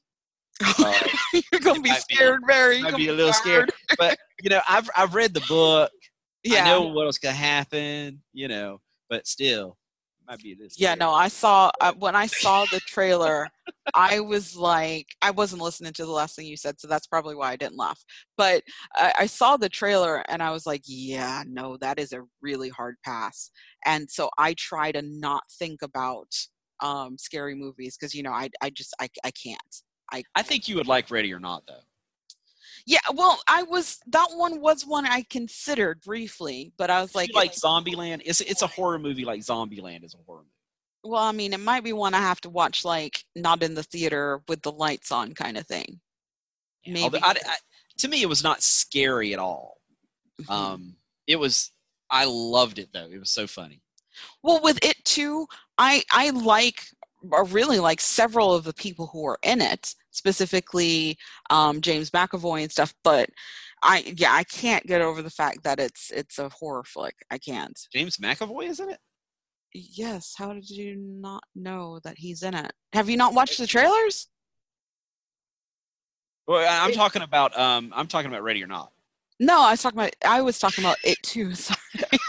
Uh, 0.65 0.93
You're 1.53 1.61
gonna 1.61 1.81
be 1.81 1.91
might 1.91 2.05
be- 2.09 2.15
scared, 2.15 2.41
Mary. 2.47 2.83
I'd 2.83 2.97
be 2.97 3.09
a 3.09 3.13
little 3.13 3.33
scared, 3.33 3.73
but 3.99 4.17
you 4.43 4.51
know, 4.51 4.61
I've 4.69 4.89
I've 4.97 5.15
read 5.15 5.35
the 5.35 5.45
book. 5.49 5.91
Yeah. 6.45 6.63
I 6.63 6.65
know 6.65 6.83
what's 6.89 7.19
gonna 7.19 7.35
happen. 7.35 8.23
You 8.33 8.49
know, 8.49 8.81
but 9.11 9.27
still, 9.27 9.77
might 10.27 10.43
be 10.43 10.53
a 10.53 10.57
little. 10.57 10.69
Yeah, 10.77 10.95
no, 10.95 11.13
I 11.13 11.29
saw 11.29 11.71
uh, 11.81 11.93
when 11.99 12.15
I 12.15 12.27
saw 12.27 12.65
the 12.67 12.81
trailer, 12.81 13.49
I 13.95 14.21
was 14.21 14.57
like, 14.57 15.07
I 15.23 15.31
wasn't 15.31 15.63
listening 15.63 15.93
to 15.95 16.05
the 16.05 16.11
last 16.11 16.37
thing 16.37 16.47
you 16.47 16.57
said, 16.57 16.81
so 16.81 16.89
that's 16.89 17.07
probably 17.07 17.35
why 17.35 17.53
I 17.53 17.57
didn't 17.57 17.77
laugh. 17.77 18.03
But 18.37 18.63
I, 18.95 19.13
I 19.21 19.27
saw 19.27 19.57
the 19.57 19.69
trailer 19.69 20.25
and 20.29 20.43
I 20.43 20.51
was 20.51 20.67
like, 20.67 20.83
yeah, 20.87 21.43
no, 21.47 21.77
that 21.79 21.99
is 21.99 22.13
a 22.13 22.23
really 22.43 22.69
hard 22.69 22.97
pass. 23.05 23.51
And 23.85 24.11
so 24.11 24.31
I 24.39 24.55
try 24.55 24.93
to 24.93 25.03
not 25.03 25.45
think 25.59 25.83
about 25.83 26.29
um, 26.83 27.17
scary 27.19 27.55
movies 27.55 27.97
because 27.97 28.15
you 28.15 28.23
know 28.23 28.33
I 28.33 28.51
I 28.61 28.71
just 28.71 28.95
I 29.01 29.09
I 29.25 29.31
can't. 29.31 29.83
I 30.13 30.43
think 30.43 30.69
you 30.69 30.77
would 30.77 30.87
like 30.87 31.11
Ready 31.11 31.33
or 31.33 31.41
Not 31.41 31.67
though. 31.67 31.81
Yeah, 32.89 33.01
well, 33.15 33.41
I 33.49 33.65
was 33.65 33.99
that 34.09 34.29
one 34.35 34.61
was 34.61 34.87
one 34.87 35.07
I 35.07 35.23
considered 35.29 36.01
briefly, 36.03 36.73
but 36.77 36.89
I 36.91 37.03
was 37.03 37.15
Like, 37.15 37.35
like, 37.35 37.49
like 37.49 37.53
Zombieland. 37.57 38.23
It's 38.25 38.41
it's 38.41 38.63
a 38.63 38.67
horror 38.69 38.99
movie 38.99 39.25
like 39.25 39.41
Zombieland 39.41 40.05
is 40.05 40.15
a 40.15 40.19
horror 40.25 40.43
movie. 40.43 40.51
well, 41.13 41.23
I 41.23 41.33
mean, 41.33 41.53
it 41.53 41.61
might 41.61 41.83
be 41.85 41.93
one 41.93 42.15
I 42.15 42.21
have 42.21 42.41
to 42.43 42.51
watch 42.51 42.85
like 42.85 43.25
not 43.35 43.63
in 43.63 43.75
the 43.75 43.83
theater 43.83 44.41
with 44.49 44.63
the 44.63 44.73
lights 44.73 45.11
on 45.11 45.35
kind 45.35 45.57
of 45.57 45.67
thing. 45.67 46.01
Yeah, 46.85 46.93
Maybe. 46.95 47.19
I- 47.23 47.31
I- 47.31 47.57
to 47.99 48.09
me, 48.09 48.23
it 48.23 48.29
was 48.29 48.43
not 48.45 48.63
scary 48.63 49.33
at 49.33 49.39
all. 49.41 49.81
Mhm. 50.43 50.51
Um, 50.51 50.97
it 51.27 51.37
was. 51.37 51.73
I 52.11 52.25
loved 52.27 52.79
it 52.79 52.91
though. 52.93 53.09
It 53.11 53.19
was 53.19 53.31
so 53.31 53.47
funny. 53.49 53.81
Well, 54.43 54.61
with 54.63 54.79
it 54.85 55.05
too, 55.05 55.47
I 55.79 56.05
I 56.13 56.31
like 56.31 56.87
or 57.33 57.45
really 57.45 57.79
like 57.79 58.01
several 58.01 58.53
of 58.55 58.65
the 58.65 58.73
people 58.75 59.07
who 59.09 59.27
are 59.27 59.39
in 59.43 59.61
it, 59.61 59.95
specifically 60.11 61.17
um, 61.51 61.81
James 61.81 62.11
McAvoy 62.11 62.63
and 62.63 62.71
stuff. 62.73 62.95
But 63.05 63.29
I 63.83 64.13
yeah, 64.17 64.33
I 64.33 64.45
can't 64.45 64.87
get 64.87 65.01
over 65.03 65.23
the 65.23 65.31
fact 65.31 65.63
that 65.65 65.79
it's 65.81 66.11
it's 66.11 66.39
a 66.39 66.49
horror 66.49 66.85
flick. 66.85 67.15
I 67.31 67.39
can't. 67.39 67.79
James 67.93 68.17
McAvoy 68.17 68.69
is 68.69 68.81
in 68.81 68.91
it. 68.91 68.99
Yes, 69.75 70.35
how 70.39 70.53
did 70.55 70.71
you 70.71 70.97
not 70.97 71.43
know 71.55 72.01
that 72.05 72.17
he's 72.17 72.43
in 72.43 72.55
it? 72.55 72.73
Have 72.95 73.11
you 73.11 73.17
not 73.19 73.35
watched 73.35 73.59
the 73.59 73.67
trailers? 73.67 74.29
Well, 76.47 76.67
I'm 76.69 76.91
It- 76.93 76.95
talking 76.95 77.23
about. 77.23 77.59
Um, 77.59 77.93
I'm 77.95 78.07
talking 78.07 78.31
about 78.31 78.43
Ready 78.43 78.63
or 78.63 78.67
Not. 78.69 78.93
No, 79.39 79.61
I 79.61 79.73
was 79.73 79.83
talking 79.83 79.99
about 79.99 80.15
I 80.25 80.41
was 80.41 80.59
talking 80.59 80.83
about 80.83 80.97
it 81.05 81.19
too. 81.23 81.55
Sorry. 81.55 81.79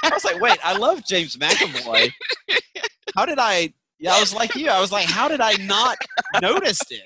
I 0.03 0.09
was 0.09 0.25
like, 0.25 0.41
wait, 0.41 0.57
I 0.63 0.75
love 0.77 1.05
James 1.05 1.37
McAvoy. 1.37 2.11
How 3.15 3.25
did 3.25 3.39
I? 3.39 3.73
Yeah, 3.99 4.13
I 4.13 4.19
was 4.19 4.33
like 4.33 4.55
you. 4.55 4.69
I 4.69 4.79
was 4.79 4.91
like, 4.91 5.05
how 5.05 5.27
did 5.27 5.41
I 5.41 5.53
not 5.65 5.97
notice 6.41 6.79
this? 6.89 7.01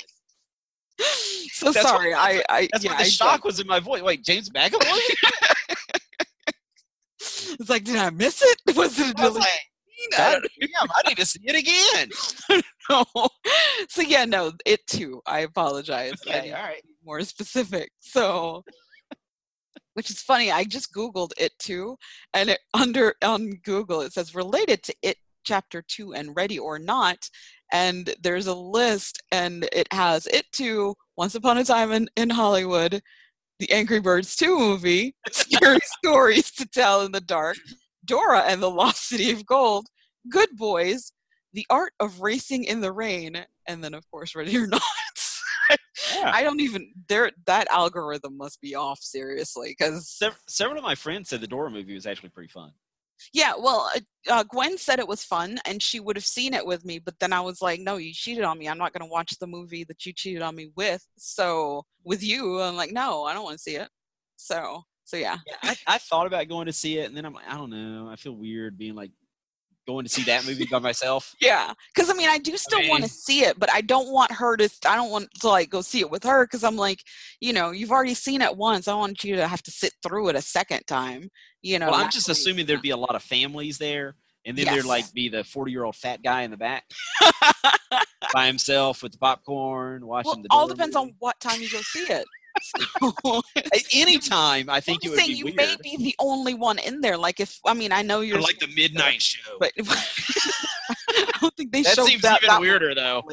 so 1.54 1.72
That's 1.72 1.84
what- 1.86 1.88
sorry. 1.88 2.14
I 2.14 2.44
I 2.50 2.68
That's 2.72 2.84
yeah, 2.84 2.92
why 2.92 2.98
the 2.98 3.04
I 3.04 3.08
shock 3.10 3.44
was 3.46 3.60
in 3.60 3.68
my 3.68 3.80
voice. 3.80 4.02
Wait, 4.02 4.24
James 4.24 4.50
McAvoy? 4.50 4.82
It's 7.60 7.70
like, 7.70 7.84
did 7.84 7.98
I 7.98 8.10
miss 8.10 8.42
it? 8.42 8.58
Was 8.76 8.98
it 9.00 9.16
a 9.18 9.22
I 9.22 9.24
was 9.26 9.34
delete? 9.34 9.40
like, 9.40 10.18
God 10.18 10.42
damn, 10.60 10.90
I 10.96 11.08
need 11.10 11.18
to 11.18 11.26
see 11.26 11.42
it 11.44 11.56
again. 11.56 12.64
no. 12.90 13.06
So 13.90 14.02
yeah, 14.02 14.26
no, 14.26 14.52
it 14.66 14.80
too. 14.88 15.22
I 15.28 15.42
apologize. 15.42 16.14
Okay, 16.26 16.42
need 16.48 16.54
all 16.54 16.64
right. 16.64 16.82
more 17.06 17.22
specific. 17.22 17.92
So 18.00 18.64
which 19.94 20.10
is 20.10 20.22
funny, 20.22 20.52
I 20.52 20.64
just 20.64 20.94
Googled 20.94 21.32
it 21.38 21.52
too, 21.60 21.98
and 22.34 22.50
it 22.50 22.60
under 22.74 23.14
on 23.24 23.52
Google 23.64 24.02
it 24.02 24.14
says 24.14 24.34
related 24.34 24.82
to 24.84 24.96
it 25.04 25.18
chapter 25.44 25.84
two 25.88 26.14
and 26.14 26.36
ready 26.36 26.60
or 26.60 26.80
not. 26.80 27.30
And 27.72 28.14
there's 28.22 28.48
a 28.48 28.56
list 28.56 29.22
and 29.32 29.68
it 29.72 29.88
has 29.92 30.28
it 30.28 30.46
too, 30.52 30.96
Once 31.18 31.36
Upon 31.36 31.58
a 31.58 31.64
Time 31.64 31.92
in, 31.92 32.10
in 32.18 32.30
Hollywood, 32.30 33.02
the 33.60 33.72
Angry 33.72 34.00
Birds 34.00 34.36
2 34.36 34.58
movie, 34.58 35.16
Scary 35.32 35.80
Stories 36.04 36.52
to 36.52 36.66
Tell 36.66 37.04
in 37.04 37.12
the 37.12 37.22
Dark, 37.22 37.58
Dora 38.06 38.42
and 38.42 38.62
the 38.62 38.70
Lost 38.70 39.08
City 39.08 39.32
of 39.32 39.46
Gold, 39.46 39.88
Good 40.30 40.50
Boys, 40.58 41.14
The 41.54 41.66
Art 41.70 41.94
of 42.00 42.22
Racing 42.22 42.66
in 42.66 42.82
the 42.82 42.92
Rain, 42.92 43.46
and 43.68 43.84
then 43.84 43.94
of 43.94 44.10
course 44.10 44.36
Ready 44.36 44.58
or 44.58 44.68
Not. 44.68 44.82
Yeah. 46.16 46.32
I 46.34 46.44
don't 46.44 46.60
even 46.60 46.92
there 47.08 47.32
that 47.46 47.68
algorithm 47.72 48.38
must 48.38 48.60
be 48.62 48.76
off 48.76 49.00
seriously 49.00 49.76
because 49.78 50.10
Sev- 50.10 50.40
several 50.48 50.78
of 50.78 50.84
my 50.84 50.96
friends 50.96 51.30
said 51.30 51.42
the 51.42 51.48
Dora 51.48 51.70
movie 51.70 51.94
was 51.94 52.06
actually 52.06 52.30
pretty 52.30 52.52
fun. 52.52 52.72
Yeah 53.34 53.54
well 53.58 53.90
uh, 53.96 54.00
uh, 54.30 54.44
Gwen 54.44 54.78
said 54.78 55.00
it 55.00 55.08
was 55.08 55.24
fun 55.24 55.60
and 55.66 55.82
she 55.82 56.00
would 56.00 56.16
have 56.16 56.26
seen 56.26 56.54
it 56.54 56.66
with 56.66 56.86
me 56.86 57.00
but 57.00 57.16
then 57.20 57.34
I 57.34 57.42
was 57.42 57.62
like 57.62 57.80
no 57.80 57.98
you 57.98 58.14
cheated 58.14 58.44
on 58.44 58.58
me. 58.58 58.68
I'm 58.68 58.78
not 58.78 58.94
going 58.94 59.08
to 59.08 59.12
watch 59.12 59.38
the 59.40 59.48
movie 59.48 59.84
that 59.86 60.06
you 60.06 60.14
cheated 60.14 60.42
on 60.42 60.56
me 60.56 60.72
with 60.76 61.06
so 61.18 61.84
with 62.04 62.24
you. 62.24 62.60
I'm 62.62 62.76
like 62.76 62.92
no 62.92 63.24
I 63.24 63.34
don't 63.34 63.44
want 63.44 63.58
to 63.58 63.64
see 63.64 63.76
it. 63.76 63.90
So 64.38 64.84
so 65.12 65.18
yeah. 65.18 65.38
Yeah, 65.46 65.56
I, 65.64 65.76
I 65.88 65.98
thought 65.98 66.26
about 66.26 66.48
going 66.48 66.68
to 66.68 66.74
see 66.74 66.98
it, 67.00 67.08
and 67.08 67.18
then 67.18 67.26
I'm 67.26 67.34
like, 67.34 67.48
I 67.48 67.58
don't 67.58 67.70
know. 67.70 68.08
I 68.10 68.16
feel 68.16 68.32
weird 68.32 68.78
being 68.78 68.96
like 68.96 69.12
going 69.92 70.06
to 70.06 70.12
see 70.12 70.24
that 70.24 70.46
movie 70.46 70.66
by 70.66 70.80
myself. 70.80 71.36
Yeah, 71.42 71.74
because 71.94 72.10
I 72.10 72.14
mean, 72.14 72.30
I 72.30 72.38
do 72.38 72.56
still 72.56 72.88
want 72.88 73.04
to 73.04 73.10
see 73.10 73.44
it, 73.44 73.60
but 73.60 73.72
I 73.72 73.82
don't 73.82 74.12
want 74.12 74.32
her 74.32 74.56
to. 74.58 74.70
I 74.86 74.96
don't 74.96 75.10
want 75.10 75.30
to 75.40 75.48
like 75.48 75.70
go 75.70 75.82
see 75.82 76.00
it 76.00 76.10
with 76.10 76.24
her 76.24 76.46
because 76.46 76.64
I'm 76.64 76.76
like, 76.76 77.00
you 77.40 77.52
know, 77.52 77.72
you've 77.72 77.92
already 77.92 78.14
seen 78.14 78.42
it 78.42 78.56
once. 78.56 78.88
I 78.88 78.94
want 78.94 79.24
you 79.24 79.36
to 79.38 79.48
have 79.48 79.64
to 79.64 79.72
sit 79.72 79.94
through 80.04 80.30
it 80.30 80.36
a 80.36 80.42
second 80.42 80.86
time. 80.88 81.30
You 81.62 81.80
know, 81.80 81.88
Well, 81.90 82.00
I'm 82.00 82.12
just 82.12 82.30
assuming 82.30 82.68
there'd 82.68 82.82
be 82.82 82.92
a 82.92 82.98
lot 82.98 83.16
of 83.16 83.24
families 83.24 83.78
there, 83.78 84.16
and 84.46 84.58
then 84.58 84.66
there'd 84.66 84.86
like 84.86 85.12
be 85.14 85.30
the 85.30 85.44
40 85.44 85.72
year 85.72 85.84
old 85.84 85.96
fat 85.96 86.22
guy 86.24 86.44
in 86.44 86.52
the 86.52 86.58
back 86.58 86.86
by 88.34 88.48
himself 88.48 89.04
with 89.04 89.14
the 89.14 89.18
popcorn, 89.18 90.06
watching 90.06 90.30
well, 90.30 90.42
the. 90.42 90.48
all 90.52 90.68
depends 90.68 90.96
movie. 90.96 91.10
on 91.10 91.16
what 91.20 91.40
time 91.40 91.62
you 91.62 91.70
go 91.70 91.82
see 91.82 92.04
it. 92.04 92.26
So, 92.62 93.42
At 93.56 93.82
any 93.94 94.18
time, 94.20 94.70
I 94.70 94.80
think 94.80 95.00
I'm 95.04 95.08
it 95.08 95.10
would 95.12 95.20
saying 95.20 95.32
be 95.32 95.38
you 95.38 95.46
weird. 95.46 95.56
may 95.58 95.76
be 95.82 95.98
the 95.98 96.16
only 96.20 96.54
one 96.54 96.80
in 96.80 97.02
there. 97.02 97.18
Like 97.18 97.40
if 97.40 97.60
I 97.66 97.74
mean, 97.74 97.92
I 97.92 98.02
know 98.02 98.22
you're 98.22 98.40
like 98.42 98.60
the 98.60 98.68
midnight 98.76 99.22
show. 99.22 99.58
but 99.60 99.72
I 99.80 101.32
don't 101.42 101.56
think 101.56 101.72
they 101.72 101.82
that 101.84 101.96
showed 101.96 102.06
seems 102.08 102.22
that, 102.24 102.38
even 102.40 102.48
that 102.48 102.54
one. 102.56 102.62
weirder, 102.62 102.96
though. 102.96 103.24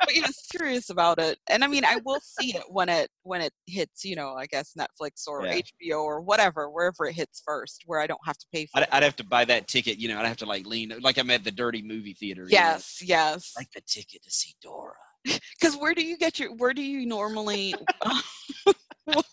but 0.00 0.14
yeah, 0.14 0.26
serious 0.32 0.90
about 0.90 1.18
it. 1.20 1.38
And 1.48 1.62
I 1.64 1.66
mean, 1.66 1.84
I 1.84 1.98
will 2.04 2.20
see 2.20 2.54
it 2.56 2.62
when 2.68 2.88
it 2.88 3.10
when 3.22 3.40
it 3.40 3.52
hits, 3.66 4.04
you 4.04 4.16
know, 4.16 4.34
I 4.34 4.46
guess 4.46 4.74
Netflix 4.78 5.26
or 5.26 5.44
Yeah. 5.44 5.60
HBO 5.92 6.02
or 6.02 6.20
whatever, 6.20 6.68
wherever 6.70 7.06
it 7.06 7.14
hits 7.14 7.42
first, 7.46 7.82
where 7.86 8.00
I 8.00 8.06
don't 8.06 8.20
have 8.24 8.38
to 8.38 8.46
pay 8.52 8.66
for 8.66 8.78
I'd, 8.78 8.82
it. 8.84 8.88
I'd 8.92 9.02
have 9.02 9.16
to 9.16 9.24
buy 9.24 9.44
that 9.46 9.68
ticket. 9.68 9.98
You 9.98 10.08
know, 10.08 10.18
I'd 10.20 10.26
have 10.26 10.36
to 10.38 10.46
like 10.46 10.66
lean 10.66 10.92
like 11.00 11.18
I'm 11.18 11.30
at 11.30 11.44
the 11.44 11.50
dirty 11.52 11.82
movie 11.82 12.14
theater. 12.14 12.42
you 12.42 12.48
know, 12.48 12.62
Yes, 12.62 13.00
yes. 13.02 13.52
like 13.56 13.70
the 13.72 13.80
ticket 13.86 14.22
to 14.24 14.30
see 14.30 14.54
Dora. 14.62 14.94
Because 15.60 15.76
where 15.76 15.94
do 15.94 16.04
you 16.04 16.16
get 16.16 16.38
your? 16.38 16.54
Where 16.54 16.72
do 16.72 16.82
you 16.82 17.06
normally? 17.06 17.74
what, 19.04 19.26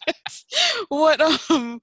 what 0.89 1.21
um, 1.51 1.79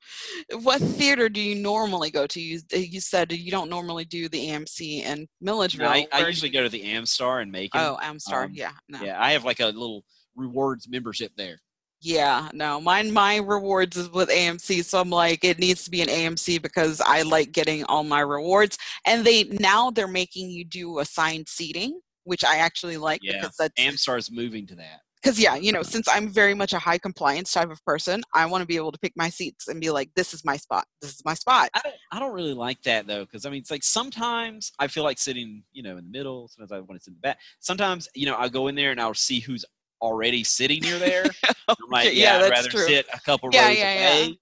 what 0.62 0.80
theater 0.80 1.28
do 1.28 1.40
you 1.40 1.54
normally 1.54 2.10
go 2.10 2.26
to? 2.26 2.40
You 2.40 2.60
you 2.72 3.00
said 3.00 3.32
you 3.32 3.50
don't 3.50 3.70
normally 3.70 4.04
do 4.04 4.28
the 4.28 4.48
AMC 4.48 5.04
in 5.04 5.28
Milledgeville. 5.40 5.88
No, 5.88 5.92
I, 5.92 6.06
I 6.12 6.26
usually 6.26 6.50
go 6.50 6.62
to 6.62 6.68
the 6.68 6.82
Amstar 6.82 7.42
and 7.42 7.52
Macon. 7.52 7.80
Oh, 7.80 7.98
Amstar. 8.02 8.44
um, 8.44 8.52
yeah, 8.52 8.72
no. 8.88 9.00
Yeah, 9.00 9.22
I 9.22 9.32
have 9.32 9.44
like 9.44 9.60
a 9.60 9.66
little 9.66 10.04
rewards 10.34 10.88
membership 10.88 11.32
there. 11.36 11.60
Yeah, 12.04 12.48
no, 12.52 12.80
mine 12.80 13.12
my 13.12 13.36
rewards 13.36 13.96
is 13.96 14.10
with 14.10 14.28
AMC, 14.28 14.84
so 14.84 15.00
I'm 15.00 15.08
like 15.08 15.44
it 15.44 15.60
needs 15.60 15.84
to 15.84 15.90
be 15.90 16.02
an 16.02 16.08
AMC 16.08 16.60
because 16.60 17.00
I 17.00 17.22
like 17.22 17.52
getting 17.52 17.84
all 17.84 18.02
my 18.02 18.20
rewards. 18.20 18.76
And 19.06 19.24
they 19.24 19.44
now 19.44 19.90
they're 19.92 20.08
making 20.08 20.50
you 20.50 20.64
do 20.64 20.98
assigned 20.98 21.48
seating, 21.48 22.00
which 22.24 22.44
I 22.44 22.56
actually 22.56 22.96
like 22.96 23.20
Yeah, 23.22 23.42
because 23.42 23.56
that's 23.56 23.80
Amstar's 23.80 24.30
moving 24.30 24.66
to 24.68 24.74
that. 24.76 25.00
because 25.22 25.38
yeah, 25.38 25.54
you 25.54 25.72
know, 25.72 25.82
since 25.82 26.08
I'm 26.08 26.28
very 26.28 26.54
much 26.54 26.72
a 26.72 26.78
high 26.78 26.98
compliance 26.98 27.52
type 27.52 27.70
of 27.70 27.84
person, 27.84 28.22
I 28.34 28.44
want 28.46 28.62
to 28.62 28.66
be 28.66 28.76
able 28.76 28.92
to 28.92 28.98
pick 28.98 29.12
my 29.16 29.28
seats 29.28 29.68
and 29.68 29.80
be 29.80 29.90
like, 29.90 30.10
this 30.16 30.34
is 30.34 30.44
my 30.44 30.56
spot. 30.56 30.84
This 31.00 31.12
is 31.12 31.22
my 31.24 31.34
spot. 31.34 31.70
I 31.74 31.80
don't, 31.84 31.94
I 32.10 32.18
don't 32.18 32.32
really 32.34 32.54
like 32.54 32.82
that 32.82 33.06
though, 33.06 33.24
because 33.24 33.46
I 33.46 33.50
mean, 33.50 33.60
it's 33.60 33.70
like 33.70 33.84
sometimes 33.84 34.72
I 34.78 34.88
feel 34.88 35.04
like 35.04 35.18
sitting, 35.18 35.62
you 35.72 35.82
know, 35.82 35.96
in 35.96 36.04
the 36.04 36.10
middle. 36.18 36.48
Sometimes 36.48 36.72
I 36.72 36.80
want 36.80 37.00
to 37.00 37.04
sit 37.04 37.10
in 37.12 37.14
the 37.14 37.20
back. 37.20 37.38
Sometimes, 37.60 38.08
you 38.14 38.26
know, 38.26 38.34
I'll 38.34 38.50
go 38.50 38.68
in 38.68 38.74
there 38.74 38.90
and 38.90 39.00
I'll 39.00 39.14
see 39.14 39.40
who's 39.40 39.64
already 40.00 40.42
sitting 40.44 40.80
near 40.82 40.98
there. 40.98 41.24
I'm 41.68 41.76
like, 41.90 42.06
Okay, 42.08 42.16
yeah, 42.16 42.38
yeah, 42.38 42.44
I'd 42.44 42.50
rather 42.50 42.68
true. 42.70 42.86
sit 42.86 43.06
a 43.14 43.20
couple 43.20 43.48
Yeah, 43.52 43.68
rows 43.68 43.78
yeah, 43.78 43.94
yeah. 43.94 44.26
away. 44.26 44.38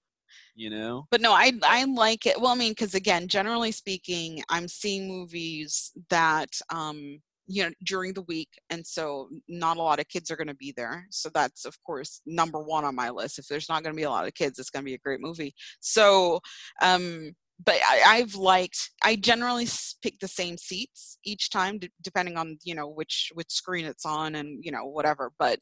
You 0.55 0.69
know, 0.69 1.07
But 1.11 1.21
no, 1.21 1.31
I 1.31 1.53
I 1.63 1.85
like 1.85 2.25
it. 2.25 2.39
Well, 2.39 2.51
I 2.51 2.55
mean, 2.55 2.71
because 2.71 2.93
again, 2.95 3.27
generally 3.27 3.71
speaking, 3.71 4.43
I'm 4.49 4.67
seeing 4.67 5.07
movies 5.07 5.91
that 6.09 6.49
um 6.69 7.21
you 7.47 7.63
know 7.63 7.71
during 7.85 8.13
the 8.13 8.23
week, 8.23 8.49
and 8.69 8.85
so 8.85 9.29
not 9.47 9.77
a 9.77 9.81
lot 9.81 9.99
of 9.99 10.07
kids 10.07 10.31
are 10.31 10.35
going 10.35 10.47
to 10.47 10.53
be 10.55 10.73
there. 10.75 11.07
So 11.11 11.29
that's 11.33 11.65
of 11.65 11.75
course 11.83 12.21
number 12.25 12.61
one 12.61 12.85
on 12.85 12.95
my 12.95 13.09
list. 13.09 13.39
If 13.39 13.47
there's 13.47 13.69
not 13.69 13.83
going 13.83 13.95
to 13.95 13.99
be 13.99 14.03
a 14.03 14.09
lot 14.09 14.27
of 14.27 14.33
kids, 14.33 14.59
it's 14.59 14.69
going 14.69 14.83
to 14.83 14.89
be 14.89 14.95
a 14.95 14.99
great 14.99 15.21
movie. 15.21 15.53
So 15.79 16.39
um. 16.81 17.33
But 17.63 17.75
I, 17.87 18.01
I've 18.07 18.33
liked. 18.33 18.89
I 19.03 19.15
generally 19.15 19.67
pick 20.01 20.17
the 20.17 20.27
same 20.27 20.57
seats 20.57 21.19
each 21.23 21.51
time, 21.51 21.77
d- 21.77 21.91
depending 22.01 22.35
on 22.35 22.57
you 22.63 22.73
know 22.73 22.87
which 22.87 23.29
which 23.35 23.51
screen 23.51 23.85
it's 23.85 24.03
on 24.03 24.33
and 24.33 24.65
you 24.65 24.71
know 24.71 24.85
whatever. 24.85 25.31
But 25.37 25.59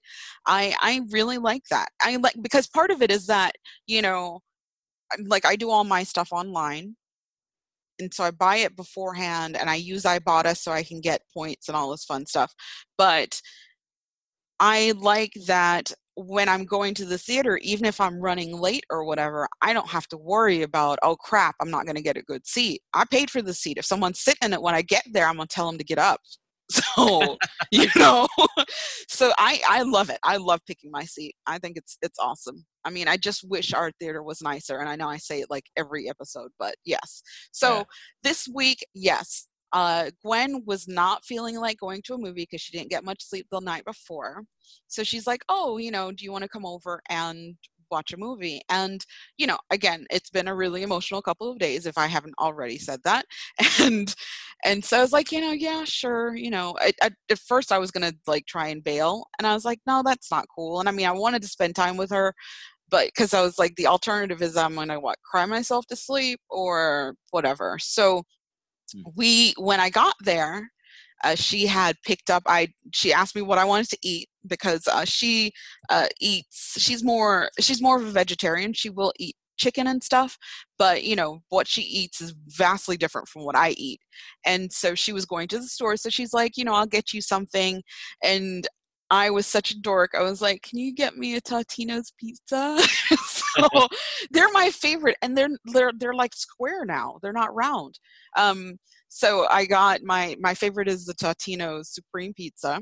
I 0.47 0.73
I 0.81 1.01
really 1.09 1.39
like 1.39 1.63
that. 1.71 1.89
I 2.01 2.15
like 2.15 2.35
because 2.41 2.67
part 2.67 2.91
of 2.91 3.01
it 3.01 3.11
is 3.11 3.25
that 3.27 3.51
you 3.85 4.01
know 4.01 4.39
like 5.25 5.45
I 5.45 5.55
do 5.55 5.69
all 5.69 5.83
my 5.83 6.03
stuff 6.03 6.29
online. 6.31 6.95
And 7.99 8.13
so 8.13 8.23
I 8.23 8.31
buy 8.31 8.57
it 8.57 8.75
beforehand, 8.75 9.57
and 9.57 9.69
I 9.69 9.75
use 9.75 10.03
Ibotta 10.03 10.57
so 10.57 10.71
I 10.71 10.83
can 10.83 11.01
get 11.01 11.21
points 11.33 11.67
and 11.67 11.77
all 11.77 11.91
this 11.91 12.05
fun 12.05 12.25
stuff. 12.25 12.53
But 12.97 13.41
I 14.59 14.93
like 14.97 15.33
that 15.47 15.91
when 16.15 16.49
I'm 16.49 16.65
going 16.65 16.93
to 16.95 17.05
the 17.05 17.17
theater, 17.17 17.57
even 17.63 17.85
if 17.85 18.01
I'm 18.01 18.19
running 18.19 18.57
late 18.57 18.83
or 18.89 19.05
whatever, 19.05 19.47
I 19.61 19.71
don't 19.71 19.87
have 19.87 20.07
to 20.09 20.17
worry 20.17 20.63
about, 20.63 20.99
oh 21.01 21.15
crap, 21.15 21.55
I'm 21.61 21.71
not 21.71 21.85
going 21.85 21.95
to 21.95 22.01
get 22.01 22.17
a 22.17 22.21
good 22.21 22.45
seat. 22.45 22.81
I 22.93 23.05
paid 23.09 23.29
for 23.29 23.41
the 23.41 23.53
seat. 23.53 23.77
If 23.77 23.85
someone's 23.85 24.19
sitting 24.19 24.47
in 24.47 24.53
it 24.53 24.61
when 24.61 24.75
I 24.75 24.81
get 24.81 25.03
there, 25.13 25.27
I'm 25.27 25.37
going 25.37 25.47
to 25.47 25.53
tell 25.53 25.67
them 25.67 25.77
to 25.77 25.83
get 25.83 25.99
up. 25.99 26.19
So, 26.71 27.35
you 27.71 27.87
know, 27.95 28.27
so 29.07 29.31
I, 29.39 29.59
I 29.67 29.81
love 29.81 30.11
it. 30.11 30.19
I 30.21 30.37
love 30.37 30.59
picking 30.67 30.91
my 30.91 31.03
seat. 31.03 31.33
I 31.47 31.57
think 31.57 31.77
it's, 31.77 31.97
it's 32.03 32.19
awesome. 32.19 32.63
I 32.85 32.89
mean, 32.89 33.07
I 33.07 33.17
just 33.17 33.43
wish 33.49 33.73
our 33.73 33.91
theater 33.99 34.23
was 34.23 34.41
nicer. 34.41 34.77
And 34.79 34.89
I 34.89 34.95
know 34.95 35.07
I 35.09 35.17
say 35.17 35.41
it 35.41 35.49
like 35.49 35.65
every 35.77 36.09
episode, 36.09 36.51
but 36.59 36.75
yes. 36.85 37.21
So 37.51 37.77
Yeah. 37.77 37.83
this 38.23 38.47
week, 38.53 38.85
yes, 38.93 39.47
uh, 39.73 40.09
Gwen 40.23 40.63
was 40.65 40.87
not 40.87 41.25
feeling 41.25 41.57
like 41.59 41.77
going 41.77 42.01
to 42.03 42.15
a 42.15 42.17
movie 42.17 42.43
because 42.49 42.61
she 42.61 42.75
didn't 42.77 42.89
get 42.89 43.03
much 43.03 43.23
sleep 43.23 43.47
the 43.51 43.59
night 43.59 43.85
before. 43.85 44.43
So 44.87 45.03
she's 45.03 45.27
like, 45.27 45.43
"Oh, 45.49 45.77
you 45.77 45.91
know, 45.91 46.11
do 46.11 46.23
you 46.25 46.31
want 46.31 46.43
to 46.43 46.49
come 46.49 46.65
over 46.65 47.01
and 47.09 47.55
watch 47.91 48.13
a 48.13 48.17
movie?" 48.17 48.61
And 48.69 49.05
you 49.37 49.47
know, 49.47 49.57
again, 49.71 50.05
it's 50.11 50.29
been 50.29 50.47
a 50.47 50.55
really 50.55 50.83
emotional 50.83 51.21
couple 51.21 51.51
of 51.51 51.59
days 51.59 51.85
if 51.85 51.97
I 51.97 52.07
haven't 52.07 52.35
already 52.39 52.77
said 52.77 53.01
that. 53.03 53.25
And 53.79 54.13
and 54.65 54.83
so 54.83 54.97
I 54.99 55.01
was 55.01 55.13
like, 55.13 55.31
you 55.31 55.41
know, 55.41 55.51
yeah, 55.51 55.83
sure. 55.85 56.35
You 56.35 56.49
know, 56.51 56.75
I, 56.81 56.91
I, 57.01 57.11
at 57.29 57.39
first 57.39 57.71
I 57.71 57.77
was 57.79 57.91
gonna 57.91 58.13
like 58.27 58.45
try 58.45 58.67
and 58.69 58.83
bail, 58.83 59.25
and 59.39 59.47
I 59.47 59.53
was 59.53 59.65
like, 59.65 59.79
no, 59.87 60.01
that's 60.05 60.31
not 60.31 60.45
cool. 60.55 60.79
And 60.79 60.89
I 60.89 60.91
mean, 60.91 61.07
I 61.07 61.11
wanted 61.11 61.41
to 61.43 61.47
spend 61.47 61.75
time 61.75 61.97
with 61.97 62.11
her. 62.11 62.33
But 62.89 63.07
because 63.07 63.33
I 63.33 63.41
was 63.41 63.59
like, 63.59 63.75
the 63.75 63.87
alternative 63.87 64.41
is 64.41 64.57
I'm 64.57 64.75
gonna 64.75 64.99
what 64.99 65.17
cry 65.29 65.45
myself 65.45 65.87
to 65.87 65.95
sleep 65.95 66.41
or 66.49 67.15
whatever. 67.31 67.77
So 67.79 68.23
Hmm. 68.93 69.03
we 69.15 69.53
when 69.57 69.79
i 69.79 69.89
got 69.89 70.15
there 70.21 70.71
uh, 71.23 71.35
she 71.35 71.65
had 71.67 71.95
picked 72.05 72.29
up 72.29 72.43
i 72.47 72.67
she 72.93 73.13
asked 73.13 73.35
me 73.35 73.41
what 73.41 73.57
i 73.57 73.65
wanted 73.65 73.89
to 73.89 73.97
eat 74.03 74.28
because 74.49 74.87
uh, 74.87 75.05
she 75.05 75.51
uh, 75.89 76.07
eats 76.19 76.73
she's 76.77 77.03
more 77.03 77.49
she's 77.59 77.81
more 77.81 77.97
of 77.97 78.05
a 78.05 78.11
vegetarian 78.11 78.73
she 78.73 78.89
will 78.89 79.13
eat 79.19 79.35
chicken 79.57 79.87
and 79.87 80.01
stuff 80.01 80.37
but 80.77 81.03
you 81.03 81.15
know 81.15 81.39
what 81.49 81.67
she 81.67 81.81
eats 81.81 82.21
is 82.21 82.33
vastly 82.47 82.95
different 82.95 83.27
from 83.27 83.43
what 83.43 83.57
i 83.57 83.71
eat 83.71 83.99
and 84.45 84.71
so 84.71 84.95
she 84.95 85.11
was 85.11 85.25
going 85.25 85.49
to 85.49 85.57
the 85.57 85.67
store 85.67 85.97
so 85.97 86.09
she's 86.09 86.33
like 86.33 86.55
you 86.55 86.63
know 86.63 86.73
i'll 86.73 86.85
get 86.85 87.13
you 87.13 87.21
something 87.21 87.81
and 88.23 88.67
I 89.11 89.29
was 89.31 89.47
such 89.47 89.71
a 89.71 89.79
dork. 89.79 90.11
I 90.15 90.21
was 90.21 90.41
like, 90.41 90.61
"Can 90.61 90.77
you 90.77 90.93
get 90.93 91.17
me 91.17 91.35
a 91.35 91.41
Totino's 91.41 92.13
pizza?" 92.19 92.77
so 93.25 93.67
they're 94.31 94.51
my 94.51 94.69
favorite, 94.69 95.17
and 95.21 95.35
they're 95.35 95.49
they're 95.65 95.91
they're 95.97 96.13
like 96.13 96.35
square 96.35 96.85
now. 96.85 97.17
They're 97.21 97.33
not 97.33 97.53
round. 97.55 97.99
Um, 98.37 98.77
so 99.07 99.47
I 99.49 99.65
got 99.65 100.03
my 100.03 100.35
my 100.39 100.53
favorite 100.53 100.87
is 100.87 101.05
the 101.05 101.15
Totino's 101.15 101.93
Supreme 101.93 102.33
Pizza, 102.33 102.79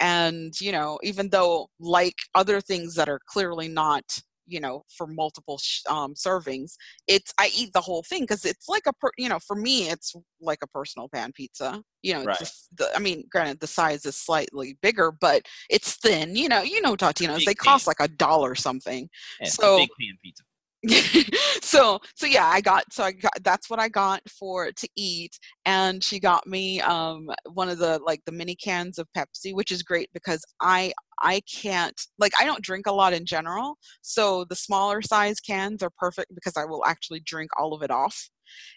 and 0.00 0.58
you 0.60 0.72
know, 0.72 0.98
even 1.02 1.28
though 1.30 1.68
like 1.80 2.14
other 2.34 2.60
things 2.60 2.94
that 2.94 3.08
are 3.08 3.20
clearly 3.26 3.68
not 3.68 4.02
you 4.48 4.60
know 4.60 4.84
for 4.96 5.08
multiple 5.08 5.58
sh- 5.58 5.82
um, 5.88 6.14
servings, 6.14 6.72
it's 7.08 7.32
I 7.38 7.50
eat 7.56 7.72
the 7.72 7.80
whole 7.80 8.02
thing 8.04 8.22
because 8.22 8.44
it's 8.44 8.68
like 8.68 8.84
a 8.86 8.92
per, 8.92 9.10
you 9.18 9.28
know 9.28 9.38
for 9.46 9.56
me 9.56 9.88
it's 9.90 10.14
like 10.40 10.58
a 10.62 10.68
personal 10.68 11.08
pan 11.12 11.32
pizza. 11.32 11.82
You 12.02 12.14
know, 12.14 12.24
Right. 12.24 12.52
the, 12.76 12.88
I 12.94 13.00
mean, 13.00 13.24
granted 13.30 13.58
the 13.58 13.66
size 13.66 14.06
is 14.06 14.16
slightly 14.16 14.78
bigger, 14.82 15.10
but 15.20 15.42
it's 15.68 15.96
thin. 15.96 16.36
You 16.36 16.48
know, 16.48 16.62
you 16.62 16.80
know 16.80 16.94
Totino's 16.94 17.38
Big 17.38 17.46
they 17.46 17.54
pan. 17.54 17.72
cost 17.72 17.86
like 17.88 17.98
a 18.00 18.06
dollar 18.06 18.54
something 18.54 19.08
Yeah, 19.40 19.48
So- 19.48 19.78
big 19.78 19.88
pan 20.00 20.16
pizza. 20.22 20.44
so 21.62 21.98
so 22.14 22.26
yeah 22.26 22.46
i 22.46 22.60
got 22.60 22.84
so 22.92 23.02
i 23.02 23.12
got 23.12 23.32
that's 23.42 23.70
what 23.70 23.80
i 23.80 23.88
got 23.88 24.20
for 24.28 24.70
to 24.72 24.88
eat 24.96 25.38
and 25.64 26.04
she 26.04 26.20
got 26.20 26.46
me 26.46 26.80
um 26.82 27.26
one 27.54 27.68
of 27.68 27.78
the 27.78 27.98
like 28.04 28.20
the 28.26 28.32
mini 28.32 28.54
cans 28.54 28.98
of 28.98 29.08
pepsi 29.16 29.54
which 29.54 29.72
is 29.72 29.82
great 29.82 30.08
because 30.12 30.44
i 30.60 30.92
i 31.22 31.40
can't 31.52 31.98
like 32.18 32.32
i 32.38 32.44
don't 32.44 32.62
drink 32.62 32.86
a 32.86 32.92
lot 32.92 33.12
in 33.12 33.24
general 33.24 33.76
so 34.02 34.44
the 34.44 34.56
smaller 34.56 35.00
size 35.00 35.40
cans 35.40 35.82
are 35.82 35.90
perfect 35.98 36.32
because 36.34 36.56
i 36.56 36.64
will 36.64 36.84
actually 36.84 37.20
drink 37.20 37.50
all 37.58 37.72
of 37.72 37.82
it 37.82 37.90
off 37.90 38.28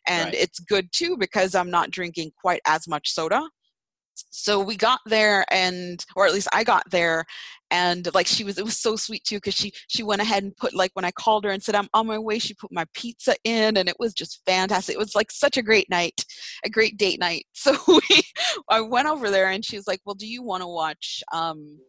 and 0.07 0.25
Right. 0.25 0.35
it's 0.35 0.59
good 0.59 0.87
too 0.91 1.17
because 1.17 1.53
i'm 1.53 1.69
not 1.69 1.91
drinking 1.91 2.31
quite 2.41 2.61
as 2.65 2.87
much 2.87 3.11
soda 3.11 3.41
so 4.29 4.59
we 4.59 4.75
got 4.75 4.99
there 5.05 5.45
and 5.51 6.05
or 6.15 6.25
at 6.25 6.33
least 6.33 6.47
i 6.51 6.63
got 6.63 6.83
there 6.89 7.25
and 7.71 8.09
like 8.13 8.27
she 8.27 8.43
was 8.43 8.57
it 8.57 8.65
was 8.65 8.77
so 8.77 8.95
sweet 8.95 9.23
too 9.23 9.37
because 9.37 9.53
she 9.53 9.71
she 9.87 10.03
went 10.03 10.21
ahead 10.21 10.43
and 10.43 10.55
put 10.57 10.73
like 10.73 10.91
when 10.93 11.05
i 11.05 11.11
called 11.11 11.43
her 11.43 11.51
and 11.51 11.61
said 11.61 11.75
i'm 11.75 11.89
on 11.93 12.07
my 12.07 12.17
way 12.17 12.39
she 12.39 12.53
put 12.53 12.71
my 12.71 12.85
pizza 12.93 13.35
in 13.43 13.77
and 13.77 13.87
it 13.87 13.95
was 13.99 14.13
just 14.13 14.41
fantastic. 14.45 14.95
It 14.95 14.99
was 14.99 15.15
like 15.15 15.31
such 15.31 15.57
a 15.57 15.61
great 15.61 15.89
night 15.89 16.25
a 16.63 16.69
great 16.69 16.97
date 16.97 17.19
night. 17.19 17.45
So 17.53 17.75
we 17.87 18.21
i 18.69 18.81
went 18.81 19.07
over 19.07 19.29
there 19.29 19.49
and 19.49 19.63
she 19.63 19.75
was 19.75 19.87
like 19.87 19.99
well 20.05 20.15
do 20.15 20.27
you 20.27 20.41
want 20.41 20.63
to 20.63 20.67
watch 20.67 21.21
um 21.33 21.79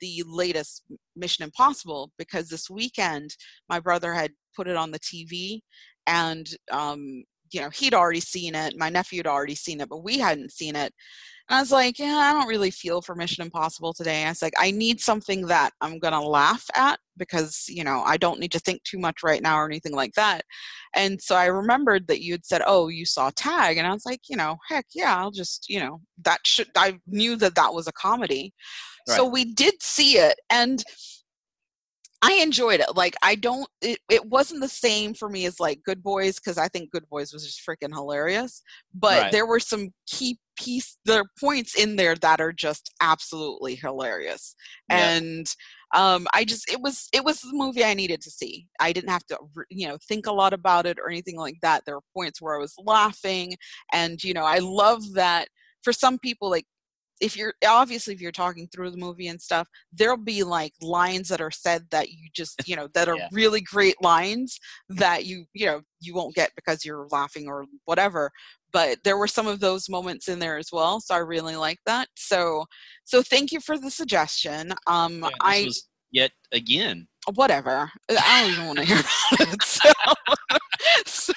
the 0.00 0.22
latest 0.26 0.82
mission 1.16 1.42
impossible? 1.42 2.12
Because 2.18 2.48
this 2.48 2.68
weekend 2.68 3.34
my 3.68 3.80
brother 3.80 4.12
had 4.12 4.32
put 4.54 4.68
it 4.68 4.76
on 4.76 4.90
the 4.90 5.00
tv 5.00 5.60
and 6.06 6.48
um 6.70 7.24
you 7.52 7.60
know 7.60 7.70
he'd 7.70 7.94
already 7.94 8.20
seen 8.20 8.54
it 8.54 8.76
my 8.76 8.88
nephew 8.88 9.18
had 9.18 9.26
already 9.26 9.54
seen 9.54 9.80
it 9.80 9.88
but 9.88 10.02
we 10.02 10.18
hadn't 10.18 10.50
seen 10.50 10.74
it 10.74 10.92
and 11.48 11.56
I 11.56 11.60
was 11.60 11.70
like, 11.70 11.98
yeah, 11.98 12.16
I 12.16 12.32
don't 12.32 12.48
really 12.48 12.70
feel 12.72 13.00
for 13.00 13.14
Mission 13.14 13.44
Impossible 13.44 13.92
today. 13.92 14.24
I 14.24 14.30
was 14.30 14.42
like, 14.42 14.54
I 14.58 14.72
need 14.72 15.00
something 15.00 15.46
that 15.46 15.72
I'm 15.80 15.98
going 16.00 16.12
to 16.12 16.20
laugh 16.20 16.64
at 16.74 16.98
because, 17.16 17.64
you 17.68 17.84
know, 17.84 18.02
I 18.04 18.16
don't 18.16 18.40
need 18.40 18.50
to 18.52 18.58
think 18.58 18.82
too 18.82 18.98
much 18.98 19.22
right 19.22 19.40
now 19.40 19.56
or 19.56 19.66
anything 19.66 19.94
like 19.94 20.12
that. 20.14 20.42
And 20.94 21.22
so 21.22 21.36
I 21.36 21.46
remembered 21.46 22.08
that 22.08 22.20
you 22.20 22.32
had 22.32 22.44
said, 22.44 22.62
oh, 22.66 22.88
you 22.88 23.06
saw 23.06 23.30
Tag. 23.36 23.78
And 23.78 23.86
I 23.86 23.92
was 23.92 24.04
like, 24.04 24.22
you 24.28 24.36
know, 24.36 24.56
heck 24.68 24.86
yeah, 24.94 25.16
I'll 25.16 25.30
just, 25.30 25.68
you 25.68 25.78
know, 25.78 26.00
that 26.24 26.40
should, 26.44 26.68
I 26.76 26.98
knew 27.06 27.36
that 27.36 27.54
that 27.54 27.72
was 27.72 27.86
a 27.86 27.92
comedy. 27.92 28.52
So 29.08 29.24
we 29.24 29.44
did 29.44 29.74
see 29.80 30.18
it. 30.18 30.40
And 30.50 30.82
I 32.22 32.32
enjoyed 32.42 32.80
it. 32.80 32.96
Like 32.96 33.14
I 33.22 33.36
don't 33.36 33.68
it, 33.82 34.00
it 34.10 34.24
wasn't 34.26 34.60
the 34.60 34.68
same 34.68 35.14
for 35.14 35.28
me 35.28 35.46
as 35.46 35.60
like 35.60 35.82
Good 35.84 36.02
Boys 36.02 36.36
because 36.36 36.58
I 36.58 36.66
think 36.66 36.90
Good 36.90 37.08
Boys 37.08 37.32
was 37.32 37.44
just 37.44 37.60
freaking 37.64 37.94
hilarious. 37.94 38.62
But 38.92 39.22
Right. 39.22 39.32
there 39.32 39.46
were 39.46 39.60
some 39.60 39.90
key 40.08 40.38
piece 40.56 40.98
there 41.04 41.20
are 41.20 41.30
points 41.40 41.76
in 41.76 41.96
there 41.96 42.14
that 42.16 42.40
are 42.40 42.52
just 42.52 42.92
absolutely 43.00 43.74
hilarious. 43.76 44.54
Yeah. 44.90 45.18
And 45.18 45.54
um 45.94 46.26
I 46.34 46.44
just 46.44 46.70
it 46.70 46.80
was 46.80 47.08
it 47.12 47.24
was 47.24 47.40
the 47.40 47.50
movie 47.52 47.84
I 47.84 47.94
needed 47.94 48.20
to 48.22 48.30
see. 48.30 48.66
I 48.80 48.92
didn't 48.92 49.10
have 49.10 49.26
to 49.26 49.38
you 49.70 49.88
know 49.88 49.98
think 50.08 50.26
a 50.26 50.32
lot 50.32 50.52
about 50.52 50.86
it 50.86 50.98
or 50.98 51.10
anything 51.10 51.36
like 51.36 51.56
that. 51.62 51.82
There 51.86 51.96
were 51.96 52.02
points 52.14 52.40
where 52.42 52.56
I 52.56 52.60
was 52.60 52.74
laughing 52.78 53.54
and 53.92 54.22
you 54.22 54.34
know 54.34 54.44
I 54.44 54.58
love 54.58 55.02
that 55.14 55.48
for 55.82 55.92
some 55.92 56.18
people 56.18 56.50
like 56.50 56.66
if 57.20 57.36
you're 57.36 57.54
obviously 57.66 58.12
if 58.14 58.20
you're 58.20 58.32
talking 58.32 58.68
through 58.68 58.90
the 58.90 58.96
movie 58.96 59.28
and 59.28 59.40
stuff 59.40 59.68
there'll 59.92 60.16
be 60.16 60.42
like 60.42 60.72
lines 60.82 61.28
that 61.28 61.40
are 61.40 61.50
said 61.50 61.82
that 61.90 62.10
you 62.10 62.28
just 62.34 62.60
you 62.68 62.76
know 62.76 62.88
that 62.94 63.08
are 63.08 63.16
Yeah. 63.16 63.28
really 63.32 63.60
great 63.62 63.96
lines 64.02 64.58
that 64.90 65.24
you 65.24 65.44
you 65.54 65.66
know 65.66 65.80
you 66.00 66.14
won't 66.14 66.34
get 66.34 66.50
because 66.56 66.84
you're 66.84 67.06
laughing 67.10 67.46
or 67.48 67.64
whatever 67.86 68.30
but 68.76 68.98
there 69.04 69.16
were 69.16 69.26
some 69.26 69.46
of 69.46 69.58
those 69.60 69.88
moments 69.88 70.28
in 70.28 70.38
there 70.38 70.58
as 70.58 70.68
well 70.70 71.00
so 71.00 71.14
i 71.14 71.18
really 71.18 71.56
like 71.56 71.78
that 71.86 72.08
so 72.14 72.66
so 73.04 73.22
thank 73.22 73.50
you 73.50 73.58
for 73.58 73.78
the 73.78 73.90
suggestion 73.90 74.70
um 74.86 75.24
Yeah, 75.24 75.30
i 75.40 75.66
yet 76.10 76.30
again. 76.52 77.08
whatever 77.34 77.90
i 78.10 78.42
don't 78.42 78.52
even 78.52 78.66
want 78.66 78.78
to 78.78 78.84
hear 78.84 78.98
about 79.32 79.54
it 79.54 79.62
so, 79.64 79.90
so 81.06 81.32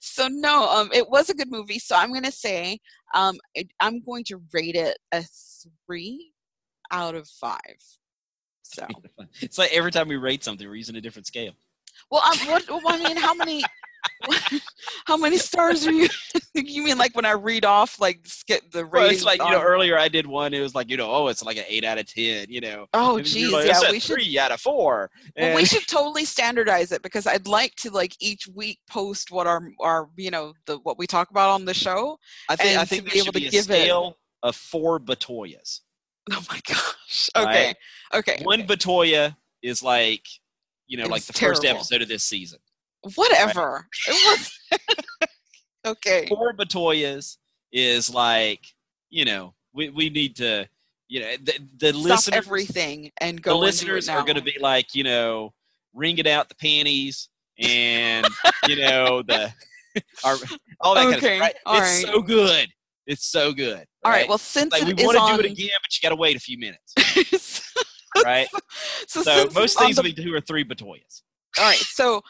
so 0.00 0.28
no 0.28 0.66
um 0.70 0.88
it 0.94 1.06
was 1.10 1.28
a 1.28 1.34
good 1.34 1.50
movie 1.50 1.78
so 1.78 1.94
i'm 1.94 2.10
gonna 2.12 2.32
say 2.32 2.78
um 3.14 3.36
it, 3.54 3.66
i'm 3.80 4.00
going 4.00 4.24
to 4.24 4.40
rate 4.54 4.76
it 4.76 4.96
a 5.12 5.22
three 5.86 6.32
out 6.90 7.14
of 7.14 7.28
five 7.28 7.76
so 8.62 8.86
It's 9.42 9.58
like 9.58 9.72
every 9.72 9.92
time 9.92 10.08
we 10.08 10.16
rate 10.16 10.42
something, 10.42 10.66
we're 10.66 10.74
using 10.74 10.96
a 10.96 11.00
different 11.00 11.26
scale. 11.26 11.52
well 12.10 12.22
um, 12.30 12.38
what 12.48 12.64
well, 12.68 12.80
i 12.88 12.98
mean 12.98 13.16
how 13.16 13.34
many 13.34 13.62
how 15.06 15.16
many 15.16 15.36
stars 15.36 15.86
are 15.86 15.92
you 15.92 16.08
you 16.54 16.82
mean 16.84 16.98
like 16.98 17.14
when 17.14 17.24
i 17.24 17.32
read 17.32 17.64
off 17.64 18.00
like 18.00 18.20
skip 18.24 18.62
the 18.70 18.86
Well, 18.86 19.08
it's 19.10 19.24
like 19.24 19.40
you 19.40 19.50
know 19.50 19.60
earlier 19.62 19.98
I 19.98 20.08
did 20.08 20.26
one. 20.26 20.54
It 20.54 20.60
was 20.60 20.74
like 20.74 20.90
you 20.90 20.96
know 20.96 21.10
oh 21.10 21.28
it's 21.28 21.42
like 21.42 21.56
an 21.56 21.64
eight 21.68 21.84
out 21.84 21.98
of 21.98 22.06
ten. 22.06 22.46
You 22.48 22.60
know. 22.60 22.86
oh 22.94 23.16
And 23.18 23.26
geez 23.26 23.52
like, 23.52 23.66
yeah 23.66 23.90
we 23.90 23.98
should 23.98 24.16
three 24.16 24.38
out 24.38 24.52
of 24.52 24.60
four. 24.60 25.10
Well, 25.36 25.54
we 25.56 25.64
should 25.64 25.86
totally 25.86 26.24
standardize 26.24 26.92
it 26.92 27.02
because 27.02 27.26
I'd 27.26 27.46
like 27.46 27.74
to 27.76 27.90
like 27.90 28.14
each 28.20 28.48
week 28.54 28.78
post 28.88 29.30
what 29.30 29.46
our 29.46 29.62
our 29.80 30.08
you 30.16 30.30
know 30.30 30.54
the 30.66 30.78
what 30.78 30.98
we 30.98 31.06
talk 31.06 31.30
about 31.30 31.50
on 31.50 31.64
the 31.64 31.74
show. 31.74 32.18
I 32.48 32.56
think 32.56 32.76
I 32.76 32.80
and 32.80 32.88
think 32.88 33.04
be 33.04 33.10
there 33.10 33.16
able 33.18 33.24
should 33.26 33.34
to 33.34 33.40
be 33.40 33.46
a 33.46 33.50
give 33.50 33.70
it- 33.70 33.82
scale 33.82 34.16
of 34.42 34.56
four 34.56 34.98
Batoyas. 35.00 35.80
Oh 36.32 36.42
my 36.50 36.60
gosh. 36.66 37.30
Okay. 37.36 37.72
Okay. 38.12 38.40
One 38.42 38.62
okay. 38.62 38.74
Batoya 38.74 39.36
is 39.62 39.80
like 39.82 40.26
you 40.88 40.96
know 40.98 41.04
It 41.04 41.10
like 41.10 41.22
the 41.22 41.32
first 41.32 41.64
episode 41.64 42.02
of 42.02 42.08
this 42.08 42.24
season. 42.24 42.58
Whatever. 43.14 43.86
It 44.08 44.12
was 44.38 44.50
Okay. 45.86 46.26
Four 46.28 46.52
Batoyas 46.54 47.36
is 47.72 48.12
like 48.12 48.60
you 49.10 49.24
know 49.24 49.54
we 49.72 49.88
we 49.90 50.10
need 50.10 50.34
to 50.36 50.68
you 51.08 51.20
know 51.20 51.30
the, 51.44 51.52
the 51.78 51.88
Stop 51.92 52.02
listeners 52.04 52.34
everything 52.36 53.10
and 53.20 53.40
go. 53.40 53.50
the 53.52 53.56
listeners 53.56 54.08
are 54.08 54.22
going 54.22 54.34
to 54.36 54.42
be 54.42 54.56
like 54.60 54.94
you 54.94 55.04
know 55.04 55.52
wringing 55.94 56.28
out 56.28 56.48
the 56.48 56.54
panties 56.56 57.28
and 57.60 58.26
you 58.68 58.76
know 58.84 59.22
the 59.22 59.52
Or 60.24 60.38
all 60.80 60.94
that 60.94 61.02
kind 61.04 61.14
of 61.14 61.18
Okay, 61.18 61.36
stuff. 61.36 61.40
Right? 61.40 61.54
all 61.66 61.74
it's 61.78 62.04
right. 62.04 62.12
so 62.14 62.20
good. 62.22 62.68
It's 63.06 63.26
so 63.26 63.52
good. 63.52 63.86
All 64.04 64.10
right. 64.10 64.20
right? 64.22 64.28
Well, 64.28 64.38
since 64.38 64.72
like 64.72 64.84
we 64.84 64.94
want 65.04 65.16
to 65.16 65.22
on, 65.22 65.34
do 65.38 65.44
it 65.44 65.52
again, 65.52 65.68
but 65.82 65.96
you 65.96 66.02
got 66.02 66.08
to 66.10 66.16
wait 66.16 66.36
a 66.36 66.40
few 66.40 66.58
minutes, 66.58 66.92
right? 68.24 68.48
so, 69.06 69.22
So 69.22 69.48
most 69.54 69.78
things 69.78 69.96
the 69.96 70.02
be 70.02 70.12
two 70.12 70.34
or 70.34 70.40
three 70.40 70.64
Batoyas. 70.64 71.22
All 71.58 71.64
right. 71.64 71.78
So 71.78 72.22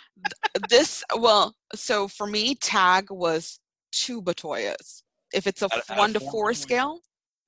th- 0.55 0.69
this, 0.69 1.03
well, 1.19 1.55
so 1.75 2.09
for 2.09 2.27
me, 2.27 2.55
tag 2.57 3.11
was 3.11 3.59
two 3.93 4.23
Batoyas. 4.23 5.03
If 5.33 5.47
it's 5.47 5.63
a 5.63 5.67
Out 5.67 5.73
of- 5.73 5.79
f- 5.79 5.91
out 5.91 5.99
one 5.99 6.13
to 6.13 6.21
four 6.21 6.31
four 6.31 6.55
scale, 6.55 7.01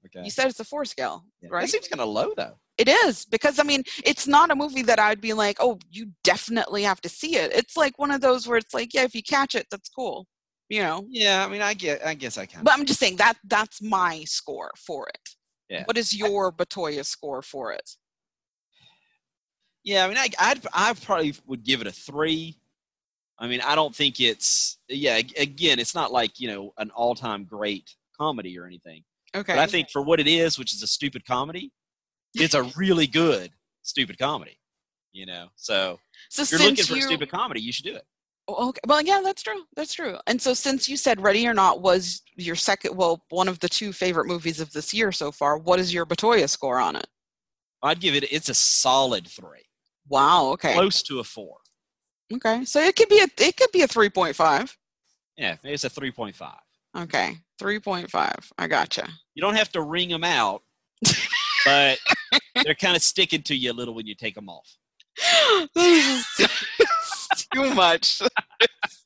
Okay. 0.07 0.25
you 0.25 0.31
said 0.31 0.47
it's 0.49 0.61
a 0.61 0.65
four 0.65 0.85
scale, 0.85 1.25
Yeah. 1.43 1.49
right? 1.53 1.63
That 1.63 1.71
seems 1.71 1.89
kind 1.89 2.01
of 2.01 2.09
low 2.09 2.33
though. 2.37 2.59
It 2.77 2.89
is 2.89 3.25
because 3.25 3.59
I 3.59 3.63
mean, 3.65 3.83
it's 4.05 4.27
not 4.27 4.51
a 4.51 4.57
movie 4.57 4.83
that 4.83 4.99
I'd 5.01 5.21
be 5.21 5.33
like, 5.33 5.57
oh, 5.61 5.79
you 5.91 6.13
definitely 6.25 6.83
have 6.85 7.01
to 7.03 7.09
see 7.09 7.37
it. 7.37 7.53
It's 7.53 7.77
like 7.77 7.99
one 7.99 8.11
of 8.13 8.21
those 8.21 8.47
where 8.47 8.59
it's 8.59 8.73
like, 8.75 8.95
yeah, 8.95 9.03
if 9.03 9.15
you 9.15 9.23
catch 9.23 9.55
it, 9.55 9.67
that's 9.71 9.89
cool, 9.89 10.27
you 10.69 10.83
know. 10.83 11.05
Yeah, 11.09 11.45
I 11.45 11.49
mean, 11.49 11.63
I 11.63 11.75
get, 11.75 12.05
I 12.07 12.15
guess 12.15 12.39
I 12.39 12.47
can 12.47 12.63
But 12.65 12.75
I'm 12.75 12.87
just 12.87 13.01
saying 13.01 13.17
that 13.17 13.35
that's 13.45 13.83
my 13.83 14.23
score 14.25 14.71
for 14.77 15.09
it. 15.09 15.29
Yeah. 15.69 15.85
What 15.85 15.99
is 15.99 16.15
your 16.17 16.53
Batoya 16.53 17.05
score 17.05 17.43
for 17.43 17.73
it? 17.73 17.89
Yeah, 19.89 20.05
I 20.05 20.09
mean, 20.09 20.19
I, 20.19 20.29
I'd, 20.39 20.61
I 20.75 20.93
probably 20.93 21.35
would 21.47 21.65
give 21.65 21.81
it 21.81 21.87
a 21.87 21.93
three. 21.93 22.59
I 23.39 23.49
mean, 23.49 23.63
I 23.63 23.75
don't 23.75 23.97
think 23.97 24.21
it's, 24.21 24.77
yeah, 24.87 25.17
again, 25.17 25.79
it's 25.79 25.95
not 25.95 26.13
like, 26.13 26.39
you 26.39 26.47
know, 26.47 26.75
an 26.77 26.91
all 26.91 27.15
time 27.15 27.45
great 27.45 27.95
comedy 28.15 28.59
or 28.59 28.67
anything. 28.67 29.03
Okay. 29.35 29.55
But 29.55 29.61
I 29.61 29.67
think 29.67 29.89
for 29.89 30.03
what 30.03 30.21
it 30.21 30.27
is, 30.27 30.59
which 30.59 30.75
is 30.75 30.83
a 30.83 30.87
stupid 30.87 31.25
comedy, 31.25 31.73
it's 32.35 32.53
a 32.53 32.65
really 32.77 33.07
good 33.07 33.51
stupid 33.81 34.19
comedy, 34.19 34.59
you 35.13 35.25
know? 35.25 35.49
So 35.57 35.99
so 36.29 36.43
if 36.43 36.51
you're 36.53 36.61
looking 36.61 36.85
for 36.85 36.93
you, 36.93 37.05
a 37.05 37.07
stupid 37.07 37.31
comedy, 37.31 37.63
you 37.63 37.73
should 37.73 37.87
do 37.87 37.97
it. 37.97 38.05
Oh, 38.47 38.69
Okay. 38.69 38.81
Well, 38.87 39.01
yeah, 39.01 39.23
that's 39.25 39.43
true. 39.43 39.63
That's 39.75 39.95
true. 39.95 40.19
And 40.27 40.41
so, 40.41 40.53
since 40.53 40.87
you 40.87 40.99
said 40.99 41.23
Ready 41.23 41.47
or 41.47 41.55
Not 41.55 41.81
was 41.81 42.21
your 42.37 42.57
second, 42.57 42.95
well, 42.95 43.25
one 43.31 43.49
of 43.49 43.59
the 43.61 43.69
two 43.71 43.95
favorite 43.95 44.27
movies 44.27 44.61
of 44.61 44.71
this 44.73 44.93
year 44.93 45.13
so 45.13 45.33
far, 45.33 45.57
what 45.57 45.81
is 45.81 45.95
your 45.95 46.05
Batoya 46.05 46.47
score 46.49 46.79
on 46.79 46.95
it? 46.97 47.07
I'd 47.83 48.01
give 48.01 48.15
it, 48.15 48.31
it's 48.31 48.49
a 48.49 48.55
solid 48.55 49.27
three, 49.27 49.68
Wow. 50.09 50.51
Okay. 50.53 50.75
close 50.75 51.03
to 51.05 51.21
a 51.21 51.25
four. 51.25 51.57
Okay. 52.33 52.65
So 52.65 52.81
it 52.81 52.97
could 52.97 53.09
be 53.09 53.21
a 53.21 53.29
it 53.39 53.57
could 53.57 53.73
be 53.73 53.83
a 53.83 53.89
three 53.89 54.11
point 54.11 54.37
five. 54.37 54.77
Yeah, 55.39 55.57
maybe 55.63 55.75
it's 55.75 55.85
a 55.85 55.91
3.5. 55.91 56.53
Okay. 56.97 57.37
Three 57.61 57.79
point 57.79 58.11
five. 58.11 58.53
I 58.59 58.67
gotcha. 58.67 59.09
You 59.35 59.41
don't 59.41 59.55
have 59.55 59.71
to 59.73 59.83
ring 59.83 60.09
them 60.09 60.25
out, 60.25 60.63
but 61.65 61.99
they're 62.65 62.75
kind 62.75 62.97
of 62.97 63.03
sticking 63.03 63.43
to 63.43 63.55
you 63.55 63.71
a 63.71 63.75
little 63.75 63.95
when 63.95 64.07
you 64.07 64.17
take 64.17 64.35
them 64.35 64.49
off. 64.49 64.77
this 65.75 66.41
is 66.41 66.49
too 67.55 67.73
much. 67.75 68.21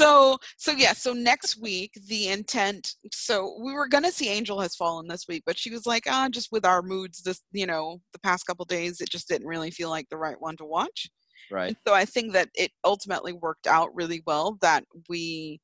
so 0.00 0.38
so 0.56 0.72
yeah 0.72 0.92
so 0.92 1.12
next 1.12 1.60
week 1.60 1.92
the 2.08 2.28
intent 2.28 2.94
so 3.12 3.58
we 3.62 3.72
were 3.72 3.88
gonna 3.88 4.10
see 4.10 4.28
angel 4.28 4.60
has 4.60 4.74
fallen 4.74 5.06
this 5.06 5.26
week 5.28 5.42
but 5.46 5.58
she 5.58 5.70
was 5.70 5.86
like 5.86 6.04
ah 6.08 6.28
just 6.30 6.50
with 6.50 6.64
our 6.64 6.82
moods 6.82 7.22
this 7.22 7.42
you 7.52 7.66
know 7.66 8.00
the 8.12 8.18
past 8.20 8.46
couple 8.46 8.64
days 8.64 9.00
it 9.00 9.10
just 9.10 9.28
didn't 9.28 9.46
really 9.46 9.70
feel 9.70 9.90
like 9.90 10.08
the 10.08 10.16
right 10.16 10.40
one 10.40 10.56
to 10.56 10.64
watch 10.64 11.08
Right. 11.50 11.68
and 11.68 11.76
so 11.86 11.94
i 11.94 12.04
think 12.04 12.32
that 12.32 12.48
it 12.54 12.70
ultimately 12.84 13.32
worked 13.32 13.66
out 13.66 13.94
really 13.94 14.22
well 14.26 14.56
that 14.62 14.84
we 15.08 15.60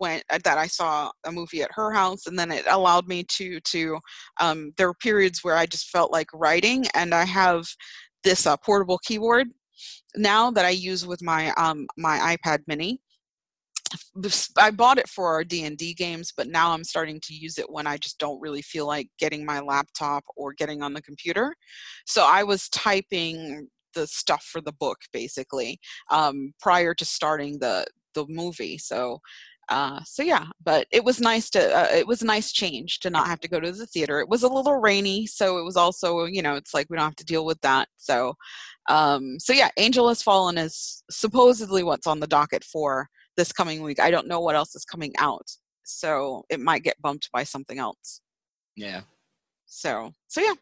went 0.00 0.22
uh, 0.30 0.38
that 0.44 0.58
i 0.58 0.66
saw 0.66 1.10
a 1.26 1.32
movie 1.32 1.62
at 1.62 1.70
her 1.72 1.92
house 1.92 2.26
and 2.26 2.38
then 2.38 2.50
it 2.50 2.64
allowed 2.68 3.08
me 3.08 3.24
to 3.24 3.60
to 3.60 3.98
um, 4.40 4.72
there 4.76 4.88
were 4.88 4.94
periods 4.94 5.42
where 5.42 5.56
i 5.56 5.66
just 5.66 5.88
felt 5.90 6.12
like 6.12 6.28
writing 6.34 6.84
and 6.94 7.14
i 7.14 7.24
have 7.24 7.66
this 8.24 8.46
uh, 8.46 8.56
portable 8.58 8.98
keyboard 8.98 9.48
now 10.16 10.50
that 10.50 10.64
i 10.64 10.70
use 10.70 11.06
with 11.06 11.22
my 11.22 11.50
um 11.56 11.86
my 11.96 12.36
ipad 12.36 12.60
mini 12.66 13.00
i 14.58 14.70
bought 14.70 14.98
it 14.98 15.08
for 15.08 15.28
our 15.28 15.44
d&d 15.44 15.94
games 15.94 16.32
but 16.36 16.48
now 16.48 16.70
i'm 16.72 16.84
starting 16.84 17.20
to 17.22 17.34
use 17.34 17.58
it 17.58 17.70
when 17.70 17.86
i 17.86 17.96
just 17.96 18.18
don't 18.18 18.40
really 18.40 18.62
feel 18.62 18.86
like 18.86 19.08
getting 19.18 19.44
my 19.44 19.60
laptop 19.60 20.24
or 20.36 20.52
getting 20.52 20.82
on 20.82 20.92
the 20.92 21.02
computer. 21.02 21.54
So 22.06 22.26
i 22.26 22.42
was 22.42 22.68
typing 22.70 23.68
the 23.94 24.06
stuff 24.06 24.44
for 24.44 24.60
the 24.60 24.72
book 24.72 24.98
basically 25.12 25.78
um, 26.10 26.52
prior 26.60 26.94
to 26.94 27.04
starting 27.04 27.58
the 27.58 27.86
the 28.14 28.26
movie. 28.28 28.78
So 28.78 29.18
uh, 29.68 30.00
so 30.04 30.22
yeah 30.22 30.46
but 30.62 30.86
it 30.90 31.02
was 31.04 31.20
nice 31.20 31.48
to 31.48 31.60
uh, 31.60 31.88
it 31.94 32.06
was 32.06 32.20
a 32.20 32.26
nice 32.26 32.52
change 32.52 32.98
to 33.00 33.08
not 33.08 33.26
have 33.26 33.40
to 33.40 33.48
go 33.48 33.60
to 33.60 33.72
the 33.72 33.86
theater. 33.86 34.20
It 34.20 34.28
was 34.28 34.42
a 34.42 34.48
little 34.48 34.80
rainy 34.80 35.26
so 35.26 35.58
it 35.58 35.64
was 35.64 35.76
also 35.76 36.24
you 36.24 36.42
know 36.42 36.56
it's 36.56 36.74
like 36.74 36.88
we 36.90 36.96
don't 36.96 37.04
have 37.04 37.16
to 37.16 37.24
deal 37.24 37.44
with 37.44 37.60
that. 37.62 37.88
So 37.96 38.34
um 38.88 39.38
so 39.38 39.52
yeah 39.52 39.70
angel 39.76 40.08
has 40.08 40.22
fallen 40.22 40.58
is 40.58 41.04
supposedly 41.10 41.82
what's 41.82 42.06
on 42.06 42.20
the 42.20 42.26
docket 42.26 42.64
for 42.64 43.08
this 43.36 43.52
coming 43.52 43.82
week 43.82 44.00
i 44.00 44.10
don't 44.10 44.26
know 44.28 44.40
what 44.40 44.54
else 44.56 44.74
is 44.74 44.84
coming 44.84 45.12
out 45.18 45.48
so 45.84 46.44
it 46.50 46.60
might 46.60 46.82
get 46.82 47.00
bumped 47.02 47.30
by 47.32 47.42
something 47.44 47.78
else 47.78 48.20
Yeah. 48.76 49.02
so 49.66 50.12
so 50.28 50.40
yeah 50.40 50.54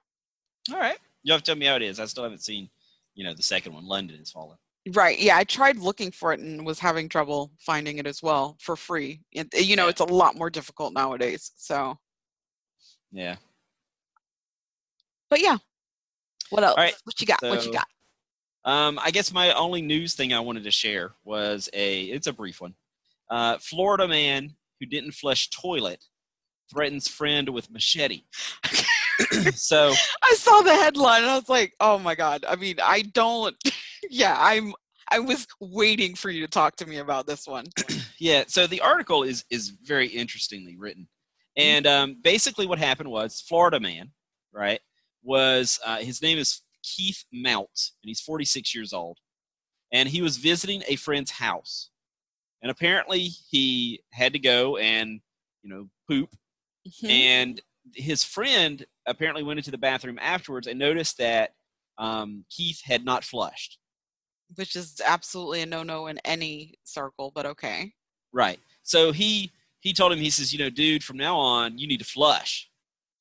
All 0.73 0.79
right. 0.79 0.99
You 1.23 1.33
have 1.33 1.43
to 1.43 1.47
tell 1.47 1.57
me 1.57 1.67
how 1.67 1.77
it 1.77 1.83
is. 1.83 2.01
I 2.01 2.07
still 2.07 2.23
haven't 2.25 2.43
seen, 2.43 2.71
you 3.15 3.25
know, 3.25 3.35
the 3.35 3.43
second 3.43 3.75
one. 3.75 3.85
London 3.87 4.19
has 4.19 4.31
fallen. 4.31 4.57
Right. 4.95 5.19
Yeah, 5.19 5.37
I 5.37 5.45
tried 5.45 5.77
looking 5.77 6.11
for 6.11 6.33
it 6.33 6.41
and 6.41 6.65
was 6.65 6.79
having 6.79 7.09
trouble 7.11 7.51
finding 7.59 7.99
it 7.99 8.07
as 8.07 8.23
well 8.23 8.57
for 8.61 8.75
free. 8.77 9.21
It, 9.33 9.49
eh, 9.53 9.59
you 9.61 9.77
know, 9.77 9.85
Yeah. 9.85 9.91
it's 9.91 10.01
a 10.01 10.05
lot 10.05 10.37
more 10.37 10.49
difficult 10.49 10.95
nowadays. 10.95 11.53
So, 11.57 11.99
Yeah. 13.13 13.37
but 15.29 15.41
yeah. 15.43 15.59
What 16.51 16.65
else? 16.65 16.77
right, 16.79 16.95
What 17.05 17.21
you 17.21 17.27
got? 17.27 17.43
what 17.43 17.67
you 17.67 17.73
got? 17.73 17.87
Um, 18.65 18.99
I 19.03 19.11
guess 19.11 19.33
my 19.33 19.53
only 19.53 19.83
news 19.83 20.15
thing 20.15 20.33
I 20.33 20.41
wanted 20.41 20.65
to 20.65 20.71
share 20.71 21.13
was 21.25 21.69
a. 21.73 22.05
It's 22.05 22.27
a 22.27 22.33
brief 22.33 22.61
one. 22.61 22.75
Uh, 23.31 23.59
Florida 23.59 24.07
man 24.09 24.51
who 24.79 24.87
didn't 24.87 25.13
flush 25.13 25.49
toilet 25.51 26.05
threatens 26.71 27.09
friend 27.09 27.49
with 27.49 27.71
machete. 27.71 28.23
so 29.55 29.93
I 30.23 30.35
saw 30.35 30.61
the 30.63 30.75
headline 30.75 31.23
and 31.23 31.31
I 31.31 31.37
was 31.37 31.49
like, 31.49 31.75
"Oh 31.81 31.99
my 31.99 32.15
god." 32.15 32.45
I 32.49 32.57
mean, 32.57 32.77
I 32.83 33.03
don't 33.03 33.57
Yeah, 34.11 34.37
I'm 34.39 34.75
I 35.13 35.19
was 35.19 35.47
waiting 35.61 36.15
for 36.15 36.31
you 36.31 36.41
to 36.43 36.51
talk 36.51 36.77
to 36.77 36.87
me 36.87 36.99
about 36.99 37.27
this 37.27 37.47
one. 37.47 37.67
yeah, 38.21 38.45
so 38.47 38.67
the 38.67 38.81
article 38.81 39.23
is 39.23 39.45
is 39.51 39.71
very 39.83 40.07
interestingly 40.07 40.77
written, 40.77 41.09
and 41.57 41.87
um, 41.87 42.17
basically 42.23 42.67
what 42.67 42.79
happened 42.79 43.11
was 43.11 43.41
Florida 43.41 43.81
man, 43.81 44.11
right, 44.53 44.81
was 45.23 45.79
uh, 45.85 45.99
his 45.99 46.23
name 46.23 46.39
is 46.39 46.63
Keith 46.83 47.25
Mount, 47.33 47.93
and 48.03 48.09
he's 48.09 48.21
46 48.21 48.75
years 48.75 48.93
old, 48.93 49.19
and 49.93 50.09
he 50.09 50.23
was 50.23 50.37
visiting 50.37 50.83
a 50.87 50.97
friend's 50.97 51.31
house, 51.31 51.91
and 52.63 52.71
apparently 52.71 53.21
he 53.51 54.03
had 54.13 54.33
to 54.33 54.39
go 54.39 54.77
and 54.77 55.21
you 55.63 55.71
know 55.71 55.89
poop, 56.09 56.31
Mhm. 56.89 57.11
and 57.11 57.61
his 57.95 58.23
friend 58.25 58.87
apparently 59.07 59.43
went 59.43 59.59
into 59.59 59.71
the 59.71 59.79
bathroom 59.79 60.19
afterwards 60.21 60.67
and 60.67 60.79
noticed 60.79 61.19
that 61.19 61.55
um, 61.99 62.45
Keith 62.51 62.81
had 62.83 63.05
not 63.05 63.25
flushed. 63.25 63.79
Which 64.55 64.75
is 64.75 65.01
absolutely 65.05 65.61
a 65.63 65.67
no-no 65.67 66.07
in 66.07 66.19
any 66.25 66.75
circle, 66.85 67.31
but 67.35 67.47
okay. 67.47 67.93
Right. 68.33 68.59
So 68.83 69.13
he 69.13 69.53
he 69.81 69.93
told 69.93 70.13
him 70.13 70.19
he 70.19 70.31
says, 70.31 70.53
you 70.53 70.59
know, 70.59 70.71
dude, 70.71 71.05
from 71.05 71.17
now 71.17 71.37
on 71.37 71.79
you 71.79 71.87
need 71.87 71.99
to 71.99 72.05
flush, 72.05 72.71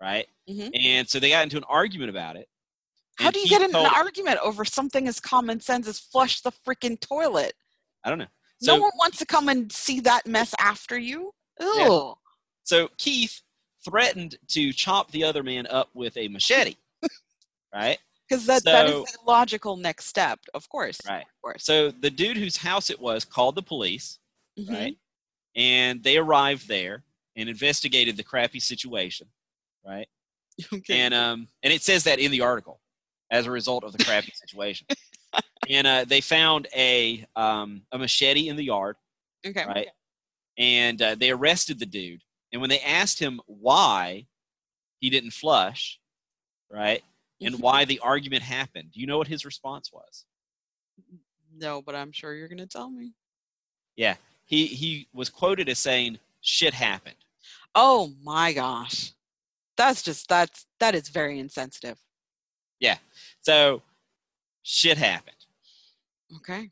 right? 0.01 0.27
Mhm. 0.49 0.71
And 0.73 1.09
so 1.09 1.19
they 1.19 1.29
got 1.29 1.43
into 1.43 1.57
an 1.57 1.63
argument 1.65 2.09
about 2.09 2.35
it. 2.37 2.49
How 3.19 3.31
do 3.31 3.39
you 3.39 3.47
get 3.47 3.61
in 3.61 3.71
told- 3.71 3.87
an 3.87 3.93
argument 3.93 4.39
over 4.41 4.63
something 4.65 5.07
as 5.07 5.19
common 5.19 5.59
sense 5.59 5.87
as 5.87 5.99
flush 5.99 6.41
the 6.41 6.51
freaking 6.51 6.99
toilet? 6.99 7.53
I 8.03 8.09
don't 8.09 8.19
know. 8.19 8.27
So 8.61 8.75
no 8.75 8.81
one 8.81 8.91
wants 8.97 9.17
to 9.19 9.25
come 9.25 9.49
and 9.49 9.71
see 9.71 9.99
that 10.01 10.25
mess 10.27 10.53
after 10.59 10.97
you. 10.97 11.33
Ew. 11.61 12.15
so 12.63 12.87
Keith 12.97 13.41
threatened 13.83 14.37
to 14.49 14.71
chop 14.71 15.11
the 15.11 15.23
other 15.23 15.43
man 15.43 15.67
up 15.67 15.89
with 15.93 16.15
a 16.17 16.27
machete. 16.29 16.75
right? 17.73 17.97
Because 18.29 18.45
that, 18.45 18.63
that 18.65 18.87
So- 18.87 19.03
is 19.03 19.15
a 19.15 19.29
logical 19.29 19.75
next 19.75 20.05
step, 20.05 20.39
of 20.53 20.69
course. 20.69 20.99
Right. 21.07 21.21
Of 21.23 21.41
course. 21.41 21.63
So 21.65 21.91
the 21.91 22.09
dude 22.09 22.37
whose 22.37 22.55
house 22.57 22.89
it 22.89 22.99
was 22.99 23.25
called 23.25 23.55
the 23.55 23.61
police, 23.63 24.19
Mhm. 24.57 24.69
right? 24.69 24.97
And 25.55 26.01
they 26.03 26.17
arrived 26.17 26.67
there 26.67 27.03
and 27.35 27.49
investigated 27.49 28.15
the 28.17 28.23
crappy 28.23 28.59
situation, 28.59 29.27
right? 29.85 30.07
Okay. 30.73 30.99
and 30.99 31.13
um 31.13 31.47
and 31.63 31.71
it 31.73 31.81
says 31.81 32.03
that 32.03 32.19
in 32.19 32.31
the 32.31 32.41
article 32.41 32.81
as 33.31 33.45
a 33.45 33.51
result 33.51 33.83
of 33.83 33.91
the 33.93 34.03
crappy 34.03 34.31
situation 34.33 34.85
and 35.69 35.85
uh 35.87 36.05
they 36.05 36.21
found 36.21 36.67
a 36.75 37.25
um 37.35 37.81
a 37.91 37.97
machete 37.97 38.47
in 38.49 38.55
the 38.55 38.63
yard 38.63 38.95
okay. 39.45 39.65
right 39.65 39.87
and 40.57 41.01
uh, 41.01 41.15
they 41.15 41.31
arrested 41.31 41.79
the 41.79 41.85
dude 41.85 42.21
and 42.51 42.59
when 42.61 42.69
they 42.69 42.79
asked 42.79 43.19
him 43.19 43.39
why 43.45 44.25
he 44.99 45.09
didn't 45.09 45.31
flush 45.31 45.99
right 46.71 47.03
and 47.41 47.55
Mhm. 47.55 47.61
why 47.61 47.85
the 47.85 47.99
argument 47.99 48.43
happened 48.43 48.91
do 48.93 48.99
you 48.99 49.07
know 49.07 49.17
what 49.17 49.27
his 49.27 49.45
response 49.45 49.91
was 49.93 50.25
No, 51.57 51.81
but 51.81 51.95
I'm 51.95 52.11
sure 52.11 52.33
you're 52.35 52.47
gonna 52.47 52.65
tell 52.67 52.89
me. 52.89 53.13
yeah 53.95 54.15
he 54.45 54.65
he 54.67 55.07
was 55.13 55.29
quoted 55.29 55.69
as 55.69 55.79
saying 55.79 56.19
shit 56.41 56.73
happened 56.73 57.15
Oh 57.75 58.11
my 58.23 58.51
gosh. 58.51 59.13
That's 59.77 60.01
just 60.01 60.27
that's 60.27 60.65
that 60.79 60.95
is 60.95 61.07
very 61.09 61.37
insensitive. 61.39 61.97
So 63.41 63.81
shit 64.63 64.97
happened 64.97 65.35
Okay. 66.37 66.69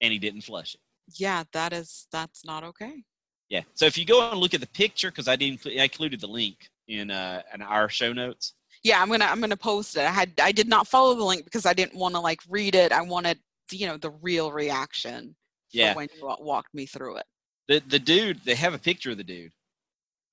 and 0.00 0.12
he 0.12 0.18
didn't 0.18 0.42
flush 0.42 0.74
it 0.74 0.80
yeah, 1.14 1.44
that 1.52 1.72
is 1.72 2.06
that's 2.12 2.44
not 2.44 2.64
okay. 2.64 3.02
Yeah. 3.48 3.62
So 3.72 3.86
if 3.86 3.96
you 3.96 4.04
go 4.04 4.30
and 4.30 4.38
look 4.38 4.52
at 4.52 4.60
the 4.60 4.66
picture, 4.66 5.10
because 5.10 5.26
I 5.26 5.36
didn't, 5.36 5.66
I 5.66 5.84
included 5.84 6.20
the 6.20 6.26
link 6.26 6.68
in 6.86 7.10
uh 7.10 7.40
in 7.54 7.62
our 7.62 7.88
show 7.88 8.12
notes. 8.12 8.52
Yeah, 8.84 9.00
I'm 9.00 9.08
gonna 9.08 9.24
I'm 9.24 9.40
gonna 9.40 9.56
post 9.56 9.96
it. 9.96 10.02
I 10.02 10.10
had 10.10 10.32
I 10.38 10.52
did 10.52 10.68
not 10.68 10.86
follow 10.86 11.14
the 11.14 11.24
link 11.24 11.44
because 11.44 11.64
I 11.64 11.72
didn't 11.72 11.94
want 11.98 12.14
to 12.14 12.20
like 12.20 12.40
read 12.46 12.74
it. 12.74 12.92
I 12.92 13.00
wanted 13.00 13.38
you 13.70 13.86
know 13.86 13.96
the 13.96 14.10
real 14.10 14.52
reaction. 14.52 15.34
Yeah. 15.72 15.94
When 15.94 16.08
you 16.14 16.26
wa- 16.26 16.36
walked 16.40 16.74
me 16.74 16.84
through 16.84 17.16
it. 17.16 17.26
The 17.68 17.80
the 17.88 17.98
dude, 17.98 18.44
they 18.44 18.54
have 18.54 18.74
a 18.74 18.78
picture 18.78 19.12
of 19.12 19.16
the 19.16 19.24
dude. 19.24 19.52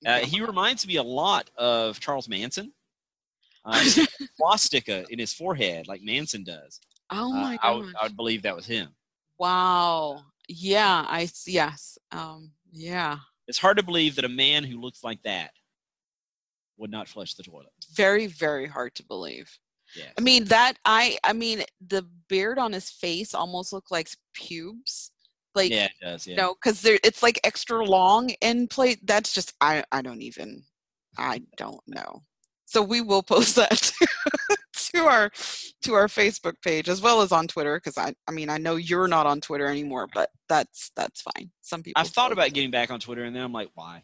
Uh, 0.05 0.19
Yeah. 0.19 0.19
he 0.25 0.41
reminds 0.41 0.85
me 0.85 0.97
a 0.97 1.03
lot 1.03 1.49
of 1.55 2.01
Charles 2.01 2.27
Manson. 2.27 2.73
Uh, 3.65 3.83
swastika 4.37 5.05
in 5.09 5.17
his 5.19 5.33
forehead, 5.33 5.87
like 5.87 6.01
Manson 6.03 6.43
does. 6.43 6.79
oh 7.11 7.33
Uh, 7.33 7.41
my 7.41 7.53
I, 7.53 7.57
god! 7.71 7.77
would, 7.77 7.95
I 7.99 8.03
would 8.03 8.15
believe 8.15 8.43
that 8.43 8.55
was 8.55 8.65
him. 8.67 8.89
Wow. 9.39 10.21
Yeah, 10.47 11.05
I 11.07 11.27
yes. 11.47 11.97
Um. 12.11 12.51
Yeah. 12.71 13.17
It's 13.47 13.57
hard 13.57 13.77
to 13.77 13.83
believe 13.83 14.15
that 14.15 14.25
a 14.25 14.29
man 14.29 14.63
who 14.63 14.79
looks 14.79 15.03
like 15.03 15.21
that 15.23 15.51
would 16.77 16.91
not 16.91 17.07
flush 17.07 17.33
the 17.35 17.43
toilet. 17.43 17.71
Very 17.95 18.27
very 18.27 18.67
hard 18.67 18.93
to 18.95 19.03
believe. 19.03 19.49
Yeah. 19.95 20.11
I 20.17 20.21
mean 20.21 20.45
that 20.45 20.73
I 20.85 21.17
I 21.23 21.33
mean 21.33 21.63
the 21.87 22.07
beard 22.27 22.59
on 22.59 22.73
his 22.73 22.89
face 22.89 23.33
almost 23.33 23.71
looked 23.73 23.91
like 23.91 24.09
pubes. 24.33 25.11
Like 25.55 25.71
yeah, 25.71 25.85
it 25.85 25.91
does. 26.01 26.27
Yeah. 26.27 26.31
you 26.31 26.37
know 26.37 26.53
because 26.55 26.81
there 26.81 26.99
it's 27.03 27.23
like 27.23 27.39
extra 27.43 27.83
long 27.83 28.29
in 28.41 28.67
plate 28.67 28.99
that's 29.05 29.33
just 29.33 29.53
i 29.61 29.83
i 29.91 30.01
don't 30.01 30.21
even 30.21 30.61
i 31.17 31.41
don't 31.55 31.81
know 31.87 32.23
so 32.65 32.81
we 32.81 33.01
will 33.01 33.23
post 33.23 33.55
that 33.55 33.91
to, 34.73 35.05
our 35.05 35.29
to 35.81 35.93
our 35.93 36.07
facebook 36.07 36.55
page 36.63 36.89
as 36.89 37.01
well 37.01 37.21
as 37.21 37.31
on 37.31 37.47
twitter 37.47 37.77
because 37.77 37.97
i 37.97 38.13
i 38.27 38.31
mean 38.31 38.49
i 38.49 38.57
know 38.57 38.75
you're 38.75 39.07
not 39.07 39.25
on 39.25 39.39
twitter 39.41 39.67
anymore 39.67 40.07
but 40.13 40.29
that's 40.49 40.91
that's 40.95 41.21
fine 41.21 41.49
some 41.61 41.81
people 41.81 41.99
I've 41.99 42.09
thought 42.09 42.31
about 42.31 42.53
getting 42.53 42.69
back 42.69 42.91
on 42.91 42.99
Twitter, 42.99 43.23
and 43.23 43.35
then 43.35 43.41
I'm 43.41 43.51
like, 43.51 43.69
why? 43.73 44.03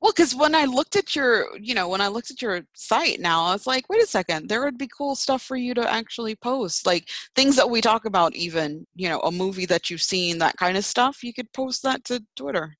well 0.00 0.12
because 0.12 0.34
when 0.34 0.54
i 0.54 0.64
looked 0.64 0.96
at 0.96 1.14
your 1.14 1.46
you 1.58 1.74
know 1.74 1.88
when 1.88 2.00
i 2.00 2.08
looked 2.08 2.30
at 2.30 2.42
your 2.42 2.62
site 2.74 3.20
now 3.20 3.44
i 3.44 3.52
was 3.52 3.66
like 3.66 3.88
wait 3.88 4.02
a 4.02 4.06
second 4.06 4.48
there 4.48 4.62
would 4.64 4.78
be 4.78 4.88
cool 4.96 5.14
stuff 5.14 5.42
for 5.42 5.56
you 5.56 5.74
to 5.74 5.90
actually 5.90 6.34
post 6.36 6.86
like 6.86 7.08
things 7.34 7.56
that 7.56 7.68
we 7.68 7.80
talk 7.80 8.04
about 8.04 8.34
even 8.34 8.86
you 8.94 9.08
know 9.08 9.20
a 9.20 9.30
movie 9.30 9.66
that 9.66 9.90
you've 9.90 10.02
seen 10.02 10.38
that 10.38 10.56
kind 10.56 10.76
of 10.76 10.84
stuff 10.84 11.22
you 11.22 11.32
could 11.32 11.50
post 11.52 11.82
that 11.82 12.04
to 12.04 12.22
twitter 12.36 12.76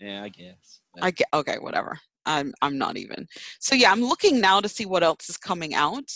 Yeah, 0.00 0.24
I 0.24 0.30
guess. 0.30 0.80
I 1.00 1.12
get 1.12 1.28
okay, 1.32 1.58
whatever. 1.60 1.98
I'm 2.26 2.54
I'm 2.62 2.78
not 2.78 2.96
even. 2.96 3.26
So 3.60 3.74
yeah, 3.74 3.90
I'm 3.92 4.02
looking 4.02 4.40
now 4.40 4.60
to 4.60 4.68
see 4.68 4.86
what 4.86 5.02
else 5.02 5.28
is 5.28 5.36
coming 5.36 5.74
out, 5.74 6.10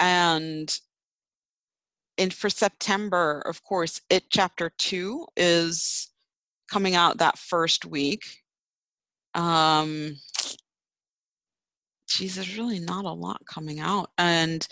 and 0.00 0.76
in 2.16 2.30
for 2.30 2.50
September, 2.50 3.42
of 3.46 3.62
course, 3.62 4.00
it 4.10 4.24
chapter 4.30 4.70
two 4.78 5.26
is 5.36 6.10
coming 6.70 6.94
out 6.94 7.18
that 7.18 7.38
first 7.38 7.84
week. 7.84 8.24
Um, 9.34 10.16
geez, 12.08 12.34
there's 12.34 12.58
really 12.58 12.80
not 12.80 13.04
a 13.04 13.12
lot 13.12 13.40
coming 13.46 13.80
out, 13.80 14.10
and 14.18 14.66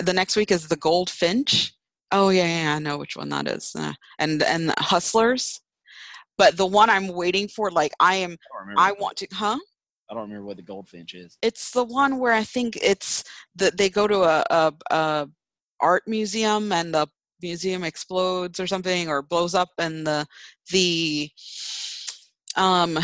the 0.00 0.12
next 0.12 0.36
week 0.36 0.50
is 0.50 0.68
the 0.68 0.76
Goldfinch. 0.76 1.74
Oh 2.12 2.28
yeah, 2.28 2.46
yeah, 2.64 2.76
I 2.76 2.78
know 2.78 2.98
which 2.98 3.16
one 3.16 3.30
that 3.30 3.48
is, 3.48 3.74
uh, 3.76 3.92
and 4.18 4.42
and 4.42 4.72
Hustlers. 4.78 5.60
But 6.38 6.56
the 6.56 6.66
one 6.66 6.88
I'm 6.90 7.08
waiting 7.08 7.48
for, 7.48 7.70
like 7.70 7.92
I 8.00 8.16
am 8.16 8.36
I. 8.76 8.88
I 8.88 8.92
want 8.92 9.16
to, 9.18 9.26
huh? 9.32 9.58
I 10.12 10.14
don't 10.14 10.24
remember 10.24 10.44
what 10.44 10.58
the 10.58 10.62
goldfinch 10.62 11.14
is. 11.14 11.38
It's 11.40 11.70
the 11.70 11.84
one 11.84 12.18
where 12.18 12.34
I 12.34 12.44
think 12.44 12.76
it's 12.82 13.24
that 13.56 13.78
they 13.78 13.88
go 13.88 14.06
to 14.06 14.24
a, 14.24 14.44
a, 14.50 14.74
a 14.90 15.28
art 15.80 16.02
museum 16.06 16.70
and 16.70 16.92
the 16.92 17.06
museum 17.40 17.82
explodes 17.82 18.60
or 18.60 18.66
something 18.66 19.08
or 19.08 19.22
blows 19.22 19.54
up 19.54 19.70
and 19.78 20.06
the 20.06 20.26
the 20.70 21.30
um 22.56 22.98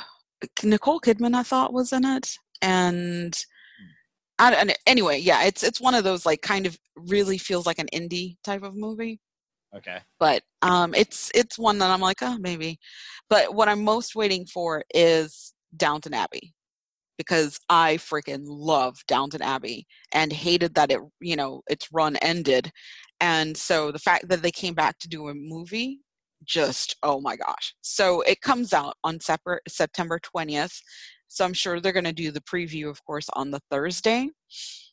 Nicole 0.64 1.00
Kidman 1.00 1.36
I 1.36 1.44
thought 1.44 1.72
was 1.72 1.92
in 1.92 2.04
it 2.04 2.34
and 2.60 3.38
I 4.40 4.50
don't, 4.50 4.76
anyway 4.84 5.18
yeah 5.20 5.44
it's 5.44 5.62
it's 5.62 5.80
one 5.80 5.94
of 5.94 6.02
those 6.02 6.26
like 6.26 6.42
kind 6.42 6.66
of 6.66 6.76
really 6.96 7.38
feels 7.38 7.66
like 7.66 7.78
an 7.78 7.88
indie 7.94 8.36
type 8.42 8.64
of 8.64 8.74
movie 8.74 9.20
Okay. 9.76 9.98
but 10.18 10.42
um, 10.62 10.94
it's 10.94 11.30
it's 11.34 11.58
one 11.58 11.78
that 11.78 11.90
I'm 11.90 12.00
like, 12.00 12.22
oh, 12.22 12.38
maybe. 12.40 12.78
But 13.28 13.54
what 13.54 13.68
I'm 13.68 13.84
most 13.84 14.16
waiting 14.16 14.46
for 14.46 14.82
is 14.94 15.52
Downton 15.76 16.14
Abbey, 16.14 16.54
because 17.16 17.58
I 17.68 17.96
freaking 17.96 18.44
love 18.44 18.96
Downton 19.06 19.42
Abbey 19.42 19.86
and 20.12 20.32
hated 20.32 20.74
that 20.74 20.90
it, 20.90 21.00
you 21.20 21.36
know, 21.36 21.62
its 21.68 21.88
run 21.92 22.16
ended, 22.16 22.70
and 23.20 23.56
so 23.56 23.90
the 23.90 23.98
fact 23.98 24.28
that 24.28 24.42
they 24.42 24.50
came 24.50 24.74
back 24.74 24.98
to 25.00 25.08
do 25.08 25.28
a 25.28 25.34
movie, 25.34 26.00
just 26.44 26.96
oh 27.02 27.20
my 27.20 27.36
gosh! 27.36 27.74
So 27.82 28.20
it 28.22 28.40
comes 28.40 28.72
out 28.72 28.94
on 29.04 29.20
separate 29.20 29.62
September 29.68 30.20
20th. 30.20 30.78
So 31.28 31.44
I'm 31.44 31.52
sure 31.52 31.80
they're 31.80 31.92
going 31.92 32.04
to 32.04 32.12
do 32.12 32.30
the 32.30 32.40
preview, 32.40 32.88
of 32.88 33.04
course, 33.04 33.26
on 33.34 33.50
the 33.50 33.60
Thursday. 33.70 34.30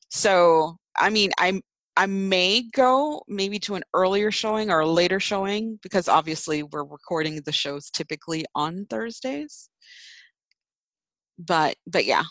So 0.10 0.77
I 0.97 1.10
mean, 1.10 1.31
I'm 1.38 1.61
I 1.97 2.07
may 2.07 2.64
go 2.73 3.23
maybe 3.27 3.57
to 3.60 3.76
an 3.76 3.84
earlier 3.93 4.30
showing 4.30 4.69
or 4.69 4.81
a 4.81 4.88
later 4.88 5.19
showing 5.19 5.80
because 5.81 6.10
obviously 6.10 6.64
we're 6.64 6.84
recording 6.84 7.41
the 7.45 7.53
shows 7.53 7.89
typically 7.89 8.45
on 8.53 8.85
Thursdays. 8.89 9.69
But 11.37 11.75
but 11.87 12.05
yeah. 12.05 12.23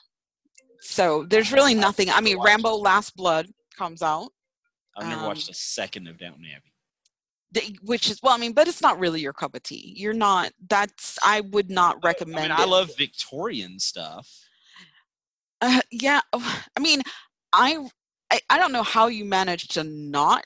So 0.80 1.24
there's 1.24 1.52
really 1.52 1.74
nothing. 1.74 2.10
I 2.10 2.20
mean, 2.20 2.38
Rambo 2.42 2.76
Last 2.76 3.16
Blood 3.16 3.46
comes 3.76 4.02
out, 4.02 4.30
I've 4.96 5.08
never 5.08 5.26
watched 5.26 5.48
Um, 5.48 5.52
a 5.52 5.54
second 5.54 6.08
of 6.08 6.18
Downton 6.18 6.44
Abbey. 6.54 7.78
which 7.82 8.10
is 8.10 8.20
well, 8.22 8.34
I 8.34 8.38
mean, 8.38 8.52
but 8.52 8.68
it's 8.68 8.82
not 8.82 8.98
really 8.98 9.20
your 9.20 9.32
cup 9.32 9.54
of 9.54 9.62
tea. 9.62 9.94
You're 9.96 10.12
not. 10.12 10.52
That's 10.68 11.18
I 11.24 11.40
would 11.40 11.70
not 11.70 11.96
I 12.02 12.08
recommend. 12.08 12.50
mean, 12.50 12.52
I 12.52 12.64
love 12.64 12.90
Victorian 12.96 13.78
stuff. 13.78 14.28
Uh, 15.60 15.80
yeah, 15.90 16.20
oh, 16.32 16.62
I 16.76 16.80
mean, 16.80 17.00
I, 17.52 17.88
I 18.30 18.40
I 18.50 18.58
don't 18.58 18.72
know 18.72 18.82
how 18.82 19.06
you 19.06 19.24
managed 19.24 19.72
to 19.74 19.84
not 19.84 20.44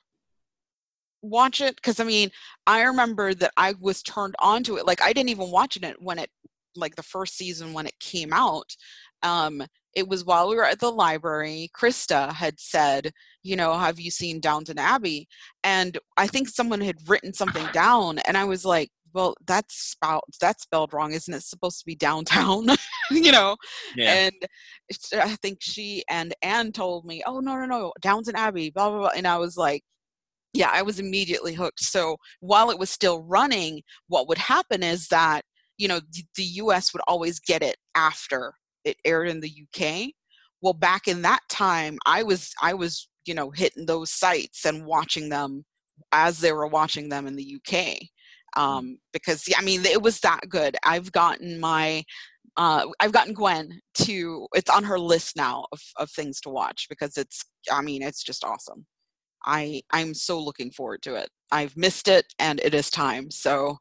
watch 1.23 1.61
it 1.61 1.75
because 1.77 1.99
I 1.99 2.05
mean, 2.05 2.31
I 2.67 2.83
remember 2.83 3.35
that 3.35 3.53
I 3.57 3.75
was 3.81 4.03
turned 4.03 4.37
on 4.39 4.63
to 4.65 4.77
it. 4.77 4.87
Like 4.87 5.03
I 5.03 5.13
didn't 5.13 5.31
even 5.31 5.51
watch 5.51 5.77
it 5.77 5.97
when 6.03 6.19
it 6.19 6.31
like 6.79 6.97
the 6.97 7.03
first 7.03 7.37
season 7.37 7.73
when 7.73 7.87
it 7.87 7.99
came 8.01 8.33
out. 8.33 8.71
Um, 9.23 9.63
it 9.95 10.07
was 10.07 10.25
while 10.25 10.49
we 10.49 10.57
were 10.57 10.65
at 10.65 10.79
the 10.79 10.91
library. 10.91 11.71
Krista 11.77 12.33
had 12.33 12.59
said, 12.61 13.11
you 13.43 13.57
know, 13.57 13.73
have 13.77 13.99
you 13.99 14.11
seen 14.11 14.41
Downton 14.41 14.79
Abbey? 14.79 15.27
And 15.65 15.99
I 16.17 16.27
think 16.27 16.49
someone 16.49 16.81
had 16.81 17.09
written 17.09 17.33
something 17.33 17.67
down, 17.73 18.19
and 18.21 18.37
I 18.37 18.45
was 18.45 18.65
like, 18.65 18.91
well, 19.15 19.35
that's 19.47 19.75
spelled 19.75 20.23
that's 20.41 20.63
spelled 20.63 20.93
wrong, 20.93 21.13
isn't 21.13 21.33
it? 21.33 21.43
Supposed 21.43 21.81
to 21.81 21.87
be 21.87 21.95
downtown, 21.95 22.67
you 23.11 23.33
know? 23.33 23.57
Yeah. 23.97 24.29
And 24.29 24.35
I 25.15 25.35
think 25.37 25.59
she 25.61 26.05
and 26.09 26.35
Anne 26.43 26.73
told 26.73 27.05
me, 27.05 27.23
"Oh 27.27 27.41
no, 27.41 27.57
no, 27.57 27.67
no, 27.67 27.93
Downton 28.01 28.37
Abbey, 28.37 28.71
blah 28.71 28.91
blah 28.91 28.99
blah," 29.01 29.11
and 29.17 29.27
I 29.27 29.39
was 29.39 29.57
like, 29.57 29.83
"Yeah," 30.53 30.71
I 30.73 30.83
was 30.83 31.01
immediately 31.01 31.55
hooked. 31.55 31.81
So 31.81 32.17
while 32.41 32.71
it 32.71 32.79
was 32.79 32.91
still 32.91 33.23
running, 33.23 33.83
what 34.09 34.29
would 34.29 34.39
happen 34.39 34.83
is 34.83 35.09
that 35.09 35.43
you 35.79 35.89
know 35.89 36.01
the, 36.37 36.43
U.S. 36.43 36.93
would 36.93 37.03
always 37.09 37.41
get 37.41 37.63
it 37.63 37.77
after 37.95 38.53
it 38.85 38.97
aired 39.05 39.29
in 39.29 39.41
the 39.41 39.49
U.K. 39.49 40.13
Well, 40.61 40.73
back 40.73 41.07
in 41.09 41.23
that 41.23 41.41
time, 41.49 41.99
I 42.05 42.23
was 42.23 42.53
I 42.61 42.75
was 42.75 43.09
you 43.25 43.35
know 43.35 43.51
hitting 43.51 43.87
those 43.87 44.11
sites 44.11 44.65
and 44.65 44.85
watching 44.85 45.29
them 45.29 45.65
as 46.13 46.41
they 46.41 46.53
were 46.53 46.67
watching 46.67 47.09
them 47.09 47.27
in 47.27 47.37
the 47.37 47.57
UK. 47.57 47.99
Um, 48.57 48.99
because 49.13 49.47
yeah, 49.47 49.59
I 49.59 49.63
mean 49.63 49.85
it 49.85 50.03
was 50.03 50.21
that 50.21 50.41
good. 50.49 50.77
I've 50.85 51.13
gotten 51.13 51.61
my 51.61 52.05
uh, 52.57 52.87
I've 52.99 53.13
gotten 53.13 53.35
Gwen 53.35 53.81
to 53.95 54.49
it's 54.55 54.71
on 54.71 54.83
her 54.85 54.99
list 54.99 55.37
now 55.37 55.67
of, 55.71 55.81
of 55.97 56.11
things 56.11 56.41
to 56.41 56.51
watch 56.51 56.87
because 56.89 57.17
it's 57.17 57.45
I 57.71 57.83
mean 57.83 58.03
it's 58.03 58.23
just 58.23 58.45
awesome. 58.45 58.85
I 59.47 59.83
I'm 59.93 60.15
so 60.15 60.41
looking 60.41 60.71
forward 60.71 61.03
to 61.03 61.15
it. 61.15 61.29
I've 61.51 61.77
missed 61.77 62.09
it 62.09 62.27
and 62.39 62.61
it 62.61 62.75
is 62.75 62.91
time. 62.91 63.31
So 63.31 63.77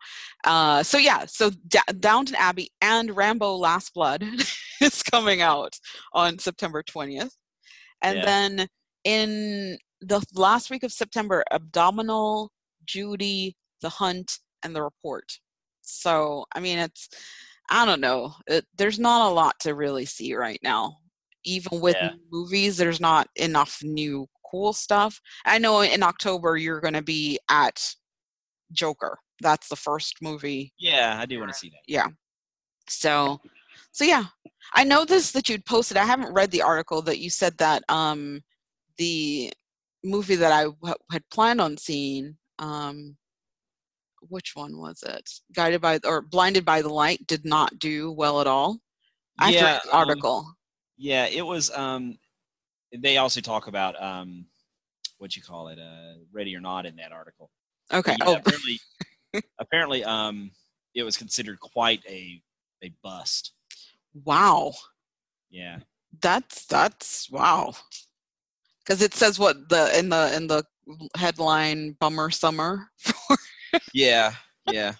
uh 0.45 0.83
so 0.83 0.97
yeah, 0.97 1.25
so 1.27 1.49
D- 1.67 1.79
Downton 1.99 2.35
Abbey 2.35 2.69
and 2.81 3.15
Rambo 3.15 3.55
Last 3.55 3.93
Blood 3.93 4.23
is 4.81 5.03
coming 5.03 5.41
out 5.41 5.73
on 6.13 6.39
September 6.39 6.83
20th. 6.83 7.31
And 8.01 8.17
Yeah. 8.17 8.25
then 8.25 8.67
in 9.03 9.77
the 10.01 10.21
last 10.33 10.69
week 10.69 10.83
of 10.83 10.91
September, 10.91 11.43
Abominable, 11.51 12.51
Judy, 12.85 13.55
The 13.81 13.89
Hunt, 13.89 14.39
and 14.63 14.75
The 14.75 14.83
Report. 14.83 15.25
So, 15.81 16.45
I 16.53 16.59
mean, 16.59 16.77
it's, 16.77 17.09
I 17.69 17.85
don't 17.85 18.01
know. 18.01 18.33
It, 18.47 18.65
there's 18.77 18.99
not 18.99 19.29
a 19.29 19.33
lot 19.33 19.55
to 19.61 19.73
really 19.75 20.05
see 20.05 20.35
right 20.35 20.59
now. 20.61 20.97
Even 21.45 21.79
with 21.79 21.95
Yeah. 21.95 22.11
movies, 22.29 22.77
there's 22.77 22.99
not 22.99 23.27
enough 23.37 23.79
new 23.81 24.27
cool 24.49 24.73
stuff. 24.73 25.19
I 25.45 25.57
know 25.57 25.81
in 25.81 26.03
October 26.03 26.57
you're 26.57 26.81
going 26.81 26.93
to 26.93 27.01
be 27.01 27.39
at 27.49 27.81
Joker. 28.71 29.17
That's 29.41 29.67
the 29.69 29.75
first 29.75 30.15
movie 30.21 30.73
yeah, 30.79 31.17
I 31.19 31.25
do 31.25 31.39
want 31.39 31.51
to 31.51 31.57
see 31.57 31.69
that. 31.69 31.79
yeah 31.87 32.07
so 32.89 33.39
so 33.91 34.05
yeah 34.05 34.23
i 34.73 34.83
noticed 34.83 35.33
that 35.33 35.49
you'd 35.49 35.65
posted 35.65 35.97
i 35.97 36.05
haven't 36.05 36.33
read 36.33 36.49
the 36.51 36.61
article 36.61 37.01
that 37.01 37.19
you 37.19 37.29
said 37.29 37.57
that 37.57 37.83
um 37.89 38.41
the 38.97 39.51
movie 40.03 40.35
that 40.35 40.51
i 40.53 40.63
w- 40.63 40.95
had 41.11 41.21
planned 41.29 41.59
on 41.59 41.75
seeing 41.77 42.37
um 42.59 43.15
which 44.29 44.51
one 44.55 44.77
was 44.77 45.03
it? 45.03 45.29
Guided 45.53 45.81
by 45.81 45.99
or 46.05 46.21
Blinded 46.21 46.65
by 46.65 46.81
the 46.81 46.89
Light 46.89 47.25
did 47.27 47.45
not 47.45 47.77
do 47.79 48.11
well 48.11 48.41
at 48.41 48.47
all. 48.47 48.79
I 49.39 49.51
Yeah, 49.51 49.65
read 49.65 49.81
the 49.83 49.91
um, 49.91 49.97
article. 49.97 50.53
Yeah, 50.97 51.25
it 51.27 51.45
was. 51.45 51.69
Um, 51.71 52.17
they 52.95 53.17
also 53.17 53.41
talk 53.41 53.67
about 53.67 54.01
um, 54.01 54.45
what 55.17 55.35
you 55.35 55.41
call 55.41 55.67
it, 55.69 55.79
uh, 55.79 56.13
ready 56.31 56.55
or 56.55 56.61
not, 56.61 56.85
in 56.85 56.95
that 56.97 57.11
article. 57.11 57.49
okay. 57.93 58.15
Yeah, 58.19 58.25
oh, 58.27 58.35
apparently, 58.35 58.79
apparently, 59.59 60.03
um, 60.03 60.51
it 60.95 61.03
was 61.03 61.17
considered 61.17 61.59
quite 61.59 62.01
a 62.07 62.41
a 62.83 62.91
bust. 63.03 63.53
wow. 64.25 64.73
Yeah, 65.49 65.79
That's 66.21 66.65
that's 66.65 67.29
wow. 67.31 67.73
Because 68.83 69.01
it 69.01 69.13
says 69.13 69.39
what 69.39 69.69
the 69.69 69.97
in 69.97 70.09
the 70.09 70.33
in 70.35 70.47
the 70.47 70.63
headline 71.15 71.95
bummer 71.99 72.29
summer. 72.29 72.89
for. 72.97 73.37
yeah, 73.93 74.33
yeah. 74.71 74.93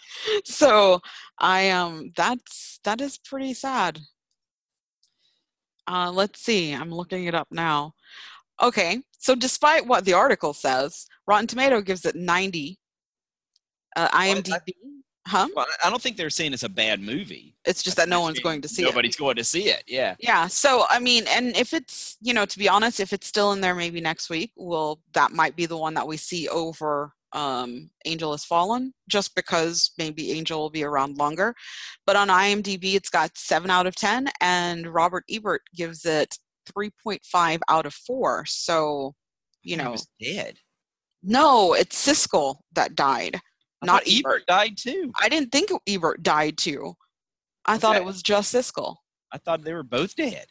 so 0.45 1.01
I 1.39 1.69
um 1.71 2.11
that's 2.15 2.79
that 2.83 3.01
is 3.01 3.17
pretty 3.17 3.53
sad. 3.53 3.99
Uh, 5.87 6.11
let's 6.11 6.41
see. 6.41 6.73
I'm 6.73 6.91
looking 6.93 7.25
it 7.25 7.35
up 7.35 7.47
now. 7.51 7.93
Okay, 8.61 9.01
so 9.19 9.35
despite 9.35 9.85
what 9.85 10.03
the 10.03 10.13
article 10.13 10.53
says, 10.53 11.05
Rotten 11.27 11.47
Tomato 11.47 11.79
gives 11.81 12.05
it 12.05 12.15
90. 12.15 12.79
Uh, 13.95 14.07
I- 14.11 14.29
IMDb, 14.29 14.73
huh? 15.27 15.47
Well, 15.55 15.65
I- 15.83 15.87
I 15.87 15.89
don't 15.89 16.01
think 16.01 16.17
they're 16.17 16.29
saying 16.29 16.53
it's 16.53 16.63
a 16.63 16.69
bad 16.69 16.99
movie. 16.99 17.55
It's 17.65 17.83
just 17.83 17.99
I 17.99 18.03
that 18.03 18.09
no 18.09 18.21
one's 18.21 18.39
going 18.39 18.61
to 18.61 18.67
see 18.67 18.81
it. 18.81 18.85
Nobody's 18.85 19.15
going 19.15 19.35
to 19.35 19.43
see 19.43 19.69
it. 19.69 19.83
Yeah. 19.87 20.15
Yeah. 20.19 20.47
So 20.47 20.85
I 20.89 20.99
mean, 20.99 21.25
and 21.27 21.55
if 21.55 21.73
it's 21.73 22.17
you 22.21 22.33
know, 22.33 22.45
to 22.45 22.57
be 22.57 22.67
honest, 22.67 22.99
if 22.99 23.13
it's 23.13 23.27
still 23.27 23.51
in 23.53 23.61
there, 23.61 23.75
maybe 23.75 24.01
next 24.01 24.29
week, 24.29 24.51
well, 24.55 24.99
that 25.13 25.31
might 25.31 25.55
be 25.55 25.65
the 25.65 25.77
one 25.77 25.93
that 25.95 26.07
we 26.07 26.17
see 26.17 26.47
over 26.49 27.13
um 27.37 27.89
Angel 28.05 28.31
has 28.31 28.43
Fallen, 28.43 28.93
just 29.07 29.35
because 29.35 29.91
maybe 29.97 30.31
Angel 30.31 30.59
will 30.59 30.71
be 30.71 30.83
around 30.83 31.17
longer. 31.17 31.53
But 32.05 32.15
on 32.15 32.27
IMDb, 32.29 32.95
it's 32.95 33.09
got 33.09 33.37
seven 33.37 33.69
out 33.69 33.87
of 33.87 33.95
ten, 33.95 34.27
and 34.41 34.87
Robert 34.87 35.23
Ebert 35.29 35.61
gives 35.75 36.03
it 36.05 36.35
three 36.65 36.91
point 37.01 37.21
five 37.23 37.61
out 37.69 37.85
of 37.85 37.93
four. 37.93 38.43
So 38.47 39.13
you 39.61 39.77
know, 39.77 39.95
dead. 40.19 40.57
no, 41.23 41.73
it's 41.73 42.07
Siskel 42.07 42.57
that 42.73 42.95
died, 42.95 43.39
not 43.83 44.03
thought 44.03 44.13
Ebert 44.13 44.45
died 44.47 44.77
too. 44.77 45.11
I 45.21 45.29
didn't 45.29 45.51
think 45.51 45.69
Ebert 45.87 46.23
died 46.23 46.57
too. 46.57 46.95
I 47.65 47.77
thought 47.77 47.97
it 47.97 48.05
was 48.05 48.23
just 48.23 48.53
Siskel. 48.53 48.95
I 49.31 49.37
thought 49.37 49.63
they 49.63 49.73
were 49.73 49.83
both 49.83 50.15
dead. 50.15 50.47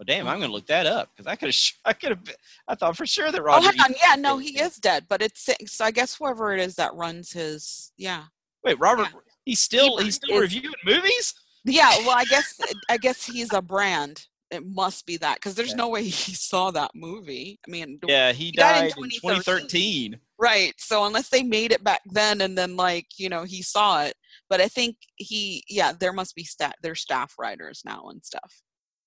Well, 0.00 0.06
damn, 0.06 0.26
I'm 0.28 0.40
gonna 0.40 0.50
look 0.50 0.66
that 0.68 0.86
up 0.86 1.10
because 1.14 1.26
I 1.26 1.36
could 1.36 1.48
have. 1.48 1.56
I 1.84 1.92
could 1.92 2.08
have. 2.12 2.34
I 2.66 2.74
thought 2.74 2.96
for 2.96 3.04
sure 3.04 3.30
that 3.30 3.42
Robert 3.42 3.64
Oh, 3.64 3.66
Roger. 3.66 3.82
hang 3.82 3.90
on. 3.90 3.94
Yeah, 4.02 4.14
no, 4.16 4.38
dead. 4.40 4.46
he 4.48 4.58
is 4.58 4.76
dead, 4.76 5.04
but 5.10 5.20
it's 5.20 5.46
so 5.66 5.84
I 5.84 5.90
guess 5.90 6.14
whoever 6.16 6.54
it 6.54 6.60
is 6.60 6.74
that 6.76 6.94
runs 6.94 7.32
his 7.32 7.92
yeah. 7.98 8.24
Wait, 8.64 8.78
Robert. 8.80 9.08
He's 9.44 9.60
still. 9.60 9.98
He's 9.98 10.14
still 10.14 10.36
is- 10.36 10.54
reviewing 10.54 10.74
movies. 10.86 11.34
Yeah, 11.66 11.90
well, 11.98 12.16
I 12.16 12.24
guess 12.24 12.58
I 12.88 12.96
guess 12.96 13.22
he's 13.26 13.52
a 13.52 13.60
brand. 13.60 14.26
It 14.50 14.64
must 14.66 15.04
be 15.04 15.18
that 15.18 15.34
because 15.36 15.54
there's 15.54 15.72
Okay. 15.72 15.76
no 15.76 15.90
way 15.90 16.04
he 16.04 16.32
saw 16.32 16.70
that 16.70 16.92
movie. 16.94 17.60
I 17.68 17.70
mean, 17.70 18.00
Yeah, 18.08 18.32
he 18.32 18.52
died 18.52 18.76
in 18.76 18.82
died 18.88 18.98
in 19.04 19.10
2013. 19.10 20.12
2013. 20.12 20.20
right. 20.38 20.72
So 20.78 21.04
unless 21.04 21.28
they 21.28 21.42
made 21.42 21.72
it 21.72 21.84
back 21.84 22.00
then 22.06 22.40
and 22.40 22.56
then 22.56 22.74
like 22.74 23.06
you 23.18 23.28
know 23.28 23.44
he 23.44 23.60
saw 23.60 24.02
it, 24.04 24.14
but 24.48 24.62
I 24.62 24.68
think 24.68 24.96
he 25.16 25.62
yeah 25.68 25.92
there 25.92 26.14
must 26.14 26.34
be 26.34 26.44
stat 26.44 26.76
their 26.82 26.94
staff 26.94 27.34
writers 27.38 27.82
now 27.84 28.08
and 28.08 28.24
stuff. 28.24 28.62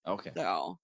Okay. 0.08 0.32
So 0.38 0.78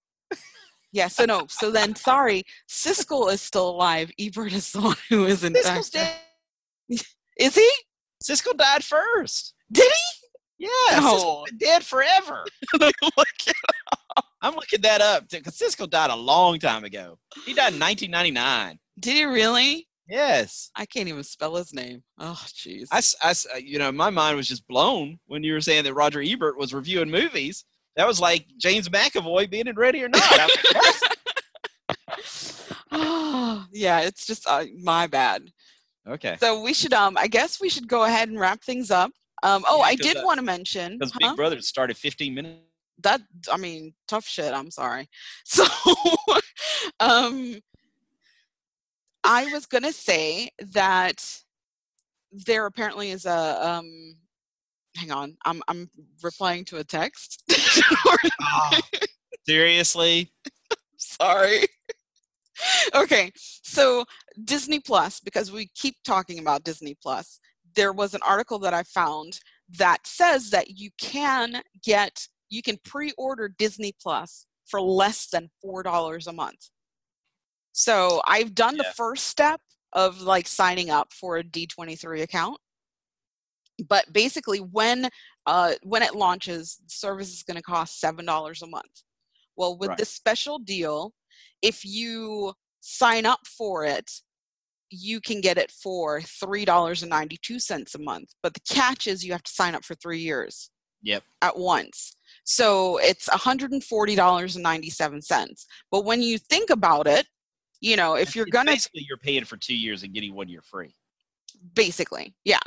yeah, 0.92 1.08
so 1.08 1.24
no, 1.24 1.46
so 1.48 1.70
then 1.70 1.94
sorry, 1.94 2.42
Siskel 2.68 3.32
is 3.32 3.40
still 3.40 3.70
alive. 3.70 4.10
Ebert 4.18 4.52
is 4.52 4.72
the 4.72 4.80
one 4.80 4.96
who 5.08 5.26
is 5.26 5.44
in 5.44 5.52
Siskel's 5.52 5.90
fact 5.90 5.92
dead. 5.92 7.02
Is 7.38 7.54
he? 7.54 7.70
Siskel 8.22 8.56
died 8.56 8.84
first. 8.84 9.54
Did 9.72 9.90
he? 9.90 10.66
Yeah, 10.66 11.00
No. 11.00 11.14
Siskel's 11.14 11.52
dead 11.58 11.84
forever. 11.84 12.44
Look 12.80 12.94
I'm 14.42 14.54
looking 14.54 14.80
that 14.82 15.00
up 15.00 15.28
because 15.28 15.58
Siskel 15.58 15.88
died 15.88 16.10
a 16.10 16.16
long 16.16 16.58
time 16.58 16.84
ago. 16.84 17.18
He 17.44 17.52
died 17.52 17.74
in 17.74 17.80
1999. 17.80 18.78
Did 18.98 19.14
he 19.14 19.24
really? 19.24 19.86
Yes. 20.08 20.70
I 20.74 20.86
can't 20.86 21.08
even 21.08 21.22
spell 21.22 21.54
his 21.56 21.72
name. 21.72 22.02
Oh, 22.18 22.42
jeez. 22.48 22.88
I, 22.90 23.00
I 23.22 23.58
you 23.58 23.78
know, 23.78 23.92
my 23.92 24.10
mind 24.10 24.36
was 24.36 24.48
just 24.48 24.66
blown 24.66 25.18
when 25.26 25.44
you 25.44 25.52
were 25.52 25.60
saying 25.60 25.84
that 25.84 25.94
Roger 25.94 26.20
Ebert 26.20 26.58
was 26.58 26.74
reviewing 26.74 27.10
movies. 27.10 27.64
That 27.96 28.06
was 28.06 28.20
like 28.20 28.46
James 28.58 28.88
McAvoy 28.88 29.50
being 29.50 29.66
in 29.66 29.76
Ready 29.76 30.02
or 30.02 30.08
Not. 30.08 30.22
I 30.38 30.44
like, 30.46 30.74
what? 30.74 31.02
yeah, 33.72 34.00
it's 34.00 34.26
just 34.26 34.46
uh, 34.48 34.64
my 34.82 35.06
bad. 35.06 35.50
okay. 36.08 36.36
So 36.40 36.60
we 36.62 36.72
should, 36.72 36.92
um, 36.92 37.16
I 37.18 37.26
guess 37.26 37.60
we 37.60 37.68
should 37.68 37.88
go 37.88 38.04
ahead 38.04 38.28
and 38.28 38.38
wrap 38.38 38.62
things 38.62 38.90
up. 38.90 39.10
Um, 39.42 39.64
oh, 39.68 39.78
Yeah, 39.78 39.84
I 39.86 39.96
'cause, 39.96 40.06
did 40.06 40.16
uh, 40.18 40.22
want 40.24 40.38
to 40.38 40.44
mention 40.44 40.98
Because 40.98 41.12
huh? 41.12 41.18
Big 41.20 41.36
Brother 41.36 41.60
started 41.62 41.96
15 41.96 42.34
minutes. 42.34 42.60
that. 43.02 43.20
I 43.50 43.56
mean, 43.56 43.94
tough 44.08 44.26
shit. 44.26 44.52
I'm 44.52 44.70
sorry. 44.70 45.08
So, 45.44 45.64
um, 47.00 47.58
I 49.24 49.46
was 49.52 49.66
gonna 49.66 49.92
say 49.92 50.50
that 50.72 51.24
there 52.32 52.66
apparently 52.66 53.10
is 53.10 53.26
a 53.26 53.66
um. 53.66 54.16
Hang 55.00 55.10
on, 55.12 55.36
I'm 55.46 55.62
I'm 55.66 55.88
replying 56.22 56.66
to 56.66 56.76
a 56.76 56.84
text. 56.84 57.42
Ah, 58.42 58.80
seriously? 59.48 60.30
sorry. 60.98 61.64
okay, 62.94 63.30
so 63.34 64.04
Disney 64.44 64.78
Plus, 64.78 65.18
because 65.20 65.50
we 65.50 65.70
keep 65.74 65.96
talking 66.04 66.38
about 66.38 66.64
Disney 66.64 66.94
Plus, 67.02 67.40
there 67.74 67.94
was 67.94 68.12
an 68.12 68.20
article 68.26 68.58
that 68.58 68.74
I 68.74 68.82
found 68.82 69.40
that 69.78 70.06
says 70.06 70.50
that 70.50 70.78
you 70.78 70.90
can 71.00 71.62
get, 71.82 72.26
you 72.50 72.60
can 72.60 72.78
pre 72.84 73.12
order 73.16 73.48
Disney 73.48 73.94
Plus 74.02 74.44
for 74.66 74.82
less 74.82 75.28
than 75.28 75.48
$4 75.64 76.26
a 76.26 76.32
month. 76.32 76.68
So 77.72 78.20
I've 78.26 78.54
done 78.54 78.76
the 78.76 78.92
first 78.96 79.28
step 79.28 79.60
of 79.94 80.20
like 80.20 80.46
signing 80.46 80.90
up 80.90 81.12
for 81.14 81.38
a 81.38 81.42
D23 81.42 82.20
account. 82.22 82.58
But 83.88 84.12
basically, 84.12 84.58
when 84.58 85.08
uh, 85.46 85.72
when 85.82 86.02
it 86.02 86.14
launches, 86.14 86.76
the 86.84 86.90
service 86.90 87.32
is 87.32 87.42
going 87.42 87.56
to 87.56 87.62
cost 87.62 87.98
seven 88.00 88.26
dollars 88.26 88.60
a 88.62 88.66
month. 88.66 89.02
Well, 89.56 89.76
with 89.78 89.88
Right. 89.90 89.98
this 89.98 90.10
special 90.10 90.58
deal, 90.58 91.12
if 91.62 91.84
you 91.84 92.54
sign 92.80 93.26
up 93.26 93.40
for 93.46 93.84
it, 93.84 94.10
you 94.90 95.20
can 95.20 95.40
get 95.40 95.58
it 95.58 95.70
for 95.70 96.20
three 96.22 96.64
dollars 96.64 97.02
and 97.02 97.10
ninety 97.10 97.38
two 97.42 97.60
cents 97.60 97.94
a 97.94 97.98
month. 97.98 98.30
But 98.42 98.54
the 98.54 98.60
catch 98.68 99.06
is 99.06 99.24
you 99.24 99.32
have 99.32 99.42
to 99.44 99.52
sign 99.52 99.74
up 99.74 99.84
for 99.84 99.94
three 99.96 100.20
years 100.20 100.70
Yep. 101.02 101.22
at 101.42 101.58
once. 101.58 102.16
So 102.44 102.98
it's 102.98 103.28
$140.97. 103.28 105.66
But 105.90 106.04
when 106.04 106.22
you 106.22 106.38
think 106.38 106.70
about 106.70 107.06
it, 107.06 107.26
you 107.80 107.96
know, 107.96 108.14
if 108.14 108.34
you're 108.36 108.46
It's 108.46 108.52
gonna 108.54 108.72
basically 108.72 109.04
you're 109.08 109.16
paying 109.18 109.44
for 109.44 109.56
two 109.56 109.74
years 109.76 110.02
and 110.02 110.12
getting 110.12 110.34
one 110.34 110.48
year 110.48 110.62
free. 110.62 110.94
basically 111.74 112.34
yeah 112.44 112.58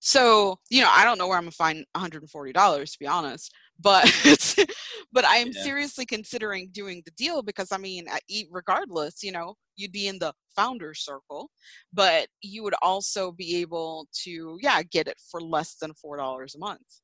so 0.00 0.58
you 0.70 0.82
know 0.82 0.90
i 0.92 1.04
don't 1.04 1.18
know 1.18 1.26
where 1.26 1.38
i'm 1.38 1.44
gonna 1.44 1.50
find 1.52 1.84
$140 1.96 2.92
to 2.92 2.98
be 2.98 3.06
honest 3.06 3.52
but 3.80 4.04
but 5.12 5.24
i 5.24 5.36
am 5.36 5.52
Yeah. 5.52 5.62
seriously 5.62 6.06
considering 6.06 6.68
doing 6.72 7.02
the 7.04 7.10
deal 7.12 7.42
because 7.42 7.72
i 7.72 7.78
mean 7.78 8.06
I- 8.10 8.44
regardless 8.50 9.22
you 9.22 9.32
know 9.32 9.54
you'd 9.76 9.92
be 9.92 10.06
in 10.08 10.18
the 10.18 10.32
founder 10.54 10.94
circle 10.94 11.50
but 11.92 12.28
you 12.42 12.62
would 12.62 12.74
also 12.82 13.32
be 13.32 13.56
able 13.56 14.06
to 14.24 14.58
yeah 14.60 14.82
get 14.82 15.08
it 15.08 15.18
for 15.30 15.40
less 15.40 15.76
than 15.76 15.92
four 15.94 16.16
dollars 16.16 16.54
a 16.54 16.58
month 16.58 17.00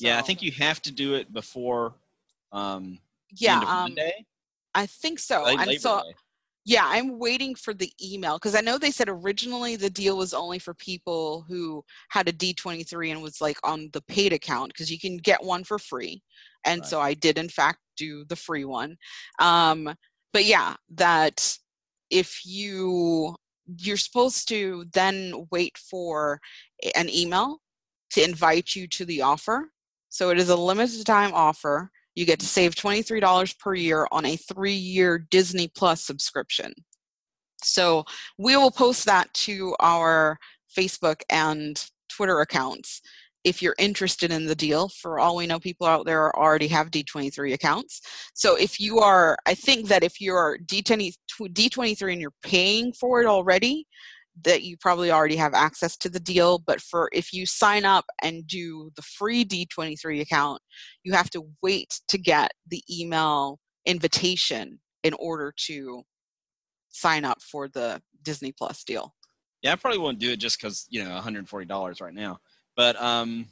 Yeah, 0.00 0.18
I 0.18 0.22
think 0.22 0.42
you 0.42 0.52
have 0.52 0.80
to 0.82 0.92
do 0.92 1.14
it 1.14 1.32
before 1.32 1.94
um, 2.52 2.98
yeah 3.38 3.60
um, 3.60 3.82
Monday. 3.94 4.24
i 4.74 4.86
think 4.86 5.18
so 5.18 5.44
late 5.44 5.58
and 5.58 5.68
Labor 5.68 5.80
so 5.80 6.02
Day. 6.02 6.14
Yeah, 6.66 6.84
I'm 6.86 7.18
waiting 7.18 7.54
for 7.54 7.74
the 7.74 7.92
email 8.02 8.36
because 8.38 8.54
I 8.54 8.62
know 8.62 8.78
they 8.78 8.90
said 8.90 9.08
originally 9.10 9.76
the 9.76 9.90
deal 9.90 10.16
was 10.16 10.32
only 10.32 10.58
for 10.58 10.72
people 10.74 11.44
who 11.46 11.84
had 12.08 12.26
a 12.28 12.32
D23 12.32 13.10
and 13.12 13.22
was 13.22 13.40
like 13.40 13.58
on 13.64 13.90
the 13.92 14.00
paid 14.02 14.32
account 14.32 14.68
because 14.72 14.90
you 14.90 14.98
can 14.98 15.18
get 15.18 15.44
one 15.44 15.64
for 15.64 15.78
free. 15.78 16.22
And 16.64 16.80
Right. 16.80 16.88
so 16.88 17.00
I 17.00 17.12
did, 17.14 17.36
in 17.38 17.50
fact, 17.50 17.80
do 17.98 18.24
the 18.24 18.36
free 18.36 18.64
one. 18.64 18.96
Um, 19.40 19.94
but 20.32 20.44
yeah, 20.46 20.74
that 20.94 21.56
if 22.10 22.44
you 22.46 23.36
you're 23.78 23.96
supposed 23.96 24.48
to 24.48 24.84
then 24.92 25.46
wait 25.50 25.76
for 25.78 26.40
an 26.96 27.08
email 27.08 27.60
to 28.10 28.22
invite 28.22 28.74
you 28.74 28.86
to 28.88 29.04
the 29.04 29.22
offer. 29.22 29.70
So 30.10 30.30
it 30.30 30.38
is 30.38 30.48
a 30.50 30.56
limited 30.56 31.04
time 31.06 31.32
offer. 31.34 31.90
You 32.14 32.24
get 32.24 32.40
to 32.40 32.46
save 32.46 32.74
$23 32.74 33.58
per 33.58 33.74
year 33.74 34.06
on 34.12 34.24
a 34.24 34.36
three 34.36 34.74
year 34.74 35.18
Disney 35.30 35.68
Plus 35.68 36.04
subscription. 36.04 36.72
So 37.62 38.04
we 38.38 38.56
will 38.56 38.70
post 38.70 39.06
that 39.06 39.32
to 39.34 39.74
our 39.80 40.38
Facebook 40.76 41.22
and 41.30 41.82
Twitter 42.08 42.40
accounts 42.40 43.00
if 43.44 43.60
you're 43.60 43.76
interested 43.78 44.32
in 44.32 44.46
the 44.46 44.54
deal. 44.54 44.88
For 44.88 45.18
all 45.18 45.36
we 45.36 45.46
know, 45.46 45.60
people 45.60 45.86
out 45.86 46.06
there 46.06 46.36
already 46.36 46.68
have 46.68 46.90
D23 46.90 47.52
accounts. 47.52 48.00
So 48.34 48.56
if 48.56 48.80
you 48.80 49.00
are, 49.00 49.36
I 49.46 49.54
think 49.54 49.88
that 49.88 50.02
if 50.02 50.20
you're 50.20 50.58
D20, 50.64 51.14
D23 51.40 52.12
and 52.12 52.20
you're 52.20 52.32
paying 52.42 52.92
for 52.92 53.20
it 53.20 53.26
already, 53.26 53.86
that 54.42 54.62
you 54.62 54.76
probably 54.76 55.10
already 55.10 55.36
have 55.36 55.54
access 55.54 55.96
to 55.98 56.08
the 56.08 56.20
deal. 56.20 56.58
But 56.58 56.80
for 56.80 57.08
if 57.12 57.32
you 57.32 57.46
sign 57.46 57.84
up 57.84 58.04
and 58.22 58.46
do 58.46 58.90
the 58.96 59.02
free 59.02 59.44
D23 59.44 60.20
account, 60.20 60.60
you 61.04 61.12
have 61.12 61.30
to 61.30 61.46
wait 61.62 62.00
to 62.08 62.18
get 62.18 62.52
the 62.68 62.82
email 62.90 63.58
invitation 63.86 64.80
in 65.02 65.14
order 65.14 65.52
to 65.66 66.02
sign 66.90 67.24
up 67.24 67.42
for 67.42 67.68
the 67.68 68.00
Disney 68.22 68.52
Plus 68.56 68.84
deal. 68.84 69.14
Yeah, 69.62 69.72
I 69.72 69.76
probably 69.76 69.98
won't 69.98 70.18
do 70.18 70.32
it 70.32 70.38
just 70.38 70.60
because 70.60 70.86
you 70.90 71.04
know 71.04 71.14
140 71.14 71.66
dollars 71.66 72.00
right 72.00 72.14
now. 72.14 72.38
But 72.76 73.00
um, 73.00 73.46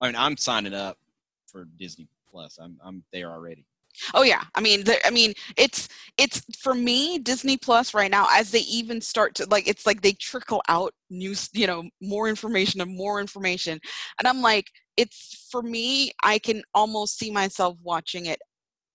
I 0.00 0.06
mean, 0.06 0.16
I'm 0.16 0.36
signing 0.36 0.74
up 0.74 0.98
for 1.46 1.66
Disney 1.78 2.08
Plus. 2.30 2.58
I'm 2.60 2.78
I'm 2.84 3.04
there 3.12 3.30
already. 3.30 3.66
Oh 4.14 4.22
yeah, 4.22 4.44
I 4.54 4.60
mean, 4.60 4.84
the, 4.84 5.04
I 5.06 5.10
mean, 5.10 5.34
it's 5.56 5.88
it's 6.18 6.42
for 6.58 6.74
me 6.74 7.18
Disney 7.18 7.56
Plus 7.56 7.94
right 7.94 8.10
now. 8.10 8.26
As 8.30 8.50
they 8.50 8.60
even 8.60 9.00
start 9.00 9.34
to 9.36 9.46
like, 9.50 9.68
it's 9.68 9.86
like 9.86 10.02
they 10.02 10.12
trickle 10.12 10.62
out 10.68 10.92
news, 11.10 11.48
you 11.52 11.66
know, 11.66 11.84
more 12.00 12.28
information 12.28 12.80
and 12.80 12.96
more 12.96 13.20
information, 13.20 13.78
and 14.18 14.28
I'm 14.28 14.42
like, 14.42 14.70
it's 14.96 15.48
for 15.50 15.62
me. 15.62 16.12
I 16.22 16.38
can 16.38 16.62
almost 16.74 17.18
see 17.18 17.30
myself 17.30 17.76
watching 17.82 18.26
it 18.26 18.38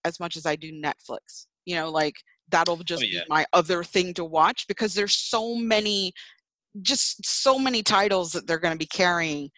as 0.06 0.20
much 0.20 0.38
as 0.38 0.46
I 0.46 0.56
do 0.56 0.72
Netflix. 0.72 1.46
You 1.66 1.76
know, 1.76 1.90
like 1.90 2.16
that'll 2.50 2.80
oh, 2.80 2.84
just 2.84 3.08
yeah. 3.08 3.22
be 3.22 3.26
my 3.30 3.46
other 3.54 3.84
thing 3.84 4.14
to 4.16 4.26
watch 4.26 4.68
because 4.68 4.94
there's 4.94 5.16
so 5.16 5.56
many, 5.56 6.14
just 6.82 7.26
so 7.26 7.58
many 7.58 7.84
titles 7.84 8.32
that 8.34 8.48
they're 8.48 8.60
going 8.60 8.74
to 8.74 8.78
be 8.78 8.88
carrying, 8.88 9.50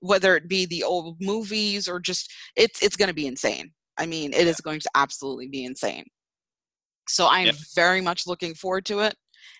whether 0.00 0.36
it 0.36 0.48
be 0.48 0.66
the 0.66 0.82
old 0.82 1.16
movies 1.20 1.88
or 1.88 1.98
just 2.00 2.30
it's 2.56 2.82
it's 2.82 2.96
going 2.96 3.08
to 3.08 3.14
be 3.14 3.26
insane. 3.26 3.72
I 3.98 4.06
mean, 4.06 4.32
it 4.32 4.46
is 4.46 4.60
going 4.60 4.80
to 4.80 4.90
absolutely 4.94 5.48
be 5.48 5.64
insane. 5.64 6.04
So 7.08 7.28
I'm 7.28 7.46
Yep. 7.46 7.54
very 7.74 8.00
much 8.00 8.26
looking 8.26 8.54
forward 8.54 8.84
to 8.86 9.00
it, 9.00 9.14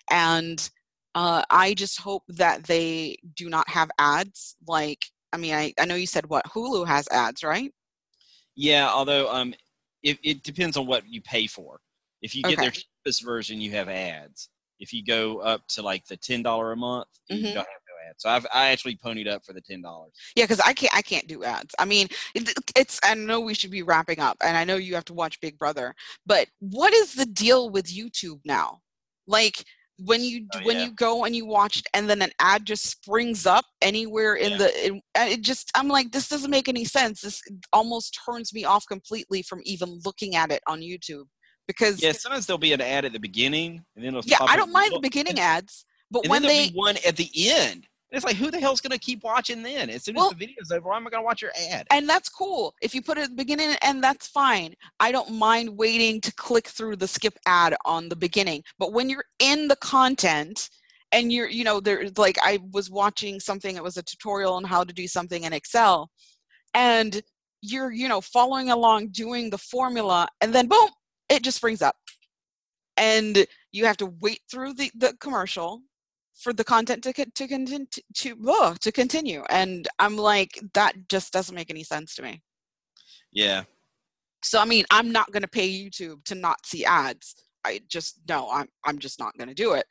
and 0.09 0.69
uh, 1.15 1.43
I 1.49 1.73
just 1.73 1.99
hope 1.99 2.23
that 2.29 2.63
they 2.63 3.17
do 3.35 3.49
not 3.49 3.69
have 3.69 3.91
ads. 3.99 4.55
Like, 4.67 4.99
I 5.31 5.37
mean, 5.37 5.53
I, 5.53 5.73
I 5.79 5.85
know 5.85 5.95
you 5.95 6.07
said 6.07 6.27
what 6.29 6.45
Hulu 6.45 6.87
has 6.87 7.07
ads, 7.09 7.43
right? 7.43 7.71
Yeah, 8.55 8.89
although 8.89 9.31
um, 9.31 9.53
it, 10.03 10.17
it 10.23 10.43
depends 10.43 10.77
on 10.77 10.85
what 10.87 11.07
you 11.07 11.21
pay 11.21 11.47
for. 11.47 11.79
If 12.21 12.35
you 12.35 12.43
get 12.43 12.59
their 12.59 12.71
cheapest 12.71 13.23
version, 13.23 13.59
you 13.59 13.71
have 13.71 13.89
ads. 13.89 14.49
If 14.79 14.93
you 14.93 15.03
go 15.03 15.39
up 15.39 15.67
to 15.69 15.81
like 15.81 16.05
the 16.05 16.17
ten 16.17 16.41
dollar 16.43 16.71
a 16.71 16.77
month, 16.77 17.07
you 17.29 17.37
Mhm. 17.37 17.53
don't 17.53 17.67
have 17.67 17.82
So 18.17 18.29
I've 18.29 18.45
I 18.53 18.69
actually 18.69 18.95
ponied 18.97 19.27
up 19.27 19.45
for 19.45 19.53
the 19.53 19.61
ten 19.61 19.81
dollars. 19.81 20.13
Yeah, 20.35 20.45
because 20.45 20.59
I 20.59 20.73
can't 20.73 20.95
I 20.95 21.01
can't 21.01 21.27
do 21.27 21.43
ads. 21.43 21.73
I 21.79 21.85
mean, 21.85 22.07
it, 22.35 22.53
it's 22.75 22.99
I 23.03 23.13
know 23.15 23.39
we 23.39 23.53
should 23.53 23.71
be 23.71 23.83
wrapping 23.83 24.19
up, 24.19 24.37
and 24.43 24.57
I 24.57 24.63
know 24.63 24.75
you 24.75 24.95
have 24.95 25.05
to 25.05 25.13
watch 25.13 25.39
Big 25.41 25.57
Brother, 25.57 25.93
but 26.25 26.47
what 26.59 26.93
is 26.93 27.13
the 27.13 27.25
deal 27.25 27.69
with 27.69 27.85
YouTube 27.85 28.39
now? 28.45 28.79
Like 29.27 29.63
when 29.99 30.21
you 30.21 30.45
Oh, 30.55 30.59
when 30.63 30.77
yeah. 30.77 30.85
you 30.85 30.91
go 30.91 31.23
and 31.25 31.35
you 31.35 31.45
watch 31.45 31.77
it, 31.77 31.87
and 31.93 32.09
then 32.09 32.21
an 32.21 32.31
ad 32.39 32.65
just 32.65 32.85
springs 32.85 33.45
up 33.45 33.65
anywhere 33.81 34.35
in 34.35 34.51
Yeah. 34.51 34.57
the 34.57 35.01
and 35.15 35.31
it 35.31 35.41
just 35.41 35.71
I'm 35.75 35.87
like 35.87 36.11
this 36.11 36.27
doesn't 36.27 36.51
make 36.51 36.67
any 36.67 36.85
sense. 36.85 37.21
This 37.21 37.41
almost 37.71 38.19
turns 38.25 38.53
me 38.53 38.65
off 38.65 38.85
completely 38.87 39.43
from 39.43 39.61
even 39.63 39.99
looking 40.03 40.35
at 40.35 40.51
it 40.51 40.61
on 40.67 40.81
YouTube 40.81 41.25
because 41.67 42.01
Yeah, 42.01 42.11
sometimes 42.11 42.45
there'll 42.45 42.57
be 42.57 42.73
an 42.73 42.81
ad 42.81 43.05
at 43.05 43.13
the 43.13 43.19
beginning, 43.19 43.83
and 43.95 44.03
then 44.03 44.15
it'll 44.15 44.27
yeah, 44.29 44.37
I 44.41 44.57
don't 44.57 44.69
in 44.69 44.73
mind 44.73 44.93
the 44.93 44.99
beginning 44.99 45.39
ads, 45.39 45.85
but 46.11 46.27
when 46.27 46.41
they 46.41 46.69
be 46.69 46.75
one 46.75 46.97
at 47.05 47.15
the 47.15 47.29
end. 47.49 47.87
It's 48.13 48.23
like, 48.23 48.35
who 48.35 48.51
the 48.51 48.59
hell's 48.59 48.79
gonna 48.79 48.99
keep 48.99 49.23
watching 49.23 49.63
then? 49.63 49.89
As 49.89 50.03
soon 50.05 50.15
Well- 50.15 50.27
as 50.27 50.31
the 50.31 50.37
video's 50.37 50.71
over, 50.71 50.87
why 50.87 50.97
am 50.97 51.07
I 51.07 51.09
gonna 51.09 51.23
watch 51.23 51.41
your 51.41 51.51
ad? 51.71 51.87
and 51.91 52.07
that's 52.07 52.29
cool 52.29 52.73
if 52.81 52.93
you 52.93 53.01
put 53.01 53.17
it 53.17 53.21
at 53.23 53.29
the 53.29 53.35
beginning 53.35 53.75
and 53.81 54.03
that's 54.03 54.27
fine 54.27 54.73
i 54.99 55.11
don't 55.11 55.31
mind 55.31 55.69
waiting 55.77 56.21
to 56.21 56.31
click 56.35 56.67
through 56.67 56.95
the 56.95 57.07
skip 57.07 57.37
ad 57.47 57.75
on 57.85 58.07
the 58.09 58.15
beginning 58.15 58.63
but 58.79 58.93
when 58.93 59.09
you're 59.09 59.25
in 59.39 59.67
the 59.67 59.75
content 59.77 60.69
and 61.11 61.31
you're 61.31 61.49
you 61.49 61.63
know 61.63 61.79
there's 61.79 62.17
like 62.17 62.37
i 62.43 62.59
was 62.71 62.89
watching 62.89 63.39
something 63.39 63.75
it 63.75 63.83
was 63.83 63.97
a 63.97 64.03
tutorial 64.03 64.53
on 64.53 64.63
how 64.63 64.83
to 64.83 64.93
do 64.93 65.07
something 65.07 65.43
in 65.43 65.53
excel 65.53 66.09
and 66.73 67.21
you're 67.61 67.91
you 67.91 68.07
know 68.07 68.21
following 68.21 68.69
along 68.69 69.07
doing 69.09 69.49
the 69.49 69.57
formula 69.57 70.27
and 70.41 70.53
then 70.53 70.67
boom 70.67 70.89
it 71.29 71.43
just 71.43 71.57
springs 71.57 71.81
up 71.81 71.95
and 72.97 73.45
you 73.71 73.85
have 73.85 73.97
to 73.97 74.13
wait 74.21 74.39
through 74.51 74.73
the, 74.73 74.91
the 74.95 75.13
commercial 75.19 75.81
for 76.35 76.53
the 76.53 76.63
content 76.63 77.03
to 77.03 77.13
to 77.13 77.47
continue 77.47 77.85
to 78.15 78.35
ugh, 78.49 78.79
to 78.79 78.91
continue 78.91 79.43
and 79.49 79.87
i'm 79.99 80.17
like 80.17 80.59
that 80.73 80.93
just 81.09 81.31
doesn't 81.31 81.55
make 81.55 81.69
any 81.69 81.83
sense 81.83 82.15
to 82.15 82.21
me. 82.21 82.41
Yeah, 83.31 83.63
so 84.43 84.59
i 84.59 84.65
mean 84.65 84.85
i'm 84.91 85.11
not 85.11 85.31
going 85.31 85.41
to 85.41 85.47
pay 85.47 85.69
youtube 85.69 86.23
to 86.25 86.35
not 86.35 86.65
see 86.65 86.85
ads. 86.85 87.35
I 87.65 87.79
just 87.87 88.21
no 88.27 88.49
i'm 88.51 88.67
i'm 88.85 88.99
just 88.99 89.19
not 89.19 89.37
going 89.37 89.49
to 89.49 89.55
do 89.55 89.73
it. 89.73 89.85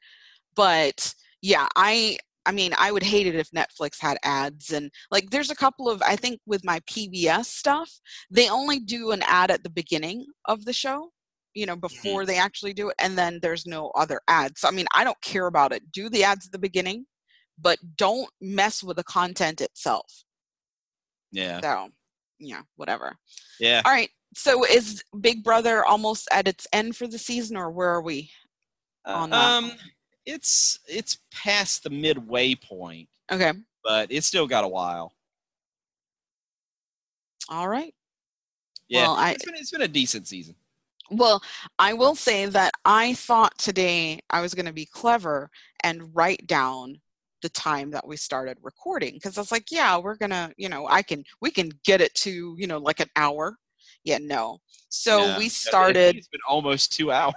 But 0.55 1.15
yeah 1.43 1.67
i 1.77 2.17
i 2.47 2.53
mean 2.53 2.73
i 2.79 2.91
would 2.93 3.03
hate 3.03 3.27
it 3.27 3.35
if 3.35 3.51
netflix 3.51 4.01
had 4.01 4.17
ads 4.23 4.73
and 4.73 4.91
like 5.11 5.31
there's 5.31 5.51
a 5.51 5.57
couple 5.57 5.89
of 5.89 6.03
i 6.03 6.17
think 6.17 6.41
with 6.47 6.65
my 6.65 6.81
pbs 6.81 7.47
stuff 7.47 7.91
they 8.31 8.49
only 8.49 8.79
do 8.79 9.11
an 9.11 9.23
ad 9.27 9.51
at 9.51 9.63
the 9.63 9.71
beginning 9.71 10.25
of 10.47 10.65
the 10.65 10.73
show 10.73 11.11
you 11.55 11.67
know 11.67 11.77
before 11.77 12.25
they 12.27 12.37
actually 12.39 12.73
do 12.73 12.89
it 12.89 12.95
and 13.01 13.17
then 13.17 13.39
there's 13.43 13.67
no 13.67 13.91
other 13.95 14.21
ads. 14.29 14.61
So 14.61 14.69
i 14.69 14.71
mean 14.71 14.87
i 14.95 15.05
don't 15.05 15.21
care 15.23 15.47
about 15.47 15.73
it. 15.73 15.83
Do 15.93 16.09
the 16.09 16.25
ads 16.25 16.47
at 16.47 16.53
the 16.53 16.59
beginning 16.59 17.07
but 17.61 17.79
don't 17.97 18.29
mess 18.41 18.83
with 18.83 18.97
the 18.97 19.05
content 19.05 19.61
itself. 19.61 20.25
Yeah, 21.31 21.61
so 21.61 21.89
yeah 22.39 22.63
whatever. 22.77 23.15
Yeah. 23.61 23.83
all 23.85 23.93
right. 23.93 24.11
So 24.35 24.65
is 24.65 25.03
big 25.21 25.45
brother 25.45 25.85
almost 25.85 26.29
at 26.33 26.49
its 26.49 26.67
end 26.73 26.97
for 26.97 27.07
the 27.07 27.19
season 27.19 27.57
or 27.57 27.71
where 27.71 27.91
are 27.91 28.03
we 28.03 28.31
on 29.05 29.31
that? 29.31 29.45
um, 29.45 29.73
it's 30.25 30.79
it's 30.89 31.19
past 31.33 31.83
the 31.85 31.91
midway 31.91 32.55
point, 32.55 33.09
okay. 33.31 33.53
but 33.85 34.11
it's 34.11 34.27
still 34.27 34.47
got 34.47 34.65
a 34.65 34.69
while. 34.69 35.13
all 37.49 37.69
right. 37.69 37.95
Yeah, 38.89 39.03
Well, 39.03 39.17
I- 39.17 39.33
it's 39.33 39.45
been 39.45 39.55
it's 39.55 39.71
been 39.71 39.83
a 39.83 39.89
decent 39.89 40.27
season. 40.27 40.55
Well, 41.13 41.43
I 41.79 41.93
will 41.93 42.15
say 42.15 42.47
that 42.47 42.73
I 42.85 43.15
thought 43.15 43.59
today 43.59 44.21
I 44.31 44.41
was 44.41 44.55
going 44.55 44.67
to 44.67 44.73
be 44.73 44.87
clever 44.87 45.51
and 45.85 46.11
write 46.15 46.47
down 46.47 47.01
the 47.43 47.51
time 47.51 47.91
that 47.91 48.07
we 48.07 48.17
started 48.17 48.57
recording 48.63 49.15
because 49.15 49.37
I 49.37 49.41
was 49.41 49.53
like, 49.53 49.71
yeah, 49.71 49.99
we're 49.99 50.17
going 50.17 50.31
to, 50.31 50.53
you 50.57 50.69
know, 50.69 50.87
I 50.89 51.03
can, 51.03 51.25
we 51.41 51.51
can 51.51 51.71
get 51.85 52.01
it 52.01 52.15
to, 52.17 52.55
you 52.57 52.67
know, 52.67 52.79
like 52.79 53.01
an 53.01 53.11
hour. 53.17 53.57
Yeah, 54.05 54.19
no. 54.23 54.59
So 54.89 55.27
Yeah, 55.27 55.39
we 55.39 55.49
started, 55.49 56.17
It's 56.17 56.29
been 56.29 56.41
almost 56.49 56.93
two 56.93 57.13
hours. 57.13 57.35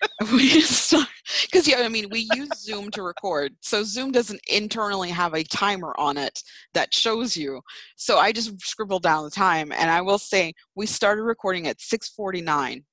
we 0.32 0.60
start, 0.60 1.08
because, 1.42 1.68
yeah, 1.68 1.80
I 1.80 1.88
mean, 1.88 2.10
we 2.10 2.20
use 2.20 2.62
Zoom 2.62 2.90
to 2.90 3.02
record. 3.02 3.54
So 3.60 3.84
Zoom 3.84 4.10
doesn't 4.12 4.40
internally 4.48 5.10
have 5.10 5.34
a 5.34 5.44
timer 5.44 5.94
on 5.98 6.16
it 6.16 6.42
that 6.72 6.92
shows 6.92 7.36
you. 7.36 7.60
So 7.96 8.18
I 8.18 8.32
just 8.32 8.60
scribbled 8.60 9.02
down 9.02 9.24
the 9.24 9.30
time 9.30 9.72
and 9.72 9.90
I 9.90 10.00
will 10.00 10.18
say 10.18 10.52
we 10.74 10.86
started 10.86 11.22
recording 11.22 11.68
at 11.68 11.80
649. 11.80 12.84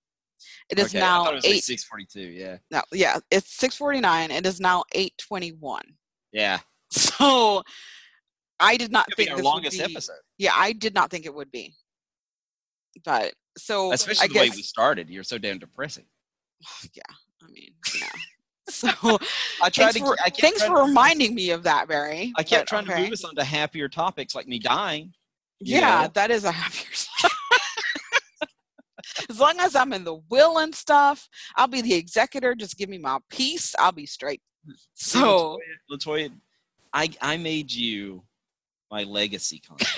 It 0.69 0.79
is 0.79 0.87
Okay, 0.87 0.99
now 0.99 1.29
it 1.31 1.45
eight. 1.45 1.55
like 1.55 1.63
six 1.63 1.83
forty 1.83 2.05
two. 2.05 2.21
Yeah, 2.21 2.57
No, 2.69 2.81
yeah, 2.91 3.19
it's 3.29 3.57
6:49. 3.57 4.29
It 4.31 4.45
is 4.45 4.59
now 4.59 4.83
8:21. 4.95 5.81
yeah. 6.31 6.59
So 6.91 7.63
I 8.59 8.75
did 8.75 8.91
not 8.91 9.07
think 9.15 9.31
our 9.31 9.37
longest 9.41 9.79
would 9.79 9.87
be, 9.87 9.93
episode, 9.93 10.15
Yeah, 10.37 10.53
I 10.55 10.73
did 10.73 10.93
not 10.93 11.09
think 11.09 11.25
it 11.25 11.33
would 11.33 11.49
be. 11.51 11.73
But 13.05 13.33
so 13.57 13.93
especially 13.93 14.25
I 14.25 14.27
the 14.27 14.33
guess 14.33 14.49
way 14.51 14.55
we 14.57 14.61
started. 14.61 15.09
You're 15.09 15.23
so 15.23 15.37
damn 15.37 15.57
depressing. 15.59 16.05
yeah, 16.93 17.01
I 17.43 17.47
mean, 17.51 17.71
yeah. 17.97 18.07
So 18.69 18.87
I 19.61 19.69
tried 19.69 19.91
thanks 19.91 19.95
to. 19.95 20.05
for, 20.05 20.17
I 20.23 20.29
thanks 20.29 20.63
for 20.63 20.77
to 20.77 20.83
reminding 20.83 21.35
me 21.35 21.49
of 21.49 21.63
that, 21.63 21.89
Barry. 21.89 22.31
I 22.37 22.43
kept 22.43 22.61
but 22.61 22.67
trying 22.69 22.85
to 22.85 22.93
okay. 22.93 23.03
move 23.03 23.11
us 23.11 23.25
onto 23.25 23.41
happier 23.41 23.89
topics, 23.89 24.33
like 24.33 24.47
me 24.47 24.59
dying. 24.59 25.13
Yeah, 25.59 26.03
know? 26.03 26.11
that 26.13 26.31
is 26.31 26.45
a 26.45 26.51
happier. 26.51 26.87
as 29.31 29.39
long 29.39 29.55
as 29.59 29.75
I'm 29.75 29.93
in 29.93 30.03
the 30.03 30.19
will 30.29 30.59
and 30.59 30.75
stuff, 30.75 31.27
I'll 31.55 31.67
be 31.67 31.81
the 31.81 31.93
executor. 31.93 32.53
Just 32.53 32.77
give 32.77 32.89
me 32.89 32.97
my 32.97 33.17
peace. 33.29 33.73
I'll 33.79 33.91
be 33.93 34.05
straight. 34.05 34.41
So 34.93 35.57
Latoya, 35.91 36.29
Latoya, 36.29 36.31
I 36.93 37.09
I 37.21 37.37
made 37.37 37.71
you 37.71 38.23
my 38.91 39.03
legacy 39.03 39.61
content. 39.65 39.97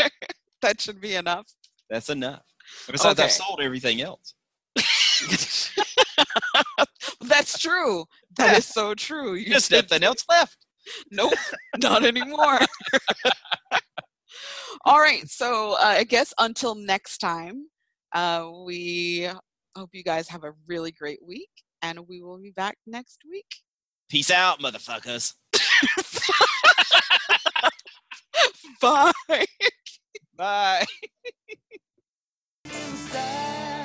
that 0.62 0.80
should 0.80 1.00
be 1.00 1.14
enough. 1.14 1.46
That's 1.90 2.08
enough. 2.08 2.42
Besides, 2.90 3.18
Okay. 3.20 3.26
I've 3.26 3.32
sold 3.32 3.60
everything 3.62 4.00
else. 4.00 4.34
That's 7.20 7.58
true. 7.58 8.04
That 8.36 8.58
is 8.58 8.64
so 8.66 8.94
true. 8.94 9.34
You 9.34 9.50
There's 9.50 9.70
nothing 9.70 10.02
else 10.02 10.24
left. 10.28 10.56
Nope, 11.10 11.34
not 11.82 12.04
anymore. 12.04 12.58
All 14.84 15.00
right. 15.00 15.28
So 15.28 15.72
uh, 15.72 15.96
I 15.98 16.04
guess 16.04 16.32
until 16.38 16.74
next 16.74 17.18
time, 17.18 17.66
uh, 18.12 18.50
we 18.64 19.28
hope 19.76 19.90
you 19.92 20.02
guys 20.02 20.28
have 20.28 20.44
a 20.44 20.54
really 20.66 20.92
great 20.92 21.24
week, 21.24 21.50
and 21.82 21.98
we 22.08 22.22
will 22.22 22.38
be 22.38 22.50
back 22.50 22.78
next 22.86 23.20
week. 23.30 23.46
Peace 24.08 24.30
out, 24.30 24.60
motherfuckers. 24.60 25.34
Bye. 28.80 29.12
Bye. 30.36 30.86
Instead 32.64 33.77